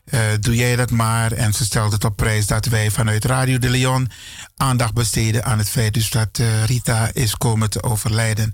Eh, 0.05 0.19
doe 0.39 0.55
jij 0.55 0.75
dat 0.75 0.91
maar. 0.91 1.31
En 1.31 1.53
ze 1.53 1.63
stelde 1.63 1.95
het 1.95 2.05
op 2.05 2.15
prijs 2.15 2.47
dat 2.47 2.65
wij 2.65 2.89
vanuit 2.89 3.25
Radio 3.25 3.57
de 3.57 3.69
Leon 3.69 4.07
aandacht 4.57 4.93
besteden 4.93 5.43
aan 5.43 5.57
het 5.57 5.69
feit 5.69 5.93
dus 5.93 6.09
dat 6.09 6.39
eh, 6.39 6.65
Rita 6.65 7.09
is 7.13 7.37
komen 7.37 7.69
te 7.69 7.83
overlijden. 7.83 8.53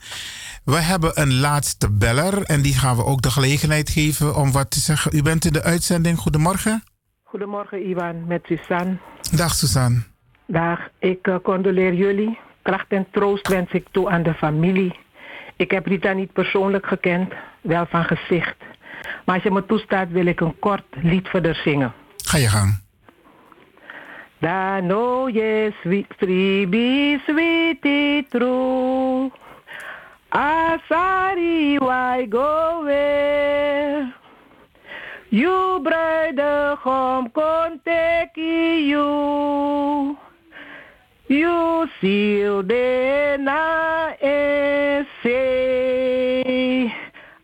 We 0.66 0.82
hebben 0.82 1.22
een 1.22 1.34
laatste 1.34 1.92
beller 1.92 2.44
en 2.44 2.62
die 2.62 2.74
gaan 2.74 2.96
we 2.96 3.06
ook 3.06 3.22
de 3.22 3.32
gelegenheid 3.32 3.90
geven 3.90 4.36
om 4.36 4.52
wat 4.52 4.72
te 4.72 4.80
zeggen. 4.80 5.16
U 5.16 5.22
bent 5.22 5.46
in 5.46 5.54
de 5.54 5.64
uitzending. 5.64 6.18
Goedemorgen. 6.18 6.84
Goedemorgen, 7.24 7.90
Iwan, 7.90 8.28
met 8.28 8.42
Suzanne. 8.46 8.98
Dag 9.36 9.54
Suzanne. 9.54 10.04
Dag, 10.48 10.80
ik 11.00 11.28
eh, 11.28 11.36
condoleer 11.44 11.94
jullie. 11.94 12.40
Kracht 12.62 12.88
en 12.88 13.08
troost 13.12 13.48
wens 13.48 13.72
ik 13.72 13.88
toe 13.92 14.10
aan 14.10 14.24
de 14.24 14.34
familie. 14.34 15.00
Ik 15.56 15.72
heb 15.72 15.86
Rita 15.86 16.12
niet 16.14 16.34
persoonlijk 16.34 16.86
gekend, 16.86 17.34
wel 17.66 17.86
van 17.86 18.04
gezicht. 18.04 18.56
Maar 19.26 19.36
als 19.36 19.44
je 19.44 19.52
me 19.52 19.66
toestaat, 19.66 20.10
wil 20.10 20.26
ik 20.26 20.40
een 20.40 20.60
kort 20.60 20.84
lied 21.02 21.28
haar 21.28 21.56
zingen. 21.56 21.94
Ga 22.18 22.38
je 22.38 22.48
gang. 22.48 22.84
Da 24.40 24.80
no 24.80 25.30
yes 25.30 25.74
we 25.84 26.06
freebie 26.18 27.20
sweetie 27.26 28.28
true. 28.30 29.32
Asari 30.30 31.78
why 31.78 32.26
go 32.30 32.84
where? 32.84 34.14
You 35.30 35.82
bruidegom 35.82 37.32
kon 37.32 37.82
take 37.84 38.42
you. 38.88 40.18
You 41.28 41.88
seal 42.00 42.66
de 42.66 43.38
na 43.40 44.16
ese. 44.20 45.44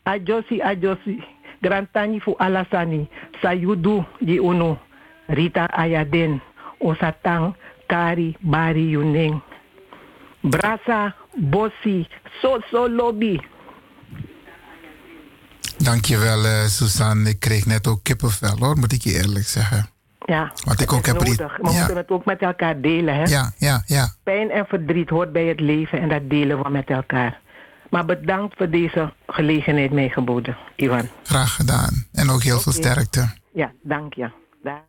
Ajosi 0.03 0.61
ajosi. 0.61 1.23
Grantani 1.61 2.19
fu 2.19 2.36
alasani. 2.38 3.10
Sayudu 3.41 4.06
di 4.19 4.40
uno. 4.40 4.80
Rita 5.28 5.65
ayaden. 5.73 6.41
Osatang 6.80 7.56
kari 7.88 8.36
bari 8.40 8.91
yuning. 8.91 9.41
Brasa 10.44 11.14
bossi. 11.38 12.07
So 12.41 12.60
so 12.72 12.88
lobby. 12.88 13.40
Dankjewel, 15.78 16.45
eh 16.45 16.65
Suzanne. 16.65 17.30
Ik 17.30 17.40
kreeg 17.40 17.65
net 17.65 17.88
ook 17.88 18.03
kippenvel 18.03 18.57
hoor, 18.60 18.78
moet 18.78 18.94
ik 18.94 19.02
je 19.02 19.14
eerlijk 19.14 19.45
zeggen. 19.45 19.90
Ja. 20.26 20.52
Want 20.65 20.82
ik 20.82 20.94
ook 20.94 21.02
is 21.02 21.06
heb 21.06 21.15
nodig. 21.15 21.57
We 21.57 21.72
ja. 21.72 21.78
moeten 21.78 21.98
het 21.98 22.10
ook 22.10 22.26
met 22.26 22.41
elkaar 22.41 22.82
delen, 22.82 23.15
hè? 23.15 23.23
Ja, 23.23 23.52
ja, 23.57 23.84
ja. 23.86 24.14
Pijn 24.23 24.52
en 24.52 24.65
verdriet 24.65 25.10
hoort 25.10 25.32
bij 25.32 25.45
het 25.45 25.60
leven 25.60 25.99
en 25.99 26.10
dat 26.10 26.30
delen 26.30 26.64
we 26.64 26.69
met 26.69 26.90
elkaar. 26.90 27.40
Maar 27.91 28.05
bedankt 28.05 28.57
voor 28.57 28.69
deze 28.69 29.13
gelegenheid 29.27 29.91
mij 29.91 30.09
geboden, 30.09 30.57
Ivan. 30.76 31.09
Graag 31.23 31.55
gedaan. 31.55 32.05
En 32.11 32.30
ook 32.30 32.43
heel 32.43 32.59
veel 32.59 32.72
sterkte. 32.72 33.34
Ja, 33.53 33.72
dank 33.81 34.13
je. 34.13 34.30
Dag. 34.63 34.80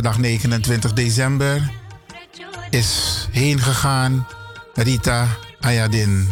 Zaterdag 0.00 0.24
29 0.24 0.92
december 0.92 1.72
is 2.70 3.28
heen 3.30 3.60
gegaan 3.60 4.26
Rita 4.74 5.28
Ayadin. 5.60 6.28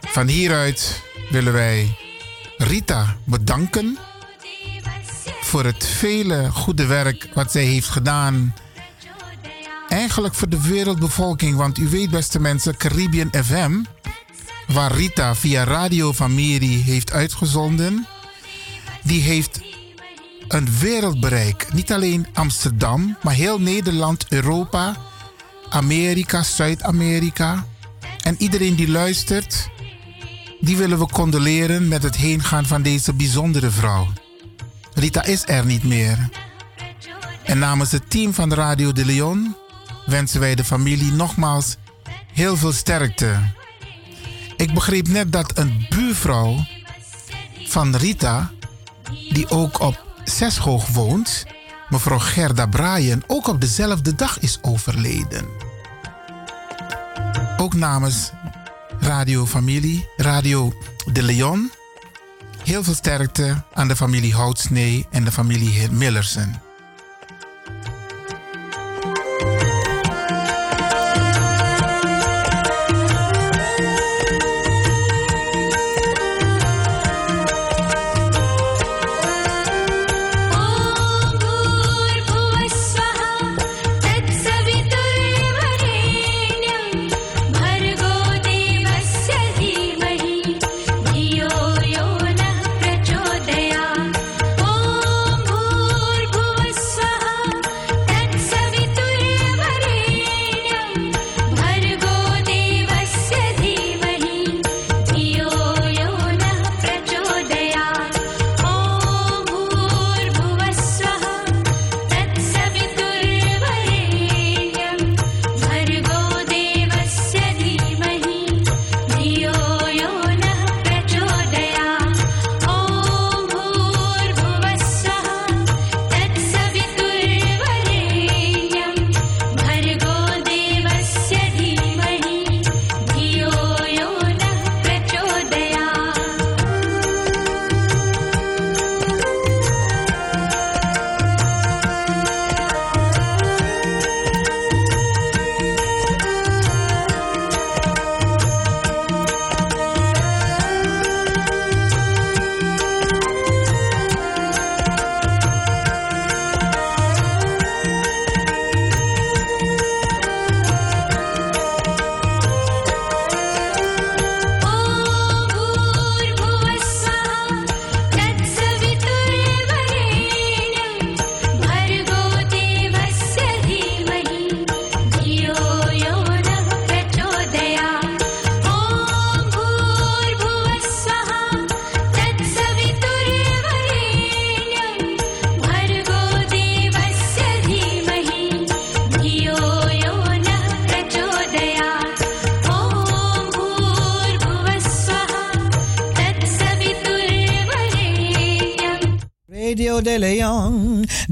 Van 0.00 0.26
hieruit 0.26 1.02
willen 1.30 1.52
wij 1.52 1.96
Rita 2.56 3.16
bedanken 3.24 3.98
voor 5.40 5.64
het 5.64 5.86
vele 5.86 6.50
goede 6.50 6.86
werk 6.86 7.28
wat 7.34 7.52
zij 7.52 7.64
heeft 7.64 7.88
gedaan. 7.88 8.54
Eigenlijk 9.88 10.34
voor 10.34 10.48
de 10.48 10.60
wereldbevolking, 10.60 11.56
want 11.56 11.78
u 11.78 11.88
weet 11.88 12.10
beste 12.10 12.40
mensen, 12.40 12.76
Caribbean 12.76 13.30
FM, 13.44 13.82
waar 14.66 14.92
Rita 14.92 15.34
via 15.34 15.64
Radio 15.64 16.12
Familie 16.12 16.82
heeft 16.82 17.12
uitgezonden, 17.12 18.06
die 19.02 19.22
heeft 19.22 19.65
een 20.48 20.78
wereldbereik. 20.78 21.72
Niet 21.72 21.92
alleen 21.92 22.26
Amsterdam, 22.34 23.16
maar 23.22 23.34
heel 23.34 23.60
Nederland, 23.60 24.26
Europa, 24.28 24.96
Amerika, 25.68 26.42
Zuid-Amerika. 26.42 27.66
En 28.22 28.34
iedereen 28.38 28.76
die 28.76 28.88
luistert, 28.88 29.68
die 30.60 30.76
willen 30.76 30.98
we 30.98 31.06
condoleren 31.06 31.88
met 31.88 32.02
het 32.02 32.16
heengaan 32.16 32.66
van 32.66 32.82
deze 32.82 33.12
bijzondere 33.12 33.70
vrouw. 33.70 34.06
Rita 34.94 35.24
is 35.24 35.42
er 35.46 35.66
niet 35.66 35.84
meer. 35.84 36.28
En 37.42 37.58
namens 37.58 37.92
het 37.92 38.10
team 38.10 38.34
van 38.34 38.54
Radio 38.54 38.92
de 38.92 39.04
Leon 39.04 39.56
wensen 40.06 40.40
wij 40.40 40.54
de 40.54 40.64
familie 40.64 41.12
nogmaals 41.12 41.76
heel 42.32 42.56
veel 42.56 42.72
sterkte. 42.72 43.38
Ik 44.56 44.74
begreep 44.74 45.08
net 45.08 45.32
dat 45.32 45.58
een 45.58 45.86
buurvrouw 45.88 46.64
van 47.66 47.96
Rita, 47.96 48.50
die 49.32 49.48
ook 49.50 49.80
op 49.80 50.05
Zeshoog 50.26 50.88
woont, 50.88 51.46
mevrouw 51.88 52.18
Gerda 52.18 52.66
Braaien 52.66 53.22
ook 53.26 53.46
op 53.46 53.60
dezelfde 53.60 54.14
dag 54.14 54.38
is 54.38 54.58
overleden. 54.62 55.46
Ook 57.56 57.74
namens 57.74 58.30
Radio 59.00 59.46
Familie, 59.46 60.08
Radio 60.16 60.72
De 61.12 61.22
Leon. 61.22 61.70
Heel 62.64 62.84
veel 62.84 62.94
sterkte 62.94 63.64
aan 63.72 63.88
de 63.88 63.96
familie 63.96 64.34
Houtsnee 64.34 65.06
en 65.10 65.24
de 65.24 65.32
familie 65.32 65.90
Millersen. 65.90 66.65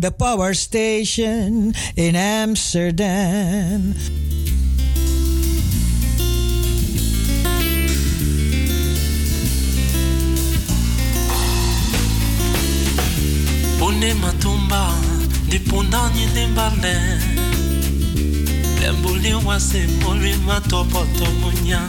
the 0.05 0.11
power 0.11 0.53
station 0.53 1.73
in 1.97 2.15
Amsterdam. 2.15 3.95
Ponematumba 13.79 14.95
ndi 15.47 15.59
pundani 15.59 16.27
ndimbale 16.27 16.95
lembuli 18.81 19.35
wase 19.35 19.87
muli 19.87 20.35
matopoto 20.47 21.27
munya 21.41 21.81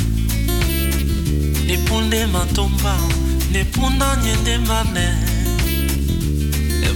ndi 1.64 1.78
pundematumba 1.78 2.96
ndi 3.50 3.64
pundani 3.64 4.34
ndimbale 4.42 5.08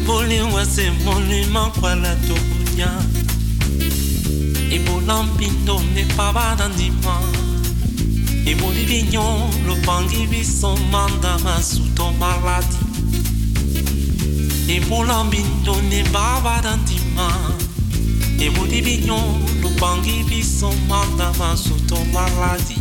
eboliwa 0.10 0.66
se 0.66 0.92
monima 1.06 1.72
kwala 1.80 2.16
tokunya. 2.16 2.90
Ebola 4.72 5.24
mpindo 5.24 5.82
nepa 5.94 6.34
banandima 6.34 7.22
emoli 8.46 8.86
binyo 8.86 9.50
lopangi 9.68 10.28
biso 10.28 10.76
manda 10.92 11.38
masuto 11.40 12.12
maladi. 12.20 12.78
Ebola 14.68 15.24
mbindo 15.24 15.82
neba 15.82 16.42
banandima 16.42 17.30
emoli 18.40 18.82
binyo 18.82 19.22
lopangi 19.62 20.24
biso 20.24 20.74
manda 20.88 21.34
masuto 21.34 21.98
maladi. 22.14 22.79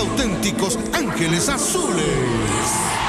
Auténticos 0.00 0.78
ángeles 0.94 1.48
azules. 1.48 2.99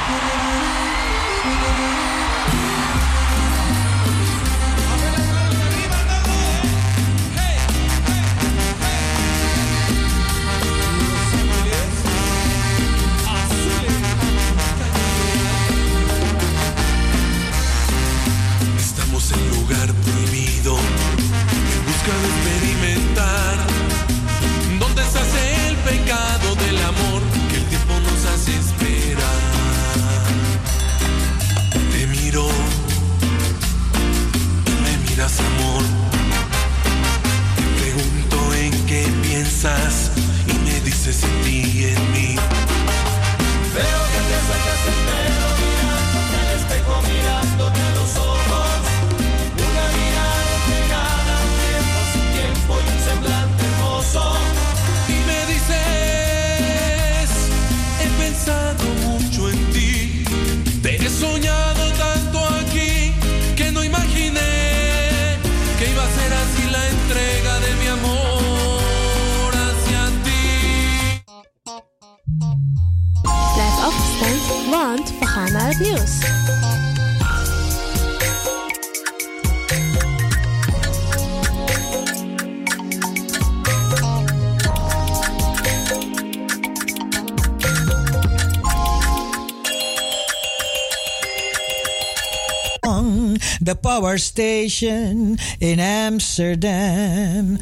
Station 94.32 95.38
in 95.60 95.82
Amsterdam. 95.82 97.60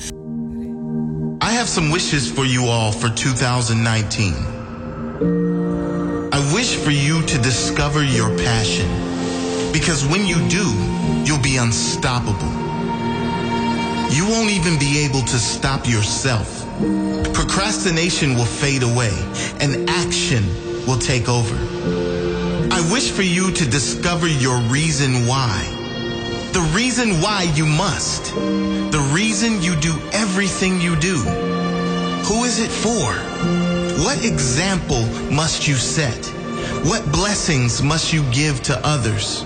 I 1.42 1.52
have 1.54 1.68
some 1.68 1.90
wishes 1.90 2.32
for 2.32 2.46
you 2.46 2.66
all 2.66 2.92
for 2.92 3.10
2019. 3.10 4.34
I 6.32 6.54
wish 6.54 6.76
for 6.76 6.92
you 6.92 7.24
to 7.24 7.38
discover 7.40 8.04
your 8.04 8.30
passion 8.38 8.88
because 9.74 10.06
when 10.06 10.28
you 10.28 10.36
do, 10.48 10.68
you'll 11.26 11.42
be 11.42 11.58
unstoppable. 11.58 12.54
You 14.14 14.30
won't 14.30 14.52
even 14.52 14.78
be 14.78 15.00
able 15.06 15.22
to 15.22 15.40
stop 15.40 15.88
yourself. 15.88 16.64
Procrastination 17.34 18.36
will 18.36 18.46
fade 18.46 18.84
away 18.84 19.16
and 19.60 19.90
action 19.90 20.44
will 20.86 21.00
take 21.00 21.28
over. 21.28 21.56
I 22.72 22.88
wish 22.94 23.10
for 23.10 23.24
you 23.24 23.52
to 23.54 23.66
discover 23.66 24.28
your 24.28 24.60
reason 24.70 25.26
why. 25.26 25.79
The 26.52 26.72
reason 26.74 27.22
why 27.22 27.44
you 27.56 27.66
must. 27.66 28.34
The 28.34 29.10
reason 29.14 29.62
you 29.62 29.76
do 29.76 29.94
everything 30.12 30.82
you 30.82 30.96
do. 30.96 31.18
Who 32.26 32.44
is 32.44 32.60
it 32.60 32.72
for? 32.72 33.14
What 34.04 34.26
example 34.26 35.02
must 35.32 35.68
you 35.68 35.76
set? 35.76 36.26
What 36.86 37.06
blessings 37.12 37.84
must 37.84 38.12
you 38.12 38.24
give 38.32 38.62
to 38.64 38.80
others? 38.84 39.44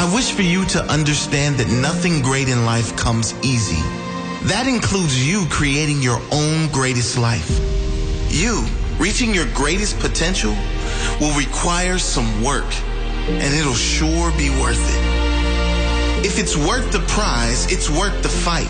I 0.00 0.10
wish 0.14 0.32
for 0.32 0.42
you 0.42 0.64
to 0.66 0.82
understand 0.84 1.56
that 1.56 1.68
nothing 1.82 2.20
great 2.22 2.48
in 2.48 2.64
life 2.64 2.96
comes 2.96 3.34
easy. 3.44 3.82
That 4.48 4.66
includes 4.66 5.26
you 5.26 5.46
creating 5.50 6.02
your 6.02 6.20
own 6.32 6.68
greatest 6.72 7.16
life. 7.16 7.50
You 8.28 8.66
reaching 8.98 9.32
your 9.32 9.46
greatest 9.54 9.98
potential 10.00 10.56
will 11.20 11.36
require 11.38 11.98
some 11.98 12.42
work, 12.42 12.66
and 13.28 13.54
it'll 13.54 13.74
sure 13.74 14.32
be 14.36 14.50
worth 14.50 14.82
it. 14.96 15.07
If 16.24 16.40
it's 16.40 16.56
worth 16.56 16.90
the 16.90 16.98
prize, 17.06 17.70
it's 17.70 17.88
worth 17.88 18.22
the 18.24 18.28
fight. 18.28 18.68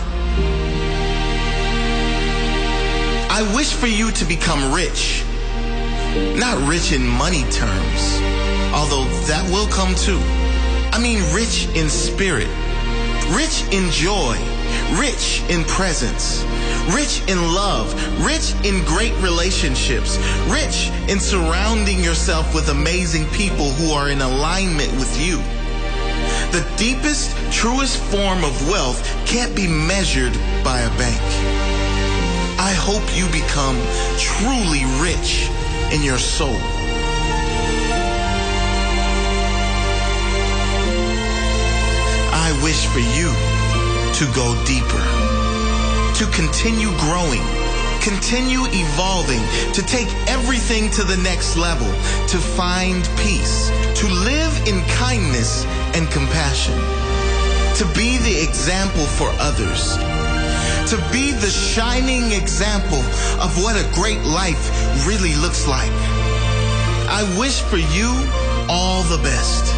I 3.31 3.41
wish 3.55 3.73
for 3.73 3.87
you 3.87 4.11
to 4.11 4.25
become 4.25 4.71
rich. 4.71 5.23
Not 6.35 6.57
rich 6.69 6.91
in 6.91 7.07
money 7.07 7.41
terms, 7.49 8.21
although 8.71 9.05
that 9.25 9.43
will 9.49 9.67
come 9.67 9.95
too. 9.95 10.19
I 10.93 10.99
mean 11.01 11.23
rich 11.33 11.67
in 11.75 11.89
spirit, 11.89 12.49
rich 13.33 13.63
in 13.71 13.89
joy, 13.89 14.37
rich 14.99 15.41
in 15.49 15.63
presence, 15.63 16.45
rich 16.93 17.23
in 17.27 17.41
love, 17.53 17.93
rich 18.23 18.53
in 18.63 18.85
great 18.85 19.15
relationships, 19.23 20.17
rich 20.47 20.91
in 21.09 21.19
surrounding 21.19 22.03
yourself 22.03 22.53
with 22.53 22.69
amazing 22.69 23.25
people 23.29 23.71
who 23.71 23.91
are 23.91 24.09
in 24.09 24.21
alignment 24.21 24.91
with 24.93 25.19
you. 25.19 25.41
The 26.51 26.67
deepest, 26.77 27.35
truest 27.51 27.97
form 27.97 28.43
of 28.43 28.67
wealth 28.67 29.05
can't 29.27 29.55
be 29.55 29.67
measured 29.67 30.33
by 30.63 30.79
a 30.79 30.89
bank. 30.97 31.21
I 32.59 32.73
hope 32.73 33.05
you 33.15 33.27
become 33.27 33.77
truly 34.17 34.83
rich 34.99 35.47
in 35.93 36.01
your 36.01 36.17
soul. 36.17 36.57
I 42.33 42.49
wish 42.63 42.87
for 42.87 42.97
you 42.97 43.29
to 44.17 44.25
go 44.33 44.57
deeper, 44.65 45.05
to 46.17 46.25
continue 46.35 46.89
growing, 46.97 47.58
continue 48.01 48.63
evolving, 48.71 49.41
to 49.73 49.81
take 49.81 50.07
everything 50.27 50.89
to 50.91 51.03
the 51.03 51.17
next 51.17 51.57
level, 51.57 51.87
to 52.27 52.37
find 52.37 53.03
peace, 53.17 53.69
to 53.99 54.07
live 54.07 54.53
in 54.67 54.81
kindness 54.89 55.65
and 55.95 56.09
compassion, 56.11 56.75
to 57.75 57.85
be 57.95 58.17
the 58.17 58.35
example 58.41 59.05
for 59.05 59.29
others, 59.39 59.97
to 60.89 60.97
be 61.11 61.31
the 61.31 61.49
shining 61.49 62.31
example 62.31 63.03
of 63.41 63.51
what 63.61 63.75
a 63.75 63.85
great 63.93 64.21
life 64.23 64.69
really 65.05 65.35
looks 65.35 65.67
like. 65.67 65.91
I 67.11 67.23
wish 67.37 67.61
for 67.61 67.77
you 67.77 68.09
all 68.69 69.03
the 69.03 69.21
best. 69.23 69.73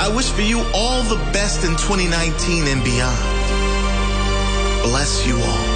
I 0.00 0.12
wish 0.14 0.30
for 0.30 0.42
you 0.42 0.64
all 0.74 1.02
the 1.04 1.20
best 1.32 1.64
in 1.64 1.76
2019 1.76 2.66
and 2.66 2.82
beyond. 2.82 3.22
Bless 4.82 5.26
you 5.26 5.36
all. 5.36 5.71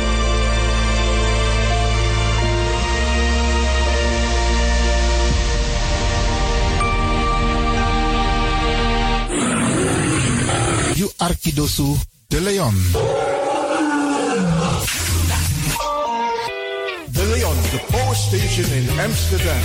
Arkidosu 11.27 11.97
de 12.29 12.41
Leon. 12.41 12.75
De 17.11 17.27
Leon, 17.27 17.57
the 17.71 17.81
power 17.91 18.17
station 18.17 18.73
in 18.73 18.89
Amsterdam. 19.01 19.61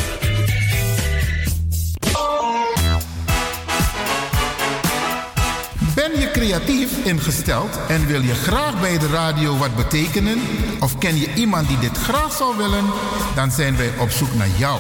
Ben 5.96 6.20
je 6.20 6.30
creatief 6.32 7.06
ingesteld 7.06 7.80
en 7.88 8.08
wil 8.08 8.22
je 8.22 8.34
graag 8.34 8.80
bij 8.80 8.98
de 8.98 9.08
radio 9.08 9.58
wat 9.58 9.76
betekenen? 9.76 10.42
Of 10.80 10.98
ken 10.98 11.20
je 11.20 11.34
iemand 11.34 11.68
die 11.68 11.80
dit 11.80 11.98
graag 11.98 12.34
zou 12.34 12.58
willen? 12.58 12.86
Dan 13.36 13.52
zijn 13.52 13.78
wij 13.78 13.92
op 14.00 14.10
zoek 14.10 14.34
naar 14.34 14.50
jou. 14.58 14.80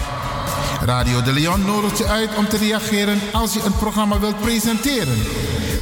Radio 0.85 1.21
de 1.21 1.33
Leon 1.33 1.65
nodigt 1.65 1.97
je 1.97 2.07
uit 2.07 2.35
om 2.35 2.47
te 2.47 2.57
reageren 2.57 3.19
als 3.31 3.53
je 3.53 3.63
een 3.65 3.77
programma 3.77 4.19
wilt 4.19 4.39
presenteren. 4.39 5.23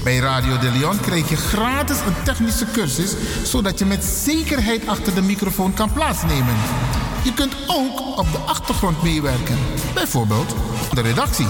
Bij 0.03 0.17
Radio 0.17 0.57
de 0.57 0.71
Leon 0.71 0.99
krijg 0.99 1.29
je 1.29 1.35
gratis 1.35 1.97
een 1.97 2.23
technische 2.23 2.65
cursus, 2.71 3.13
zodat 3.43 3.79
je 3.79 3.85
met 3.85 4.03
zekerheid 4.03 4.87
achter 4.87 5.15
de 5.15 5.21
microfoon 5.21 5.73
kan 5.73 5.93
plaatsnemen. 5.93 6.55
Je 7.23 7.33
kunt 7.33 7.55
ook 7.67 8.17
op 8.17 8.31
de 8.31 8.37
achtergrond 8.37 9.03
meewerken, 9.03 9.57
bijvoorbeeld 9.93 10.55
de 10.93 11.01
redactie. 11.01 11.47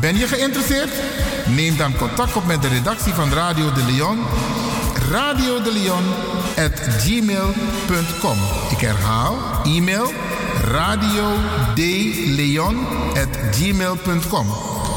Ben 0.00 0.16
je 0.16 0.26
geïnteresseerd? 0.26 0.90
Neem 1.46 1.76
dan 1.76 1.96
contact 1.96 2.36
op 2.36 2.46
met 2.46 2.62
de 2.62 2.68
redactie 2.68 3.12
van 3.12 3.32
Radio 3.32 3.72
de 3.72 3.84
Leon. 3.84 4.18
Radio 5.10 5.62
de 5.62 5.72
Leon 5.72 6.04
at 6.66 6.80
gmail.com. 6.80 8.38
Ik 8.70 8.78
herhaal, 8.80 9.36
e-mail 9.64 10.12
radio 10.62 11.32
gmail.com. 13.50 14.46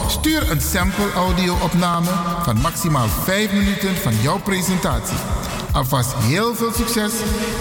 Stuur 0.07 0.51
een 0.51 0.61
sample 0.61 1.11
audio-opname 1.15 2.09
van 2.43 2.57
maximaal 2.57 3.07
5 3.07 3.51
minuten 3.51 3.95
van 3.95 4.15
jouw 4.21 4.39
presentatie. 4.39 5.17
Alvast 5.71 6.13
heel 6.15 6.55
veel 6.55 6.71
succes 6.71 7.13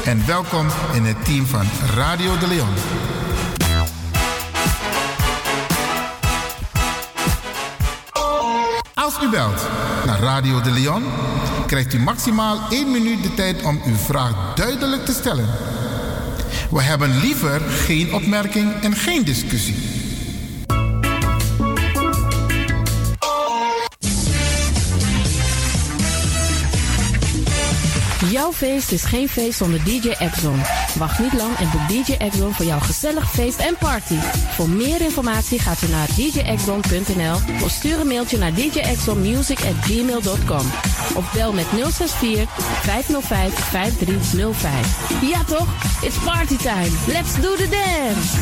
en 0.05 0.27
welkom 0.27 0.67
in 0.93 1.05
het 1.05 1.25
team 1.25 1.47
van 1.47 1.67
Radio 1.95 2.39
de 2.39 2.47
Leon. 2.47 2.75
Als 8.95 9.15
u 9.23 9.29
belt 9.29 9.67
naar 10.07 10.21
Radio 10.21 10.61
de 10.61 10.71
Leon, 10.71 11.05
krijgt 11.67 11.93
u 11.93 11.99
maximaal 11.99 12.59
1 12.71 12.91
minuut 12.91 13.23
de 13.23 13.35
tijd 13.35 13.63
om 13.63 13.81
uw 13.85 13.97
vraag 13.97 14.55
duidelijk 14.55 15.05
te 15.05 15.13
stellen. 15.13 15.49
We 16.75 16.83
hebben 16.83 17.21
liever 17.21 17.61
geen 17.61 18.15
opmerking 18.15 18.73
en 18.83 18.95
geen 18.97 19.25
discussie. 19.25 19.75
Jouw 28.31 28.53
feest 28.53 28.93
is 28.93 29.05
geen 29.05 29.29
feest 29.29 29.57
zonder 29.59 29.85
DJ 29.85 30.09
Exxon. 30.09 30.61
Wacht 30.99 31.19
niet 31.19 31.33
lang 31.33 31.57
en 31.57 31.71
boek 31.71 31.89
DJ 31.89 32.13
Exxon 32.13 32.55
voor 32.55 32.65
jouw 32.65 32.81
gezellig 32.81 33.31
feest 33.31 33.59
en 33.59 33.77
party. 33.79 34.17
Voor 34.55 34.69
meer 34.69 35.01
informatie 35.01 35.59
gaat 35.59 35.83
u 35.83 35.89
naar 35.89 36.09
djexxon.nl 36.15 37.37
of 37.65 37.71
stuur 37.71 38.01
een 38.01 38.07
mailtje 38.07 38.39
naar 38.39 38.55
djexxonmusic@gmail.com 38.55 40.67
of 41.15 41.33
bel 41.33 41.53
met 41.53 41.67
064 41.67 42.49
505 42.83 43.55
5305. 43.55 45.31
Ja 45.31 45.45
toch? 45.45 45.69
It's 46.01 46.17
party 46.25 46.57
time. 46.57 46.91
Let's 47.07 47.35
do 47.41 47.57
the 47.57 47.69
dance. 47.69 48.37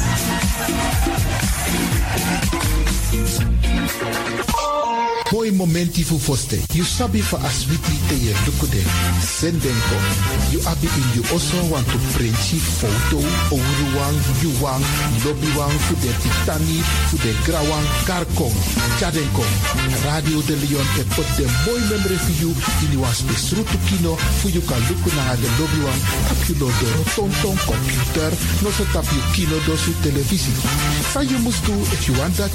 Foi 5.32 5.50
momenti 5.50 6.04
fu 6.04 6.18
foste. 6.18 6.60
You 6.74 6.84
sabi 6.84 7.22
fa 7.22 7.38
aswiti 7.40 7.96
te 8.06 8.14
ye 8.20 8.34
dukude. 8.44 8.84
Senden 9.24 9.80
kom. 9.88 10.04
You 10.52 10.60
abi 10.68 10.84
in 10.84 11.09
you 11.14 11.24
also 11.32 11.56
want 11.72 11.88
to 11.88 11.98
printji 12.12 12.60
foto. 12.60 13.16
Ouruwang, 13.48 14.18
yuwang, 14.42 14.84
lobbywang, 15.24 15.72
fu 15.88 15.94
de 16.04 16.12
titani, 16.20 16.84
fu 17.09 17.16
de 17.16 17.32
grawang, 17.48 17.88
karkong. 18.04 18.52
Chaden 19.00 19.24
kom. 19.32 19.48
Radio 20.04 20.42
de 20.44 20.52
Leon 20.52 20.88
te 20.96 21.04
put 21.16 21.28
de 21.40 21.48
mooi 21.64 21.80
memory 21.88 22.18
for 22.20 22.36
you. 22.36 22.52
In 22.84 22.92
you 22.92 23.04
spesrutu 23.16 23.78
kino. 23.88 24.16
Fu 24.44 24.48
you 24.52 24.60
kan 24.68 24.84
luku 24.84 25.09
na 25.16 25.32
de 25.40 25.48
lobbywang. 25.56 26.00
Tap 26.28 26.44
you 26.44 26.56
no 26.60 26.68
door 26.68 26.98
tonton 27.16 27.56
computer. 27.64 28.30
No 28.60 28.68
so 28.68 28.84
tap 28.92 29.09
you 29.09 29.24
kino 29.32 29.56
do 29.64 29.76
su 29.80 29.96
televisie. 30.04 30.52
Sa 31.09 31.24
you 31.24 31.38
must 31.40 31.64
do 31.64 31.72
if 31.88 32.06
you 32.06 32.12
want 32.20 32.36
that. 32.36 32.52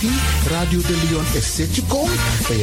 Radio 0.54 0.80
de 0.86 0.94
Leon 1.10 1.26
is 1.34 1.44
set 1.44 1.74
you 1.76 1.82
kom. 1.90 2.06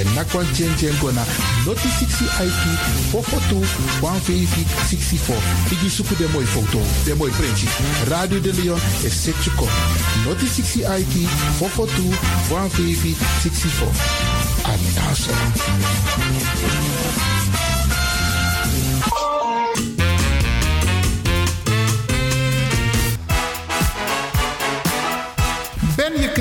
En 0.05 0.13
nakwan 0.15 0.47
chen 0.55 0.77
chen 0.77 0.99
gona 1.01 1.25
noti 1.65 1.89
60 1.99 2.29
aiki 2.39 2.73
fofoto 3.11 3.59
150 4.01 4.67
64. 4.89 5.37
Igi 5.71 5.91
suku 5.91 6.17
de 6.17 6.29
mooi 6.33 6.47
foto, 6.47 6.81
de 7.05 7.15
mooi 7.15 7.31
printje. 7.31 7.69
Radio 8.09 8.41
de 8.41 8.53
Leon 8.53 8.81
is 9.03 9.23
setje 9.23 9.51
kom. 9.55 9.69
Noti 10.25 10.47
60 10.47 10.85
aiki 10.85 11.29
fofoto 11.59 12.03
150 12.49 13.17
64. 13.43 14.55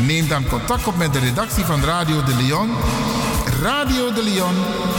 Neem 0.00 0.28
dan 0.28 0.48
contact 0.48 0.86
op 0.86 0.96
met 0.96 1.12
de 1.12 1.18
redactie 1.18 1.64
van 1.64 1.84
Radio 1.84 2.22
de 2.22 2.34
Leon. 2.34 2.70
Radio 3.62 4.12
de 4.12 4.22
Leon 4.22 4.54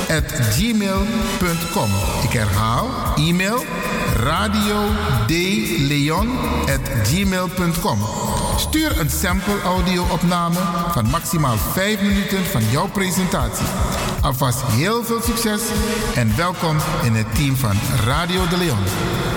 at 0.10 0.32
gmail.com. 0.32 1.90
Ik 2.24 2.32
herhaal, 2.32 2.88
e-mail 3.16 3.66
radio 4.20 4.86
de 5.28 5.76
Leon. 5.88 6.30
Stuur 8.58 9.00
een 9.00 9.10
sample 9.10 9.62
audio-opname 9.62 10.60
van 10.92 11.10
maximaal 11.10 11.58
5 11.58 12.02
minuten 12.02 12.46
van 12.46 12.64
jouw 12.72 12.88
presentatie. 12.88 13.66
Alvast 14.22 14.62
heel 14.66 15.04
veel 15.04 15.22
succes 15.22 15.62
en 16.16 16.36
welkom 16.36 16.78
in 17.04 17.14
het 17.14 17.36
team 17.36 17.56
van 17.56 17.76
Radio 18.06 18.48
de 18.48 18.58
Leon. 18.58 19.37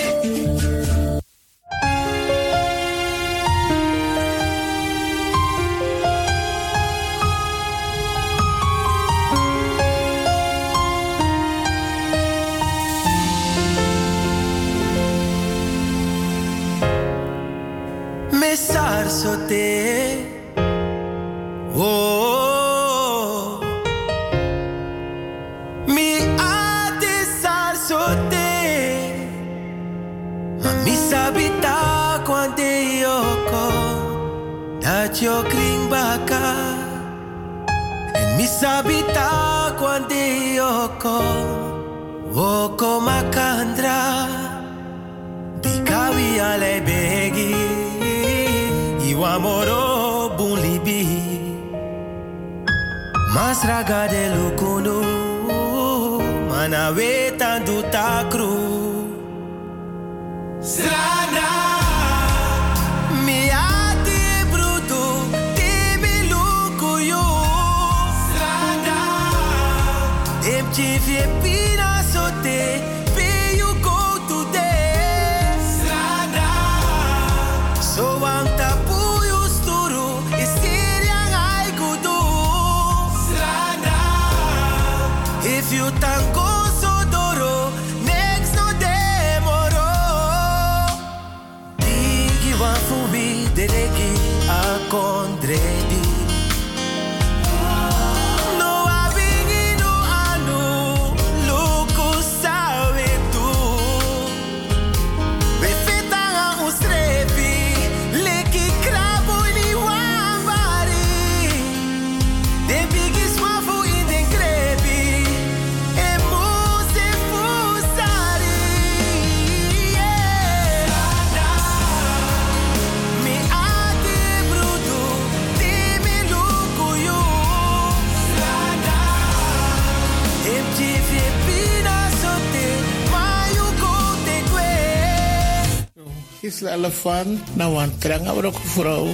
Gisela 137.01 137.19
Elefant, 137.21 137.55
nou 137.55 137.83
een 137.83 137.97
trange 137.97 138.51
vrouw. 138.65 139.13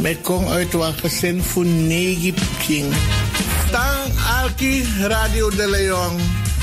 Met 0.00 0.20
kom 0.20 0.48
uit 0.48 0.74
een 0.74 0.94
gezin 0.94 1.42
van 1.42 1.86
negen 1.86 2.34
king. 2.66 2.94
Tang 3.70 4.12
Alki 4.42 4.84
Radio 5.00 5.50
de 5.50 5.68
Leon. 5.68 6.20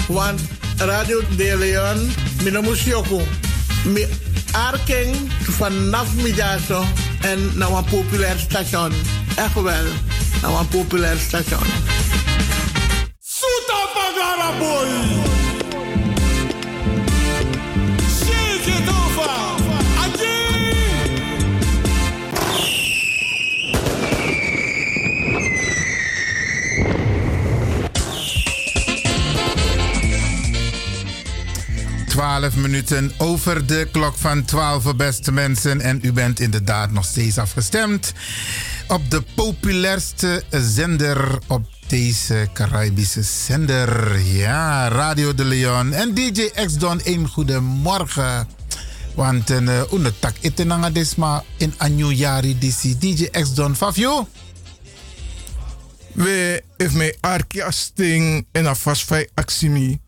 Want 0.08 0.42
Radio 0.78 1.22
de 1.38 1.58
Leon, 1.58 2.12
mijn 2.44 2.64
musioko. 2.64 3.22
Mi 3.86 4.08
arking 4.52 5.16
vanaf 5.42 6.14
middago 6.16 6.84
en 7.22 7.52
naar 7.58 7.72
een 7.72 7.84
populair 7.84 8.40
station. 8.40 8.92
Echt 9.36 9.54
wel, 9.54 9.86
naar 10.42 10.60
een 10.60 10.68
populair 10.68 11.18
station. 11.18 11.68
Suta 13.20 13.88
pagara 13.94 14.58
boy. 14.60 15.23
12 32.40 32.56
minuten 32.56 33.12
over 33.18 33.66
de 33.68 33.88
klok 33.92 34.16
van 34.18 34.46
12, 34.46 34.96
beste 34.96 35.32
mensen. 35.32 35.82
En 35.82 36.00
u 36.02 36.12
bent 36.12 36.40
inderdaad 36.40 36.92
nog 36.92 37.06
steeds 37.06 37.38
afgestemd 37.38 38.14
op 38.88 39.10
de 39.10 39.24
populairste 39.36 40.44
zender 40.50 41.40
op 41.48 41.66
deze 41.88 42.50
Caribische 42.54 43.22
zender. 43.22 44.20
Ja, 44.20 44.88
Radio 44.88 45.34
de 45.34 45.46
Leon 45.46 45.94
en 45.94 46.14
DJ 46.14 46.50
X-Don, 46.66 47.02
een 47.04 47.28
goedemorgen. 47.28 48.48
Want 49.16 49.50
een 49.50 49.70
eh, 49.70 49.76
uh, 49.76 49.82
ondertak 49.90 50.36
itenanga 50.40 50.90
desma 50.90 51.44
in 51.58 51.74
new 51.88 52.12
jari 52.12 52.58
DC 52.60 53.02
DJ 53.02 53.26
X-Don, 53.26 53.76
Fafio. 53.76 54.28
We, 56.12 56.64
if 56.78 56.94
me 56.94 57.18
arkiasting 57.20 58.46
en 58.52 58.66
afasfai 58.66 59.28
aximi. 59.34 60.00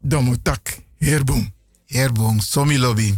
domotak. 0.00 0.64
tak 0.64 0.88
herbong. 1.00 1.48
Herbong, 1.90 2.38
somi 2.42 2.78
lobby. 2.78 3.10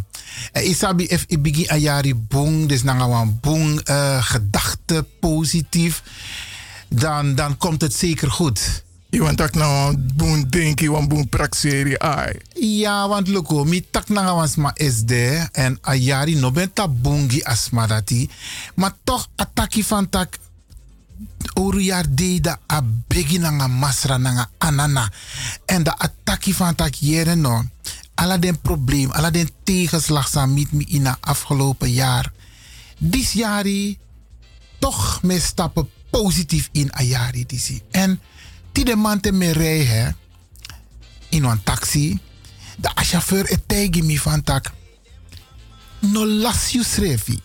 En 0.51 0.65
isabi 0.65 1.05
if 1.13 1.27
i 1.29 1.37
bigi 1.37 1.67
ayari 1.69 2.15
bong, 2.15 2.65
dus 2.71 2.83
nanga 2.83 3.07
wan 3.07 3.37
bong 3.41 3.77
uh, 3.85 4.23
gedachte 4.23 5.05
positief, 5.19 6.01
dan, 6.89 7.35
dan 7.35 7.57
komt 7.57 7.81
het 7.81 7.93
zeker 7.93 8.31
goed. 8.31 8.83
Je 9.13 9.21
want 9.21 9.37
tak 9.37 9.53
nou 9.53 9.97
boon 10.15 10.45
denki, 10.49 10.89
wan 10.89 11.07
boon 11.07 11.29
praxeri 11.29 11.93
ai. 12.01 12.33
Ja, 12.57 13.07
want 13.07 13.27
loko, 13.27 13.61
mi 13.63 13.83
tak 13.91 14.09
nanga 14.09 14.33
wan 14.33 14.49
sma 14.49 14.71
SD 14.73 15.11
en 15.51 15.77
ayari 15.81 16.33
no 16.35 16.49
benta 16.51 16.87
bongi 16.89 17.43
asma 17.45 17.85
dati, 17.87 18.29
maar 18.75 18.95
toch 19.03 19.27
ataki 19.35 19.83
van 19.85 20.09
tak 20.09 20.39
oru 21.53 21.81
jaar 21.81 22.05
deda 22.09 22.59
a 22.71 22.81
begi 23.07 23.37
nanga 23.37 23.67
masra 23.67 24.17
nanga 24.17 24.49
anana. 24.57 25.11
En 25.65 25.83
de 25.83 25.97
ataki 25.97 26.53
van 26.53 26.75
tak 26.75 26.93
jere 26.93 27.35
no. 27.35 27.63
Alla 28.15 28.37
den 28.37 28.61
probleem, 28.61 29.11
alla 29.11 29.31
den 29.31 29.49
tegenslag 29.63 30.27
samit 30.27 30.71
mi 30.71 30.85
in 30.87 31.05
het 31.05 31.17
afgelopen 31.21 31.91
jaar. 31.91 32.31
Dit 32.97 33.31
jaar 33.31 33.65
toch 34.79 35.21
me 35.23 35.39
stappen 35.39 35.89
positief 36.09 36.69
in 36.71 36.91
a 36.99 37.01
jari 37.01 37.45
disi. 37.45 37.81
En 37.91 38.19
die 38.71 38.85
de 38.85 38.95
man 38.95 39.19
te 39.19 39.31
me 39.31 39.51
rij 39.51 39.83
hè, 39.83 40.09
in 41.29 41.43
een 41.43 41.63
taxi. 41.63 42.19
De 42.77 42.91
chauffeur 42.95 43.45
het 43.45 43.67
tegen 43.67 44.05
me 44.05 44.19
van 44.19 44.43
tak. 44.43 44.71
No 45.99 46.27
las 46.27 46.71
you 46.71 46.83
srefi. 46.83 47.39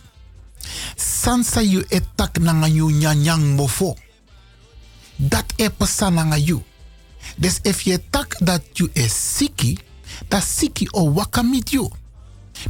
Sansa 0.95 1.61
you 1.61 1.83
etak 1.89 2.39
nanga 2.39 2.67
you 2.67 2.91
nyanyang 2.91 3.55
mofo. 3.55 3.95
Dat 5.15 5.45
e 5.55 5.69
pesa 5.69 6.09
nanga 6.09 6.37
you. 6.37 6.63
Dus 7.37 7.59
if 7.61 7.81
je 7.81 8.01
tak 8.09 8.35
dat 8.39 8.61
you 8.73 8.89
is 8.93 9.35
siki, 9.37 9.77
dat 10.27 10.43
siki 10.43 10.87
o 10.91 11.13
waka 11.13 11.41
mit 11.41 11.69
you. 11.69 11.89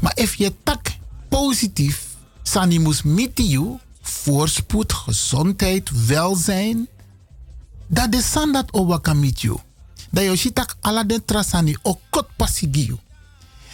Maar 0.01 0.17
if 0.17 0.35
je 0.35 0.53
tak 0.63 0.97
positief, 1.30 2.07
sani 2.43 2.80
mus 2.80 3.01
mit 3.03 3.31
you, 3.35 3.80
voorspoed, 4.01 4.93
gezondheid, 4.93 6.05
welzijn, 6.05 6.88
dat 7.88 8.11
de 8.11 8.21
san 8.21 8.51
dat 8.51 8.71
o 8.71 8.85
waka 8.85 9.13
mit 9.13 9.41
you. 9.41 9.57
Dat 10.11 10.23
je 10.23 10.35
shitak 10.35 10.76
ala 10.81 11.03
den 11.03 11.26
trasani 11.26 11.77
o 11.81 11.99
kot 12.09 12.27
pasigi 12.35 12.85
you. 12.85 12.99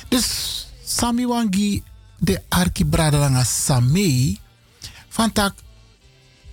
Dus 0.08 0.68
sami 0.86 1.26
wangi 1.26 1.84
de 2.26 2.42
arki 2.50 2.86
bradanga 2.86 3.44
samei, 3.44 4.40
van 5.10 5.32
tak, 5.32 5.54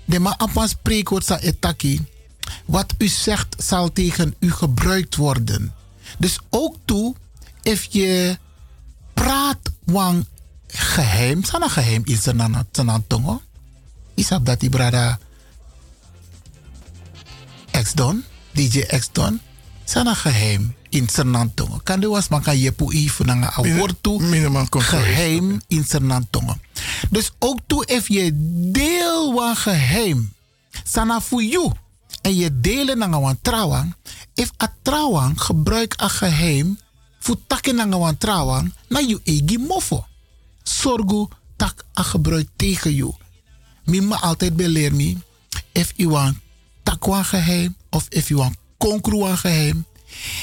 de 0.05 0.19
ma 0.19 0.35
apan 0.39 0.69
spreekwoord 0.69 1.25
sa 1.25 1.39
etaki, 1.41 2.01
wat 2.67 2.95
u 2.99 3.09
zegt 3.09 3.57
zal 3.63 3.93
tegen 3.93 4.35
u 4.39 4.51
gebruikt 4.51 5.17
worden. 5.17 5.75
Dus 6.19 6.39
ook 6.51 6.77
toe, 6.85 7.15
if 7.63 7.87
je 7.91 8.39
praat 9.15 9.59
wang 9.85 10.27
geheim, 10.67 11.45
sana 11.45 11.69
geheim 11.69 12.03
is 12.05 12.27
er 12.27 12.35
na 12.35 12.65
na 12.83 13.01
tongo. 13.07 13.43
Isap 14.15 14.47
dat 14.47 14.61
die 14.61 14.71
brada 14.71 15.19
X-Don, 17.73 18.25
DJ 18.53 18.85
X-Don, 18.99 19.41
sana 19.85 20.15
geheim 20.15 20.75
in 20.93 21.09
Sernantongo. 21.09 21.81
Kan 21.83 22.01
was 22.01 22.29
man 22.29 22.43
kan 22.43 22.59
je 22.59 22.73
pui 22.73 23.09
van 23.09 23.29
een 23.29 23.77
woord 23.77 23.97
toe 24.01 24.21
geheim 24.71 25.61
in 25.69 25.85
Sernantongo. 25.85 26.55
Dus 27.11 27.33
ook 27.39 27.59
toe 27.67 27.87
if 27.87 28.09
je 28.09 28.31
deel 28.73 29.33
van 29.33 29.57
geheim, 29.57 30.33
sana 30.85 31.21
voor 31.21 31.43
you 31.43 31.73
en 32.23 32.37
je 32.37 32.61
delen 32.61 32.99
naar 32.99 33.13
een 33.13 33.39
trouwang, 33.43 33.95
if 34.35 34.51
a 34.63 34.75
trouwang 34.83 35.41
gebruik 35.41 36.03
a 36.03 36.09
geheim 36.09 36.79
voor 37.19 37.37
takken 37.47 37.75
naar 37.75 37.93
een 37.93 38.19
trouwang, 38.19 38.73
na 38.89 38.99
je 38.99 39.21
egi 39.25 39.59
mofo. 39.59 40.07
Sorgu 40.63 41.27
tak 41.57 41.85
a 41.99 42.03
gebruik 42.03 42.49
tegen 42.57 42.95
you. 42.95 43.13
Mima 43.85 44.17
altijd 44.21 44.57
beleer 44.57 44.95
me, 44.95 45.17
if 45.73 45.93
you 45.97 46.09
want 46.09 46.37
takwa 46.83 47.23
geheim 47.23 47.77
of 47.91 48.07
if 48.09 48.29
you 48.29 48.41
want 48.41 48.57
konkru 48.79 49.37
geheim, 49.37 49.85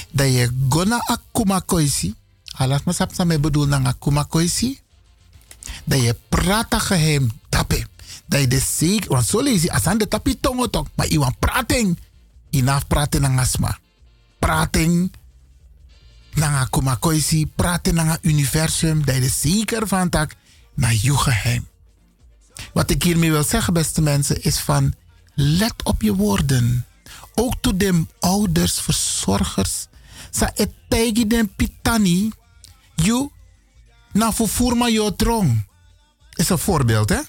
dat 0.09 0.27
je 0.27 0.51
gona 0.69 0.97
akuma 1.05 1.59
koisi, 1.59 2.15
alas 2.51 2.83
maar 2.83 2.93
sap 2.93 3.23
me 3.23 3.39
bedoel 3.39 3.67
na 3.67 3.83
akuma 3.83 4.23
koisi, 4.23 4.79
dat 5.83 6.01
je 6.01 6.15
prata 6.29 6.79
geheim 6.79 7.31
tape. 7.49 7.87
Dat 8.25 8.39
je 8.39 8.47
de 8.47 8.59
zeker, 8.59 9.09
want 9.09 9.25
zo 9.25 9.41
lees 9.41 9.61
je, 9.61 9.71
als 9.71 9.83
de 9.83 10.07
tapi 10.07 10.39
tongo 10.39 10.69
tok, 10.69 10.87
maar 10.95 11.07
iwan 11.07 11.35
prating, 11.39 11.99
inaf 12.49 12.87
praten 12.87 13.21
na 13.21 13.41
asma. 13.41 13.77
Prating, 14.39 15.11
na 16.33 16.59
akuma 16.59 16.95
koisi, 16.95 17.47
praten 17.55 17.95
na 17.95 18.17
universum, 18.21 19.05
dat 19.05 19.15
je 19.15 19.21
de 19.21 19.29
zeker 19.29 19.87
van 19.87 20.09
tak, 20.09 20.35
na 20.73 20.89
je 20.89 21.17
geheim. 21.17 21.67
Wat 22.73 22.89
ik 22.89 23.03
hiermee 23.03 23.31
wil 23.31 23.43
zeggen, 23.43 23.73
beste 23.73 24.01
mensen, 24.01 24.43
is 24.43 24.59
van 24.59 24.93
let 25.33 25.83
op 25.83 26.01
je 26.01 26.15
woorden. 26.15 26.85
Ook 27.39 27.53
toe 27.61 27.77
de 27.77 28.05
ouders, 28.19 28.79
verzorgers. 28.79 29.87
Sa 30.31 30.51
etegi 30.55 31.27
den 31.27 31.55
pitani. 31.55 32.31
You 32.95 33.29
na 34.13 34.33
vervoer 34.33 34.89
je 34.89 35.13
drong. 35.15 35.67
Is 36.33 36.49
een 36.49 36.57
voorbeeld, 36.57 37.09
hè? 37.09 37.19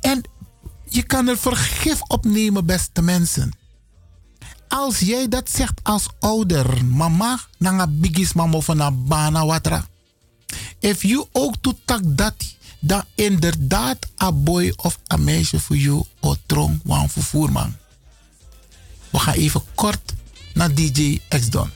En 0.00 0.22
je 0.88 1.02
kan 1.02 1.28
er 1.28 1.38
vergif 1.38 2.00
op 2.02 2.24
nemen, 2.24 2.66
beste 2.66 3.02
mensen. 3.02 3.52
Als 4.68 4.98
jij 4.98 5.28
dat 5.28 5.50
zegt 5.50 5.80
als 5.82 6.08
ouder, 6.20 6.84
mama, 6.84 7.38
nanga 7.58 7.86
bigis 7.86 8.32
mama 8.32 8.60
van 8.60 8.80
een 8.80 9.06
bana 9.06 9.46
watra. 9.46 9.86
If 10.78 11.02
you 11.02 11.26
ook 11.32 11.54
toetak 11.60 12.00
dat, 12.04 12.34
dan 12.80 13.02
inderdaad 13.14 13.98
een 14.16 14.42
boy 14.42 14.72
of 14.76 14.98
een 15.06 15.24
meisje 15.24 15.60
voor 15.60 15.76
jou 15.76 16.04
of 16.20 16.36
trong 16.46 16.80
wan. 16.84 17.76
We 19.16 19.22
gaan 19.22 19.34
even 19.34 19.62
kort 19.74 20.14
naar 20.54 20.74
DJ 20.74 21.20
X-Don. 21.28 21.70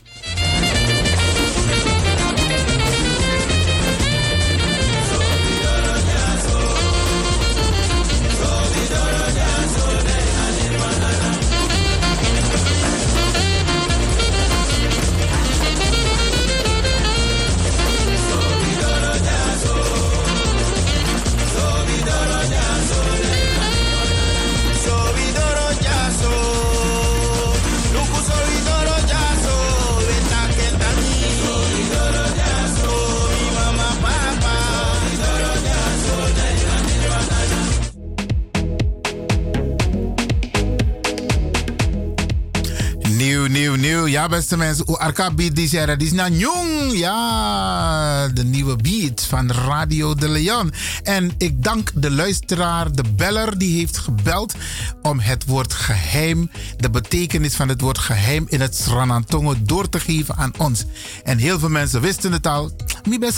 Nieuw, 43.51 43.75
nieuw. 43.75 44.07
Ja, 44.07 44.27
beste 44.27 44.57
mensen. 44.57 44.85
Arka 44.85 45.33
Beat 45.33 45.55
die 45.55 45.67
zeggen, 45.67 45.97
die 45.97 46.07
is 46.07 46.13
nou 46.13 46.31
jong. 46.31 46.97
Ja, 46.97 48.27
de 48.27 48.43
nieuwe 48.43 48.75
beat 48.75 49.21
van 49.21 49.51
Radio 49.51 50.15
de 50.15 50.29
Leon. 50.29 50.71
En 51.03 51.31
ik 51.37 51.63
dank 51.63 51.91
de 51.95 52.11
luisteraar, 52.11 52.91
de 52.91 53.03
beller, 53.15 53.57
die 53.57 53.77
heeft 53.77 53.97
gebeld 53.97 54.53
om 55.01 55.19
het 55.19 55.45
woord 55.45 55.73
geheim, 55.73 56.51
de 56.77 56.89
betekenis 56.89 57.55
van 57.55 57.69
het 57.69 57.81
woord 57.81 57.97
geheim 57.97 58.45
in 58.49 58.61
het 58.61 58.75
Sranantongo 58.75 59.55
door 59.63 59.89
te 59.89 59.99
geven 59.99 60.35
aan 60.35 60.53
ons. 60.57 60.85
En 61.23 61.37
heel 61.37 61.59
veel 61.59 61.69
mensen 61.69 62.01
wisten 62.01 62.31
het 62.31 62.47
al. 62.47 62.71
Mi 63.09 63.19
ben 63.19 63.33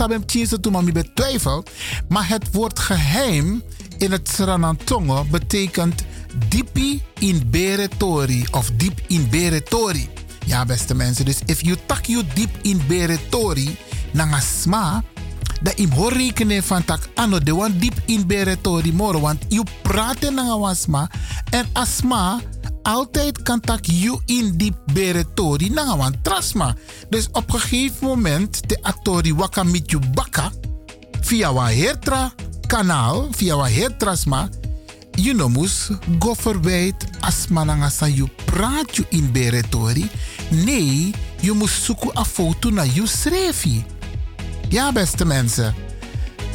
maar 0.71 0.83
mi 0.83 1.11
twijfel. 1.13 1.63
Maar 2.07 2.27
het 2.27 2.51
woord 2.51 2.79
geheim 2.79 3.63
in 3.97 4.11
het 4.11 4.29
Sranantongo 4.29 5.25
betekent 5.31 6.03
diepi 6.49 7.01
in 7.19 7.43
beretori 7.49 8.45
of 8.51 8.71
diep 8.77 9.01
in 9.07 9.29
beretori. 9.29 10.09
Ja, 10.45 10.65
beste 10.65 10.93
mensen. 10.93 11.25
Dus 11.25 11.39
if 11.45 11.61
you 11.61 11.77
tak 11.85 12.05
you 12.05 12.23
diep 12.33 12.49
in 12.61 12.81
beretori, 12.87 13.77
nanga 14.11 14.39
sma, 14.39 15.03
dat 15.61 15.73
im 15.73 15.91
hoor 15.91 16.13
rekenen 16.13 16.63
van 16.63 16.85
tak 16.85 17.09
ano 17.15 17.39
de 17.39 17.55
wan 17.55 17.77
diep 17.77 18.01
in 18.05 18.27
beretori 18.27 18.93
moro. 18.93 19.19
Want 19.19 19.45
you 19.47 19.65
praten 19.81 20.33
nanga 20.33 20.57
wasma 20.57 21.09
en 21.49 21.65
asma 21.73 22.39
altijd 22.81 23.41
kan 23.41 23.59
tak 23.59 23.85
you 23.85 24.19
in 24.25 24.57
diep 24.57 24.75
beretori 24.93 25.69
nanga 25.69 25.97
wan 25.97 26.15
trasma. 26.21 26.75
Dus 27.09 27.27
op 27.31 27.53
een 27.53 27.59
gegeven 27.59 28.07
moment 28.07 28.69
de 28.69 28.77
atori 28.81 29.33
waka 29.33 29.63
mit 29.63 29.91
you 29.91 30.03
baka 30.13 30.51
via 31.21 31.53
wa 31.53 31.69
hertra 31.69 32.33
kanaal, 32.67 33.27
via 33.31 33.55
wa 33.55 33.67
hertrasma 33.67 34.49
you 35.15 35.35
know 35.35 35.49
mus 35.49 35.89
go 36.19 36.33
verwijt 36.33 37.05
as 37.19 37.47
mananga 37.47 37.89
sa 37.89 38.05
you 38.05 38.29
praat 38.45 38.95
you 38.95 39.07
in 39.09 39.31
beretori. 39.31 40.09
Nee, 40.49 41.11
je 41.39 41.51
moet 41.51 41.69
zoeken 41.69 42.09
een 42.13 42.25
foto 42.25 42.69
naar 42.69 42.87
je 42.93 43.07
schreefje. 43.07 43.83
Ja, 44.69 44.91
beste 44.91 45.25
mensen. 45.25 45.75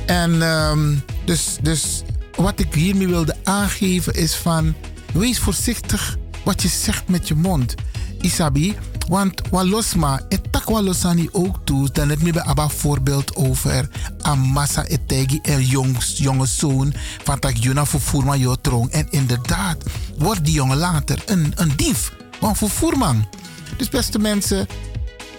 En 0.06 0.42
ehm, 0.42 0.94
dus, 1.24 1.56
dus 1.62 2.02
wat 2.34 2.60
ik 2.60 2.74
hiermee 2.74 3.08
wilde 3.08 3.36
aangeven 3.44 4.14
is 4.14 4.34
van... 4.34 4.74
Wees 5.12 5.38
voorzichtig 5.38 6.16
wat 6.44 6.62
je 6.62 6.68
zegt 6.68 7.08
met 7.08 7.28
je 7.28 7.34
mond. 7.34 7.74
Isabi, 8.20 8.76
want 9.08 9.40
walosma, 9.50 10.20
het 10.28 10.52
tak 10.52 10.64
walosani 10.64 11.28
ook 11.32 11.56
toe, 11.64 11.90
dan 11.92 12.08
het 12.08 12.22
me 12.22 12.32
bij 12.32 12.42
Abba 12.42 12.68
voorbeeld 12.68 13.36
over 13.36 13.88
Amasa 14.20 14.84
etegi 14.84 15.38
en 15.42 15.64
jongs, 15.64 16.18
jonge 16.18 16.46
zoon 16.46 16.94
van 17.22 17.38
tak 17.38 17.56
Juna 17.56 17.86
vervoerma 17.86 18.34
jo 18.34 18.54
trong. 18.60 18.90
En 18.90 19.06
inderdaad, 19.10 19.76
wordt 20.18 20.44
die 20.44 20.54
jongen 20.54 20.76
later 20.76 21.22
een, 21.26 21.52
een 21.56 21.72
dief, 21.76 22.12
een 22.40 22.56
vervoerman. 22.56 23.28
Dus 23.76 23.88
beste 23.88 24.18
mensen, 24.18 24.66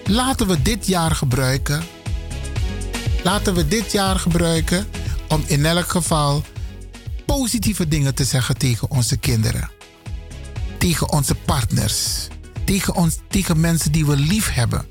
laten 0.06 0.48
we 0.48 0.62
dit 0.62 0.88
jaar 0.88 1.16
gebruiken. 1.16 1.84
Laten 3.24 3.54
we 3.54 3.68
dit 3.68 3.92
jaar 3.92 4.20
gebruiken 4.20 4.88
om 5.28 5.44
in 5.48 5.66
elk 5.66 5.90
geval 5.90 6.44
positieve 7.26 7.88
dingen 7.88 8.16
te 8.16 8.24
zeggen 8.24 8.58
tegen 8.58 8.92
onze 8.92 9.18
kinderen. 9.18 9.70
Tegen 10.78 11.12
onze 11.12 11.36
partners. 11.36 12.28
Tegen, 12.70 12.96
ons, 12.96 13.18
tegen 13.28 13.60
mensen 13.60 13.92
die 13.92 14.06
we 14.06 14.16
lief 14.16 14.54
hebben. 14.54 14.86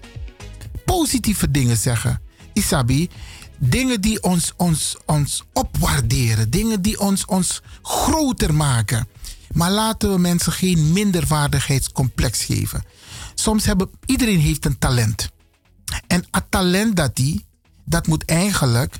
Positieve 0.84 1.50
dingen 1.50 1.76
zeggen. 1.76 2.20
Isabi, 2.52 3.10
dingen 3.59 4.00
die 4.00 4.22
ons, 4.22 4.52
ons, 4.56 4.96
ons 5.06 5.44
opwaarderen. 5.52 6.50
Dingen 6.50 6.82
die 6.82 7.00
ons, 7.00 7.24
ons 7.24 7.62
groter 7.82 8.55
maken. 8.55 9.09
Maar 9.52 9.70
laten 9.70 10.12
we 10.12 10.18
mensen 10.18 10.52
geen 10.52 10.92
minderwaardigheidscomplex 10.92 12.44
geven. 12.44 12.84
Soms 13.34 13.64
hebben 13.64 13.90
iedereen 14.06 14.40
heeft 14.40 14.64
een 14.64 14.78
talent. 14.78 15.30
En 16.06 16.24
het 16.30 16.50
talent 16.50 16.96
dat 16.96 17.16
die, 17.16 17.46
dat 17.84 18.06
moet 18.06 18.24
eigenlijk 18.24 18.98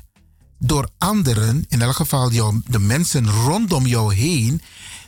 door 0.59 0.89
anderen, 0.97 1.65
in 1.67 1.81
elk 1.81 1.95
geval 1.95 2.31
jou, 2.31 2.61
de 2.65 2.79
mensen 2.79 3.29
rondom 3.29 3.85
jou 3.85 4.13
heen, 4.13 4.61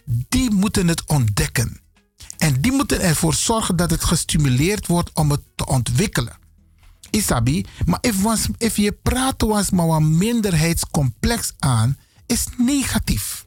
die 0.06 0.52
moeten 0.52 0.88
het 0.88 1.06
ontdekken. 1.06 1.82
En 2.42 2.62
die 2.62 2.72
moeten 2.72 3.02
ervoor 3.02 3.34
zorgen 3.34 3.76
dat 3.76 3.90
het 3.90 4.04
gestimuleerd 4.04 4.88
wordt 4.88 5.10
om 5.14 5.32
het 5.32 5.42
te 5.56 5.66
ontwikkelen. 5.66 6.38
Isabi, 7.10 7.66
maar 7.86 8.00
if 8.58 8.76
je 8.76 8.92
praat 8.92 9.42
was 9.42 9.70
maar 9.70 9.88
een 9.88 10.18
minderheidscomplex 10.18 11.54
aan, 11.60 11.98
is 12.26 12.46
negatief. 12.58 13.46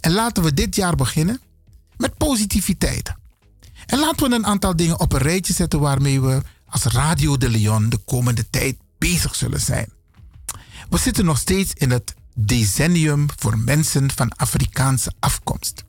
En 0.00 0.12
laten 0.12 0.42
we 0.42 0.54
dit 0.54 0.76
jaar 0.76 0.94
beginnen 0.94 1.40
met 1.96 2.16
positiviteit. 2.16 3.12
En 3.86 3.98
laten 3.98 4.28
we 4.28 4.34
een 4.34 4.46
aantal 4.46 4.76
dingen 4.76 5.00
op 5.00 5.12
een 5.12 5.20
rijtje 5.20 5.52
zetten 5.52 5.80
waarmee 5.80 6.20
we 6.20 6.42
als 6.66 6.82
Radio 6.82 7.36
de 7.36 7.50
Leon 7.50 7.88
de 7.88 7.98
komende 7.98 8.50
tijd 8.50 8.76
bezig 8.98 9.34
zullen 9.34 9.60
zijn. 9.60 9.92
We 10.90 10.98
zitten 10.98 11.24
nog 11.24 11.38
steeds 11.38 11.72
in 11.74 11.90
het 11.90 12.14
decennium 12.34 13.26
voor 13.36 13.58
mensen 13.58 14.10
van 14.10 14.36
Afrikaanse 14.36 15.12
afkomst. 15.18 15.84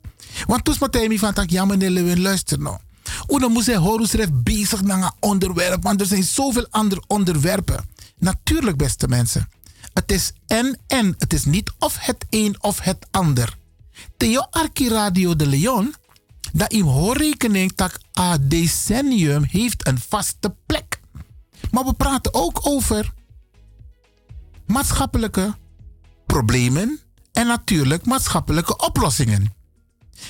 Want 0.46 0.64
toen 0.64 0.76
Matthijs 0.80 1.18
van 1.18 1.32
tak 1.32 1.50
ja 1.50 1.64
meneer 1.64 2.16
luister 2.16 2.58
nou. 2.58 2.78
Dan 3.26 3.52
moet 3.52 3.66
hij 3.66 3.76
horen 3.76 4.42
bezig 4.42 4.82
naar 4.82 5.02
een 5.02 5.12
onderwerp, 5.20 5.82
want 5.82 6.00
er 6.00 6.06
zijn 6.06 6.24
zoveel 6.24 6.66
andere 6.70 7.02
onderwerpen. 7.06 7.84
Natuurlijk, 8.18 8.76
beste 8.76 9.08
mensen. 9.08 9.48
Het 9.92 10.12
is 10.12 10.32
en 10.46 10.78
en. 10.86 11.14
Het 11.18 11.32
is 11.32 11.44
niet 11.44 11.72
of 11.78 11.96
het 11.98 12.26
een 12.30 12.62
of 12.62 12.80
het 12.80 13.06
ander. 13.10 13.56
Theo 14.16 14.40
Arki 14.50 14.88
Radio 14.88 15.36
de 15.36 15.46
Leon, 15.46 15.94
dat 16.52 16.72
in 16.72 16.82
hoorrekening 16.82 17.74
dat 17.74 17.98
a 18.18 18.38
decennium 18.40 19.42
heeft 19.42 19.86
een 19.86 19.98
vaste 20.08 20.54
plek. 20.66 21.00
Maar 21.70 21.84
we 21.84 21.92
praten 21.92 22.34
ook 22.34 22.66
over 22.66 23.12
maatschappelijke 24.66 25.54
problemen 26.26 27.00
en 27.32 27.46
natuurlijk 27.46 28.06
maatschappelijke 28.06 28.76
oplossingen. 28.76 29.52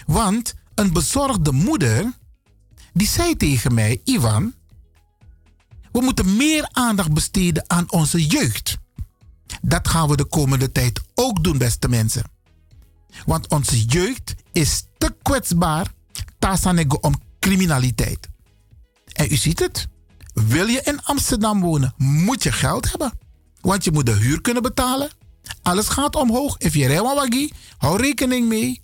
Want 0.07 0.55
een 0.75 0.93
bezorgde 0.93 1.53
moeder, 1.53 2.13
die 2.93 3.09
zei 3.09 3.37
tegen 3.37 3.75
mij, 3.75 4.01
Ivan, 4.05 4.55
we 5.93 6.01
moeten 6.01 6.37
meer 6.37 6.69
aandacht 6.73 7.13
besteden 7.13 7.65
aan 7.67 7.93
onze 7.93 8.27
jeugd. 8.27 8.79
Dat 9.63 9.89
gaan 9.89 10.09
we 10.09 10.17
de 10.17 10.25
komende 10.25 10.73
tijd 10.73 11.01
ook 11.15 11.45
doen, 11.45 11.59
beste 11.59 11.89
mensen. 11.89 12.25
Want 13.27 13.49
onze 13.49 13.85
jeugd 13.85 14.35
is 14.53 14.85
te 14.99 15.15
kwetsbaar 15.23 15.93
tasanego 16.39 16.97
om 17.01 17.15
criminaliteit. 17.41 18.29
En 19.13 19.33
u 19.33 19.37
ziet 19.37 19.59
het. 19.59 19.89
Wil 20.35 20.67
je 20.67 20.81
in 20.85 21.03
Amsterdam 21.03 21.61
wonen, 21.61 21.95
moet 21.97 22.43
je 22.43 22.53
geld 22.53 22.91
hebben. 22.91 23.19
Want 23.61 23.85
je 23.85 23.93
moet 23.93 24.07
de 24.07 24.13
huur 24.13 24.41
kunnen 24.41 24.63
betalen. 24.63 25.11
Alles 25.63 25.89
gaat 25.89 26.17
omhoog. 26.17 26.59
If 26.59 26.75
je 26.75 26.87
rijdt 26.87 27.53
hou 27.77 28.03
rekening 28.03 28.49
mee. 28.49 28.81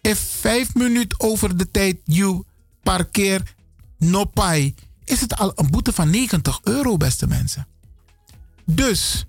If 0.00 0.18
vijf 0.40 0.74
minuten 0.74 1.20
over 1.20 1.56
de 1.56 1.70
tijd 1.70 1.96
je 2.04 2.44
parkeer 2.82 3.54
no 3.98 4.24
pay, 4.24 4.74
is 5.04 5.20
het 5.20 5.36
al 5.36 5.52
een 5.54 5.70
boete 5.70 5.92
van 5.92 6.10
90 6.10 6.60
euro, 6.62 6.96
beste 6.96 7.26
mensen. 7.26 7.66
Dus 8.64 9.26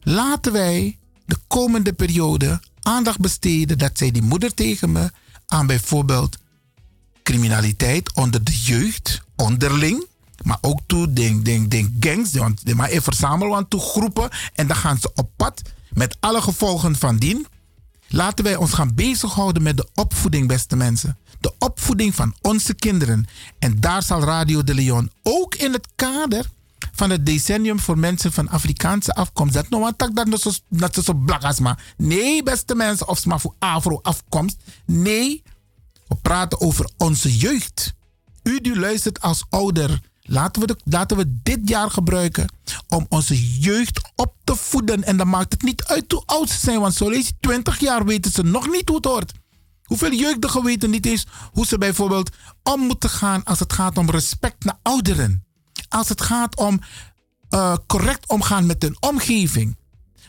laten 0.00 0.52
wij 0.52 0.98
de 1.26 1.36
komende 1.46 1.92
periode 1.92 2.60
aandacht 2.80 3.18
besteden, 3.20 3.78
dat 3.78 3.98
zei 3.98 4.10
die 4.10 4.22
moeder 4.22 4.54
tegen 4.54 4.92
me, 4.92 5.10
aan 5.46 5.66
bijvoorbeeld 5.66 6.38
criminaliteit 7.22 8.14
onder 8.14 8.44
de 8.44 8.60
jeugd, 8.60 9.22
onderling. 9.36 10.06
Maar 10.42 10.58
ook 10.60 10.80
toe, 10.86 11.12
denk, 11.12 11.44
denk, 11.44 11.70
denk 11.70 11.90
gangs. 12.00 12.32
Want, 12.32 12.74
maar 12.74 12.90
verzamelen 12.90 13.52
want 13.52 13.70
toe 13.70 13.80
groepen 13.80 14.28
en 14.54 14.66
dan 14.66 14.76
gaan 14.76 14.98
ze 14.98 15.10
op 15.14 15.30
pad 15.36 15.62
met 15.92 16.16
alle 16.20 16.42
gevolgen 16.42 16.96
van 16.96 17.16
dien. 17.16 17.46
Laten 18.14 18.44
wij 18.44 18.56
ons 18.56 18.72
gaan 18.72 18.94
bezighouden 18.94 19.62
met 19.62 19.76
de 19.76 19.88
opvoeding, 19.94 20.48
beste 20.48 20.76
mensen. 20.76 21.18
De 21.40 21.52
opvoeding 21.58 22.14
van 22.14 22.34
onze 22.40 22.74
kinderen. 22.74 23.26
En 23.58 23.80
daar 23.80 24.02
zal 24.02 24.22
Radio 24.22 24.64
de 24.64 24.74
Leon 24.74 25.10
ook 25.22 25.54
in 25.54 25.72
het 25.72 25.88
kader 25.94 26.46
van 26.92 27.10
het 27.10 27.26
decennium 27.26 27.80
voor 27.80 27.98
mensen 27.98 28.32
van 28.32 28.48
Afrikaanse 28.48 29.14
afkomst. 29.14 29.54
Dat 29.54 29.68
nog 29.68 29.92
tak 29.96 30.14
dat 30.14 30.40
zo 30.40 30.50
dat 30.68 30.94
zo 31.04 31.14
blakas 31.14 31.60
maar. 31.60 31.94
Nee, 31.96 32.42
beste 32.42 32.74
mensen, 32.74 33.08
of 33.08 33.26
maar 33.26 33.40
voor 33.40 33.54
Afro 33.58 33.98
afkomst. 34.02 34.56
Nee, 34.86 35.42
we 36.08 36.14
praten 36.22 36.60
over 36.60 36.90
onze 36.96 37.36
jeugd. 37.36 37.94
U 38.42 38.60
die 38.60 38.78
luistert 38.78 39.20
als 39.20 39.44
ouder, 39.48 40.00
laten 40.26 40.62
we, 40.66 41.16
we 41.16 41.38
dit 41.42 41.68
jaar 41.68 41.90
gebruiken 41.90 42.52
om 42.88 43.06
onze 43.08 43.58
jeugd 43.58 44.10
op 44.14 44.34
te 44.44 44.56
voeden. 44.56 45.04
En 45.04 45.16
dan 45.16 45.28
maakt 45.28 45.52
het 45.52 45.62
niet 45.62 45.84
uit 45.84 46.12
hoe 46.12 46.22
oud 46.26 46.48
ze 46.48 46.58
zijn, 46.58 46.80
want 46.80 46.94
zo 46.94 47.12
je 47.12 47.32
20 47.40 47.80
jaar 47.80 48.04
weten 48.04 48.30
ze 48.30 48.42
nog 48.42 48.68
niet 48.70 48.88
hoe 48.88 48.96
het 48.96 49.06
hoort. 49.06 49.32
Hoeveel 49.84 50.12
jeugdigen 50.12 50.64
weten 50.64 50.90
niet 50.90 51.06
eens 51.06 51.26
hoe 51.52 51.66
ze 51.66 51.78
bijvoorbeeld 51.78 52.30
om 52.62 52.80
moeten 52.80 53.10
gaan 53.10 53.44
als 53.44 53.58
het 53.58 53.72
gaat 53.72 53.98
om 53.98 54.10
respect 54.10 54.64
naar 54.64 54.78
ouderen. 54.82 55.44
Als 55.88 56.08
het 56.08 56.22
gaat 56.22 56.56
om 56.56 56.80
uh, 57.50 57.76
correct 57.86 58.28
omgaan 58.28 58.66
met 58.66 58.82
hun 58.82 58.96
omgeving. 59.00 59.76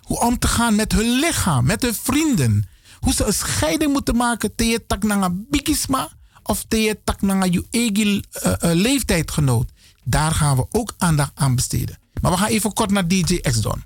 Hoe 0.02 0.20
om 0.20 0.40
te 0.40 0.48
gaan 0.48 0.76
met 0.76 0.92
hun 0.92 1.20
lichaam, 1.20 1.66
met 1.66 1.82
hun 1.82 1.96
vrienden. 1.96 2.68
Hoe 3.00 3.14
ze 3.14 3.26
een 3.26 3.34
scheiding 3.34 3.94
moeten 3.94 4.16
maken 4.16 4.56
tegen 4.56 4.88
tak 4.88 5.04
naar 5.04 5.36
bikisma 5.36 6.10
of 6.44 6.64
tegen 6.68 7.04
tak 7.04 7.22
naar 7.22 7.50
je 7.50 7.66
eigen 7.72 8.08
uh, 8.08 8.22
uh, 8.44 8.56
leeftijdgenoot. 8.62 9.72
Daar 10.08 10.32
gaan 10.32 10.56
we 10.56 10.66
ook 10.72 10.94
aandacht 10.98 11.32
aan 11.36 11.56
besteden. 11.56 11.98
Maar 12.22 12.32
we 12.32 12.38
gaan 12.38 12.48
even 12.48 12.74
kort 12.74 12.92
naar 12.92 13.08
DJ 13.08 13.40
X-Don. 13.40 13.84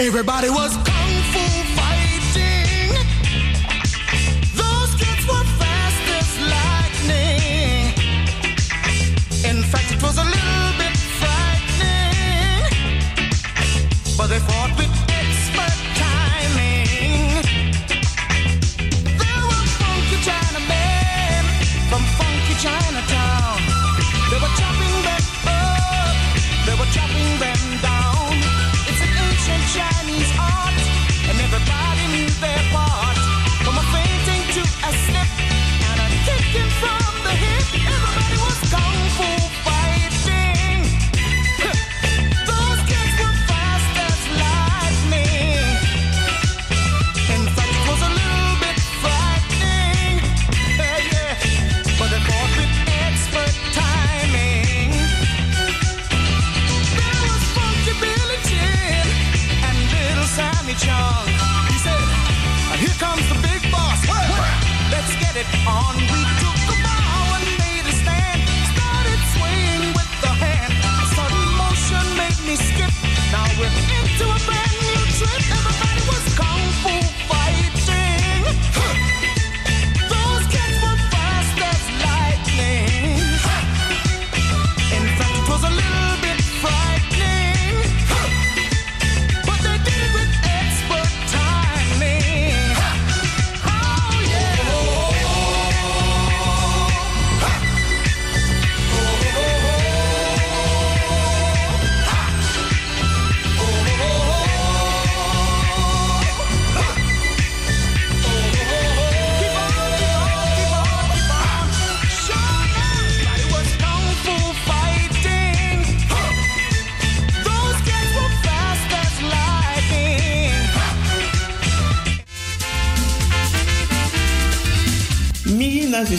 Everybody 0.00 0.48
was 0.48 0.89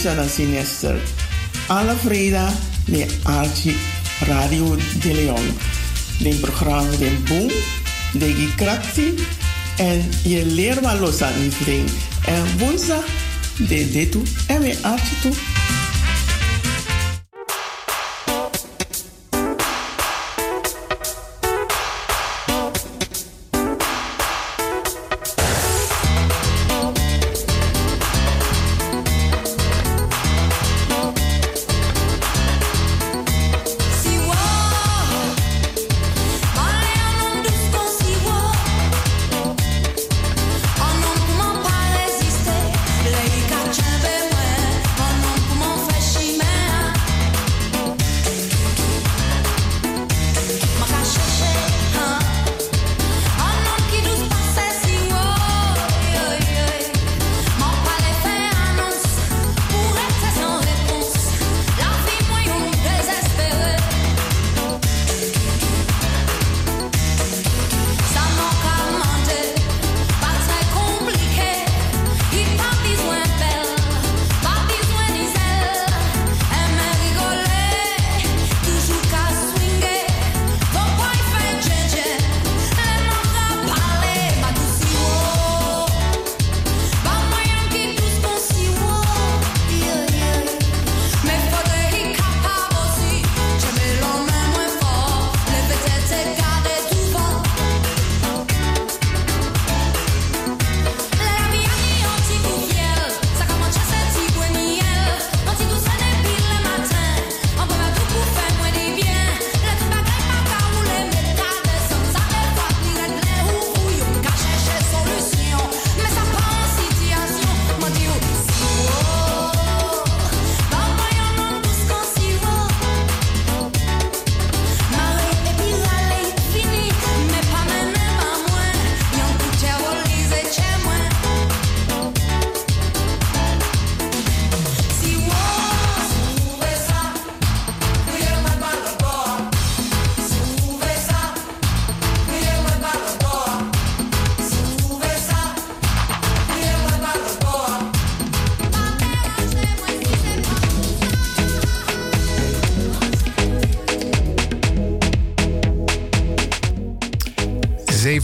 Na 0.02 0.10
Susana 0.10 0.28
Sinister. 0.28 1.00
Alle 1.68 1.96
vrijdag 1.96 2.54
met 2.86 3.16
Archie 3.24 3.76
Radio 4.20 4.76
de 5.02 5.14
Leon. 5.14 5.58
Dit 6.20 6.42
programma 6.42 6.90
de 6.98 7.18
boom, 7.28 7.52
de 8.14 8.54
krakti 8.56 9.14
en 9.78 10.10
je 10.24 10.46
leert 10.46 10.82
wat 10.82 11.00
los 11.00 11.22
aan. 11.22 11.34
En 12.26 12.58
woensdag 12.58 13.04
de 13.58 13.92
dit 13.92 14.16
en 14.48 14.62
met 14.62 14.78
Archie 14.82 15.20
toe. 15.22 15.34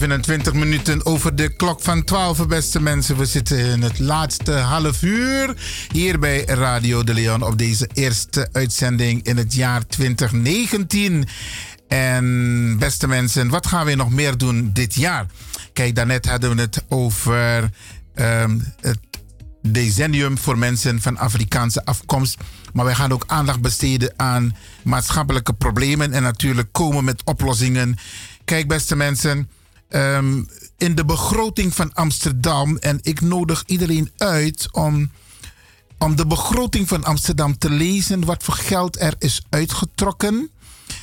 ...27 0.08 0.52
minuten 0.54 1.06
over 1.06 1.36
de 1.36 1.48
klok 1.48 1.80
van 1.80 2.04
12, 2.04 2.46
beste 2.46 2.80
mensen. 2.80 3.16
We 3.16 3.24
zitten 3.24 3.58
in 3.58 3.82
het 3.82 3.98
laatste 3.98 4.52
half 4.52 5.02
uur... 5.02 5.56
...hier 5.92 6.18
bij 6.18 6.44
Radio 6.44 7.04
de 7.04 7.14
Leon... 7.14 7.42
...op 7.42 7.58
deze 7.58 7.88
eerste 7.92 8.48
uitzending 8.52 9.22
in 9.22 9.36
het 9.36 9.54
jaar 9.54 9.86
2019. 9.86 11.28
En 11.88 12.76
beste 12.78 13.08
mensen, 13.08 13.48
wat 13.48 13.66
gaan 13.66 13.86
we 13.86 13.94
nog 13.94 14.10
meer 14.10 14.38
doen 14.38 14.70
dit 14.72 14.94
jaar? 14.94 15.26
Kijk, 15.72 15.94
daarnet 15.94 16.26
hadden 16.26 16.56
we 16.56 16.62
het 16.62 16.84
over... 16.88 17.70
ehm, 18.14 18.58
het 18.80 18.98
decennium 19.62 20.38
voor 20.38 20.58
mensen 20.58 21.00
van 21.00 21.18
Afrikaanse 21.18 21.84
afkomst. 21.84 22.36
Maar 22.72 22.84
wij 22.84 22.94
gaan 22.94 23.12
ook 23.12 23.24
aandacht 23.26 23.60
besteden 23.60 24.12
aan 24.16 24.56
maatschappelijke 24.82 25.52
problemen 25.52 26.12
en 26.12 26.22
natuurlijk 26.22 26.68
komen 26.72 27.04
met 27.04 27.24
oplossingen. 27.24 27.96
Kijk, 28.44 28.68
beste 28.68 28.96
mensen, 28.96 29.48
ehm, 29.88 30.42
in 30.76 30.94
de 30.94 31.04
begroting 31.04 31.74
van 31.74 31.94
Amsterdam, 31.94 32.76
en 32.76 32.98
ik 33.02 33.20
nodig 33.20 33.62
iedereen 33.66 34.10
uit 34.16 34.68
om, 34.72 35.10
om 35.98 36.16
de 36.16 36.26
begroting 36.26 36.88
van 36.88 37.04
Amsterdam 37.04 37.58
te 37.58 37.70
lezen, 37.70 38.24
wat 38.24 38.42
voor 38.42 38.54
geld 38.54 39.00
er 39.00 39.14
is 39.18 39.42
uitgetrokken 39.48 40.50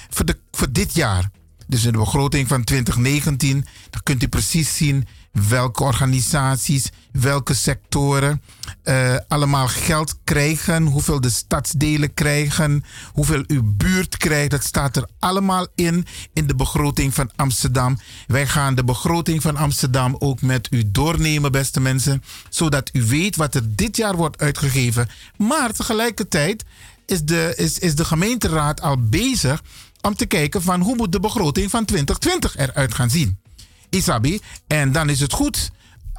voor, 0.10 0.26
de, 0.26 0.38
voor 0.52 0.72
dit 0.72 0.94
jaar. 0.94 1.30
Dus 1.68 1.84
in 1.84 1.92
de 1.92 1.98
begroting 1.98 2.48
van 2.48 2.64
2019, 2.64 3.66
dan 3.90 4.04
kunt 4.04 4.24
u 4.24 4.28
precies 4.28 4.76
zien 4.76 5.08
welke 5.50 5.84
organisaties, 5.84 6.90
welke 7.12 7.54
sectoren 7.54 8.42
eh, 8.84 9.16
allemaal 9.28 9.68
geld 9.68 10.18
krijgen, 10.24 10.84
hoeveel 10.84 11.22
de 11.22 11.30
stadsdelen 11.30 12.14
krijgen, 12.14 12.84
hoeveel 13.14 13.44
uw 13.48 13.62
buurt 13.64 14.18
krijgt. 14.18 14.52
Dat 14.52 14.64
staat 14.64 14.96
er 14.96 15.08
allemaal 15.20 15.68
in 15.76 16.06
in 16.34 16.48
de 16.48 16.56
begroting 16.56 17.14
van 17.14 17.32
Amsterdam. 17.36 17.98
Wij 18.28 18.48
gaan 18.48 18.76
de 18.76 18.84
begroting 18.84 19.42
van 19.42 19.56
Amsterdam 19.56 20.16
ook 20.20 20.42
met 20.42 20.68
u 20.72 20.92
doornemen, 20.92 21.52
beste 21.52 21.80
mensen, 21.80 22.24
zodat 22.50 22.90
u 22.94 23.04
weet 23.04 23.36
wat 23.36 23.56
er 23.56 23.76
dit 23.76 23.98
jaar 23.98 24.16
wordt 24.16 24.40
uitgegeven. 24.40 25.10
Maar 25.38 25.74
tegelijkertijd 25.74 26.64
is 27.06 27.24
de, 27.24 27.54
is, 27.56 27.80
is 27.80 27.96
de 27.96 28.06
gemeenteraad 28.06 28.82
al 28.82 28.98
bezig 29.00 29.64
om 30.02 30.16
te 30.16 30.26
kijken 30.26 30.62
van 30.62 30.82
hoe 30.82 30.96
moet 30.96 31.12
de 31.12 31.20
begroting 31.20 31.70
van 31.70 31.86
2020 31.86 32.58
eruit 32.58 32.94
gaan 32.94 33.10
zien. 33.10 33.44
Isabi. 33.90 34.40
En 34.68 34.92
dan 34.92 35.10
is 35.10 35.20
het 35.20 35.34
goed 35.34 35.72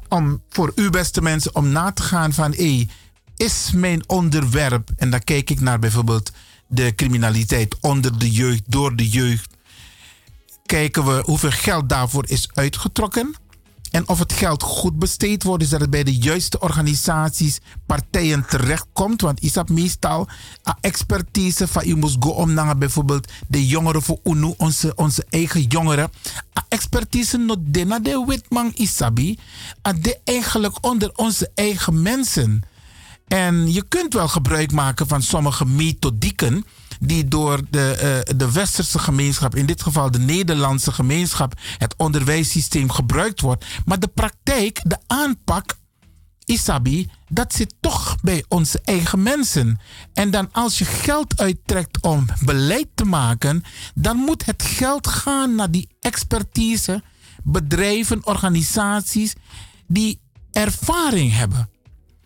om 0.09 0.41
voor 0.49 0.71
u 0.75 0.89
beste 0.89 1.21
mensen 1.21 1.55
om 1.55 1.69
na 1.69 1.91
te 1.91 2.03
gaan 2.03 2.33
van 2.33 2.53
hé, 2.53 2.87
is 3.35 3.71
mijn 3.73 4.09
onderwerp. 4.09 4.89
En 4.97 5.09
dan 5.09 5.23
kijk 5.23 5.49
ik 5.49 5.59
naar 5.59 5.79
bijvoorbeeld 5.79 6.31
de 6.67 6.95
criminaliteit 6.95 7.75
onder 7.81 8.19
de 8.19 8.31
jeugd, 8.31 8.63
door 8.65 8.95
de 8.95 9.09
jeugd. 9.09 9.55
Kijken 10.65 11.05
we 11.05 11.21
hoeveel 11.25 11.51
geld 11.51 11.89
daarvoor 11.89 12.29
is 12.29 12.49
uitgetrokken. 12.53 13.35
En 13.91 14.07
of 14.07 14.19
het 14.19 14.33
geld 14.33 14.63
goed 14.63 14.99
besteed 14.99 15.43
wordt, 15.43 15.61
dus 15.61 15.69
dat 15.69 15.81
het 15.81 15.89
bij 15.89 16.03
de 16.03 16.15
juiste 16.15 16.59
organisaties, 16.59 17.59
partijen 17.85 18.45
terechtkomt. 18.47 19.21
Want 19.21 19.41
is 19.41 19.53
dat 19.53 19.69
meestal 19.69 20.27
a 20.67 20.77
expertise 20.81 21.67
van 21.67 21.87
je 21.87 21.95
moest 21.95 22.15
go 22.19 22.29
om 22.29 22.53
naar 22.53 22.77
bijvoorbeeld 22.77 23.31
de 23.47 23.67
jongeren 23.67 24.01
voor 24.01 24.19
UNO, 24.23 24.53
onze, 24.57 24.95
onze 24.95 25.25
eigen 25.29 25.61
jongeren. 25.61 26.11
A 26.59 26.65
expertise 26.69 27.37
no 27.37 27.55
dena 27.59 27.99
de 27.99 28.23
witman 28.27 28.71
isabi, 28.75 29.39
a 29.87 29.93
de 29.93 30.19
eigenlijk 30.23 30.85
onder 30.85 31.11
onze 31.15 31.51
eigen 31.55 32.01
mensen. 32.01 32.61
En 33.27 33.73
je 33.73 33.83
kunt 33.87 34.13
wel 34.13 34.27
gebruik 34.27 34.71
maken 34.71 35.07
van 35.07 35.21
sommige 35.21 35.65
methodieken 35.65 36.65
die 36.99 37.27
door 37.27 37.61
de, 37.69 37.91
eh, 37.91 38.37
de 38.37 38.51
westerse 38.51 38.99
gemeenschap, 38.99 39.55
in 39.55 39.65
dit 39.65 39.81
geval 39.81 40.11
de 40.11 40.19
Nederlandse 40.19 40.91
gemeenschap, 40.91 41.53
het 41.77 41.93
onderwijssysteem 41.97 42.91
gebruikt 42.91 43.41
wordt. 43.41 43.65
Maar 43.85 43.99
de 43.99 44.07
praktijk, 44.07 44.81
de 44.83 44.97
aanpak, 45.07 45.75
Isabi, 46.45 47.09
dat 47.29 47.53
zit 47.53 47.73
toch 47.79 48.15
bij 48.21 48.45
onze 48.47 48.81
eigen 48.83 49.23
mensen. 49.23 49.79
En 50.13 50.31
dan 50.31 50.51
als 50.51 50.77
je 50.77 50.85
geld 50.85 51.39
uittrekt 51.41 52.01
om 52.01 52.25
beleid 52.45 52.87
te 52.95 53.05
maken, 53.05 53.63
dan 53.95 54.17
moet 54.17 54.45
het 54.45 54.63
geld 54.63 55.07
gaan 55.07 55.55
naar 55.55 55.71
die 55.71 55.89
expertise, 55.99 57.03
bedrijven, 57.43 58.25
organisaties 58.25 59.33
die 59.87 60.19
ervaring 60.51 61.33
hebben. 61.33 61.69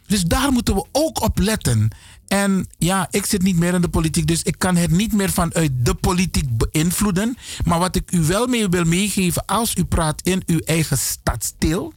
Dus 0.08 0.24
daar 0.24 0.51
moeten 0.51 0.75
we 0.75 0.85
ook 0.91 1.22
op 1.22 1.40
letten. 1.40 1.90
En 2.31 2.67
ja, 2.77 3.07
ik 3.09 3.25
zit 3.25 3.41
niet 3.41 3.57
meer 3.57 3.73
in 3.73 3.81
de 3.81 3.89
politiek, 3.89 4.27
dus 4.27 4.43
ik 4.43 4.55
kan 4.57 4.75
het 4.75 4.91
niet 4.91 5.13
meer 5.13 5.29
vanuit 5.29 5.71
de 5.85 5.93
politiek 5.93 6.45
beïnvloeden. 6.57 7.37
Maar 7.63 7.79
wat 7.79 7.95
ik 7.95 8.11
u 8.11 8.19
wel 8.19 8.47
mee 8.47 8.69
wil 8.69 8.83
meegeven, 8.83 9.45
als 9.45 9.75
u 9.75 9.83
praat 9.83 10.21
in 10.23 10.43
uw 10.45 10.59
eigen 10.59 10.97
stadsdeel 10.97 11.93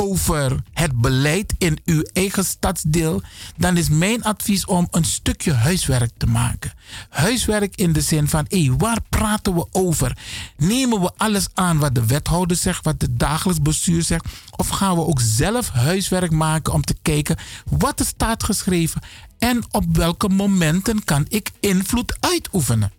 over 0.00 0.62
het 0.72 1.00
beleid 1.00 1.54
in 1.58 1.78
uw 1.84 2.02
eigen 2.12 2.44
stadsdeel, 2.44 3.22
dan 3.56 3.76
is 3.76 3.88
mijn 3.88 4.22
advies 4.22 4.64
om 4.64 4.88
een 4.90 5.04
stukje 5.04 5.52
huiswerk 5.52 6.10
te 6.16 6.26
maken. 6.26 6.72
Huiswerk 7.08 7.76
in 7.76 7.92
de 7.92 8.00
zin 8.00 8.28
van, 8.28 8.46
waar 8.78 8.98
praten 9.08 9.54
we 9.54 9.66
over? 9.72 10.18
Nemen 10.56 11.00
we 11.00 11.10
alles 11.16 11.48
aan 11.54 11.78
wat 11.78 11.94
de 11.94 12.06
wethouder 12.06 12.56
zegt, 12.56 12.84
wat 12.84 13.00
het 13.00 13.18
dagelijks 13.18 13.62
bestuur 13.62 14.02
zegt? 14.02 14.26
Of 14.56 14.68
gaan 14.68 14.94
we 14.94 15.06
ook 15.06 15.20
zelf 15.20 15.68
huiswerk 15.68 16.30
maken 16.30 16.72
om 16.72 16.82
te 16.82 16.96
kijken 17.02 17.36
wat 17.70 18.00
er 18.00 18.06
staat 18.06 18.42
geschreven 18.42 19.02
en 19.38 19.64
op 19.70 19.84
welke 19.96 20.28
momenten 20.28 21.04
kan 21.04 21.26
ik 21.28 21.50
invloed 21.60 22.16
uitoefenen? 22.20 22.92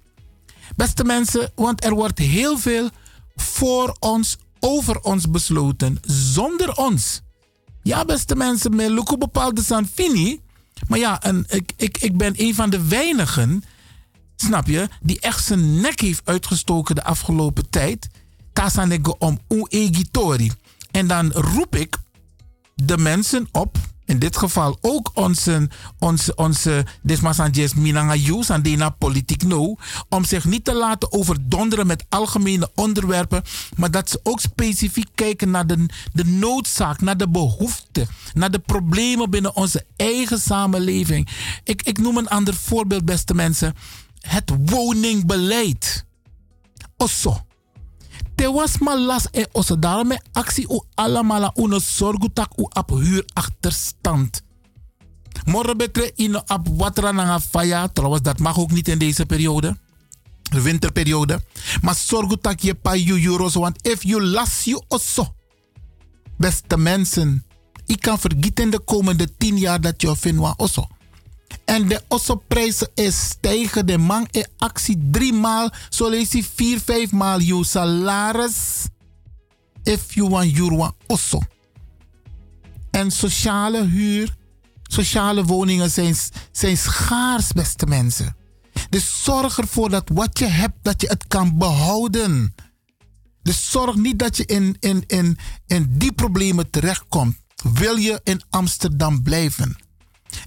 Beste 0.76 1.04
mensen, 1.04 1.52
want 1.56 1.84
er 1.84 1.94
wordt 1.94 2.20
heel 2.20 2.58
veel 2.58 2.90
voor 3.36 3.96
ons 4.00 4.38
over 4.60 5.00
ons 5.00 5.30
besloten 5.30 5.98
zonder 6.02 6.76
ons. 6.76 7.22
Ja, 7.84 8.06
beste 8.06 8.36
mensen, 8.36 8.76
met 8.76 8.90
Luco 8.90 9.18
bepaalde 9.18 9.64
Sanfini. 9.64 10.40
Maar 10.88 11.00
ja, 11.00 11.22
en 11.22 11.46
ik, 11.48 11.72
ik, 11.78 11.98
ik 11.98 12.18
ben 12.18 12.34
een 12.38 12.56
van 12.56 12.70
de 12.70 12.88
weinigen, 12.88 13.64
snap 14.36 14.68
je, 14.68 14.90
die 15.02 15.20
echt 15.20 15.46
zijn 15.46 15.82
nek 15.82 16.00
heeft 16.00 16.22
uitgestoken 16.24 16.96
de 16.96 17.04
afgelopen 17.04 17.70
tijd. 17.70 18.08
Kasanego 18.54 19.16
om 19.20 19.40
Uegitori. 19.48 20.52
En 20.92 21.08
dan 21.08 21.32
roep 21.32 21.76
ik 21.76 21.98
de 22.76 22.98
mensen 22.98 23.48
op, 23.52 23.78
in 24.10 24.20
dit 24.20 24.38
geval 24.38 24.78
ook 24.82 25.12
onze, 25.14 25.70
onze, 26.00 26.36
onze 26.36 26.86
desmasanjes 27.02 27.74
Minanga 27.74 28.16
Yus 28.16 28.50
en 28.50 28.62
Dena 28.62 28.90
Politiek 28.90 29.44
No, 29.44 29.76
om 30.10 30.24
zich 30.26 30.46
niet 30.46 30.66
te 30.66 30.74
laten 30.74 31.12
overdonderen 31.12 31.88
met 31.88 32.06
algemene 32.10 32.72
onderwerpen, 32.76 33.44
maar 33.76 33.92
dat 33.92 34.10
ze 34.10 34.20
ook 34.24 34.40
specifiek 34.40 35.08
kijken 35.16 35.52
naar 35.52 35.68
de, 35.68 35.86
de 36.14 36.26
noodzaak, 36.26 37.02
naar 37.02 37.18
de 37.18 37.30
behoeften, 37.30 38.08
naar 38.34 38.52
de 38.52 38.60
problemen 38.60 39.30
binnen 39.30 39.56
onze 39.56 39.86
eigen 39.96 40.40
samenleving. 40.40 41.28
Ik, 41.64 41.82
ik 41.82 41.98
noem 41.98 42.18
een 42.18 42.30
ander 42.30 42.54
voorbeeld, 42.54 43.06
beste 43.06 43.34
mensen. 43.34 43.76
Het 44.20 44.52
woningbeleid. 44.66 46.06
Osso. 46.98 47.42
Te 48.36 48.52
was 48.52 48.78
maar 48.78 48.98
las 48.98 49.28
e 49.32 49.46
osso. 49.52 49.80
Daarom 49.80 50.12
actie 50.32 50.68
u 50.70 50.80
allemaal 50.96 51.52
uno 51.56 51.80
zorgutak 51.80 52.52
u 52.58 52.62
op 52.62 52.90
huurachterstand. 52.90 54.42
Morgen 55.46 55.78
betre 55.78 56.12
in 56.16 56.36
op 56.36 56.68
watra 56.78 57.12
na 57.12 57.40
faya. 57.40 57.88
Trouwens, 57.88 58.24
dat 58.24 58.40
mag 58.40 58.60
ook 58.60 58.72
niet 58.72 58.88
in 58.88 58.98
deze 58.98 59.26
periode. 59.26 59.78
De 60.42 60.62
winterperiode. 60.62 61.42
Maar 61.82 61.96
zorgutak 61.96 62.60
je 62.60 62.76
pa 62.76 62.96
you 62.96 63.26
euros. 63.26 63.54
Want 63.54 63.88
if 63.88 64.04
you 64.04 64.24
las 64.24 64.64
you 64.64 64.84
osso. 64.88 65.34
Beste 66.38 66.78
mensen. 66.78 67.46
Ik 67.86 68.02
kan 68.02 68.20
vergeten 68.20 68.70
de 68.70 68.80
komende 68.80 69.36
tien 69.38 69.58
jaar 69.58 69.82
dat 69.82 70.02
je 70.02 70.16
vindt 70.16 70.40
wa 70.40 70.54
osso. 70.58 70.88
En 71.66 71.88
de 71.88 72.02
ossoprijzen 72.08 72.90
is 72.94 73.30
stijgen. 73.30 73.86
De 73.86 73.98
man 73.98 74.28
in 74.32 74.48
actie 74.58 75.10
drie 75.12 75.34
maal. 75.34 75.70
Zo 75.90 76.10
lees 76.10 76.32
je 76.32 76.44
vier, 76.56 76.80
vijf 76.80 77.12
maal 77.12 77.40
je 77.40 77.64
salaris. 77.64 78.88
If 79.84 80.14
you 80.14 80.30
want 80.30 80.56
your 80.56 80.76
want 80.76 80.94
osso. 81.08 81.40
En 82.92 83.12
sociale 83.12 83.86
huur, 83.86 84.36
sociale 84.84 85.44
woningen 85.44 85.90
zijn, 85.90 86.16
zijn 86.52 86.78
schaars, 86.78 87.52
beste 87.52 87.86
mensen. 87.86 88.36
Dus 88.90 89.24
zorg 89.24 89.58
ervoor 89.58 89.90
dat 89.90 90.10
wat 90.14 90.40
je 90.40 90.46
hebt, 90.46 90.78
dat 90.82 91.02
je 91.02 91.08
het 91.08 91.28
kan 91.28 91.58
behouden. 91.58 92.56
Dus 93.42 93.72
zorg 93.72 93.96
niet 93.96 94.20
dat 94.20 94.38
je 94.38 94.46
in, 94.46 94.78
in, 94.80 95.04
in, 95.08 95.38
in 95.68 95.98
die 95.98 96.12
problemen 96.12 96.70
terechtkomt. 96.70 97.38
Wil 97.74 97.96
je 97.96 98.22
in 98.24 98.42
Amsterdam 98.50 99.24
blijven? 99.24 99.78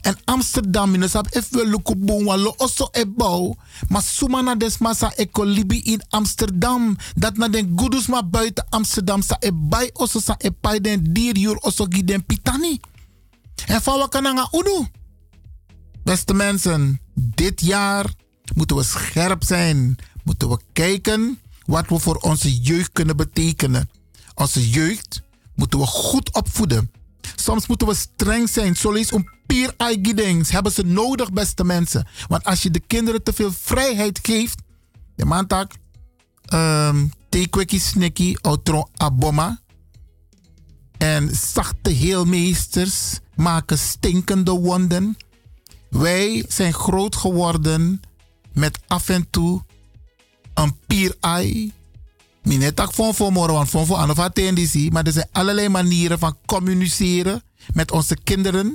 En 0.00 0.16
Amsterdam, 0.24 0.94
in 0.94 1.08
sap 1.08 1.28
if 1.34 1.50
we 1.50 1.66
look 1.66 1.94
bon 1.96 2.24
walo 2.24 2.54
also 2.56 2.88
e 2.92 3.06
bouw. 3.06 3.56
Maar 3.88 4.02
sumana 4.02 4.54
des 4.54 4.78
masa 4.78 5.12
ekolibi 5.16 5.82
in 5.82 6.02
Amsterdam. 6.08 6.96
Dat 7.14 7.36
na 7.36 7.48
den 7.48 7.72
gudus 7.76 8.06
ma 8.06 8.22
buiten 8.22 8.66
Amsterdam 8.68 9.22
sa 9.22 9.36
e 9.40 9.50
bay 9.52 9.90
also 9.94 10.20
sa 10.20 10.34
e 10.38 10.50
pay 10.50 10.80
den 10.80 11.12
dier 11.12 11.58
also 11.60 11.86
gi 11.88 12.04
den 12.04 12.24
pitani. 12.24 12.80
En 13.66 13.82
van 13.82 13.98
wakananga. 13.98 14.48
Beste 16.04 16.34
mensen, 16.34 17.00
dit 17.14 17.60
jaar 17.60 18.14
moeten 18.54 18.76
we 18.76 18.82
scherp 18.82 19.44
zijn. 19.44 19.96
Moeten 20.24 20.48
we 20.48 20.58
kijken 20.72 21.38
wat 21.66 21.88
we 21.88 21.98
voor 21.98 22.16
onze 22.16 22.60
jeugd 22.60 22.92
kunnen 22.92 23.16
betekenen. 23.16 23.90
Onze 24.34 24.70
jeugd 24.70 25.22
moeten 25.54 25.78
we 25.78 25.86
goed 25.86 26.32
opvoeden. 26.34 26.90
Soms 27.34 27.66
moeten 27.66 27.86
we 27.86 27.94
streng 27.94 28.48
zijn. 28.48 28.76
Zo 28.76 28.92
lees 28.92 29.12
een 29.12 29.28
pier 29.46 29.74
eigidings 29.76 30.50
hebben 30.50 30.72
ze 30.72 30.82
nodig, 30.82 31.32
beste 31.32 31.64
mensen. 31.64 32.06
Want 32.28 32.44
als 32.44 32.62
je 32.62 32.70
de 32.70 32.80
kinderen 32.80 33.22
te 33.22 33.32
veel 33.32 33.52
vrijheid 33.52 34.18
geeft, 34.22 34.62
de 35.16 35.24
maandag, 35.24 35.66
um, 36.54 37.12
tekweki 37.28 37.78
snikki, 37.78 38.36
outro 38.40 38.88
aboma. 38.96 39.60
En 40.98 41.30
zachte 41.34 41.90
heelmeesters 41.90 43.18
maken 43.34 43.78
stinkende 43.78 44.50
wonden. 44.50 45.16
Wij 45.90 46.44
zijn 46.48 46.72
groot 46.72 47.16
geworden 47.16 48.00
met 48.52 48.78
af 48.86 49.08
en 49.08 49.30
toe 49.30 49.62
een 50.54 50.76
pierai. 50.86 51.72
Minetak 52.42 52.92
van 52.94 53.14
voor 53.14 53.32
morgen, 53.32 53.66
van 53.66 53.86
voor 53.86 53.96
aan 53.96 54.32
Maar 54.90 55.06
er 55.06 55.12
zijn 55.12 55.28
allerlei 55.32 55.68
manieren 55.68 56.18
van 56.18 56.36
communiceren 56.46 57.42
met 57.74 57.90
onze 57.90 58.16
kinderen 58.24 58.74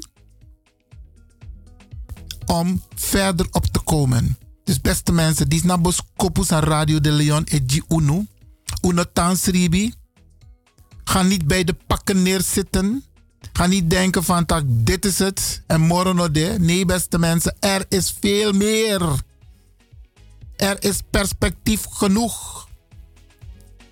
om 2.45 2.81
verder 2.95 3.47
op 3.51 3.65
te 3.65 3.79
komen. 3.79 4.37
Dus 4.63 4.81
beste 4.81 5.11
mensen, 5.11 5.49
die 5.49 5.65
naar 5.65 5.81
Boskopus 5.81 6.51
aan 6.51 6.63
Radio 6.63 6.99
de 6.99 7.11
Leon 7.11 7.45
G 7.45 7.79
Unu. 7.87 8.27
Uno 8.81 9.03
Tansribi. 9.13 9.93
Ga 11.03 11.21
niet 11.21 11.47
bij 11.47 11.63
de 11.63 11.75
pakken 11.87 12.21
neerzitten. 12.21 13.03
Ga 13.53 13.65
niet 13.65 13.89
denken 13.89 14.23
van 14.23 14.45
tak, 14.45 14.63
dit 14.67 15.05
is 15.05 15.19
het 15.19 15.63
en 15.67 15.81
morgen 15.81 16.15
nog 16.15 16.31
dit. 16.31 16.59
Nee, 16.59 16.85
beste 16.85 17.19
mensen, 17.19 17.55
er 17.59 17.85
is 17.89 18.15
veel 18.19 18.51
meer. 18.51 19.01
Er 20.55 20.83
is 20.83 21.01
perspectief 21.09 21.85
genoeg. 21.89 22.66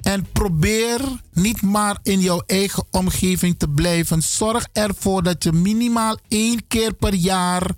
En 0.06 0.26
probeer 0.32 1.02
niet 1.34 1.62
maar 1.62 1.98
in 2.04 2.20
jouw 2.20 2.44
eigen 2.46 2.86
omgeving 2.92 3.60
te 3.60 3.68
blijven. 3.68 4.22
Zorg 4.22 4.68
ervoor 4.74 5.24
dat 5.24 5.44
je 5.44 5.52
minimaal 5.52 6.18
één 6.28 6.68
keer 6.68 6.94
per 6.94 7.14
jaar 7.14 7.72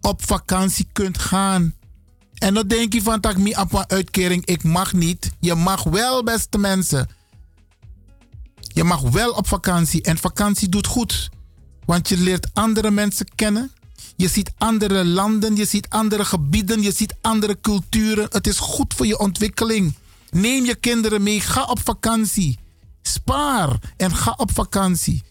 op 0.00 0.24
vakantie 0.24 0.88
kunt 0.92 1.18
gaan. 1.18 1.74
En 2.34 2.54
dan 2.54 2.68
denk 2.68 2.92
je 2.92 3.02
van, 3.02 3.20
tak 3.20 3.36
mi 3.36 3.54
een 3.54 3.90
uitkering, 3.90 4.46
ik 4.46 4.62
mag 4.62 4.92
niet. 4.92 5.30
Je 5.40 5.54
mag 5.54 5.82
wel, 5.82 6.22
beste 6.22 6.58
mensen. 6.58 7.08
Je 8.60 8.84
mag 8.84 9.00
wel 9.00 9.30
op 9.30 9.46
vakantie 9.46 10.02
en 10.02 10.18
vakantie 10.18 10.68
doet 10.68 10.86
goed. 10.86 11.30
Want 11.84 12.08
je 12.08 12.16
leert 12.16 12.48
andere 12.52 12.90
mensen 12.90 13.26
kennen. 13.34 13.72
Je 14.16 14.28
ziet 14.28 14.52
andere 14.58 15.04
landen, 15.04 15.56
je 15.56 15.64
ziet 15.64 15.88
andere 15.88 16.24
gebieden, 16.24 16.82
je 16.82 16.92
ziet 16.92 17.14
andere 17.20 17.60
culturen. 17.60 18.26
Het 18.30 18.46
is 18.46 18.58
goed 18.58 18.94
voor 18.94 19.06
je 19.06 19.18
ontwikkeling. 19.18 19.94
Neem 20.32 20.64
je 20.64 20.74
kinderen 20.74 21.22
mee, 21.22 21.40
ga 21.40 21.64
op 21.64 21.80
vakantie. 21.84 22.58
Spaar 23.02 23.78
en 23.96 24.16
ga 24.16 24.34
op 24.36 24.52
vakantie. 24.52 25.22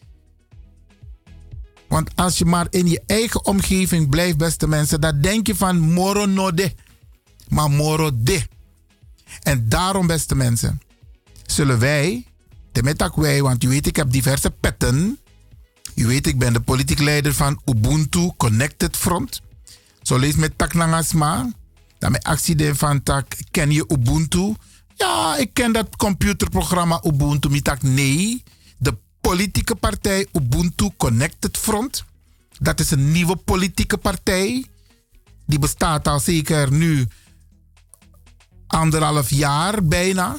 Want 1.88 2.16
als 2.16 2.38
je 2.38 2.46
maar 2.46 2.68
in 2.70 2.88
je 2.88 3.02
eigen 3.06 3.46
omgeving 3.46 4.10
blijft, 4.10 4.38
beste 4.38 4.68
mensen, 4.68 5.02
dan 5.02 5.22
denk 5.22 5.48
je 5.48 5.56
van 5.56 5.80
moro 5.80 6.26
no 6.26 6.54
de, 6.54 6.74
maar 7.50 7.72
moro 7.72 8.12
de. 8.14 8.48
En 9.42 9.70
daarom, 9.70 10.08
beste 10.08 10.36
mensen, 10.36 10.82
zullen 11.46 11.80
wij, 11.80 12.26
de 12.72 12.84
metak 12.84 13.16
wij, 13.16 13.42
want 13.42 13.64
u 13.64 13.68
weet, 13.68 13.88
ik 13.88 13.96
heb 13.96 14.12
diverse 14.12 14.52
petten. 14.52 15.20
U 15.96 16.06
weet, 16.06 16.28
ik 16.28 16.40
ben 16.40 16.54
de 16.54 16.62
politiek 16.62 17.00
leider 17.00 17.34
van 17.34 17.62
Ubuntu 17.66 18.32
Connected 18.38 18.98
Front. 18.98 19.42
Zo 20.02 20.18
lees 20.18 20.36
met 20.36 20.58
tak 20.58 20.74
nangasma. 20.74 21.52
Dan 22.00 22.12
mijn 22.12 22.24
actie 22.24 22.74
van 22.74 23.04
tak, 23.04 23.38
ken 23.52 23.72
je 23.72 23.86
Ubuntu? 23.88 24.56
Ja, 25.02 25.36
ik 25.38 25.54
ken 25.54 25.72
dat 25.72 25.96
computerprogramma 25.96 27.02
Ubuntu. 27.04 27.50
Mitak 27.50 27.82
nee. 27.82 28.44
De 28.78 28.98
politieke 29.22 29.76
partij 29.76 30.28
Ubuntu 30.34 30.90
Connected 30.98 31.58
Front. 31.58 32.06
Dat 32.60 32.80
is 32.80 32.92
een 32.92 33.12
nieuwe 33.12 33.36
politieke 33.36 33.98
partij. 33.98 34.66
Die 35.46 35.60
bestaat 35.60 36.08
al 36.08 36.20
zeker 36.20 36.72
nu 36.72 37.08
anderhalf 38.68 39.30
jaar 39.30 39.86
bijna. 39.86 40.38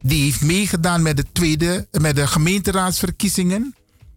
Die 0.00 0.22
heeft 0.22 0.42
meegedaan 0.42 1.02
met 1.02 1.16
de, 1.16 1.24
tweede, 1.32 1.88
met 1.90 2.16
de 2.16 2.26
gemeenteraadsverkiezingen. 2.26 3.74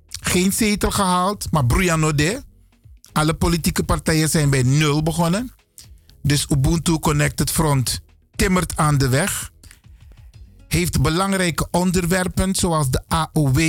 Geen 0.09 0.53
zetel 0.53 0.91
gehaald, 0.91 1.47
maar 1.51 1.65
Bruyanode. 1.65 2.43
Alle 3.11 3.33
politieke 3.33 3.83
partijen 3.83 4.29
zijn 4.29 4.49
bij 4.49 4.63
nul 4.63 5.03
begonnen. 5.03 5.53
Dus 6.21 6.45
Ubuntu 6.49 6.99
Connected 6.99 7.51
Front 7.51 7.99
timmert 8.35 8.77
aan 8.77 8.97
de 8.97 9.09
weg. 9.09 9.53
Heeft 10.75 11.01
belangrijke 11.01 11.67
onderwerpen 11.71 12.55
zoals 12.55 12.89
de 12.89 13.01
AOW. 13.07 13.59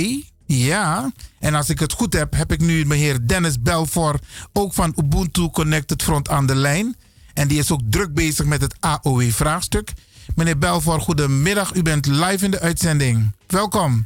Ja, 0.45 1.11
en 1.39 1.53
als 1.53 1.69
ik 1.69 1.79
het 1.79 1.93
goed 1.93 2.13
heb, 2.13 2.33
heb 2.33 2.51
ik 2.51 2.59
nu 2.59 2.85
meneer 2.85 3.27
Dennis 3.27 3.61
Belfort, 3.61 4.23
ook 4.53 4.73
van 4.73 4.93
Ubuntu 4.95 5.49
Connected 5.49 6.03
Front 6.03 6.29
aan 6.29 6.45
de 6.45 6.55
lijn. 6.55 6.95
En 7.33 7.47
die 7.47 7.59
is 7.59 7.71
ook 7.71 7.79
druk 7.89 8.13
bezig 8.13 8.45
met 8.45 8.61
het 8.61 8.75
AOW-vraagstuk. 8.79 9.93
Meneer 10.35 10.57
Belfort, 10.57 11.01
goedemiddag. 11.01 11.75
U 11.75 11.81
bent 11.81 12.05
live 12.05 12.45
in 12.45 12.51
de 12.51 12.59
uitzending. 12.59 13.31
Welkom. 13.47 14.05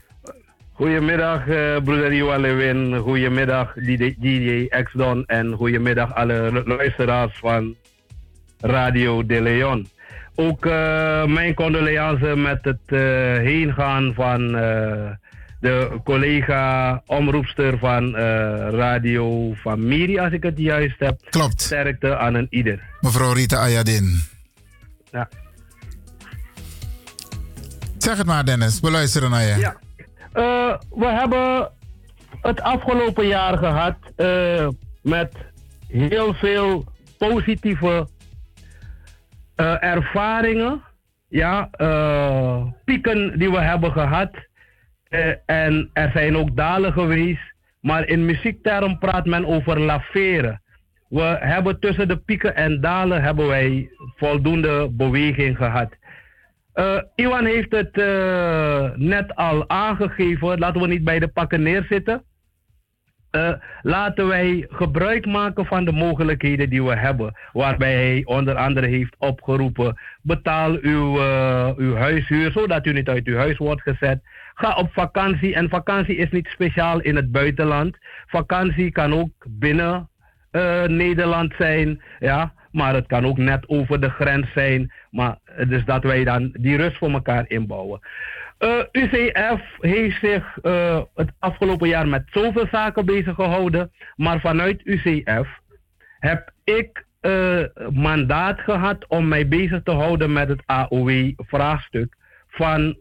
Goedemiddag, 0.73 1.47
eh 1.47 1.75
broeder 1.83 2.13
Johan 2.13 2.41
Lewin. 2.41 2.97
Goedemiddag, 2.97 3.73
DJ, 3.73 4.15
DJ 4.19 4.67
X-Don. 4.83 5.25
En 5.25 5.53
goedemiddag 5.53 6.15
alle 6.15 6.63
luisteraars 6.65 7.37
van 7.39 7.75
Radio 8.59 9.25
De 9.25 9.41
Leon. 9.41 9.87
Ook 10.35 10.65
eh, 10.65 11.25
mijn 11.25 11.53
condoleances 11.53 12.35
met 12.35 12.59
het 12.61 12.79
eh, 12.85 12.99
heengaan 13.37 14.13
van 14.13 14.55
eh, 14.55 15.09
de 15.59 15.99
collega 16.03 17.01
omroepster 17.05 17.77
van 17.77 18.15
Radio 18.69 19.53
Familie, 19.53 20.21
als 20.21 20.33
ik 20.33 20.43
het 20.43 20.57
juist 20.57 20.99
heb. 20.99 21.21
Klopt. 21.29 21.61
Sterkte 21.61 22.17
aan 22.17 22.33
een 22.33 22.47
ieder. 22.49 22.83
Mevrouw 23.01 23.33
Rita 23.33 23.57
Ayadin. 23.57 24.19
Ja. 25.11 25.29
Zeg 27.97 28.17
het 28.17 28.25
maar, 28.25 28.45
Dennis. 28.45 28.79
We 28.79 28.91
luisteren 28.91 29.29
naar 29.29 29.43
je. 29.43 29.57
Ja. 29.57 29.75
We 30.89 31.05
hebben 31.05 31.71
het 32.41 32.61
afgelopen 32.61 33.27
jaar 33.27 33.57
gehad 33.57 33.95
eh, 34.15 34.67
met 35.01 35.33
heel 35.87 36.33
veel 36.33 36.85
positieve 37.17 38.07
eh, 39.61 39.83
ervaringen. 39.83 40.81
Ja, 41.27 41.67
eh, 41.71 42.63
pieken 42.85 43.39
die 43.39 43.51
we 43.51 43.59
hebben 43.59 43.91
gehad. 43.91 44.31
Eh, 45.09 45.33
en 45.45 45.89
er 45.93 46.11
zijn 46.13 46.37
ook 46.37 46.55
dalen 46.55 46.93
geweest. 46.93 47.53
Maar 47.81 48.07
in 48.07 48.25
muziekterm 48.25 48.97
praat 48.97 49.25
men 49.25 49.45
over 49.45 49.79
laveren. 49.79 50.61
We 51.09 51.37
hebben 51.39 51.79
tussen 51.79 52.07
de 52.07 52.17
pieken 52.17 52.55
en 52.55 52.81
dalen 52.81 53.21
hebben 53.21 53.47
wij 53.47 53.89
voldoende 54.15 54.89
beweging 54.91 55.57
gehad. 55.57 55.89
Eh, 56.73 57.01
Iwan 57.15 57.45
heeft 57.45 57.71
het 57.71 57.95
net 58.95 59.35
al 59.35 59.69
aangegeven. 59.69 60.59
Laten 60.59 60.81
we 60.81 60.87
niet 60.87 61.03
bij 61.03 61.19
de 61.19 61.27
pakken 61.27 61.61
neerzitten. 61.61 62.23
Eh, 63.31 63.51
laten 63.81 64.27
wij 64.27 64.65
gebruik 64.69 65.25
maken 65.25 65.65
van 65.65 65.85
de 65.85 65.91
mogelijkheden 65.91 66.69
die 66.69 66.83
we 66.83 66.95
hebben. 66.95 67.33
Waarbij 67.51 67.93
hij 67.93 68.21
onder 68.25 68.55
andere 68.55 68.87
heeft 68.87 69.15
opgeroepen: 69.17 69.97
betaal 70.21 70.77
uw, 70.81 71.19
eh, 71.19 71.69
uw 71.75 71.95
huishuur 71.95 72.51
zodat 72.51 72.85
u 72.85 72.93
niet 72.93 73.09
uit 73.09 73.27
uw 73.27 73.37
huis 73.37 73.57
wordt 73.57 73.81
gezet. 73.81 74.21
Ga 74.53 74.75
op 74.75 74.93
vakantie. 74.93 75.55
En 75.55 75.69
vakantie 75.69 76.15
is 76.15 76.29
niet 76.29 76.47
speciaal 76.47 76.99
in 76.99 77.15
het 77.15 77.31
buitenland. 77.31 77.97
Vakantie 78.27 78.91
kan 78.91 79.13
ook 79.13 79.31
binnen 79.47 80.09
eh, 80.51 80.83
Nederland 80.83 81.53
zijn. 81.57 82.01
Ja, 82.19 82.53
maar 82.71 82.93
het 82.93 83.07
kan 83.07 83.25
ook 83.25 83.37
net 83.37 83.69
over 83.69 84.01
de 84.01 84.09
grens 84.09 84.51
zijn. 84.53 84.93
Maar 85.11 85.37
dus 85.67 85.85
dat 85.85 86.03
wij 86.03 86.23
dan 86.23 86.49
die 86.53 86.77
rust 86.77 86.97
voor 86.97 87.11
elkaar 87.11 87.45
inbouwen. 87.47 87.99
Eh, 88.61 88.83
UCF 88.91 89.61
heeft 89.79 90.19
zich 90.19 90.57
eh, 90.61 91.01
het 91.15 91.31
afgelopen 91.39 91.87
jaar 91.87 92.07
met 92.07 92.23
zoveel 92.31 92.67
zaken 92.71 93.05
bezig 93.05 93.35
gehouden. 93.35 93.91
Maar 94.15 94.39
vanuit 94.39 94.81
UCF 94.83 95.59
heb 96.19 96.51
ik 96.63 97.05
eh, 97.19 97.63
mandaat 97.89 98.59
gehad 98.59 99.07
om 99.07 99.27
mij 99.27 99.47
bezig 99.47 99.83
te 99.83 99.91
houden 99.91 100.33
met 100.33 100.47
het 100.47 100.61
AOW-vraagstuk 100.65 102.15
van 102.49 102.97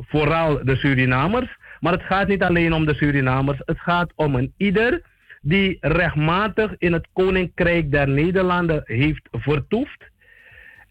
vooral 0.00 0.64
de 0.64 0.76
Surinamers. 0.76 1.56
Maar 1.80 1.92
het 1.92 2.02
gaat 2.02 2.28
niet 2.28 2.42
alleen 2.42 2.72
om 2.72 2.86
de 2.86 2.94
Surinamers. 2.94 3.58
Het 3.64 3.80
gaat 3.80 4.12
om 4.14 4.34
een 4.34 4.52
ieder 4.56 5.02
die 5.40 5.76
rechtmatig 5.80 6.74
in 6.78 6.92
het 6.92 7.06
Koninkrijk 7.12 7.90
der 7.90 8.08
Nederlanden 8.08 8.82
heeft 8.84 9.28
vertoefd. 9.30 10.10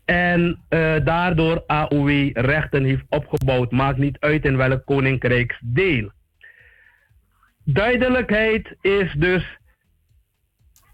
En 0.06 0.60
eh, 0.70 0.96
daardoor 1.04 1.64
AOW-rechten 1.68 2.84
heeft 2.84 3.04
opgebouwd. 3.10 3.72
Maakt 3.72 3.98
niet 3.98 4.20
uit 4.20 4.46
in 4.46 4.58
welk 4.58 4.86
koninkrijksdeel. 4.86 6.12
Duidelijkheid 7.64 8.76
is 8.82 9.14
dus. 9.14 9.58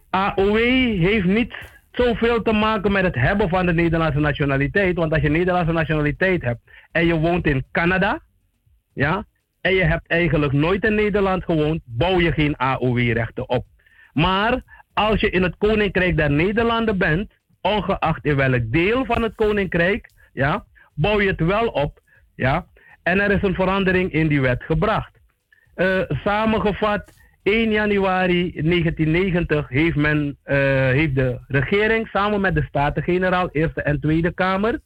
AOW 0.09 0.57
heeft 0.99 1.25
niet 1.25 1.55
zoveel 1.91 2.41
te 2.41 2.51
maken 2.51 2.91
met 2.91 3.03
het 3.03 3.15
hebben 3.15 3.49
van 3.49 3.65
de 3.65 3.73
Nederlandse 3.73 4.19
nationaliteit. 4.19 4.95
Want 4.95 5.13
als 5.13 5.21
je 5.21 5.29
Nederlandse 5.29 5.73
nationaliteit 5.73 6.41
hebt 6.41 6.61
en 6.91 7.05
je 7.05 7.19
woont 7.19 7.45
in 7.45 7.65
Canada, 7.71 8.19
ja, 8.93 9.25
en 9.61 9.73
je 9.73 9.83
hebt 9.83 10.07
eigenlijk 10.07 10.53
nooit 10.53 10.83
in 10.83 10.95
Nederland 10.95 11.43
gewoond, 11.43 11.81
bouw 11.85 12.19
je 12.19 12.31
geen 12.31 12.57
AOW-rechten 12.57 13.49
op. 13.49 13.65
Maar 14.13 14.63
als 14.93 15.19
je 15.19 15.29
in 15.29 15.43
het 15.43 15.57
Koninkrijk 15.57 16.17
der 16.17 16.31
Nederlanden 16.31 16.97
bent, 16.97 17.31
ongeacht 17.61 18.25
in 18.25 18.35
welk 18.35 18.71
deel 18.71 19.05
van 19.05 19.21
het 19.21 19.35
Koninkrijk, 19.35 20.09
ja, 20.33 20.65
bouw 20.93 21.21
je 21.21 21.27
het 21.27 21.39
wel 21.39 21.67
op. 21.67 21.99
Ja, 22.35 22.65
en 23.03 23.19
er 23.19 23.31
is 23.31 23.41
een 23.41 23.55
verandering 23.55 24.11
in 24.11 24.27
die 24.27 24.41
wet 24.41 24.63
gebracht. 24.63 25.19
Eh, 25.75 25.99
samengevat, 26.09 27.13
1 27.43 27.71
januari 27.71 28.51
1990 28.63 29.69
heeft, 29.69 29.95
men, 29.95 30.37
eh, 30.43 30.57
heeft 30.89 31.15
de 31.15 31.39
regering 31.47 32.07
samen 32.07 32.41
met 32.41 32.55
de 32.55 32.63
Staten-Generaal, 32.63 33.49
Eerste 33.51 33.81
en 33.81 33.99
Tweede 33.99 34.31
Kamer, 34.31 34.79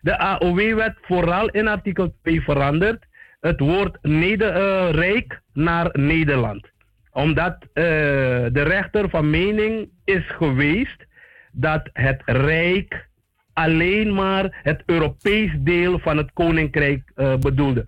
de 0.00 0.18
AOW-wet 0.18 0.94
vooral 1.00 1.48
in 1.48 1.68
artikel 1.68 2.14
2 2.22 2.42
veranderd. 2.42 3.04
Het 3.40 3.60
woord 3.60 3.98
Neder, 4.02 4.50
eh, 4.50 5.22
naar 5.52 5.88
Nederland. 5.92 6.70
Omdat 7.12 7.56
de 7.72 8.62
rechter 8.62 9.10
van 9.10 9.30
mening 9.30 9.88
is 10.04 10.24
geweest 10.26 11.06
dat 11.52 11.90
het 11.92 12.22
Rijk 12.24 13.08
alleen 13.52 14.14
maar 14.14 14.60
het 14.62 14.82
Europees 14.86 15.50
deel 15.58 15.98
van 15.98 16.16
het 16.16 16.32
Koninkrijk 16.32 17.12
eh, 17.14 17.36
bedoelde. 17.36 17.86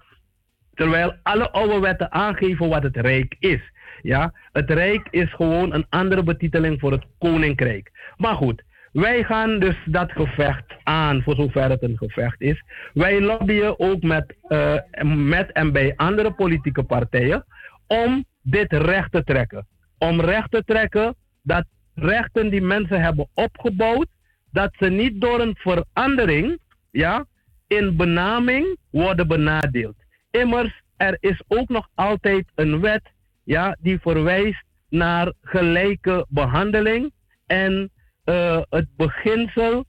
Terwijl 0.74 1.14
alle 1.22 1.50
oude 1.50 1.78
wetten 1.78 2.12
aangeven 2.12 2.68
wat 2.68 2.82
het 2.82 2.96
Rijk 2.96 3.36
is. 3.38 3.60
Ja, 4.02 4.32
het 4.52 4.70
Rijk 4.70 5.08
is 5.10 5.32
gewoon 5.32 5.74
een 5.74 5.86
andere 5.88 6.22
betiteling 6.22 6.80
voor 6.80 6.92
het 6.92 7.04
Koninkrijk. 7.18 8.12
Maar 8.16 8.34
goed, 8.34 8.62
wij 8.92 9.24
gaan 9.24 9.58
dus 9.58 9.76
dat 9.84 10.12
gevecht 10.12 10.64
aan, 10.82 11.22
voor 11.22 11.34
zover 11.34 11.70
het 11.70 11.82
een 11.82 11.96
gevecht 11.96 12.40
is. 12.40 12.62
Wij 12.92 13.20
lobbyen 13.20 13.78
ook 13.78 14.02
met, 14.02 14.34
eh, 14.48 14.74
met 15.14 15.52
en 15.52 15.72
bij 15.72 15.92
andere 15.96 16.32
politieke 16.32 16.82
partijen 16.82 17.44
om 17.86 18.24
dit 18.42 18.72
recht 18.72 19.12
te 19.12 19.24
trekken. 19.24 19.66
Om 19.98 20.20
recht 20.20 20.50
te 20.50 20.62
trekken 20.64 21.14
dat 21.42 21.64
rechten 21.94 22.50
die 22.50 22.62
mensen 22.62 23.00
hebben 23.00 23.28
opgebouwd, 23.34 24.06
dat 24.50 24.74
ze 24.78 24.88
niet 24.88 25.20
door 25.20 25.40
een 25.40 25.56
verandering 25.58 26.58
ja, 26.90 27.26
in 27.66 27.96
benaming 27.96 28.76
worden 28.90 29.28
benadeeld. 29.28 29.96
Immers, 30.30 30.82
er 30.96 31.16
is 31.20 31.42
ook 31.48 31.68
nog 31.68 31.88
altijd 31.94 32.44
een 32.54 32.80
wet 32.80 33.12
ja, 33.44 33.76
die 33.80 33.98
verwijst 34.00 34.64
naar 34.88 35.32
gelijke 35.42 36.26
behandeling 36.28 37.12
en 37.46 37.90
eh, 38.24 38.60
het 38.70 38.86
beginsel, 38.96 39.84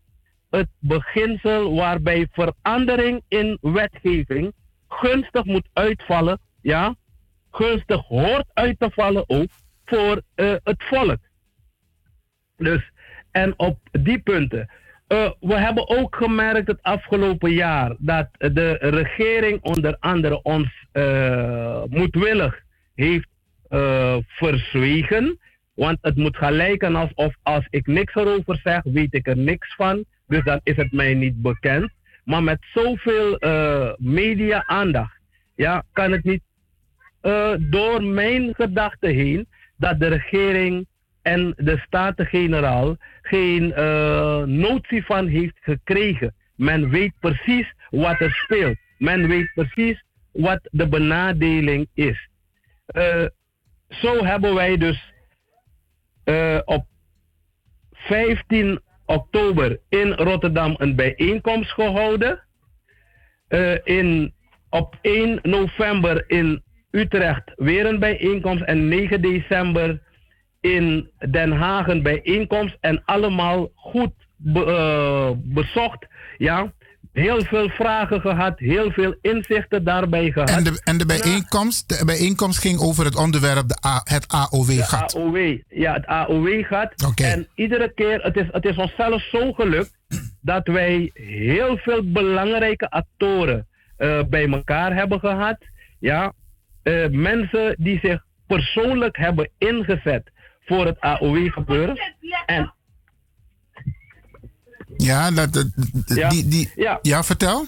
het 0.50 0.69
beginsel 0.80 1.75
waarbij 1.75 2.27
verandering 2.32 3.22
in 3.27 3.58
wetgeving 3.61 4.53
gunstig 4.88 5.43
moet 5.43 5.67
uitvallen, 5.74 6.40
ja, 6.61 6.95
gunstig 7.51 8.01
hoort 8.01 8.45
uit 8.53 8.80
te 8.80 8.90
vallen 8.92 9.24
ook 9.30 9.50
voor 9.85 10.22
eh, 10.35 10.53
het 10.64 10.84
volk. 10.84 11.17
Dus, 12.58 12.92
en 13.32 13.53
op 13.58 13.80
die 13.92 14.19
punten. 14.19 14.69
Eh, 15.08 15.32
we 15.40 15.53
hebben 15.53 15.90
ook 15.90 16.16
gemerkt 16.16 16.67
het 16.67 16.82
afgelopen 16.82 17.51
jaar 17.51 17.95
dat 17.98 18.27
de 18.38 18.77
regering 18.80 19.61
onder 19.61 19.98
andere 20.00 20.42
ons 20.42 20.85
eh, 20.92 21.84
moedwillig 21.90 22.61
heeft 22.95 23.27
eh, 23.69 24.17
verzwegen. 24.27 25.40
Want 25.74 25.98
het 26.01 26.16
moet 26.16 26.38
gaan 26.38 26.53
lijken 26.53 26.95
alsof 26.95 27.35
als 27.43 27.67
ik 27.69 27.88
niks 27.88 28.16
erover 28.16 28.59
zeg, 28.64 28.82
weet 28.84 29.14
ik 29.14 29.27
er 29.27 29.38
niks 29.38 29.75
van. 29.75 30.06
Dus 30.27 30.43
dan 30.43 30.59
is 30.64 30.75
het 30.75 30.92
mij 30.92 31.14
niet 31.14 31.42
bekend. 31.42 31.92
Maar 32.24 32.43
met 32.43 32.66
zoveel 32.74 33.38
media-aandacht 33.98 35.19
ja, 35.56 35.84
kan 35.92 36.11
het 36.11 36.24
niet 36.24 36.42
door 37.59 38.03
mijn 38.03 38.56
gedachten 38.56 39.09
heen 39.09 39.48
dat 39.77 40.00
de 40.00 40.08
regering 40.08 40.88
en 41.26 41.54
de 41.58 41.78
Staten-Generaal 41.78 42.98
geen 43.22 43.74
eh, 43.74 44.44
notie 44.44 45.06
van 45.06 45.28
heeft 45.28 45.58
gekregen. 45.62 46.34
Men 46.56 46.90
weet 46.90 47.14
precies 47.20 47.74
wat 47.90 48.20
er 48.20 48.32
speelt. 48.32 48.78
Men 48.98 49.28
weet 49.28 49.52
precies 49.54 50.04
wat 50.32 50.60
de 50.72 50.88
benadeling 50.88 51.88
is. 51.94 52.30
Eh, 52.86 53.26
zo 53.90 54.26
hebben 54.26 54.54
wij 54.54 54.78
dus 54.78 55.14
eh, 56.24 56.60
op 56.66 56.86
15 57.92 58.80
oktober 59.06 59.80
in 59.90 60.12
Rotterdam 60.12 60.76
een 60.78 60.95
bijeenkomst 60.95 61.72
gehouden. 61.72 62.44
Eh, 63.48 63.76
in, 63.84 64.34
op 64.70 64.98
1 65.02 65.40
november 65.42 66.24
in 66.28 66.64
Utrecht 66.92 67.52
weer 67.56 67.86
een 67.86 68.00
bijeenkomst. 68.00 68.64
En 68.64 68.88
9 68.88 69.22
december 69.22 70.02
in 70.74 71.10
Den 71.32 71.52
Haag 71.52 71.88
een 71.88 72.02
bijeenkomst. 72.03 72.77
En 72.80 73.02
allemaal 73.06 73.69
goed 73.76 74.11
be- 74.35 74.66
eh, 74.66 75.30
bezocht. 75.38 76.06
Ja. 76.38 76.74
Heel 77.14 77.44
veel 77.44 77.69
vragen 77.69 78.22
gehad, 78.22 78.60
heel 78.60 78.92
veel 78.92 79.16
inzichten 79.22 79.84
daarbij 79.84 80.32
gehad. 80.32 80.50
En 80.50 80.64
de, 80.64 80.82
en 80.84 80.98
de, 80.98 81.06
bijeenkomst, 81.06 82.00
de 82.00 82.06
bijeenkomst 82.06 82.60
ging 82.60 82.80
over 82.80 83.06
het 83.06 83.16
onderwerp 83.16 83.68
de 83.68 83.77
A, 83.88 84.02
het 84.03 84.27
AOW-gat. 84.27 85.10
De 85.10 85.19
AOW, 85.19 85.58
ja, 85.69 85.94
het 85.94 86.06
AOW-gat. 86.06 87.11
En 87.16 87.48
iedere 87.56 87.92
keer, 87.94 88.22
het 88.22 88.35
is, 88.38 88.45
het 88.52 88.66
is 88.66 88.76
ons 88.77 88.94
zelfs 88.98 89.30
zo 89.30 89.53
gelukt 89.53 89.92
dat 90.42 90.68
wij 90.68 91.10
heel 91.14 91.77
veel 91.77 92.11
belangrijke 92.11 92.90
actoren 92.90 93.68
eh, 93.98 94.19
bij 94.30 94.48
elkaar 94.50 94.95
hebben 94.95 95.19
gehad. 95.19 95.58
Ja, 96.00 96.34
Eh, 96.84 97.08
mensen 97.10 97.76
die 97.80 98.00
zich 98.02 98.24
persoonlijk 98.48 99.18
hebben 99.18 99.50
ingezet 99.58 100.32
voor 100.66 100.85
het 100.85 101.00
AOW-gebeuren. 101.00 101.98
En 102.45 102.74
Ja, 104.98 105.32
dat, 105.32 105.53
dat- 105.53 105.72
Ja. 106.06 106.30
Die, 106.30 106.48
die, 106.48 106.72
Ja. 106.76 107.00
ja, 107.02 107.24
vertel. 107.24 107.66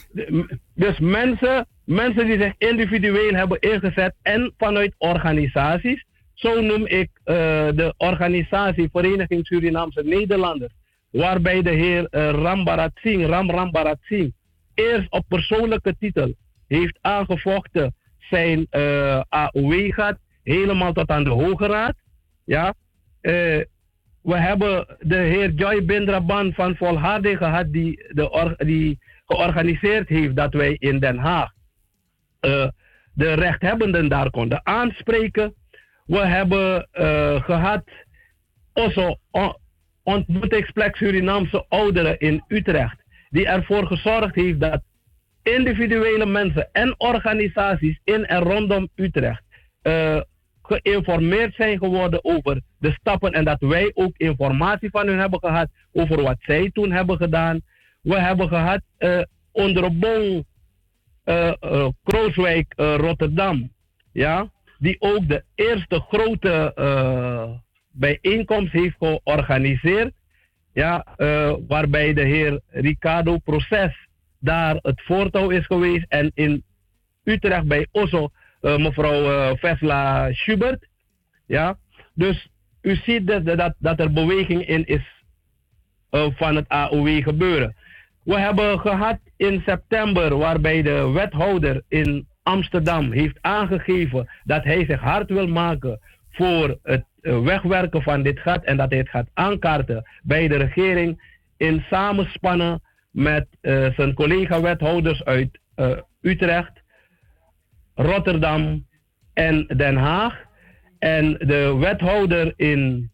Dus 0.74 1.00
mensen, 1.00 1.68
mensen 1.84 2.26
die 2.26 2.42
zich 2.42 2.54
individueel 2.58 3.34
hebben 3.34 3.60
ingezet 3.60 4.16
en 4.22 4.54
vanuit 4.58 4.94
organisaties. 4.98 6.06
Zo 6.34 6.62
noem 6.62 6.86
ik 6.86 7.10
eh, 7.24 7.36
de 7.76 7.94
organisatie 7.98 8.90
Vereniging 8.92 9.46
Surinaamse 9.46 10.02
Nederlanders. 10.04 10.74
Waarbij 11.12 11.62
de 11.62 11.70
heer 11.70 12.06
eh, 12.10 12.30
Rambarat 12.30 12.92
Singh, 12.96 13.26
Ram 13.28 13.50
Rambarat 13.52 13.98
Singh, 14.02 14.32
eerst 14.74 15.12
op 15.12 15.24
persoonlijke 15.28 15.96
titel 16.00 16.34
heeft 16.68 16.98
aangevochten 17.02 17.96
zijn 18.30 18.68
eh, 18.70 19.22
AOW-gat. 19.30 20.18
Helemaal 20.44 20.94
tot 20.94 21.10
aan 21.10 21.24
de 21.24 21.30
Hoge 21.30 21.66
Raad. 21.68 21.96
Ja. 22.44 22.74
Eh, 23.28 23.62
we 24.22 24.38
hebben 24.38 24.98
de 25.00 25.16
heer 25.16 25.52
Joy 25.52 25.86
Bindraban 25.86 26.54
van 26.54 26.76
Volharding 26.76 27.38
gehad, 27.38 27.72
die, 27.72 28.06
de 28.14 28.56
die 28.58 29.00
georganiseerd 29.26 30.10
heeft 30.10 30.36
dat 30.36 30.54
wij 30.54 30.76
in 30.80 31.00
Den 31.00 31.18
Haag 31.18 31.52
eh, 32.40 32.68
de 33.14 33.34
rechthebbenden 33.34 34.08
daar 34.08 34.30
konden 34.30 34.66
aanspreken. 34.66 35.54
We 36.06 36.18
hebben 36.18 36.88
eh, 36.92 37.44
gehad 37.44 37.84
also 38.74 39.16
on- 39.32 39.58
ontmoetingsplek 40.04 40.96
Surinaamse 40.96 41.66
ouderen 41.68 42.20
in 42.20 42.44
Utrecht, 42.48 43.04
die 43.30 43.48
ervoor 43.48 43.88
gezorgd 43.88 44.36
heeft 44.36 44.60
dat 44.60 44.82
individuele 45.44 46.26
mensen 46.26 46.70
en 46.72 46.96
organisaties 46.98 48.00
in 48.04 48.26
en 48.26 48.40
rondom 48.42 48.90
Utrecht 48.96 49.44
geïnformeerd 50.68 51.56
zijn 51.56 51.78
geworden 51.78 52.24
over 52.24 52.62
de 52.80 52.92
stappen 52.92 53.32
en 53.32 53.46
dat 53.46 53.60
wij 53.60 53.92
ook 53.94 54.18
informatie 54.18 54.90
van 54.90 55.08
hun 55.08 55.20
hebben 55.20 55.40
gehad 55.40 55.70
over 55.92 56.22
wat 56.22 56.38
zij 56.40 56.70
toen 56.74 56.92
hebben 56.92 57.18
gedaan. 57.18 57.60
We 58.02 58.20
hebben 58.20 58.48
gehad 58.48 58.82
eh 58.98 59.22
onder 59.52 59.98
Bon 59.98 60.46
eh, 61.24 61.48
eh, 61.60 61.88
Krooswijk 62.04 62.74
Rotterdam, 62.76 63.72
ja, 64.12 64.52
die 64.78 64.96
ook 65.00 65.28
de 65.28 65.44
eerste 65.56 66.00
grote 66.00 66.74
bijeenkomst 67.92 68.72
heeft 68.72 68.96
georganiseerd, 69.00 70.14
ja, 70.74 71.06
waarbij 71.68 72.14
de 72.14 72.22
heer 72.22 72.62
Ricardo 72.68 73.38
Proces 73.38 74.08
daar 74.40 74.76
het 74.82 75.02
voortouw 75.02 75.50
is 75.50 75.66
geweest 75.66 76.06
en 76.08 76.32
in 76.34 76.64
Utrecht 77.24 77.68
bij 77.68 77.88
Osso 77.92 78.24
eh, 78.24 78.30
mevrouw 78.76 79.32
eh, 79.32 79.58
Vesla 79.58 80.32
Schubert, 80.32 80.88
ja, 81.46 81.78
dus 82.14 82.50
u 82.82 82.96
ziet 82.96 83.28
dat, 83.28 83.46
dat, 83.46 83.74
dat 83.78 84.00
er 84.00 84.14
beweging 84.14 84.68
in 84.68 84.86
is 84.86 85.24
eh, 86.10 86.28
van 86.36 86.56
het 86.56 86.70
AOW 86.70 87.24
gebeuren. 87.24 87.76
We 88.24 88.40
hebben 88.40 88.80
gehad 88.80 89.20
in 89.38 89.62
september 89.66 90.38
waarbij 90.38 90.82
de 90.82 91.12
wethouder 91.12 91.84
in 91.88 92.28
Amsterdam 92.44 93.12
heeft 93.12 93.38
aangegeven 93.42 94.30
dat 94.44 94.64
hij 94.64 94.86
zich 94.86 95.00
hard 95.00 95.30
wil 95.30 95.48
maken 95.48 96.00
voor 96.32 96.78
het 96.84 97.06
eh, 97.22 97.40
wegwerken 97.44 98.02
van 98.02 98.24
dit 98.24 98.40
gat 98.40 98.64
en 98.64 98.78
dat 98.78 98.90
hij 98.90 99.00
het 99.00 99.10
gaat 99.10 99.30
aankaarten 99.34 100.10
bij 100.24 100.48
de 100.48 100.56
regering 100.56 101.22
in 101.58 101.84
samenspannen 101.90 102.82
met 103.12 103.48
eh, 103.62 103.94
zijn 103.96 104.14
collega-wethouders 104.14 105.24
uit 105.24 105.60
eh, 105.76 105.98
Utrecht, 106.22 106.77
Rotterdam 107.98 108.86
en 109.34 109.68
Den 109.78 109.96
Haag. 109.96 110.46
En 111.00 111.34
de 111.34 111.76
wethouder 111.80 112.54
in 112.56 113.12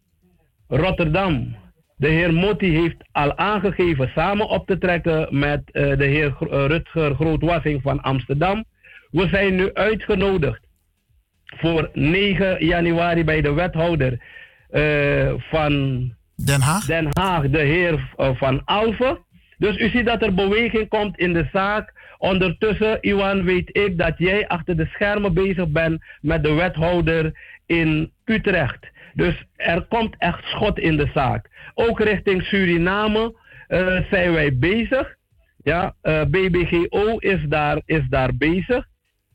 Rotterdam, 0.68 1.56
de 1.96 2.08
heer 2.08 2.34
Motti, 2.34 2.74
heeft 2.80 2.96
al 3.12 3.36
aangegeven 3.36 4.10
samen 4.14 4.48
op 4.48 4.66
te 4.66 4.78
trekken 4.78 5.38
met 5.38 5.70
eh, 5.70 5.96
de 5.96 6.04
heer 6.04 6.36
eh, 6.40 6.66
Rutger 6.66 7.14
Grootwassing 7.14 7.82
van 7.82 8.00
Amsterdam. 8.00 8.64
We 9.10 9.28
zijn 9.28 9.54
nu 9.54 9.72
uitgenodigd 9.72 10.60
voor 11.44 11.90
9 11.92 12.66
januari 12.66 13.24
bij 13.24 13.40
de 13.40 13.52
wethouder 13.52 14.20
eh, 14.70 15.32
van 15.38 15.72
Den 16.44 16.60
Haag. 16.60 16.84
Den 16.84 17.08
Haag, 17.10 17.48
de 17.48 17.62
heer 17.62 18.12
Van 18.16 18.64
Alphen. 18.64 19.18
Dus 19.58 19.78
u 19.78 19.88
ziet 19.88 20.06
dat 20.06 20.22
er 20.22 20.34
beweging 20.34 20.88
komt 20.88 21.18
in 21.18 21.32
de 21.32 21.48
zaak. 21.52 21.92
Ondertussen, 22.24 22.98
Iwan, 23.00 23.44
weet 23.44 23.68
ik 23.72 23.98
dat 23.98 24.14
jij 24.18 24.48
achter 24.48 24.76
de 24.76 24.86
schermen 24.86 25.34
bezig 25.34 25.68
bent 25.68 26.04
met 26.20 26.44
de 26.44 26.52
wethouder 26.52 27.38
in 27.66 28.12
Utrecht. 28.24 28.86
Dus 29.14 29.44
er 29.56 29.82
komt 29.82 30.14
echt 30.18 30.44
schot 30.44 30.78
in 30.78 30.96
de 30.96 31.10
zaak. 31.14 31.50
Ook 31.74 32.00
richting 32.00 32.42
Suriname 32.42 33.36
eh, 33.66 34.00
zijn 34.10 34.32
wij 34.32 34.58
bezig. 34.58 35.16
Ja, 35.62 35.94
eh, 36.00 36.24
BBGO 36.24 37.16
is 37.18 37.44
daar, 37.48 37.82
is 37.84 38.08
daar 38.08 38.36
bezig. 38.36 38.86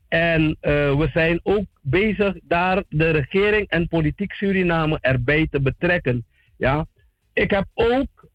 En 0.08 0.56
eh, 0.60 0.72
we 0.98 1.08
zijn 1.12 1.40
ook 1.42 1.64
bezig 1.82 2.34
daar 2.42 2.82
de 2.88 3.10
regering 3.10 3.68
en 3.68 3.88
politiek 3.88 4.32
Suriname 4.32 4.98
erbij 5.00 5.46
te 5.50 5.60
betrekken. 5.60 6.26
Ja. 6.56 6.86
Ik 7.32 7.50
heb 7.50 7.66
ook 7.74 8.28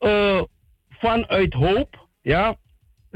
vanuit 0.90 1.53
hoop, 1.53 2.08
ja, 2.22 2.56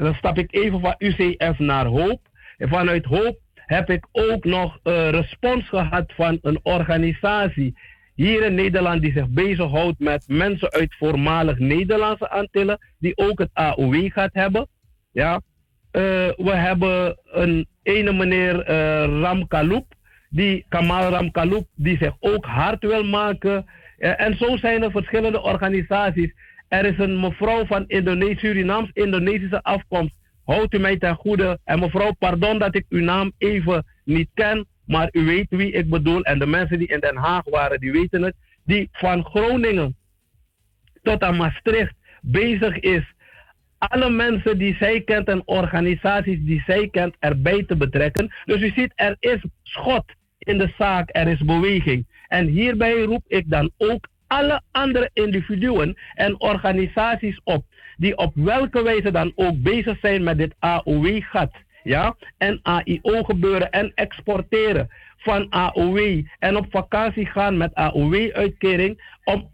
dan 0.04 0.14
stap 0.14 0.38
ik 0.38 0.54
even 0.54 0.80
van 0.80 0.94
UCF 0.98 1.58
naar 1.58 1.86
hoop. 1.86 2.20
En 2.56 2.68
vanuit 2.68 3.04
hoop 3.04 3.38
heb 3.54 3.90
ik 3.90 4.06
ook 4.12 4.44
nog 4.44 4.78
eh, 4.82 5.10
respons 5.10 5.68
gehad 5.68 6.12
van 6.16 6.38
een 6.42 6.60
organisatie 6.62 7.78
hier 8.14 8.42
in 8.42 8.54
Nederland 8.54 9.02
die 9.02 9.12
zich 9.12 9.28
bezighoudt 9.28 9.98
met 9.98 10.24
mensen 10.26 10.72
uit 10.72 10.94
voormalig 10.98 11.58
Nederlandse 11.58 12.30
Antillen, 12.30 12.78
die 12.98 13.16
ook 13.16 13.38
het 13.38 13.50
AOW 13.52 14.12
gaat 14.12 14.32
hebben. 14.32 14.68
Ja. 15.12 15.40
Eh, 15.90 16.02
we 16.36 16.52
hebben 16.52 17.18
een 17.24 17.66
ene 17.82 18.12
meneer 18.12 18.62
eh, 18.62 19.20
Ram 19.20 19.46
Kaloep, 19.46 19.94
die 20.28 20.64
Kamal 20.68 21.10
Ramkaloep, 21.10 21.66
die 21.74 21.96
zich 21.96 22.16
ook 22.20 22.44
hard 22.44 22.82
wil 22.82 23.04
maken. 23.04 23.66
En 23.98 24.36
zo 24.36 24.56
zijn 24.56 24.82
er 24.82 24.90
verschillende 24.90 25.42
organisaties. 25.42 26.34
Er 26.70 26.84
is 26.84 26.98
een 26.98 27.20
mevrouw 27.20 27.66
van 27.66 27.84
Indonesië, 27.86 28.38
Surinaams-Indonesische 28.38 29.62
afkomst. 29.62 30.14
Houdt 30.44 30.74
u 30.74 30.78
mij 30.78 30.98
ten 30.98 31.14
goede. 31.14 31.58
En 31.64 31.78
mevrouw, 31.78 32.12
pardon 32.12 32.58
dat 32.58 32.74
ik 32.74 32.84
uw 32.88 33.02
naam 33.02 33.32
even 33.38 33.84
niet 34.04 34.28
ken. 34.34 34.66
Maar 34.86 35.08
u 35.12 35.24
weet 35.24 35.46
wie 35.48 35.72
ik 35.72 35.88
bedoel. 35.88 36.22
En 36.22 36.38
de 36.38 36.46
mensen 36.46 36.78
die 36.78 36.88
in 36.88 37.00
Den 37.00 37.16
Haag 37.16 37.44
waren, 37.44 37.80
die 37.80 37.92
weten 37.92 38.22
het. 38.22 38.34
Die 38.64 38.88
van 38.92 39.24
Groningen 39.24 39.96
tot 41.02 41.22
aan 41.22 41.36
Maastricht 41.36 41.94
bezig 42.22 42.78
is. 42.78 43.14
Alle 43.78 44.10
mensen 44.10 44.58
die 44.58 44.76
zij 44.76 45.00
kent 45.00 45.28
en 45.28 45.42
organisaties 45.44 46.38
die 46.40 46.62
zij 46.66 46.88
kent 46.88 47.16
erbij 47.18 47.64
te 47.64 47.76
betrekken. 47.76 48.34
Dus 48.44 48.62
u 48.62 48.72
ziet, 48.74 48.92
er 48.94 49.16
is 49.18 49.44
schot 49.62 50.04
in 50.38 50.58
de 50.58 50.72
zaak, 50.78 51.08
er 51.12 51.28
is 51.28 51.44
beweging. 51.44 52.06
En 52.28 52.46
hierbij 52.46 53.02
roep 53.02 53.24
ik 53.26 53.44
dan 53.50 53.70
ook 53.76 54.08
alle 54.30 54.60
andere 54.72 55.10
individuen 55.12 55.96
en 56.14 56.40
organisaties 56.40 57.40
op. 57.44 57.64
Die 57.96 58.16
op 58.16 58.32
welke 58.34 58.82
wijze 58.82 59.10
dan 59.10 59.32
ook 59.34 59.62
bezig 59.62 59.98
zijn 60.00 60.22
met 60.22 60.38
dit 60.38 60.54
AOW-gat. 60.58 61.50
Ja? 61.82 62.16
En 62.38 62.60
AIO 62.62 63.22
gebeuren 63.22 63.70
en 63.70 63.92
exporteren 63.94 64.88
van 65.16 65.46
AOW. 65.50 66.22
En 66.38 66.56
op 66.56 66.66
vakantie 66.70 67.26
gaan 67.26 67.56
met 67.56 67.74
AOW-uitkering. 67.74 69.18
Om 69.24 69.50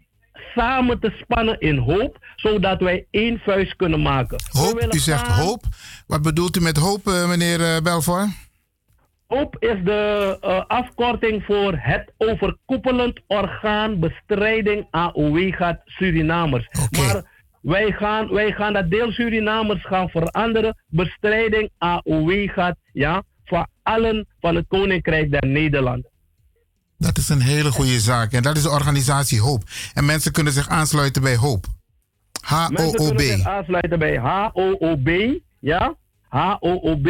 samen 0.55 0.99
te 0.99 1.11
spannen 1.21 1.59
in 1.59 1.77
hoop, 1.77 2.17
zodat 2.35 2.79
wij 2.81 3.05
één 3.11 3.39
vuist 3.39 3.75
kunnen 3.75 4.01
maken. 4.01 4.37
Hoop, 4.51 4.87
u 4.93 4.97
zegt 4.97 5.27
gaan- 5.27 5.43
hoop. 5.45 5.63
Wat 6.07 6.21
bedoelt 6.21 6.57
u 6.57 6.61
met 6.61 6.77
hoop, 6.77 7.07
eh, 7.07 7.27
meneer 7.29 7.61
eh, 7.61 7.81
HOOP 9.27 9.55
is 9.59 9.83
de 9.83 10.37
eh, 10.41 10.63
afkorting 10.67 11.43
voor 11.43 11.73
het 11.77 12.11
overkoepelend 12.17 13.21
orgaan 13.27 13.99
bestrijding 13.99 14.87
AOW 14.89 15.53
gaat 15.53 15.81
Surinamers. 15.85 16.67
Maar 16.97 17.23
wij 17.61 17.91
gaan, 17.91 18.33
wij 18.33 18.51
gaan 18.51 18.73
dat 18.73 18.89
deel 18.89 19.11
Surinamers 19.11 19.85
gaan 19.85 20.09
veranderen. 20.09 20.83
Bestrijding 20.87 21.69
AOW 21.77 22.49
gaat 22.49 22.77
ja, 22.93 23.23
voor 23.45 23.67
allen 23.83 24.27
van 24.39 24.55
het 24.55 24.65
Koninkrijk 24.67 25.31
der 25.31 25.47
Nederlanden. 25.47 26.09
Dat 26.97 27.17
is 27.17 27.29
een 27.29 27.41
hele 27.41 27.71
goede 27.71 27.99
zaak. 27.99 28.31
En 28.31 28.43
dat 28.43 28.57
is 28.57 28.63
de 28.63 28.69
organisatie 28.69 29.41
Hoop. 29.41 29.63
En 29.93 30.05
mensen 30.05 30.31
kunnen 30.31 30.53
zich 30.53 30.69
aansluiten 30.69 31.21
bij 31.21 31.35
Hoop. 31.35 31.65
Mensen 32.49 32.83
H-O-O-B. 32.83 33.15
kunnen 33.17 33.37
zich 33.37 33.47
aansluiten 33.47 33.99
bij 33.99 34.17
H-O-O-B. 34.17 35.09
Ja, 35.59 35.95
H-O-O-B. 36.29 37.07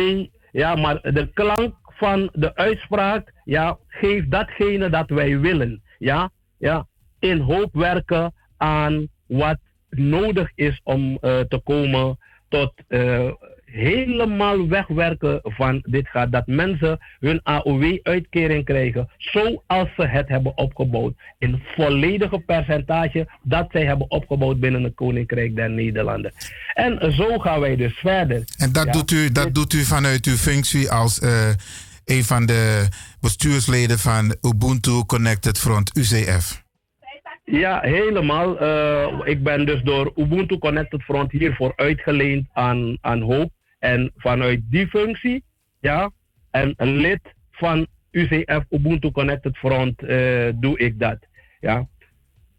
Ja, 0.51 0.75
maar 0.75 1.01
de 1.01 1.29
klank 1.33 1.75
van 1.97 2.29
de 2.33 2.55
uitspraak 2.55 3.33
ja, 3.43 3.77
geeft 3.87 4.31
datgene 4.31 4.89
dat 4.89 5.09
wij 5.09 5.39
willen. 5.39 5.81
Ja, 5.99 6.29
ja, 6.57 6.87
in 7.19 7.39
hoop 7.39 7.69
werken 7.73 8.33
aan 8.57 9.07
wat 9.27 9.57
nodig 9.89 10.51
is 10.55 10.81
om 10.83 11.17
eh, 11.21 11.39
te 11.39 11.61
komen 11.63 12.17
tot 12.49 12.73
eh, 12.87 13.29
helemaal 13.65 14.67
wegwerken 14.67 15.39
van 15.43 15.83
dit 15.89 16.07
gaat. 16.07 16.31
Dat 16.31 16.47
mensen 16.47 16.99
hun 17.19 17.39
AOW-uitkering 17.43 18.65
krijgen 18.65 19.09
zoals 19.17 19.89
ze 19.95 20.05
het 20.07 20.27
hebben 20.27 20.57
opgebouwd. 20.57 21.13
In 21.37 21.63
volledige 21.75 22.39
percentage 22.39 23.27
dat 23.43 23.67
zij 23.71 23.85
hebben 23.85 24.11
opgebouwd 24.11 24.59
binnen 24.59 24.83
het 24.83 24.95
Koninkrijk 24.95 25.55
der 25.55 25.69
Nederlanden. 25.69 26.31
En 26.73 27.13
zo 27.13 27.37
gaan 27.37 27.59
wij 27.59 27.75
dus 27.75 27.93
verder. 27.97 28.43
En 28.57 28.71
dat, 28.71 28.85
Ja. 28.85 28.91
doet 28.91 29.11
u, 29.11 29.31
dat 29.31 29.53
doet 29.55 29.73
u 29.73 29.83
vanuit 29.83 30.25
uw 30.25 30.35
functie 30.35 30.91
als 30.91 31.19
eh, 31.19 31.49
een 32.07 32.23
van 32.23 32.45
de 32.45 32.87
bestuursleden 33.19 33.99
van 33.99 34.35
Ubuntu 34.41 35.05
Connected 35.05 35.57
Front, 35.57 35.97
UCF. 35.97 36.63
Ja, 37.43 37.79
helemaal. 37.81 38.59
Eh, 38.59 39.19
ik 39.23 39.43
ben 39.43 39.65
dus 39.65 39.81
door 39.81 40.11
Ubuntu 40.15 40.57
Connected 40.57 41.03
Front 41.03 41.31
hiervoor 41.31 41.73
uitgeleend 41.75 42.47
aan, 42.53 42.97
aan 43.01 43.21
Hoop. 43.21 43.51
En 43.79 44.11
vanuit 44.15 44.61
die 44.69 44.87
functie, 44.87 45.43
ja, 45.79 46.11
en 46.51 46.73
een 46.77 46.95
lid 46.95 47.21
van 47.51 47.87
UCF 48.11 48.65
Ubuntu 48.69 49.11
Connected 49.11 49.57
Front 49.57 50.03
eh, 50.03 50.49
doe 50.55 50.77
ik 50.79 50.99
dat. 50.99 51.17
Ja. 51.59 51.87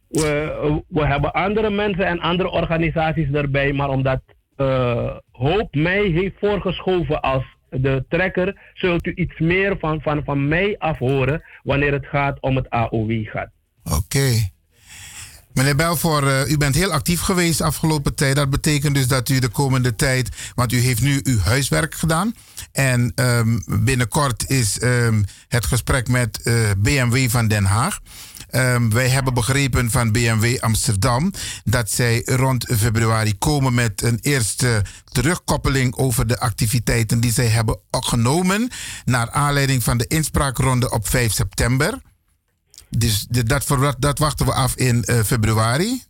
We, 0.09 0.83
we 0.89 1.07
hebben 1.07 1.33
andere 1.33 1.70
mensen 1.70 2.07
en 2.07 2.20
andere 2.20 2.51
organisaties 2.51 3.31
erbij, 3.33 3.73
maar 3.73 3.89
omdat 3.89 4.20
eh, 4.57 5.17
Hoop 5.31 5.75
mij 5.75 6.05
heeft 6.05 6.35
voorgeschoven 6.39 7.20
als 7.20 7.44
de 7.70 8.05
trekker, 8.08 8.60
zult 8.74 9.06
u 9.06 9.12
iets 9.14 9.38
meer 9.38 9.76
van, 9.78 10.00
van, 10.00 10.24
van 10.24 10.48
mij 10.48 10.78
af 10.78 10.98
horen 10.98 11.42
wanneer 11.62 11.92
het 11.92 12.06
gaat 12.06 12.40
om 12.40 12.56
het 12.56 12.70
AOW 12.70 13.26
gaat. 13.26 13.50
Oké. 13.84 14.50
Meneer 15.58 15.76
Belvoor, 15.76 16.28
eh, 16.28 16.50
u 16.50 16.56
bent 16.56 16.74
heel 16.74 16.92
actief 16.92 17.20
geweest 17.20 17.58
de 17.58 17.64
afgelopen 17.64 18.14
tijd. 18.14 18.36
Dat 18.36 18.50
betekent 18.50 18.94
dus 18.94 19.08
dat 19.08 19.28
u 19.28 19.38
de 19.38 19.48
komende 19.48 19.94
tijd, 19.97 20.52
want 20.55 20.72
u 20.72 20.78
heeft 20.78 21.02
nu 21.02 21.20
uw 21.22 21.38
huiswerk 21.38 21.94
gedaan. 21.94 22.34
En 22.72 23.12
ehm, 23.14 23.58
binnenkort 23.80 24.50
is 24.50 24.78
ehm, 24.78 25.22
het 25.48 25.66
gesprek 25.66 26.08
met 26.08 26.42
eh, 26.42 26.55
BMW 26.78 27.28
van 27.28 27.48
Den 27.48 27.64
Haag. 27.64 27.98
Ehm, 28.51 28.91
wij 28.91 29.09
hebben 29.09 29.35
begrepen 29.35 29.91
van 29.91 30.12
BMW 30.12 30.59
Amsterdam 30.60 31.33
dat 31.65 31.91
zij 31.91 32.23
rond 32.25 32.65
februari 32.77 33.39
komen 33.39 33.75
met 33.75 34.02
een 34.02 34.18
eerste 34.20 34.83
terugkoppeling 35.05 35.97
over 35.97 36.27
de 36.27 36.39
activiteiten 36.39 37.20
die 37.20 37.33
zij 37.33 37.47
hebben 37.47 37.81
genomen. 37.91 38.68
Naar 39.05 39.31
aanleiding 39.31 39.83
van 39.83 39.99
de 39.99 40.07
inspraakronde 40.07 40.91
op 40.91 41.07
5 41.07 41.33
september. 41.33 41.99
Dus 42.91 43.27
dat, 43.27 43.97
dat 43.99 44.18
wachten 44.18 44.47
we 44.47 44.52
af 44.52 44.77
in 44.77 45.02
eh, 45.02 45.20
februari. 45.20 46.02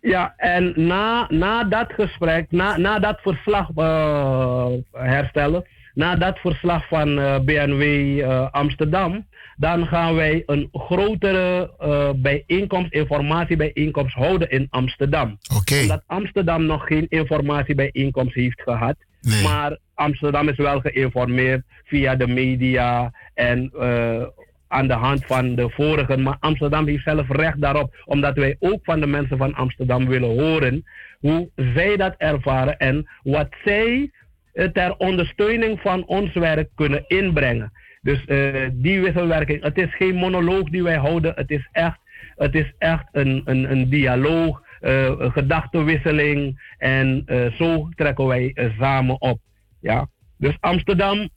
Ja, 0.00 0.34
en 0.36 0.72
na, 0.76 1.26
na 1.28 1.64
dat 1.64 1.92
gesprek, 1.92 2.50
na, 2.50 2.76
na 2.76 2.98
dat 2.98 3.20
verslag 3.20 3.68
eh, 3.74 4.66
herstellen, 4.92 5.66
na 5.94 6.16
dat 6.16 6.38
verslag 6.38 6.88
van 6.88 7.18
eh, 7.18 7.38
BNW 7.38 8.22
Amsterdam, 8.50 9.26
dan 9.60 9.86
gaan 9.86 10.14
wij 10.14 10.42
een 10.46 10.68
grotere 10.72 11.74
eh 11.78 12.10
bijeenkomst, 12.16 12.92
informatiebijeenkomst 12.92 14.14
houden 14.14 14.50
in 14.50 14.66
Amsterdam. 14.70 15.38
Omdat 15.82 16.02
Amsterdam 16.06 16.66
nog 16.66 16.86
geen 16.86 17.06
informatiebijeenkomst 17.08 18.34
heeft 18.34 18.62
gehad. 18.62 18.96
Maar 19.42 19.78
Amsterdam 19.94 20.48
is 20.48 20.56
wel 20.56 20.80
geïnformeerd 20.80 21.62
via 21.84 22.16
de 22.16 22.26
media 22.26 23.12
en 23.34 23.70
eh, 23.78 24.22
aan 24.68 24.86
de 24.86 24.94
hand 24.94 25.26
van 25.26 25.54
de 25.54 25.70
vorige. 25.70 26.16
Maar 26.16 26.36
Amsterdam 26.40 26.86
heeft 26.86 27.04
zelf 27.04 27.28
recht 27.28 27.60
daarop, 27.60 28.02
omdat 28.04 28.34
wij 28.34 28.56
ook 28.58 28.80
van 28.82 29.00
de 29.00 29.06
mensen 29.06 29.36
van 29.36 29.54
Amsterdam 29.54 30.06
willen 30.06 30.40
horen 30.42 30.84
hoe 31.18 31.50
zij 31.54 31.96
dat 31.96 32.14
ervaren 32.16 32.78
en 32.78 33.08
wat 33.22 33.48
zij 33.64 34.10
eh, 34.52 34.68
ter 34.68 34.96
ondersteuning 34.96 35.80
van 35.80 36.06
ons 36.06 36.32
werk 36.32 36.68
kunnen 36.74 37.04
inbrengen. 37.06 37.72
Dus 38.00 38.24
eh, 38.24 38.68
die 38.72 39.00
wisselwerking, 39.00 39.62
het 39.62 39.78
is 39.78 39.94
geen 39.94 40.14
monoloog 40.14 40.68
die 40.68 40.82
wij 40.82 40.96
houden, 40.96 41.32
het 41.34 41.50
is 41.50 41.68
echt, 41.72 41.98
het 42.36 42.54
is 42.54 42.72
echt 42.78 43.04
een, 43.12 43.42
een, 43.44 43.70
een 43.70 43.88
dialoog, 43.88 44.62
eh, 44.80 45.32
gedachtenwisseling 45.32 46.72
en 46.78 47.22
eh, 47.26 47.52
zo 47.52 47.88
trekken 47.88 48.26
wij 48.26 48.72
samen 48.78 49.20
op. 49.20 49.40
Ja? 49.80 50.08
Dus 50.36 50.56
Amsterdam, 50.60 51.28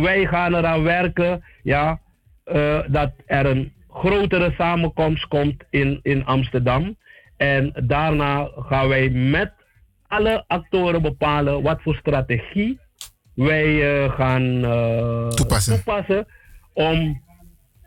wij 0.00 0.26
gaan 0.26 0.54
eraan 0.54 0.82
werken 0.82 1.44
ja, 1.62 2.00
dat 2.86 3.12
er 3.26 3.46
een 3.46 3.72
grotere 3.88 4.54
samenkomst 4.58 5.26
komt 5.26 5.64
in, 5.70 5.98
in 6.02 6.24
Amsterdam. 6.24 6.96
En 7.36 7.72
daarna 7.86 8.50
gaan 8.56 8.88
wij 8.88 9.10
met 9.10 9.52
alle 10.06 10.44
actoren 10.46 11.02
bepalen 11.02 11.62
wat 11.62 11.82
voor 11.82 11.94
strategie 11.94 12.80
wij 13.34 14.02
eh, 14.04 14.12
gaan 14.12 14.64
eh, 14.64 15.28
toepassen 15.28 16.26
om 16.72 17.22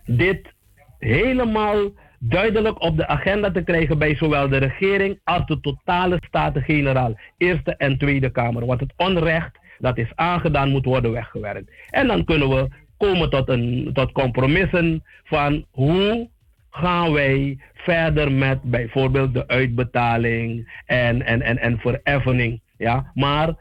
dit 0.06 0.54
helemaal 1.00 1.92
duidelijk 2.20 2.82
op 2.82 2.98
de 2.98 3.08
agenda 3.08 3.52
te 3.52 3.64
krijgen 3.64 3.98
bij 3.98 4.16
zowel 4.16 4.50
de 4.50 4.58
regering 4.58 5.20
als 5.24 5.46
de 5.46 5.60
totale 5.60 6.18
Staten-Generaal, 6.28 7.20
Eerste 7.38 7.76
en 7.76 7.98
Tweede 7.98 8.30
Kamer. 8.30 8.66
Want 8.66 8.80
het 8.80 8.94
onrecht 8.98 9.58
dat 9.80 9.98
is 9.98 10.12
aangedaan 10.16 10.70
moet 10.70 10.86
worden 10.86 11.12
weggewerkt. 11.12 11.72
En 11.90 12.08
dan 12.08 12.24
kunnen 12.24 12.50
we 12.50 12.68
komen 12.98 13.30
tot, 13.30 13.50
een, 13.50 13.90
tot 13.94 14.12
compromissen 14.12 15.04
van 15.24 15.66
hoe 15.72 16.30
gaan 16.70 17.12
wij 17.12 17.60
verder 17.74 18.32
met 18.32 18.62
bijvoorbeeld 18.62 19.34
de 19.34 19.48
uitbetaling 19.48 20.72
en, 20.86 21.26
en, 21.26 21.42
en, 21.42 21.58
en 21.58 21.80
vereffening. 21.80 22.62
Ja? 22.78 23.12
Maar 23.14 23.56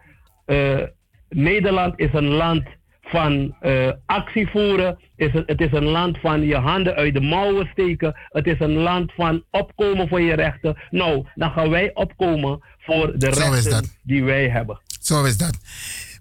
eh, 0.45 0.83
Nederland 1.35 1.99
is 1.99 2.13
een 2.13 2.29
land 2.29 2.63
van 3.03 3.57
eh, 3.61 3.91
actie 4.07 4.49
voeren. 4.49 4.99
Is 5.17 5.33
het, 5.33 5.43
het 5.47 5.61
is 5.61 5.73
een 5.73 5.85
land 5.85 6.19
van 6.21 6.41
je 6.41 6.57
handen 6.57 6.95
uit 6.95 7.15
de 7.15 7.21
mouwen 7.21 7.69
steken. 7.73 8.17
Het 8.29 8.47
is 8.47 8.61
een 8.61 8.73
land 8.75 9.13
van 9.17 9.45
opkomen 9.51 10.09
voor 10.09 10.21
je 10.21 10.35
rechten. 10.35 10.77
Nou, 10.91 11.27
dan 11.35 11.51
gaan 11.51 11.71
wij 11.71 11.91
opkomen 11.95 12.65
voor 12.79 13.13
de 13.19 13.33
Zo 13.35 13.51
rechten 13.51 13.91
die 14.03 14.25
wij 14.25 14.49
hebben. 14.49 14.81
Zo 15.01 15.25
is 15.25 15.37
dat. 15.37 15.57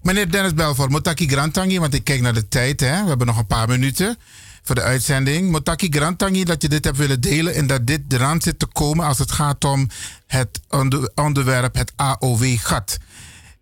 Meneer 0.02 0.30
Dennis 0.30 0.54
Belfort, 0.54 0.90
Motaki 0.90 1.28
Grantangi, 1.28 1.78
want 1.78 1.94
ik 1.94 2.04
kijk 2.04 2.20
naar 2.20 2.34
de 2.34 2.48
tijd. 2.48 2.80
Hè? 2.80 3.02
We 3.02 3.08
hebben 3.08 3.26
nog 3.26 3.38
een 3.38 3.46
paar 3.46 3.68
minuten 3.68 4.16
voor 4.62 4.74
de 4.74 4.82
uitzending. 4.82 5.50
Motaki 5.50 5.88
Grantangi, 5.90 6.44
dat 6.44 6.62
je 6.62 6.68
dit 6.68 6.84
hebt 6.84 6.96
willen 6.96 7.20
delen 7.20 7.54
en 7.54 7.66
dat 7.66 7.86
dit 7.86 8.00
eraan 8.08 8.40
zit 8.40 8.58
te 8.58 8.66
komen 8.66 9.06
als 9.06 9.18
het 9.18 9.32
gaat 9.32 9.64
om 9.64 9.88
het 10.26 10.60
onder- 10.68 11.10
onderwerp 11.14 11.74
het 11.74 11.92
AOW-gat. 11.96 12.98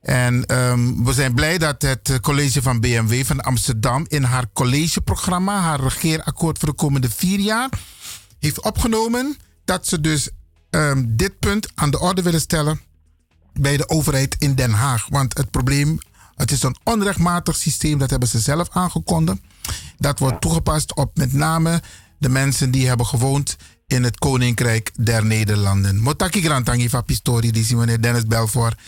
En 0.02 0.46
ehm, 0.46 1.04
we 1.04 1.12
zijn 1.12 1.34
blij 1.34 1.58
dat 1.58 1.82
het 1.82 2.18
college 2.20 2.62
van 2.62 2.80
BMW 2.80 3.24
van 3.24 3.40
Amsterdam 3.40 4.04
in 4.08 4.22
haar 4.22 4.46
collegeprogramma, 4.52 5.60
haar 5.60 5.80
regeerakkoord 5.80 6.58
voor 6.58 6.68
de 6.68 6.74
komende 6.74 7.10
vier 7.10 7.38
jaar, 7.38 7.68
heeft 8.38 8.62
opgenomen 8.62 9.36
dat 9.64 9.86
ze 9.86 10.00
dus 10.00 10.30
ehm, 10.70 11.04
dit 11.08 11.38
punt 11.38 11.68
aan 11.74 11.90
de 11.90 12.00
orde 12.00 12.22
willen 12.22 12.40
stellen 12.40 12.80
bij 13.52 13.76
de 13.76 13.88
overheid 13.88 14.36
in 14.38 14.54
Den 14.54 14.70
Haag. 14.70 15.06
Want 15.08 15.36
het 15.36 15.50
probleem, 15.50 15.98
het 16.34 16.50
is 16.50 16.62
een 16.62 16.76
onrechtmatig 16.84 17.56
systeem, 17.56 17.98
dat 17.98 18.10
hebben 18.10 18.28
ze 18.28 18.38
zelf 18.38 18.68
aangekondigd. 18.70 19.38
Dat 19.98 20.18
wordt 20.18 20.40
toegepast 20.40 20.94
op 20.94 21.16
met 21.16 21.32
name 21.32 21.82
de 22.18 22.28
mensen 22.28 22.70
die 22.70 22.88
hebben 22.88 23.06
gewoond 23.06 23.56
in 23.86 24.04
het 24.04 24.18
Koninkrijk 24.18 24.90
der 25.00 25.24
Nederlanden. 25.24 25.98
Motaki 25.98 26.42
Grantangi 26.42 26.88
van 26.88 27.04
Pistori, 27.04 27.50
die 27.50 27.64
zien 27.64 27.78
meneer 27.78 28.02
Dennis 28.02 28.26
Belfort. 28.26 28.80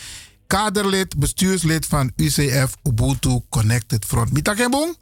Kaderlid, 0.47 1.15
bestuurslid 1.17 1.85
van 1.85 2.11
UCF 2.15 2.75
Ubuntu 2.83 3.39
Connected 3.49 4.05
Front. 4.05 4.33
Mitakebong? 4.33 4.95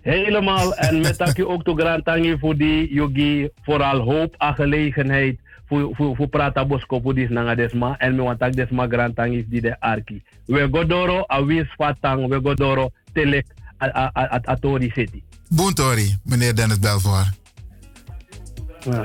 Helemaal. 0.00 0.74
En 0.74 1.00
met 1.00 1.18
dank 1.18 1.36
je 1.36 1.48
ook 1.48 1.64
toe 1.64 1.78
Grantangi 1.78 2.38
voor 2.38 2.56
die 2.56 2.92
yogi. 2.92 3.48
Vooral 3.62 3.98
hoop 4.00 4.34
en 4.38 4.54
gelegenheid. 4.54 5.38
Voor, 5.66 5.90
voor, 5.92 6.16
voor 6.16 6.28
prata 6.28 6.66
bosko 6.66 7.00
voor 7.00 7.14
die 7.14 7.26
snanga 7.26 7.54
desma. 7.54 7.98
En 7.98 8.14
me 8.14 8.22
want 8.22 8.56
desma 8.56 8.86
Grantangi 8.86 9.46
die 9.48 9.60
de 9.60 9.80
arki. 9.80 10.22
We 10.44 10.68
godoro 10.72 11.24
a 11.32 11.44
wis 11.44 11.74
fatang. 11.76 12.28
We 12.28 12.40
godoro 12.42 12.90
telek 13.12 13.46
at 13.78 14.46
Atori 14.46 14.90
City. 14.90 15.22
Boentori, 15.48 16.16
meneer 16.24 16.54
Dennis. 16.54 16.78
Ja, 18.80 19.04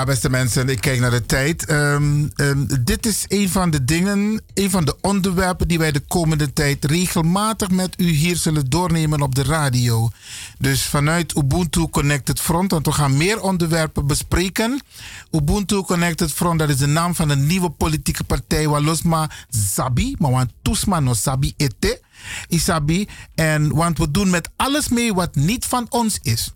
beste 0.00 0.30
mensen, 0.30 0.68
ik 0.68 0.80
kijk 0.80 1.00
naar 1.00 1.10
de 1.10 1.26
tijd. 1.26 1.64
Ehm, 1.66 2.28
ehm, 2.36 2.66
dit 2.80 3.06
is 3.06 3.24
een 3.28 3.48
van 3.48 3.70
de 3.70 3.84
dingen, 3.84 4.42
een 4.54 4.70
van 4.70 4.84
de 4.84 4.96
onderwerpen 5.00 5.68
die 5.68 5.78
wij 5.78 5.92
de 5.92 6.00
komende 6.00 6.52
tijd 6.52 6.84
regelmatig 6.84 7.70
met 7.70 7.94
u 7.96 8.08
hier 8.08 8.36
zullen 8.36 8.70
doornemen 8.70 9.22
op 9.22 9.34
de 9.34 9.42
radio. 9.42 10.10
Dus 10.58 10.82
vanuit 10.82 11.36
Ubuntu 11.36 11.88
Connected 11.88 12.40
Front, 12.40 12.70
want 12.70 12.86
we 12.86 12.92
gaan 12.92 13.16
meer 13.16 13.40
onderwerpen 13.40 14.06
bespreken. 14.06 14.82
Ubuntu 15.30 15.82
Connected 15.82 16.32
Front, 16.32 16.58
dat 16.58 16.68
is 16.68 16.76
de 16.76 16.86
naam 16.86 17.14
van 17.14 17.30
een 17.30 17.46
nieuwe 17.46 17.70
politieke 17.70 18.24
partij, 18.24 18.68
waar 18.68 18.80
losma 18.80 19.30
Sabi, 19.48 20.14
maar 20.18 20.30
want 20.30 20.52
Toesma 20.62 21.00
no 21.00 21.14
Sabi 21.14 21.54
ete, 21.56 22.00
Isabi. 22.48 23.08
En 23.34 23.74
want 23.74 23.98
we 23.98 24.10
doen 24.10 24.30
met 24.30 24.48
alles 24.56 24.88
mee 24.88 25.14
wat 25.14 25.34
niet 25.34 25.64
van 25.64 25.86
ons 25.88 26.18
is. 26.22 26.52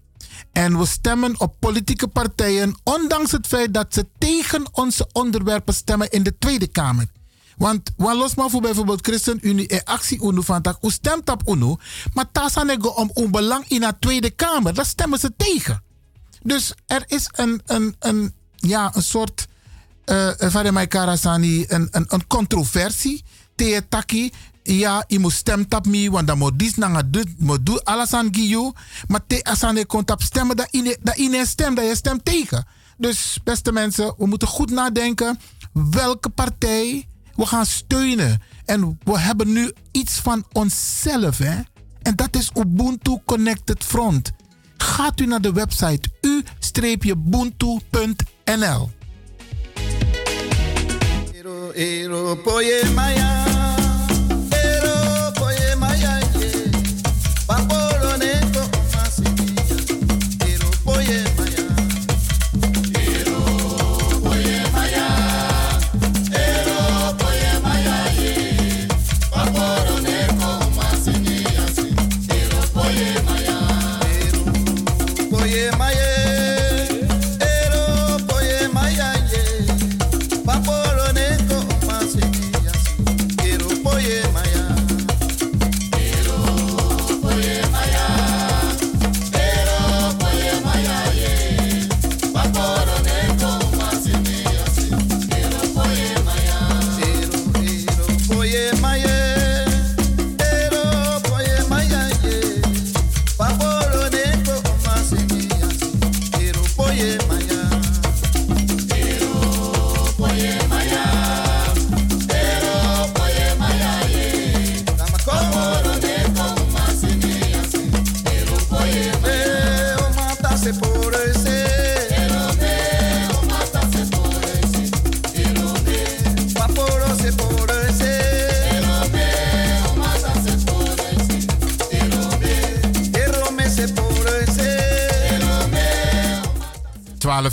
En 0.52 0.78
we 0.78 0.86
stemmen 0.86 1.40
op 1.40 1.54
politieke 1.58 2.08
partijen, 2.08 2.80
ondanks 2.84 3.32
het 3.32 3.46
feit 3.46 3.74
dat 3.74 3.86
ze 3.94 4.06
tegen 4.18 4.64
onze 4.72 5.08
onderwerpen 5.12 5.74
stemmen 5.74 6.10
in 6.10 6.22
de 6.22 6.38
Tweede 6.38 6.66
Kamer. 6.66 7.06
Want 7.56 7.90
wat 7.96 8.16
los 8.16 8.34
maar 8.34 8.50
voor 8.50 8.60
bijvoorbeeld 8.60 9.06
ChristenUnie 9.06 9.68
en 9.68 9.84
Actie 9.84 10.22
UNO 10.22 10.40
van 10.40 10.62
tak, 10.62 10.76
hoe 10.80 10.92
stemt 10.92 11.30
op 11.30 11.42
UNO, 11.48 11.76
maar 12.12 12.30
tasanego 12.32 12.88
om 12.88 13.10
een 13.14 13.30
belang 13.30 13.68
in 13.68 13.80
de 13.80 13.94
Tweede 14.00 14.30
Kamer, 14.30 14.74
daar 14.74 14.86
stemmen 14.86 15.18
ze 15.18 15.32
tegen. 15.36 15.82
Dus 16.42 16.74
er 16.86 17.04
is 17.06 17.28
een, 17.32 17.60
een, 17.66 17.96
een, 17.98 18.34
ja, 18.54 18.90
een 18.94 19.02
soort, 19.02 19.46
uh, 20.06 20.84
Karasani, 20.88 21.64
een, 21.68 21.88
een, 21.90 22.04
een 22.08 22.26
controversie 22.26 23.24
tegen 23.54 23.88
ja, 24.66 25.04
je 25.06 25.18
moet 25.18 25.32
stemmen 25.32 25.66
op 25.76 25.86
me, 25.86 26.10
want 26.10 26.26
dan 26.26 26.38
moet 26.38 26.58
dit 26.58 26.76
naar 26.76 27.02
moet 27.38 27.66
doen 27.66 27.82
alles 27.84 28.12
aan 28.12 28.28
Giyu. 28.30 28.72
Maar 29.08 29.20
te 29.26 29.86
komt 29.86 30.10
op 30.10 30.22
stemmen, 30.22 30.56
dat 30.56 30.68
in 30.70 31.30
dat 31.32 31.46
stem, 31.46 31.74
dat 31.74 31.84
je 31.84 31.96
stemt 31.96 32.24
tegen. 32.24 32.66
Dus 32.98 33.38
beste 33.44 33.72
mensen, 33.72 34.14
we 34.18 34.26
moeten 34.26 34.48
goed 34.48 34.70
nadenken 34.70 35.38
welke 35.72 36.28
partij 36.28 37.08
we 37.34 37.46
gaan 37.46 37.66
steunen. 37.66 38.42
En 38.64 38.98
we 39.04 39.18
hebben 39.18 39.52
nu 39.52 39.72
iets 39.92 40.12
van 40.12 40.44
onszelf, 40.52 41.38
hè? 41.38 41.60
En 42.02 42.16
dat 42.16 42.36
is 42.36 42.50
Ubuntu 42.54 43.18
Connected 43.24 43.84
Front. 43.84 44.32
Gaat 44.76 45.20
u 45.20 45.26
naar 45.26 45.40
de 45.40 45.52
website 45.52 46.08
u-buntu.nl. 46.20 47.74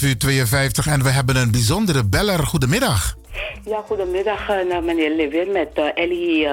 uur 0.04 0.18
52 0.18 0.88
en 0.88 1.04
we 1.04 1.10
hebben 1.10 1.36
een 1.36 1.52
bijzondere 1.52 2.06
beller. 2.06 2.40
Goedemiddag. 2.40 3.16
Ja, 3.66 3.82
goedemiddag 3.86 4.50
eh, 4.50 4.68
naar 4.70 4.84
meneer 4.84 5.10
Levin 5.10 5.52
met 5.52 5.70
eh, 5.74 5.86
Ellie, 5.94 6.48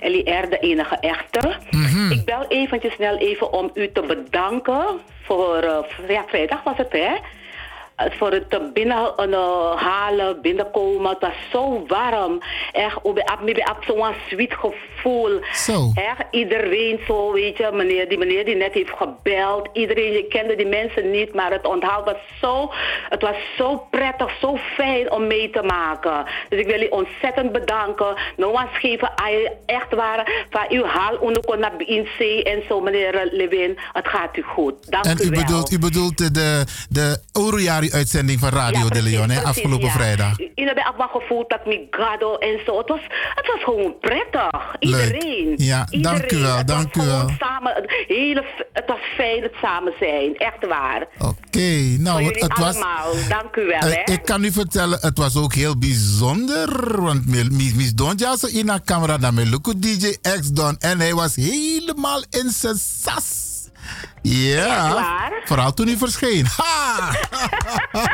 Ellie 0.00 0.30
R, 0.30 0.50
de 0.50 0.58
enige 0.60 0.96
echte. 0.96 1.56
Ik 2.10 2.24
bel 2.24 2.46
eventjes 2.48 2.94
snel 2.94 3.16
even 3.16 3.52
om 3.52 3.70
u 3.74 3.92
te 3.92 4.02
bedanken 4.02 4.84
voor, 5.22 5.84
ja, 6.08 6.24
vrijdag 6.26 6.62
was 6.62 6.76
het 6.76 6.92
hè? 6.92 7.14
Eh, 8.00 8.10
Voor 8.18 8.32
het 8.32 8.46
eh, 8.48 8.58
binnenhalen, 8.72 10.40
binnenkomen. 10.42 11.10
Het 11.10 11.20
was 11.20 11.32
zo 11.52 11.84
warm. 11.86 12.38
Echt, 12.72 12.98
ik 13.44 13.56
heb 13.56 13.76
zo'n 13.86 14.14
sweet 14.28 14.54
gevoel. 14.54 15.40
Zo. 15.52 15.90
Echt, 15.94 16.24
iedereen 16.30 17.00
zo, 17.06 17.32
weet 17.32 17.56
je, 17.56 17.70
meneer, 17.72 18.08
die 18.08 18.18
meneer 18.18 18.44
die 18.44 18.56
net 18.56 18.72
heeft 18.72 18.92
gebeld. 18.96 19.68
Iedereen, 19.72 20.12
je 20.12 20.26
kende 20.28 20.56
die 20.56 20.66
mensen 20.66 21.10
niet, 21.10 21.34
maar 21.34 21.50
het 21.50 21.66
onthaal 21.66 22.04
was 22.04 22.16
zo, 22.40 22.70
het 23.08 23.22
was 23.22 23.36
zo 23.56 23.86
prettig, 23.90 24.30
zo 24.40 24.56
fijn 24.76 25.10
om 25.12 25.26
mee 25.26 25.50
te 25.50 25.62
maken. 25.62 26.24
Dus 26.48 26.60
ik 26.60 26.66
wil 26.66 26.82
u 26.82 26.86
ontzettend 26.86 27.52
bedanken. 27.52 28.14
Eens 28.36 28.78
geven 28.78 29.18
aan 29.18 29.32
je 29.32 29.50
echt 29.66 29.94
waar, 29.94 30.46
van 30.50 30.64
uw 30.68 30.84
haal 30.84 31.16
onder 31.16 31.58
naar 31.58 31.76
BNC 31.76 32.46
en 32.46 32.62
zo, 32.68 32.80
meneer 32.80 33.14
eh, 33.14 33.32
Lewin. 33.32 33.78
Het 33.92 34.08
gaat 34.08 34.36
u 34.36 34.42
goed. 34.42 34.90
Dank 34.90 35.04
En 35.04 35.16
u 35.20 35.26
u 35.26 35.28
wel. 35.30 35.40
bedoelt, 35.40 35.72
u 35.72 35.78
bedoelt 35.78 36.34
de, 36.34 36.64
de 36.88 37.18
Eurojari-uitzending 37.90 38.38
van 38.40 38.48
Radio 38.48 38.88
de 38.88 39.02
Leon, 39.02 39.30
hè, 39.30 39.42
afgelopen 39.42 39.86
ja. 39.86 39.92
vrijdag. 39.92 40.38
Ik 40.38 40.50
heb 40.54 40.86
ook 40.88 40.96
wel 40.96 41.20
gevoeld 41.20 41.50
dat 41.50 41.60
ik 41.64 41.86
gado 41.90 42.36
en 42.36 42.60
zo. 42.66 42.78
Het 42.78 42.88
was, 42.88 43.00
het 43.34 43.46
was 43.46 43.64
gewoon 43.64 43.98
prettig. 44.00 44.76
Iedereen. 44.78 45.54
Ja, 45.56 45.86
dank 45.90 46.32
u 46.32 46.38
wel, 46.38 46.56
Het 46.56 46.66
dank 46.68 46.94
was 46.94 47.04
u 47.04 47.08
wel. 47.08 47.30
Samen, 47.38 47.74
het, 47.74 48.04
hele, 48.06 48.44
het 48.72 48.84
was 48.86 48.98
fijn 49.16 49.42
het 49.42 49.54
samen 49.62 49.92
zijn. 49.98 50.36
Echt 50.36 50.66
waar. 50.66 51.06
Oké, 51.18 51.96
nou, 51.98 52.24
het, 52.24 52.58
was. 52.58 52.74
allemaal. 52.74 53.12
Dank 53.28 53.56
u 53.56 53.64
wel, 53.66 53.78
Eh, 53.80 54.04
hè. 54.04 54.12
ik 54.12 54.24
kan 54.24 54.44
u 54.44 54.52
vertellen, 54.52 54.98
het 55.00 55.18
was 55.18 55.36
ook 55.36 55.54
heel 55.54 55.78
bijzonder. 55.78 57.00
Want 57.02 57.26
mis, 57.26 57.72
mis 57.74 57.94
Don 57.94 58.12
ja, 58.16 58.36
zo 58.36 58.46
in 58.46 58.68
een 58.68 58.84
camera 58.84 59.16
naar 59.16 59.34
mijn 59.34 59.48
Luku 59.50 59.78
DJ 59.78 60.16
X 60.40 60.48
Don. 60.52 60.76
En 60.78 61.00
hij 61.00 61.14
was 61.14 61.36
helemaal 61.36 62.22
in 62.30 62.50
zijn 62.50 62.76
sas. 63.02 63.49
Ja, 64.22 64.94
waar? 64.94 65.32
vooral 65.44 65.74
toen 65.74 65.86
hij 65.86 65.96
verscheen. 65.96 66.46
Ha! 66.56 67.10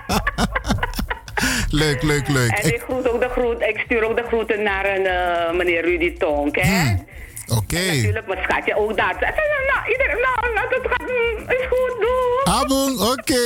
leuk, 1.71 2.03
leuk, 2.03 2.29
leuk. 2.29 2.51
En 2.51 2.75
Ik- 2.75 2.83
groet 2.89 3.09
ook 3.09 3.21
de 3.21 3.29
groet, 3.29 3.61
ik 3.61 3.83
stuur 3.85 4.03
ook 4.09 4.17
de 4.17 4.25
groeten 4.27 4.63
naar 4.63 4.85
een, 4.85 5.07
eh, 5.07 5.57
meneer 5.57 5.83
Rudy 5.85 6.17
Tonk, 6.19 6.57
hè. 6.57 6.81
Hmm. 6.81 7.07
Oké. 7.49 7.85
Natuurlijk, 7.85 8.27
mijn 8.27 8.43
schatje 8.43 8.77
ook 8.77 8.97
daar. 8.97 9.17
Nou, 9.21 9.33
nou, 9.75 9.91
iedereen, 9.93 10.21
nou, 10.23 10.55
nou, 10.55 10.69
dat 10.71 10.93
gaat, 10.93 11.01
mm, 11.09 11.51
is 11.51 11.67
goed, 11.69 11.97
doe. 12.01 12.41
Abong, 12.45 13.01
oké. 13.01 13.41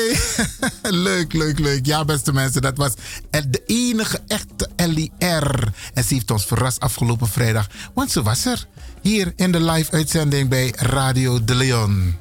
leuk, 1.07 1.33
leuk, 1.33 1.59
leuk. 1.59 1.87
Ja, 1.87 2.05
beste 2.05 2.33
mensen, 2.33 2.63
dat 2.63 2.77
was 2.77 2.95
de 3.31 3.63
enige 3.67 4.19
echte 4.29 4.69
LIR. 4.77 5.69
En 5.95 6.05
ze 6.05 6.15
heeft 6.15 6.31
ons 6.31 6.47
verrast 6.47 6.81
afgelopen 6.81 7.27
vrijdag, 7.29 7.67
want 7.95 8.11
ze 8.11 8.23
was 8.23 8.45
er. 8.45 8.67
Hier 9.03 9.33
in 9.37 9.53
de 9.53 9.61
live-uitzending 9.61 10.49
bij 10.49 10.73
Radio 10.77 11.45
de 11.45 11.55
Leon. 11.55 12.17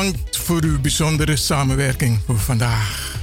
Bedankt 0.00 0.36
voor 0.36 0.62
uw 0.62 0.80
bijzondere 0.80 1.36
samenwerking 1.36 2.18
voor 2.26 2.38
vandaag. 2.38 3.16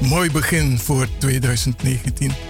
Mooi 0.00 0.30
begin 0.30 0.78
voor 0.78 1.08
2019. 1.18 2.49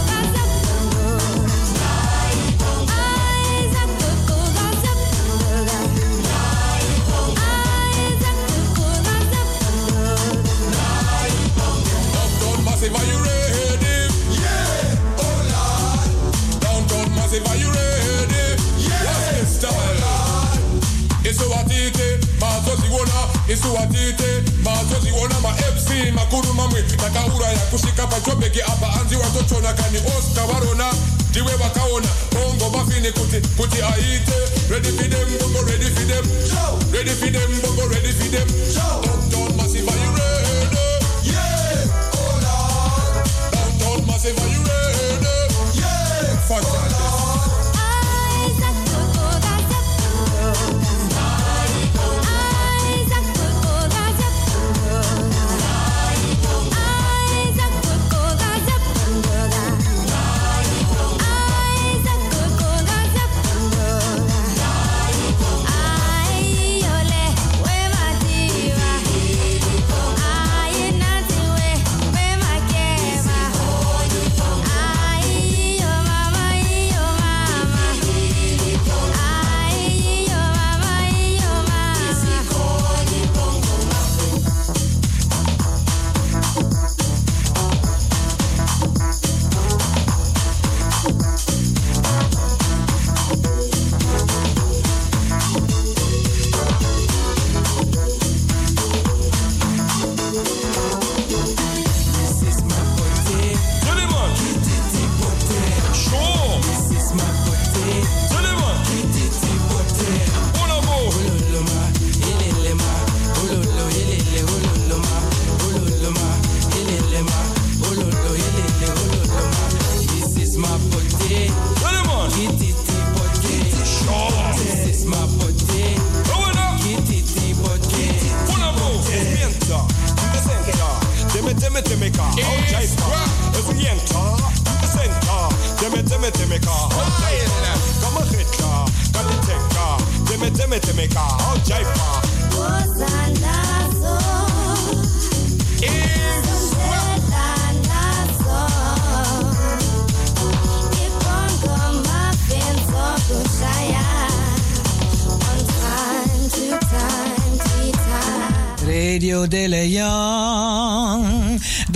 Mazoziona 23.71 23.83
isuwatite 23.87 24.43
mazoziona 24.63 25.39
ma-fc 25.39 26.13
makuru 26.13 26.53
mamwe. 26.53 26.81
Takauraya 26.83 27.57
kusvika 27.71 28.07
pachobheki 28.07 28.61
apa 28.61 28.87
watotona 29.15 29.73
kani 29.73 29.97
oscar 30.17 30.47
varona 30.47 30.93
ndiwe 31.29 31.55
vakaona 31.55 32.07
bongo 32.31 32.69
kuti 33.11 33.41
kuti 33.57 33.81
aite. 33.81 34.33
Ready 34.69 34.91
for 34.91 35.07
them 35.09 35.37
bongo 35.39 35.61
ready 35.65 35.85
for 35.85 36.05
them. 36.07 36.25
Ready 36.93 37.09
for 37.11 37.31
them 37.31 37.61
bongo 37.61 37.87
ready 37.87 38.11
for 38.11 38.29
them. 38.31 38.47
Downtown 38.75 39.57
massive 39.57 39.87
are 39.87 39.97
you 40.03 40.11
ready? 40.11 40.77
Yeah. 41.23 41.87
Oh 42.13 42.39
lord 42.43 43.25
downtown 43.51 44.05
massive 44.07 44.37
are 44.39 44.49
you 44.53 44.60